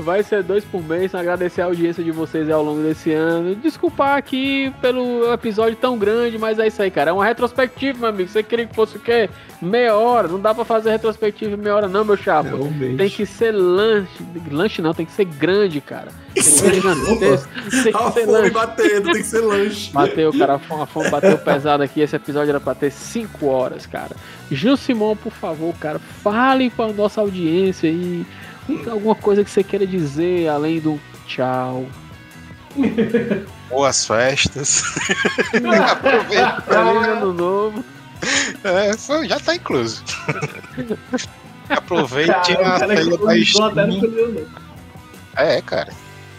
Vai 0.00 0.22
ser 0.22 0.42
dois 0.42 0.64
por 0.64 0.82
mês. 0.82 1.14
Agradecer 1.14 1.62
a 1.62 1.66
audiência 1.66 2.02
de 2.02 2.10
vocês 2.10 2.48
ao 2.50 2.62
longo 2.62 2.82
desse 2.82 3.12
ano. 3.12 3.54
Desculpar 3.54 4.16
aqui 4.16 4.72
pelo 4.80 5.32
episódio 5.32 5.76
tão 5.76 5.98
grande, 5.98 6.38
mas 6.38 6.58
é 6.58 6.66
isso 6.66 6.80
aí, 6.82 6.90
cara. 6.90 7.10
É 7.10 7.12
uma 7.12 7.24
retrospectiva, 7.24 7.98
meu 8.00 8.08
amigo. 8.08 8.28
Você 8.28 8.42
queria 8.42 8.66
que 8.66 8.74
fosse 8.74 8.96
o 8.96 9.00
quê? 9.00 9.28
Meia 9.60 9.94
hora. 9.94 10.26
Não 10.28 10.40
dá 10.40 10.54
pra 10.54 10.64
fazer 10.64 10.90
retrospectiva 10.90 11.52
em 11.54 11.56
meia 11.58 11.76
hora, 11.76 11.88
não, 11.88 12.04
meu 12.04 12.16
chapa. 12.16 12.50
Tem 12.96 13.10
que 13.10 13.26
ser 13.26 13.52
lanche. 13.52 14.08
Lanche 14.50 14.80
não, 14.82 14.94
tem 14.94 15.04
que 15.04 15.12
ser 15.12 15.24
grande, 15.26 15.80
cara. 15.80 16.08
Tem 16.34 16.42
que 16.42 16.48
ser 16.48 16.72
gigantesco. 16.74 17.48
Tem 17.82 17.92
A 17.94 17.98
que 17.98 18.12
ser 18.12 18.24
fome 18.24 18.26
lanche. 18.26 18.50
batendo, 18.50 19.02
tem 19.12 19.22
que 19.22 19.28
ser 19.28 19.40
lanche. 19.44 19.92
Bateu, 19.92 20.32
cara, 20.38 20.54
a 20.54 20.58
fome, 20.58 20.82
a 20.82 20.86
fome 20.86 21.10
bateu 21.10 21.36
pesado 21.38 21.82
aqui. 21.82 22.00
Esse 22.00 22.16
episódio 22.16 22.50
era 22.50 22.60
pra 22.60 22.74
ter 22.74 22.90
5 22.90 23.46
horas, 23.46 23.86
cara. 23.86 24.16
Gil 24.50 24.76
Simão, 24.76 25.14
por 25.16 25.32
favor, 25.32 25.74
cara, 25.78 25.98
fale 25.98 26.70
com 26.70 26.82
a 26.84 26.88
nossa 26.92 27.20
audiência 27.20 27.88
aí. 27.88 28.24
Alguma 28.90 29.14
coisa 29.14 29.44
que 29.44 29.50
você 29.50 29.62
queira 29.62 29.86
dizer, 29.86 30.48
além 30.48 30.80
do 30.80 31.00
tchau. 31.26 31.86
Boas 33.68 34.06
festas. 34.06 34.82
Aproveita. 35.90 36.62
Feliz 36.62 37.08
ano 37.08 37.32
novo. 37.32 37.84
É, 38.64 38.96
foi- 38.96 39.28
já 39.28 39.38
tá 39.40 39.54
incluso. 39.54 40.02
Aproveite 41.68 42.56
Cara, 42.56 42.74
a 42.74 42.78
ceia 42.78 43.16
da 43.16 43.44
Steam. 43.44 44.46
É, 45.36 45.62
cara. 45.62 45.92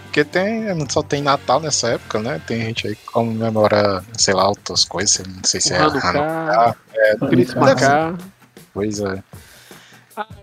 Porque 0.03 0.25
tem, 0.25 0.75
não 0.75 0.89
só 0.89 1.01
tem 1.01 1.21
Natal 1.21 1.61
nessa 1.61 1.91
época, 1.91 2.19
né? 2.19 2.41
Tem 2.45 2.59
gente 2.63 2.86
aí 2.86 2.95
que 2.97 3.05
comemora, 3.05 4.03
sei 4.17 4.34
lá, 4.34 4.49
outras 4.49 4.84
coisas, 4.84 5.25
não 5.25 5.41
sei 5.45 5.61
se 5.61 5.71
O 5.71 5.75
é 5.77 5.79
Hanukkah, 5.79 6.09
Hanukkah, 6.09 6.75
é, 6.93 7.15
Christmas 7.29 7.73
K, 7.75 8.13
coisa. 8.73 9.23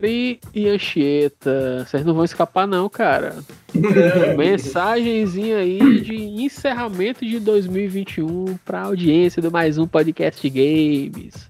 Ari 0.03 0.41
e 0.55 0.69
Anchieta. 0.69 1.85
Vocês 1.89 2.05
não 2.05 2.15
vão 2.15 2.25
escapar, 2.25 2.67
não, 2.67 2.89
cara. 2.89 3.37
Mensagenzinha 4.37 5.59
aí 5.59 6.01
de 6.01 6.15
encerramento 6.45 7.25
de 7.27 7.41
2021 7.41 8.57
pra 8.65 8.83
audiência 8.83 9.43
do 9.43 9.51
mais 9.51 9.77
um 9.77 9.87
podcast 9.87 10.49
games. 10.49 11.49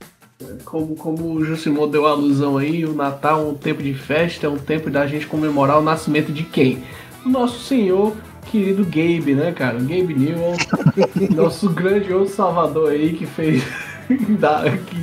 Como, 0.64 0.94
como 0.96 1.32
o 1.34 1.44
Jusimô 1.44 1.86
deu 1.86 2.06
a 2.06 2.10
alusão 2.10 2.56
aí, 2.56 2.84
o 2.84 2.94
Natal 2.94 3.40
é 3.40 3.50
um 3.50 3.54
tempo 3.54 3.82
de 3.82 3.92
festa, 3.92 4.46
é 4.46 4.48
um 4.50 4.56
tempo 4.58 4.88
da 4.88 5.06
gente 5.06 5.26
comemorar 5.26 5.78
o 5.78 5.82
nascimento 5.82 6.32
de 6.32 6.44
quem? 6.44 6.82
Nosso 7.26 7.58
senhor 7.64 8.16
querido 8.46 8.84
Gabe, 8.84 9.34
né, 9.34 9.52
cara? 9.52 9.78
Gabe 9.78 10.14
Newell, 10.14 10.54
nosso 11.34 11.68
grandioso 11.70 12.32
salvador 12.34 12.92
aí 12.92 13.12
que 13.12 13.26
fez. 13.26 13.62
da- 14.38 14.62
que 14.70 14.96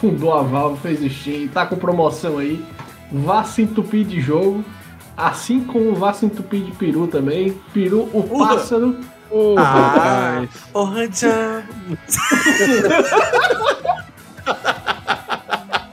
fundou 0.00 0.32
a 0.34 0.42
Valve, 0.42 0.78
fez 0.80 1.02
o 1.02 1.08
Steam, 1.10 1.48
tá 1.48 1.66
com 1.66 1.76
promoção 1.76 2.38
aí. 2.38 2.62
Vá 3.12 3.44
se 3.44 3.62
entupir 3.62 4.04
de 4.04 4.20
jogo. 4.20 4.64
Assim 5.16 5.60
como 5.64 5.94
vá 5.94 6.12
se 6.12 6.26
entupir 6.26 6.62
de 6.64 6.72
peru 6.72 7.06
também. 7.06 7.52
Peru, 7.72 8.08
o 8.12 8.22
pássaro. 8.38 8.96
Ô, 9.30 9.54
Ah. 9.58 10.42
rapaz. 10.48 10.50
Oh. 10.72 10.88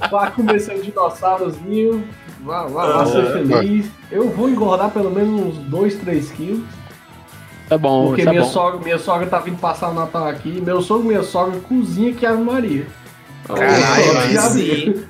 Vá 0.09 0.32
comer 0.32 0.59
seu 0.59 0.82
dinossaurozinho. 0.82 2.03
Vá, 2.41 2.66
vá, 2.66 2.88
vá 2.88 3.05
ser 3.05 3.20
Ah, 3.28 3.32
feliz. 3.32 3.86
Eu 4.12 4.30
vou 4.30 4.49
engordar 4.49 4.89
pelo 4.89 5.12
menos 5.12 5.39
uns 5.41 5.57
2, 5.57 5.95
3 5.97 6.32
quilos. 6.32 6.64
Tá 7.70 7.78
bom, 7.78 8.07
Porque 8.07 8.26
tá 8.26 8.32
minha, 8.32 8.43
bom. 8.43 8.49
sogra, 8.49 8.80
minha 8.82 8.97
sogra 8.99 9.28
tá 9.28 9.39
vindo 9.39 9.57
passar 9.59 9.89
o 9.91 9.93
Natal 9.93 10.28
aqui. 10.28 10.59
Meu 10.59 10.82
sogro 10.82 11.05
e 11.05 11.07
minha 11.09 11.24
sogra 11.24 11.57
cozinha 11.62 12.14
que 12.14 12.26
Ave 12.26 12.43
Maria. 12.43 12.86
Caralho, 13.47 14.18
aí 14.18 14.38
sim. 14.39 15.03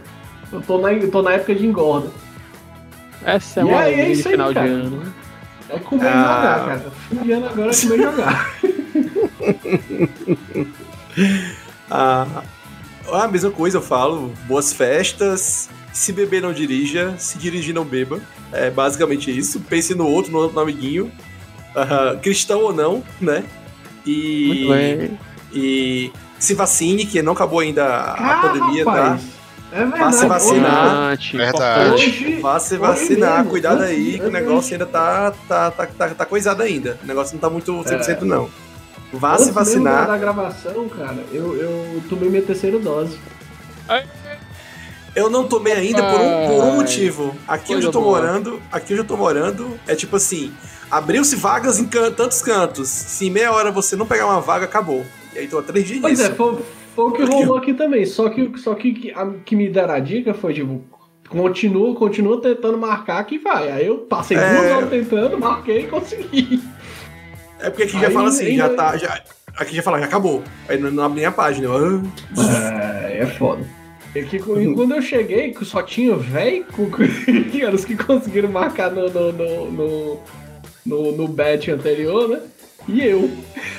Eu 0.51 0.61
tô 0.61 0.77
na, 0.79 0.93
eu 0.93 1.09
tô 1.11 1.21
na 1.21 1.33
época 1.33 1.55
de 1.55 1.65
engorda. 1.65 2.09
Essa 3.23 3.61
é 3.61 3.63
uma 3.63 3.79
aí, 3.81 3.93
é 3.99 4.11
isso 4.11 4.27
aí, 4.27 4.33
final 4.33 4.53
cara. 4.53 4.67
de 4.67 4.73
ano. 4.73 4.97
né? 4.97 5.11
É 5.69 5.79
comer 5.79 6.03
e 6.03 6.07
Ah. 6.07 6.21
jogar, 6.21 6.65
cara. 6.65 6.91
Fim 7.09 7.15
de 7.17 7.31
ano 7.31 7.45
agora 7.47 7.71
é 7.71 7.81
comer 7.81 8.01
jogar. 8.01 8.51
Ah, 11.89 12.43
a 13.11 13.27
mesma 13.27 13.51
coisa 13.51 13.77
eu 13.77 13.81
falo. 13.81 14.33
Boas 14.47 14.71
festas. 14.71 15.69
Se 15.91 16.13
beber, 16.13 16.41
não 16.41 16.53
dirija. 16.53 17.15
Se 17.17 17.37
dirigir, 17.37 17.73
não 17.75 17.83
beba. 17.83 18.19
É 18.53 18.69
basicamente 18.69 19.35
isso. 19.35 19.59
Pense 19.59 19.93
no 19.93 20.07
outro, 20.07 20.31
no, 20.31 20.49
no 20.51 20.59
amiguinho. 20.59 21.11
Ah, 21.75 22.15
cristão 22.21 22.61
ou 22.61 22.73
não, 22.73 23.03
né? 23.19 23.43
E, 24.05 24.45
Muito 24.47 24.69
bem. 24.69 25.19
e 25.53 26.11
se 26.39 26.53
vacine, 26.53 27.05
que 27.05 27.21
não 27.21 27.33
acabou 27.33 27.59
ainda 27.59 27.85
a 27.85 28.13
Ah, 28.13 28.41
pandemia, 28.41 28.85
tá? 28.85 29.19
É 29.71 29.77
verdade. 29.85 29.99
Vá 30.03 30.11
se 30.11 30.25
vacinar. 30.25 31.17
Verdade. 31.33 31.93
Hoje, 31.93 32.39
Vá 32.41 32.59
se 32.59 32.73
hoje 32.73 32.77
vacinar, 32.81 33.37
mesmo, 33.37 33.49
cuidado 33.51 33.83
aí, 33.83 34.19
que 34.19 34.25
o 34.25 34.31
negócio 34.31 34.73
ainda 34.73 34.85
tá, 34.85 35.31
tá, 35.47 35.71
tá, 35.71 35.85
tá, 35.87 36.09
tá 36.09 36.25
coisado 36.25 36.61
ainda. 36.61 36.97
O 37.03 37.07
negócio 37.07 37.33
não 37.33 37.39
tá 37.39 37.49
muito 37.49 37.71
100% 37.83 38.21
não. 38.21 38.49
Vá 39.13 39.33
antes 39.33 39.45
se 39.45 39.51
vacinar. 39.51 39.93
mesmo 39.95 40.07
da 40.07 40.17
gravação, 40.17 40.89
cara, 40.89 41.17
eu, 41.31 41.55
eu 41.57 42.03
tomei 42.09 42.29
minha 42.29 42.41
terceira 42.41 42.77
dose. 42.79 43.17
Eu 45.13 45.29
não 45.29 45.45
tomei 45.45 45.73
ainda 45.73 46.01
por 46.01 46.21
um, 46.21 46.47
por 46.47 46.63
um 46.65 46.69
Ai, 46.71 46.75
motivo. 46.77 47.35
Aqui 47.47 47.75
onde 47.75 47.85
eu 47.85 47.91
tô 47.91 47.99
boa. 48.01 48.21
morando, 48.21 48.61
aqui 48.71 48.93
onde 48.93 49.01
eu 49.01 49.05
tô 49.05 49.17
morando, 49.17 49.77
é 49.85 49.93
tipo 49.93 50.15
assim, 50.15 50.53
abriu-se 50.89 51.35
vagas 51.35 51.79
em 51.79 51.85
can- 51.85 52.11
tantos 52.11 52.41
cantos. 52.41 52.87
Se 52.87 53.27
em 53.27 53.29
meia 53.29 53.51
hora 53.51 53.71
você 53.71 53.97
não 53.97 54.05
pegar 54.05 54.25
uma 54.27 54.39
vaga, 54.39 54.63
acabou. 54.65 55.05
E 55.35 55.39
aí 55.39 55.47
tô 55.49 55.59
há 55.59 55.63
três 55.63 55.85
dias 55.85 55.99
Pois 55.99 56.17
nisso. 56.17 56.31
é, 56.31 56.35
foi, 56.35 56.59
foi 56.95 57.05
o 57.05 57.11
que 57.11 57.23
rolou 57.23 57.57
aqui 57.57 57.73
também. 57.73 58.05
Só 58.05 58.29
que, 58.29 58.51
só 58.57 58.73
que 58.75 58.93
que- 58.93 59.11
a 59.11 59.25
que 59.45 59.55
me 59.55 59.69
deram 59.69 59.93
a 59.95 59.99
dica 59.99 60.33
foi, 60.33 60.53
tipo, 60.53 60.81
continua, 61.29 61.95
continua 61.95 62.41
tentando 62.41 62.77
marcar 62.77 63.23
que 63.25 63.37
vai. 63.37 63.71
Aí 63.71 63.87
eu 63.87 63.99
passei 63.99 64.37
É. 64.37 64.53
duas 64.55 64.71
horas 64.71 64.89
tentando, 64.89 65.37
marquei 65.39 65.81
e 65.81 65.87
consegui. 65.87 66.61
É 67.59 67.69
porque 67.69 67.83
aqui 67.83 67.93
já 67.99 68.07
Aí 68.07 68.13
fala 68.13 68.29
assim, 68.29 68.45
ainda- 68.47 68.67
já 68.67 68.73
tá. 68.75 68.97
Já, 68.97 69.23
aqui 69.55 69.75
já 69.75 69.83
fala, 69.83 69.99
já 69.99 70.05
acabou. 70.05 70.41
Aí 70.67 70.77
não, 70.77 71.03
abre 71.03 71.17
nem 71.17 71.25
a 71.25 71.31
página. 71.31 71.67
Eu, 71.67 72.01
É, 72.37 73.19
é 73.19 73.25
foda. 73.25 73.63
É 74.13 74.23
que 74.23 74.39
quando 74.39 74.93
eu 74.93 75.01
cheguei, 75.01 75.51
que 75.53 75.63
só 75.63 75.81
tinha 75.81 76.13
com- 76.75 76.89
que 77.51 77.61
eram 77.61 77.75
os 77.75 77.85
que 77.85 77.95
conseguiram 77.95 78.49
marcar 78.49 78.91
no, 78.91 79.09
no, 79.09 79.31
no, 79.31 79.71
no, 79.71 80.19
no, 80.85 81.11
no 81.13 81.27
bet 81.29 81.71
anterior, 81.71 82.27
né? 82.27 82.41
E 82.87 83.01
eu. 83.05 83.29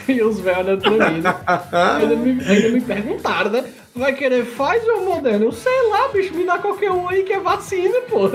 E 0.08 0.22
os 0.22 0.40
velhos 0.40 0.60
olhando 0.66 0.80
pra 0.82 1.10
mim, 1.10 1.20
né? 1.20 1.34
Ainda 2.00 2.16
me, 2.16 2.30
ainda 2.44 2.68
me 2.70 2.80
perguntaram, 2.80 3.50
né? 3.50 3.64
Vai 3.94 4.12
querer 4.14 4.44
faz 4.44 4.82
ou 4.88 5.04
moderno? 5.04 5.46
Eu 5.46 5.52
sei 5.52 5.88
lá, 5.90 6.08
bicho, 6.08 6.34
me 6.34 6.44
dá 6.44 6.58
qualquer 6.58 6.90
um 6.90 7.08
aí 7.08 7.22
que 7.24 7.32
é 7.32 7.40
vacina, 7.40 7.94
pô. 8.08 8.28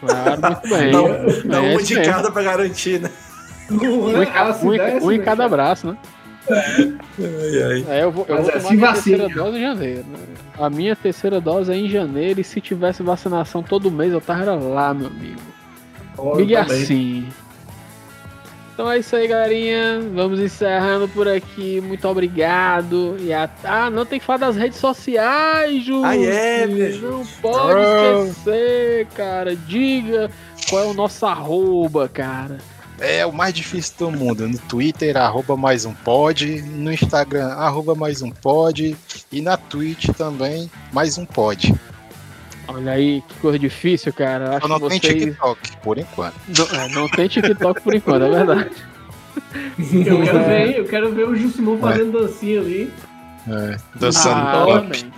Claro, 0.00 0.40
muito 0.40 0.68
bem. 0.68 0.90
dá, 0.92 0.98
Muito 1.02 1.46
um- 1.46 1.48
dá 1.48 1.60
uma 1.60 1.72
é 1.72 1.76
de 1.82 2.00
cada 2.02 2.30
pra 2.30 2.42
garantir, 2.42 3.00
né? 3.00 3.10
Não 3.70 3.82
Um 4.04 4.10
em, 4.18 4.22
é? 4.22 4.26
ca- 4.26 4.52
se 4.54 4.66
um 4.66 4.70
desse, 4.70 5.06
um 5.06 5.12
em 5.12 5.18
né, 5.18 5.24
cada 5.24 5.48
braço, 5.48 5.86
né? 5.88 5.96
Ai, 6.50 7.62
ai. 7.62 7.84
É, 7.88 8.02
eu 8.04 8.10
vou, 8.12 8.26
eu 8.28 8.34
Mas 8.36 8.44
vou 8.46 8.54
é, 8.54 8.58
tomar 8.58 8.68
se 8.68 8.76
minha 8.76 8.86
vacina. 8.92 9.16
terceira 9.18 9.34
dose 9.44 9.58
em 9.58 9.62
janeiro. 9.62 10.04
né? 10.06 10.18
A 10.58 10.70
minha 10.70 10.96
terceira 10.96 11.40
dose 11.40 11.72
é 11.72 11.76
em 11.76 11.88
janeiro 11.88 12.40
e 12.40 12.44
se 12.44 12.60
tivesse 12.60 13.02
vacinação 13.02 13.62
todo 13.62 13.90
mês 13.90 14.12
eu 14.12 14.20
tava 14.20 14.52
lá, 14.54 14.92
meu 14.92 15.06
amigo. 15.06 15.40
Ó, 16.18 16.32
eu 16.32 16.36
Migue 16.36 16.54
também. 16.54 16.82
assim. 16.82 17.28
Então 18.74 18.90
é 18.90 18.98
isso 18.98 19.14
aí, 19.14 19.28
galerinha. 19.28 20.00
Vamos 20.14 20.40
encerrando 20.40 21.06
por 21.08 21.28
aqui. 21.28 21.80
Muito 21.80 22.08
obrigado. 22.08 23.16
E 23.20 23.32
a... 23.32 23.48
Ah, 23.62 23.88
não 23.88 24.04
tem 24.04 24.18
que 24.18 24.26
falar 24.26 24.38
das 24.38 24.56
redes 24.56 24.78
sociais, 24.78 25.84
Ju. 25.84 26.02
Ah, 26.04 26.16
é, 26.16 26.66
minha 26.66 26.88
Não 26.98 27.24
pode 27.40 27.78
Ah. 27.78 28.24
esquecer, 28.26 29.06
cara. 29.14 29.54
Diga 29.54 30.28
qual 30.68 30.82
é 30.82 30.86
o 30.86 30.94
nosso 30.94 31.24
arroba, 31.24 32.08
cara. 32.08 32.58
É 32.98 33.24
o 33.24 33.32
mais 33.32 33.54
difícil 33.54 33.94
do 33.98 34.10
mundo. 34.10 34.48
No 34.48 34.58
Twitter, 34.58 35.16
arroba 35.16 35.56
mais 35.56 35.84
um 35.84 35.92
pod. 35.94 36.60
No 36.62 36.92
Instagram, 36.92 37.48
arroba 37.48 37.94
mais 37.94 38.22
um 38.22 38.30
pod. 38.30 38.96
E 39.30 39.40
na 39.40 39.56
Twitch 39.56 40.08
também, 40.16 40.68
mais 40.92 41.16
um 41.16 41.24
pod. 41.24 41.72
Olha 42.68 42.92
aí, 42.92 43.22
que 43.28 43.34
coisa 43.40 43.58
difícil, 43.58 44.12
cara. 44.12 44.56
Acho 44.56 44.68
não 44.68 44.80
que 44.80 44.88
tem 44.88 45.00
vocês... 45.00 45.24
TikTok, 45.24 45.76
por 45.78 45.98
enquanto. 45.98 46.34
Não, 46.56 46.80
é, 46.80 46.88
não 46.88 47.08
tem 47.08 47.28
TikTok 47.28 47.80
por 47.82 47.94
enquanto, 47.94 48.24
é 48.24 48.30
verdade. 48.30 48.70
Eu 49.92 50.22
quero 50.22 50.44
ver, 50.44 50.78
eu 50.78 50.84
quero 50.84 51.12
ver 51.12 51.28
o 51.28 51.34
Jusimon 51.34 51.76
fazendo 51.78 52.20
dancinha 52.20 52.60
ali. 52.60 52.92
É, 53.48 53.76
dançando 53.96 54.36
Ah, 54.36 54.64
também. 54.66 55.12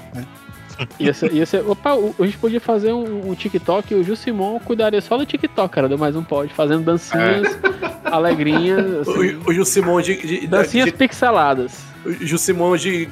Ia 0.98 1.14
ser, 1.14 1.32
ia 1.32 1.47
ser, 1.47 1.62
opa, 1.68 1.93
a 1.93 2.24
gente 2.24 2.39
podia 2.39 2.60
fazer 2.60 2.93
um, 2.93 3.31
um 3.31 3.35
TikTok 3.35 3.93
e 3.93 3.97
o 3.97 4.02
Jusimon 4.02 4.59
cuidaria 4.59 5.01
só 5.01 5.16
do 5.16 5.24
TikTok, 5.27 5.74
cara, 5.74 5.89
do 5.89 5.98
mais 5.98 6.16
um 6.16 6.24
pod, 6.24 6.52
fazendo 6.52 6.82
dancinhas 6.85 7.59
alegrinhas, 8.05 9.09
assim, 9.09 9.36
O, 9.47 9.51
o 9.51 10.02
de, 10.02 10.16
de, 10.16 10.47
dancinhas 10.47 10.86
de, 10.86 10.93
pixeladas. 10.93 11.81
o 12.05 12.12
Gilcimon 12.12 12.77
de, 12.77 13.09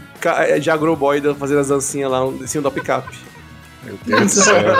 de 0.60 0.70
agroboy 0.70 1.20
fazendo 1.34 1.60
as 1.60 1.68
dancinhas 1.68 2.10
lá 2.10 2.26
em 2.26 2.46
cima 2.46 2.62
da 2.64 2.70
picape. 2.70 3.16
Meu 3.84 3.98
Deus 4.04 4.22
do 4.22 4.42
céu. 4.42 4.76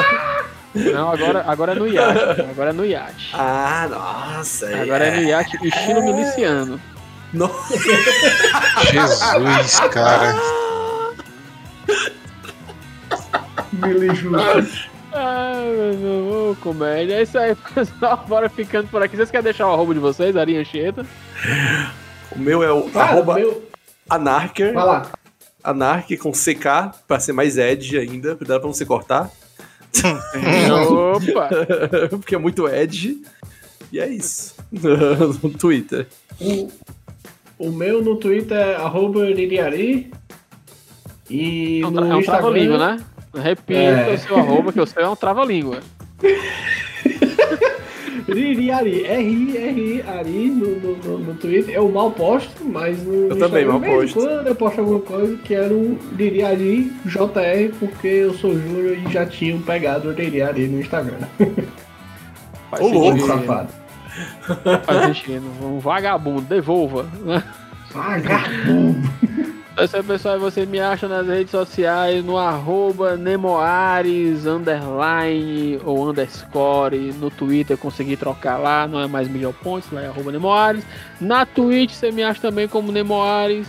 Não, 0.75 1.11
agora, 1.13 1.45
agora 1.47 1.73
é 1.73 1.75
no 1.77 1.87
iate, 1.87 2.41
agora 2.41 2.71
é 2.71 2.73
no 2.73 2.85
iate. 2.85 3.31
Ah, 3.35 3.87
nossa. 3.89 4.67
Agora 4.77 5.07
é 5.07 5.17
no 5.17 5.23
iate, 5.23 5.57
estilo 5.67 6.03
miliciano. 6.03 6.81
No- 7.33 7.51
Jesus, 8.91 9.81
cara. 9.93 10.35
Billy 13.73 14.15
Justo. 14.15 14.89
Ah, 15.13 15.53
Ô, 16.51 16.57
comédia. 16.61 17.15
É 17.15 17.23
isso 17.23 17.39
aí, 17.39 17.55
pessoal. 17.75 18.25
Bora 18.27 18.49
ficando 18.49 18.89
por 18.89 19.03
aqui. 19.03 19.17
Vocês 19.17 19.31
querem 19.31 19.45
deixar 19.45 19.69
o 19.69 19.73
arroba 19.73 19.95
de 19.95 20.01
vocês, 20.01 20.37
Arinha 20.37 20.61
Anchieta? 20.61 21.07
O 22.33 22.39
meu 22.39 22.63
é 22.63 22.73
o 22.73 22.91
Cara, 22.91 23.11
arroba 23.13 23.35
meu... 23.35 23.69
Anarker. 24.11 24.75
Vai 24.75 24.85
lá. 24.85 25.07
Anark 25.65 26.17
com 26.19 26.31
CK, 26.31 26.93
pra 27.09 27.19
ser 27.19 27.33
mais 27.33 27.57
edge 27.57 27.99
ainda. 27.99 28.37
Cuidado 28.37 28.61
pra 28.61 28.67
não 28.69 28.75
se 28.75 28.85
cortar. 28.85 29.31
Opa! 30.81 31.49
Porque 32.11 32.35
é 32.35 32.39
muito 32.39 32.69
edge. 32.69 33.23
E 33.91 33.99
é 33.99 34.09
isso. 34.09 34.55
no 35.43 35.51
Twitter. 35.51 36.07
O, 36.41 36.71
o 37.59 37.71
meu 37.71 38.03
no 38.03 38.17
Twitter 38.17 38.57
é 38.57 38.75
arroba 38.77 39.25
Liriari. 39.25 40.13
E 41.31 41.81
É 41.83 41.87
um, 41.87 41.91
no 41.91 42.01
é 42.01 42.15
um 42.17 42.19
Instagram... 42.21 42.23
trava-língua, 42.43 42.79
né? 42.79 43.05
Repita 43.35 43.79
É. 43.81 44.15
o 44.15 44.19
seu 44.19 44.37
arroba, 44.37 44.73
que 44.73 44.81
o 44.81 44.87
seu 44.87 45.03
é 45.03 45.09
um 45.09 45.17
trava-língua. 45.17 45.81
Ririari, 48.29 49.05
R-I-R-I, 49.05 50.03
Ari 50.07 50.51
no, 50.51 50.81
no, 50.81 50.97
no, 50.97 51.19
no 51.19 51.35
Twitter. 51.35 51.75
Eu 51.75 51.89
mal 51.91 52.11
posto, 52.11 52.65
mas 52.65 53.03
no 53.03 53.29
Eu 53.29 53.39
também 53.39 53.67
mal 53.67 53.81
posto. 53.81 54.15
Quando 54.15 54.47
eu 54.47 54.55
posto 54.55 54.81
alguma 54.81 55.01
coisa, 55.01 55.37
que 55.39 55.55
era 55.55 55.73
o 55.73 55.99
Ririari 56.17 56.93
JR, 57.05 57.75
porque 57.79 58.07
eu 58.07 58.35
sou 58.35 58.59
Júnior 58.59 58.97
e 58.97 59.13
já 59.13 59.27
tinham 59.27 59.61
pegado 59.61 60.09
o 60.09 60.13
Ririari 60.13 60.67
no 60.67 60.81
Instagram. 60.81 61.19
Faz 62.71 62.83
Ô, 62.83 62.89
louco, 62.89 63.27
safado. 63.27 63.69
Faz. 64.85 65.23
Um 65.63 65.79
vagabundo, 65.79 66.43
devolva. 66.43 67.07
né? 67.25 67.43
Vagabundo. 67.93 69.11
Aí, 69.77 69.89
pessoal. 70.05 70.39
Você 70.39 70.65
me 70.65 70.79
acha 70.79 71.09
nas 71.09 71.27
redes 71.27 71.51
sociais 71.51 72.25
no 72.25 72.39
arroba 72.39 73.17
Nemoares, 73.17 74.47
underline 74.47 75.81
ou 75.85 76.09
underscore. 76.09 77.13
No 77.19 77.29
Twitter 77.29 77.77
consegui 77.77 78.17
trocar 78.17 78.57
lá, 78.57 78.87
não 78.87 79.01
é 79.01 79.09
mais 79.09 79.27
Miguel 79.29 79.53
Pontes, 79.53 79.91
lá 79.91 80.03
é 80.03 80.07
arroba 80.07 80.31
Nemoares. 80.31 80.85
Na 81.21 81.45
Twitch 81.45 81.91
você 81.91 82.13
me 82.13 82.23
acha 82.23 82.41
também 82.41 82.69
como 82.69 82.93
Nemoares. 82.93 83.67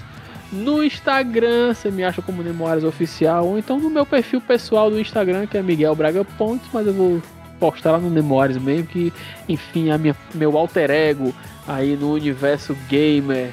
No 0.52 0.84
Instagram 0.84 1.74
você 1.74 1.90
me 1.90 2.04
acha 2.04 2.22
como 2.22 2.44
Nemoares 2.44 2.84
Oficial. 2.84 3.48
Ou 3.48 3.58
então 3.58 3.80
no 3.80 3.90
meu 3.90 4.06
perfil 4.06 4.40
pessoal 4.40 4.92
do 4.92 5.00
Instagram, 5.00 5.48
que 5.48 5.58
é 5.58 5.62
Miguel 5.64 5.96
Braga 5.96 6.24
Pontes, 6.24 6.68
mas 6.72 6.86
eu 6.86 6.94
vou 6.94 7.22
postar 7.60 7.94
lá 7.94 7.98
no 7.98 8.12
Nemoares 8.12 8.58
mesmo, 8.60 8.86
que 8.86 9.12
enfim, 9.50 9.90
é 9.90 9.98
minha, 9.98 10.16
meu 10.36 10.56
alter 10.56 10.92
ego 10.92 11.34
aí 11.68 11.96
no 11.96 12.14
universo 12.14 12.78
gamer 12.88 13.52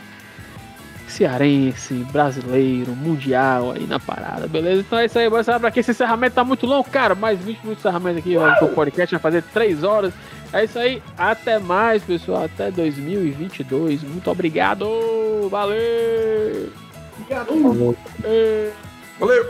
cearense, 1.13 1.95
brasileiro, 2.11 2.93
mundial 2.93 3.73
aí 3.73 3.87
na 3.87 4.01
parada, 4.01 4.47
beleza? 4.47 4.81
Então 4.81 4.99
é 4.99 5.07
isso 5.07 5.19
aí, 5.19 5.29
bora 5.29 5.45
saber 5.45 5.61
pra 5.61 5.71
que 5.71 5.81
esse 5.81 5.91
encerramento 5.91 6.35
tá 6.35 6.45
muito 6.45 6.67
longo, 6.67 6.89
cara. 6.91 7.15
Mais 7.15 7.39
20 7.39 7.59
minutos 7.59 7.83
de 7.83 7.89
encerramento 7.89 8.19
aqui, 8.19 8.37
ó, 8.37 8.65
o 8.65 8.69
podcast 8.69 9.15
vai 9.15 9.21
fazer 9.21 9.43
3 9.53 9.85
horas. 9.85 10.13
É 10.53 10.65
isso 10.65 10.79
aí, 10.79 11.03
até 11.17 11.59
mais, 11.59 12.03
pessoal. 12.03 12.45
Até 12.45 12.71
2022. 12.71 14.03
Muito 14.03 14.31
obrigado, 14.31 15.49
valeu! 15.51 16.71
Obrigado. 17.19 17.97
Ê. 18.25 18.71
Valeu! 19.19 19.47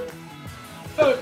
yeah, 0.98 1.16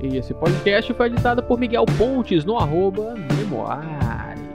E 0.00 0.16
esse 0.16 0.32
podcast 0.32 0.92
foi 0.94 1.06
editado 1.06 1.42
por 1.42 1.58
Miguel 1.58 1.84
Pontes 1.96 2.44
no 2.44 2.56
arroba 2.56 3.14
Memoares. 3.36 4.47